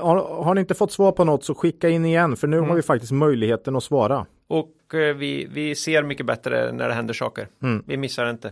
har, 0.07 0.43
har 0.43 0.55
ni 0.55 0.61
inte 0.61 0.73
fått 0.73 0.91
svar 0.91 1.11
på 1.11 1.23
något 1.23 1.43
så 1.43 1.55
skicka 1.55 1.89
in 1.89 2.05
igen 2.05 2.35
för 2.35 2.47
nu 2.47 2.57
Mm. 2.57 2.69
har 2.69 2.75
vi 2.75 2.81
faktiskt 2.81 3.11
möjligheten 3.11 3.75
att 3.75 3.83
svara. 3.83 4.25
Och 4.47 4.93
eh, 4.93 5.15
vi, 5.15 5.47
vi 5.51 5.75
ser 5.75 6.03
mycket 6.03 6.25
bättre 6.25 6.71
när 6.71 6.87
det 6.87 6.93
händer 6.93 7.13
saker. 7.13 7.47
Mm. 7.63 7.83
Vi 7.87 7.97
missar 7.97 8.29
inte. 8.29 8.51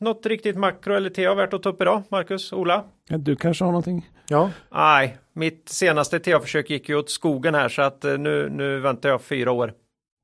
Något 0.00 0.26
riktigt 0.26 0.56
makro 0.56 0.94
eller 0.94 1.10
TA 1.10 1.34
värt 1.34 1.54
att 1.54 1.62
ta 1.62 1.68
upp 1.68 1.82
idag, 1.82 2.02
Marcus, 2.10 2.52
Ola? 2.52 2.84
Du 3.08 3.36
kanske 3.36 3.64
har 3.64 3.72
någonting? 3.72 4.08
Ja, 4.28 4.50
Nej, 4.72 5.16
mitt 5.32 5.68
senaste 5.68 6.18
TA-försök 6.20 6.70
gick 6.70 6.88
ju 6.88 6.96
åt 6.96 7.10
skogen 7.10 7.54
här 7.54 7.68
så 7.68 7.82
att 7.82 8.04
eh, 8.04 8.18
nu, 8.18 8.48
nu 8.50 8.80
väntar 8.80 9.08
jag 9.08 9.22
fyra 9.22 9.52
år. 9.52 9.72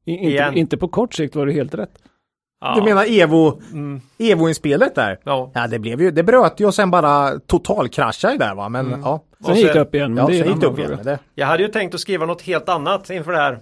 I, 0.05 0.13
Igen. 0.13 0.49
inte, 0.49 0.61
inte 0.61 0.77
på 0.77 0.89
kort 0.89 1.15
sikt 1.15 1.35
var 1.37 1.47
det 1.47 1.53
helt 1.53 1.75
rätt. 1.75 1.91
Ja. 2.61 2.75
du 2.75 2.83
menar 2.83 3.05
Evo, 3.21 3.61
Mm, 3.73 4.01
Evo-inspelet 4.19 4.95
där? 4.95 5.19
ja. 5.25 5.51
Ja, 5.55 5.67
det 5.67 5.79
blev 5.79 6.01
ju, 6.01 6.11
det 6.11 6.23
bröt 6.23 6.61
ju 6.61 6.67
och 6.67 6.75
sen 6.75 6.91
bara 6.91 7.39
totalkraschade 7.39 8.37
där 8.39 8.55
va, 8.55 8.69
men 8.69 8.87
Mm. 8.87 9.01
ja. 9.01 9.25
Sen 9.47 9.55
gick 9.57 9.67
sen- 9.67 9.75
det 9.75 9.81
upp 9.81 9.95
igen. 9.95 10.17
Ja, 10.17 10.27
det 10.27 10.33
är 10.39 10.43
så 10.43 10.45
en 10.49 10.53
gick 10.53 10.61
det 10.61 10.67
upp 10.67 10.79
igen. 10.79 10.99
Det, 11.05 11.19
Jag 11.35 11.47
hade 11.47 11.63
ju 11.63 11.69
tänkt 11.69 11.95
att 11.95 12.01
skriva 12.01 12.27
något 12.27 12.43
helt 12.43 12.69
annat 12.69 13.11
inför 13.11 13.33
det 13.33 13.39
här 13.39 13.59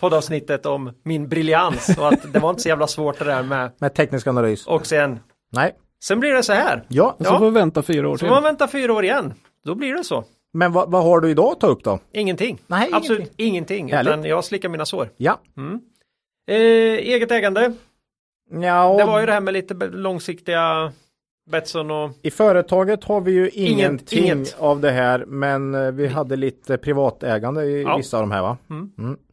poddavsnittet 0.00 0.66
om 0.66 0.90
min 1.04 1.28
briljans 1.28 1.98
och 1.98 2.08
att 2.08 2.32
det 2.32 2.38
var 2.38 2.50
inte 2.50 2.62
så 2.62 2.68
jävla 2.68 2.86
svårt 2.86 3.18
det 3.18 3.24
där 3.24 3.42
med 3.42 3.70
med 3.78 3.94
teknisk 3.94 4.26
analys. 4.26 4.66
och 4.66 4.86
sen 4.86 5.18
Nej, 5.52 5.74
sen 6.04 6.20
blir 6.20 6.32
det 6.32 6.42
så 6.42 6.52
här. 6.52 6.84
ja. 6.88 7.16
Och 7.18 7.26
så 7.26 7.32
Ja. 7.32 7.38
får 7.38 7.44
vi 7.44 7.50
vänta 7.50 7.82
fyra 7.82 8.08
år 8.08 8.14
Så 8.14 8.18
till. 8.18 8.28
får 8.28 8.34
man 8.34 8.42
vänta 8.42 8.68
fyra 8.68 8.92
år 8.92 9.04
igen. 9.04 9.34
Då 9.64 9.74
blir 9.74 9.94
det 9.94 10.04
så. 10.04 10.24
Men 10.52 10.72
vad, 10.72 10.90
vad 10.90 11.04
har 11.04 11.20
du 11.20 11.30
idag 11.30 11.52
att 11.52 11.60
ta 11.60 11.66
upp 11.66 11.84
då? 11.84 11.98
Ingenting. 12.12 12.58
Nej, 12.66 12.88
Absolut 12.92 13.18
ingenting. 13.18 13.46
ingenting. 13.48 13.92
Härligt. 13.92 14.08
utan 14.12 14.24
jag 14.24 14.44
slickar 14.44 14.68
mina 14.68 14.86
sår. 14.86 15.08
Ja. 15.16 15.40
Mm. 15.56 15.80
Eh, 16.50 16.56
eget 17.14 17.30
ägande. 17.30 17.72
Ja 18.50 18.96
Det 18.98 19.04
var 19.04 19.20
ju 19.20 19.26
det 19.26 19.32
här 19.32 19.40
med 19.40 19.54
lite 19.54 19.74
långsiktiga 19.74 20.92
Betsson 21.50 21.90
och 21.90 22.10
I 22.22 22.30
företaget 22.30 23.04
har 23.04 23.20
vi 23.20 23.32
ju 23.32 23.48
ingenting 23.50 24.24
inget. 24.24 24.56
av 24.58 24.80
det 24.80 24.90
här, 24.90 25.24
men 25.26 25.74
eh, 25.74 25.90
vi 25.92 26.06
hade 26.06 26.36
lite 26.36 26.76
privatägande 26.78 27.64
i 27.64 27.82
Ja. 27.82 27.96
vissa 27.96 28.16
av 28.16 28.22
de 28.22 28.30
här 28.30 28.42
va? 28.42 28.58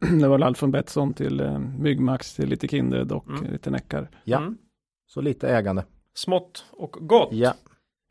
Det 0.20 0.28
var 0.28 0.40
allt 0.40 0.58
från 0.58 0.70
Betsson 0.70 1.14
till 1.14 1.40
eh, 1.40 1.58
Byggmax 1.58 2.34
till 2.34 2.48
lite 2.48 2.68
Kindred 2.68 3.12
och 3.12 3.28
Mm. 3.28 3.52
lite 3.52 3.70
Neckar. 3.70 4.08
Ja, 4.24 4.38
Mm. 4.38 4.56
så 5.06 5.20
lite 5.20 5.48
ägande. 5.48 5.84
smått 6.14 6.64
och 6.72 6.90
gott. 7.00 7.28
Ja. 7.32 7.54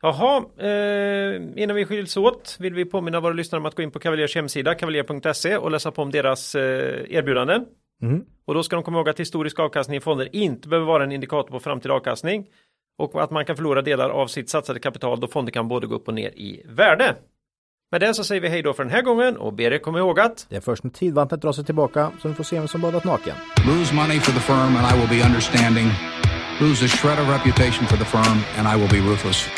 Jaha, 0.02 0.36
eh, 0.58 1.62
innan 1.62 1.76
vi 1.76 1.84
skiljs 1.84 2.16
åt 2.16 2.56
vill 2.60 2.74
vi 2.74 2.84
påminna 2.84 3.20
våra 3.20 3.32
lyssnare 3.32 3.60
om 3.60 3.66
att 3.66 3.74
gå 3.74 3.82
in 3.82 3.90
på 3.90 3.98
Cavaliers 3.98 4.34
hemsida, 4.34 4.74
cavalier.se 4.74 5.56
och 5.56 5.70
läsa 5.70 5.90
på 5.90 6.02
om 6.02 6.10
deras 6.10 6.54
eh, 6.54 7.04
erbjudanden. 7.16 7.64
Mm. 8.02 8.24
Och 8.44 8.54
då 8.54 8.62
ska 8.62 8.76
de 8.76 8.82
komma 8.82 8.98
ihåg 8.98 9.08
att 9.08 9.20
historisk 9.20 9.58
avkastning 9.58 9.96
i 9.96 10.00
fonder 10.00 10.28
inte 10.36 10.68
behöver 10.68 10.86
vara 10.86 11.04
en 11.04 11.12
indikator 11.12 11.50
på 11.50 11.60
framtida 11.60 11.94
avkastning 11.94 12.46
och 12.98 13.22
att 13.22 13.30
man 13.30 13.44
kan 13.44 13.56
förlora 13.56 13.82
delar 13.82 14.10
av 14.10 14.26
sitt 14.26 14.50
satsade 14.50 14.80
kapital 14.80 15.20
då 15.20 15.28
fonder 15.28 15.52
kan 15.52 15.68
både 15.68 15.86
gå 15.86 15.94
upp 15.94 16.08
och 16.08 16.14
ner 16.14 16.30
i 16.30 16.62
värde. 16.68 17.16
Med 17.90 18.00
det 18.00 18.14
så 18.14 18.24
säger 18.24 18.40
vi 18.40 18.48
hej 18.48 18.62
då 18.62 18.72
för 18.72 18.84
den 18.84 18.92
här 18.92 19.02
gången 19.02 19.36
och 19.36 19.52
ber 19.52 19.72
er 19.72 19.78
komma 19.78 19.98
ihåg 19.98 20.20
att 20.20 20.46
Det 20.48 20.56
är 20.56 20.60
först 20.60 20.84
när 20.84 20.90
tidvattnet 20.90 21.42
drar 21.42 21.52
sig 21.52 21.64
tillbaka 21.64 22.12
som 22.20 22.30
vi 22.30 22.34
får 22.34 22.44
se 22.44 22.58
vem 22.58 22.68
som 22.68 22.80
badat 22.80 23.04
naken. 23.04 23.34
Lose 23.66 23.94
money 23.94 24.20
for 24.20 24.32
the 24.32 24.40
firm 24.40 24.76
and 24.76 24.86
I 24.92 25.00
will 25.00 25.18
be 25.18 25.26
understanding. 25.26 25.86
Lose 26.60 26.84
a 26.84 26.88
shred 26.88 27.18
of 27.18 27.28
reputation 27.28 27.86
for 27.86 27.96
the 27.96 28.04
firm 28.04 28.38
and 28.58 28.68
I 28.68 28.80
will 28.80 28.90
be 28.90 29.10
ruthless. 29.10 29.48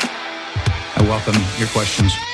I 0.97 1.01
welcome 1.03 1.39
your 1.59 1.69
questions. 1.77 2.28